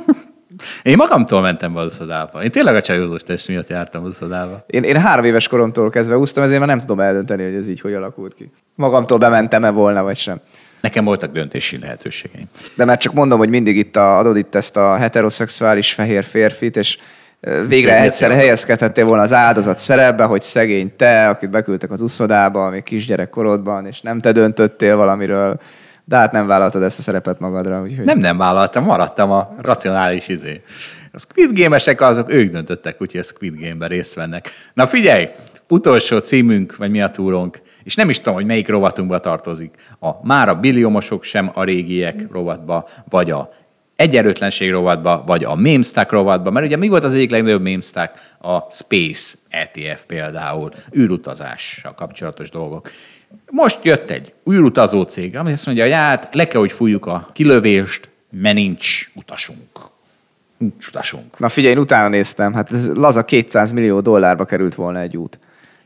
Én 0.83 0.95
magamtól 0.97 1.41
mentem 1.41 1.73
be 1.73 1.79
az 1.79 1.93
uszodába. 1.93 2.43
Én 2.43 2.51
tényleg 2.51 2.75
a 2.75 2.81
csajozós 2.81 3.23
test 3.23 3.47
miatt 3.47 3.69
jártam 3.69 4.03
az 4.03 4.09
uszodába. 4.09 4.63
Én, 4.67 4.83
én 4.83 4.97
három 4.97 5.25
éves 5.25 5.47
koromtól 5.47 5.89
kezdve 5.89 6.17
úsztam, 6.17 6.43
ezért 6.43 6.59
már 6.59 6.67
nem 6.67 6.79
tudom 6.79 6.99
eldönteni, 6.99 7.43
hogy 7.43 7.53
ez 7.53 7.67
így 7.67 7.81
hogy 7.81 7.93
alakult 7.93 8.33
ki. 8.33 8.51
Magamtól 8.75 9.17
bementem-e 9.17 9.69
volna, 9.69 10.03
vagy 10.03 10.17
sem. 10.17 10.39
Nekem 10.81 11.05
voltak 11.05 11.31
döntési 11.31 11.79
lehetőségeim. 11.79 12.49
De 12.75 12.85
mert 12.85 13.01
csak 13.01 13.13
mondom, 13.13 13.37
hogy 13.37 13.49
mindig 13.49 13.77
itt 13.77 13.95
a, 13.95 14.17
adod 14.17 14.37
itt 14.37 14.55
ezt 14.55 14.77
a 14.77 14.95
heteroszexuális 14.95 15.93
fehér 15.93 16.23
férfit, 16.23 16.77
és 16.77 16.97
végre 17.41 17.69
Szégyen 17.69 17.97
egyszer 17.97 18.31
helyezkedhettél 18.31 19.05
volna 19.05 19.21
az 19.21 19.33
áldozat 19.33 19.77
szerepbe, 19.77 20.23
hogy 20.23 20.41
szegény 20.41 20.95
te, 20.95 21.27
akit 21.27 21.49
beküldtek 21.49 21.91
az 21.91 22.01
uszodába, 22.01 22.69
még 22.69 22.83
kisgyerek 22.83 23.29
korodban, 23.29 23.85
és 23.85 24.01
nem 24.01 24.19
te 24.19 24.31
döntöttél 24.31 24.95
valamiről, 24.95 25.59
de 26.05 26.15
hát 26.15 26.31
nem 26.31 26.47
vállaltad 26.47 26.83
ezt 26.83 26.99
a 26.99 27.01
szerepet 27.01 27.39
magadra. 27.39 27.81
Úgyhogy... 27.81 28.05
Nem, 28.05 28.17
nem 28.17 28.37
vállaltam, 28.37 28.83
maradtam 28.83 29.31
a 29.31 29.55
racionális 29.61 30.27
izé. 30.27 30.61
A 31.11 31.19
Squid 31.19 31.59
Game-esek 31.59 32.01
azok, 32.01 32.33
ők 32.33 32.51
döntöttek, 32.51 33.01
úgyhogy 33.01 33.19
a 33.19 33.23
Squid 33.23 33.59
Game-ben 33.59 33.89
részt 33.89 34.13
vennek. 34.13 34.51
Na 34.73 34.87
figyelj, 34.87 35.27
utolsó 35.69 36.17
címünk, 36.17 36.75
vagy 36.75 36.89
mi 36.89 37.01
a 37.01 37.09
túrónk, 37.09 37.61
és 37.89 37.95
nem 37.95 38.09
is 38.09 38.17
tudom, 38.17 38.33
hogy 38.33 38.45
melyik 38.45 38.69
rovatunkba 38.69 39.19
tartozik. 39.19 39.75
A 39.99 40.09
már 40.27 40.49
a 40.49 40.55
billiomosok 40.55 41.23
sem 41.23 41.51
a 41.53 41.63
régiek 41.63 42.27
rovatba, 42.31 42.87
vagy 43.09 43.31
a 43.31 43.49
egyenlőtlenség 43.95 44.71
rovatba, 44.71 45.23
vagy 45.25 45.43
a 45.43 45.55
memestack 45.55 46.11
rovatba, 46.11 46.51
mert 46.51 46.65
ugye 46.65 46.77
mi 46.77 46.87
volt 46.87 47.03
az 47.03 47.13
egyik 47.13 47.31
legnagyobb 47.31 47.61
memestack? 47.61 48.35
A 48.41 48.71
Space 48.71 49.37
ETF 49.49 50.03
például, 50.07 50.71
űrutazással 50.97 51.93
kapcsolatos 51.93 52.49
dolgok. 52.49 52.91
Most 53.51 53.83
jött 53.83 54.09
egy 54.09 54.33
űrutazó 54.51 55.03
cég, 55.03 55.37
ami 55.37 55.51
azt 55.51 55.65
mondja, 55.65 55.83
hogy 55.83 55.93
hát 55.93 56.29
le 56.31 56.47
kell, 56.47 56.59
hogy 56.59 56.71
fújjuk 56.71 57.05
a 57.05 57.25
kilövést, 57.33 58.09
mert 58.31 58.55
nincs 58.55 59.09
utasunk. 59.15 59.79
Nincs 60.57 60.87
utasunk. 60.87 61.39
Na 61.39 61.49
figyelj, 61.49 61.73
én 61.73 61.79
utána 61.79 62.07
néztem, 62.07 62.53
hát 62.53 62.71
ez 62.71 62.89
laza 62.93 63.25
200 63.25 63.71
millió 63.71 63.99
dollárba 63.99 64.45
került 64.45 64.75
volna 64.75 64.99
egy 64.99 65.17
út. 65.17 65.39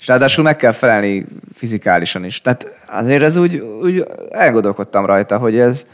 És 0.03 0.09
ráadásul 0.09 0.43
meg 0.43 0.55
kell 0.55 0.71
felelni 0.71 1.25
fizikálisan 1.55 2.25
is. 2.25 2.41
Tehát 2.41 2.65
azért 2.87 3.23
ez 3.23 3.37
úgy, 3.37 3.57
úgy 3.57 4.05
elgondolkodtam 4.31 5.05
rajta, 5.05 5.37
hogy 5.37 5.59
ez... 5.59 5.85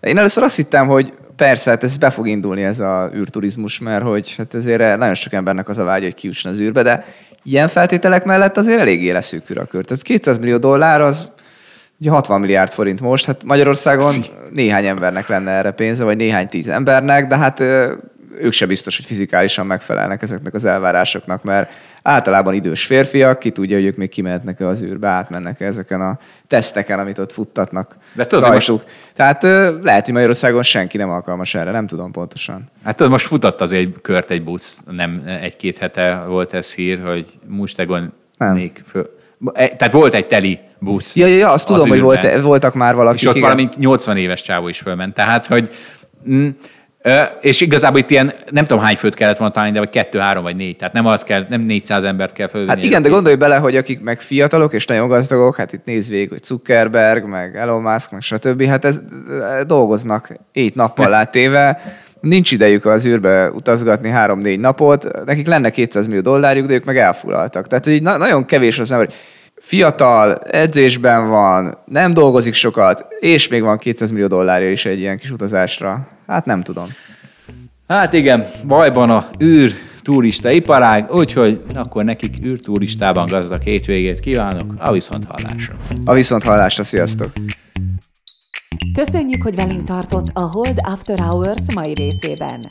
Én 0.00 0.18
először 0.18 0.42
azt 0.42 0.56
hittem, 0.56 0.86
hogy 0.86 1.12
persze, 1.36 1.70
hát 1.70 1.84
ez 1.84 1.96
be 1.96 2.10
fog 2.10 2.28
indulni 2.28 2.62
ez 2.62 2.80
a 2.80 3.10
űrturizmus, 3.14 3.78
mert 3.78 4.04
hogy 4.04 4.34
hát 4.36 4.54
ezért 4.54 4.98
nagyon 4.98 5.14
sok 5.14 5.32
embernek 5.32 5.68
az 5.68 5.78
a 5.78 5.84
vágy, 5.84 6.02
hogy 6.02 6.14
kijusson 6.14 6.52
az 6.52 6.60
űrbe, 6.60 6.82
de 6.82 7.04
ilyen 7.42 7.68
feltételek 7.68 8.24
mellett 8.24 8.56
azért 8.56 8.80
eléggé 8.80 9.10
leszűkül 9.10 9.58
a 9.58 9.64
kört. 9.64 9.90
Ez 9.90 10.02
200 10.02 10.38
millió 10.38 10.56
dollár, 10.56 11.00
az 11.00 11.30
ugye 12.00 12.10
60 12.10 12.40
milliárd 12.40 12.72
forint 12.72 13.00
most, 13.00 13.26
hát 13.26 13.44
Magyarországon 13.44 14.14
néhány 14.50 14.86
embernek 14.86 15.28
lenne 15.28 15.50
erre 15.50 15.70
pénze, 15.70 16.04
vagy 16.04 16.16
néhány 16.16 16.48
tíz 16.48 16.68
embernek, 16.68 17.26
de 17.26 17.36
hát 17.36 17.62
ők 18.38 18.52
se 18.52 18.66
biztos, 18.66 18.96
hogy 18.96 19.06
fizikálisan 19.06 19.66
megfelelnek 19.66 20.22
ezeknek 20.22 20.54
az 20.54 20.64
elvárásoknak, 20.64 21.42
mert 21.42 21.72
általában 22.02 22.54
idős 22.54 22.86
férfiak, 22.86 23.38
ki 23.38 23.50
tudja, 23.50 23.76
hogy 23.76 23.86
ők 23.86 23.96
még 23.96 24.08
kimehetnek 24.08 24.60
az 24.60 24.82
űrbe, 24.82 25.08
átmennek 25.08 25.60
ezeken 25.60 26.00
a 26.00 26.18
teszteken, 26.46 26.98
amit 26.98 27.18
ott 27.18 27.32
futtatnak 27.32 27.96
De 28.12 28.26
tudod, 28.26 28.44
hogy 28.44 28.52
rajtuk. 28.52 28.84
Tehát 29.14 29.42
lehet, 29.82 30.04
hogy 30.04 30.14
Magyarországon 30.14 30.62
senki 30.62 30.96
nem 30.96 31.10
alkalmas 31.10 31.54
erre, 31.54 31.70
nem 31.70 31.86
tudom 31.86 32.12
pontosan. 32.12 32.64
Hát 32.84 32.96
tudod, 32.96 33.12
most 33.12 33.26
futott 33.26 33.60
az 33.60 33.72
egy 33.72 33.94
kört 34.02 34.30
egy 34.30 34.44
busz, 34.44 34.80
nem 34.90 35.22
egy-két 35.40 35.78
hete 35.78 36.24
volt 36.26 36.52
ez 36.52 36.74
hír, 36.74 37.00
hogy 37.04 37.26
Mustegon 37.46 38.12
Nem. 38.38 38.54
még 38.54 38.82
föl... 38.86 39.10
E, 39.52 39.68
Tehát 39.68 39.92
volt 39.92 40.14
egy 40.14 40.26
teli 40.26 40.58
busz. 40.78 41.16
Ja, 41.16 41.26
ja, 41.26 41.36
ja 41.36 41.50
azt 41.50 41.70
az 41.70 41.76
tudom, 41.76 41.88
hogy 41.88 41.98
űrben. 41.98 42.32
volt, 42.32 42.42
voltak 42.42 42.74
már 42.74 42.94
valakik. 42.94 43.20
És 43.20 43.26
ott 43.26 43.34
igen. 43.34 43.48
valami 43.48 43.68
80 43.76 44.16
éves 44.16 44.42
csávó 44.42 44.68
is 44.68 44.78
fölment. 44.78 45.14
Tehát, 45.14 45.46
hogy... 45.46 45.68
Mm, 46.30 46.46
ö, 46.46 46.48
és 47.40 47.60
igazából 47.60 47.98
itt 47.98 48.10
ilyen, 48.10 48.32
nem 48.50 48.64
tudom 48.64 48.82
hány 48.82 48.96
főt 48.96 49.14
kellett 49.14 49.36
volna 49.36 49.52
találni, 49.52 49.74
de 49.74 49.80
vagy 49.80 49.90
kettő, 49.90 50.18
három 50.18 50.42
vagy 50.42 50.56
négy. 50.56 50.76
Tehát 50.76 50.94
nem, 50.94 51.06
az 51.06 51.22
kell, 51.22 51.46
nem 51.48 51.60
400 51.60 52.04
embert 52.04 52.32
kell 52.32 52.46
fölvenni. 52.46 52.78
Hát 52.78 52.86
igen, 52.86 53.02
de 53.02 53.08
gondolj 53.08 53.34
bele, 53.34 53.56
hogy 53.56 53.76
akik 53.76 54.00
meg 54.00 54.20
fiatalok 54.20 54.72
és 54.72 54.86
nagyon 54.86 55.08
gazdagok, 55.08 55.56
hát 55.56 55.72
itt 55.72 55.84
nézd 55.84 56.10
végig, 56.10 56.28
hogy 56.28 56.44
Zuckerberg, 56.44 57.24
meg 57.24 57.56
Elon 57.56 57.82
Musk, 57.82 58.10
meg 58.10 58.20
stb. 58.20 58.64
Hát 58.64 58.84
ez 58.84 59.00
e, 59.58 59.64
dolgoznak 59.64 60.32
ét 60.52 60.74
nappal 60.74 61.08
látéve, 61.08 61.80
nincs 62.20 62.52
idejük 62.52 62.86
az 62.86 63.06
űrbe 63.06 63.50
utazgatni 63.50 64.08
három-négy 64.08 64.60
napot, 64.60 65.24
nekik 65.24 65.46
lenne 65.46 65.70
200 65.70 66.06
millió 66.06 66.20
dollárjuk, 66.20 66.66
de 66.66 66.74
ők 66.74 66.84
meg 66.84 66.98
elfoglaltak. 66.98 67.66
Tehát 67.66 67.84
hogy 67.84 68.02
na- 68.02 68.16
nagyon 68.16 68.44
kevés 68.44 68.78
az 68.78 68.92
ember, 68.92 69.06
hogy 69.06 69.16
fiatal, 69.64 70.34
edzésben 70.34 71.28
van, 71.28 71.78
nem 71.84 72.14
dolgozik 72.14 72.54
sokat, 72.54 73.06
és 73.20 73.48
még 73.48 73.62
van 73.62 73.78
200 73.78 74.10
millió 74.10 74.26
dollárja 74.26 74.70
is 74.70 74.84
egy 74.84 74.98
ilyen 74.98 75.18
kis 75.18 75.30
utazásra. 75.30 76.08
Hát 76.26 76.44
nem 76.44 76.62
tudom. 76.62 76.86
Hát 77.88 78.12
igen, 78.12 78.46
bajban 78.66 79.10
a 79.10 79.28
űr 79.42 79.72
turista 80.02 80.50
iparág, 80.50 81.12
úgyhogy 81.12 81.62
akkor 81.74 82.04
nekik 82.04 82.44
űrturistában 82.44 83.26
gazdag 83.26 83.62
hétvégét 83.62 84.20
kívánok, 84.20 84.74
a 84.78 84.92
viszont 84.92 85.24
hallásra. 85.28 85.74
A 86.04 86.12
viszont 86.12 86.42
hallásra, 86.42 86.82
sziasztok! 86.82 87.32
Köszönjük, 88.94 89.42
hogy 89.42 89.54
velünk 89.54 89.82
tartott 89.82 90.30
a 90.32 90.40
Hold 90.40 90.80
After 90.82 91.18
Hours 91.18 91.74
mai 91.74 91.94
részében. 91.94 92.70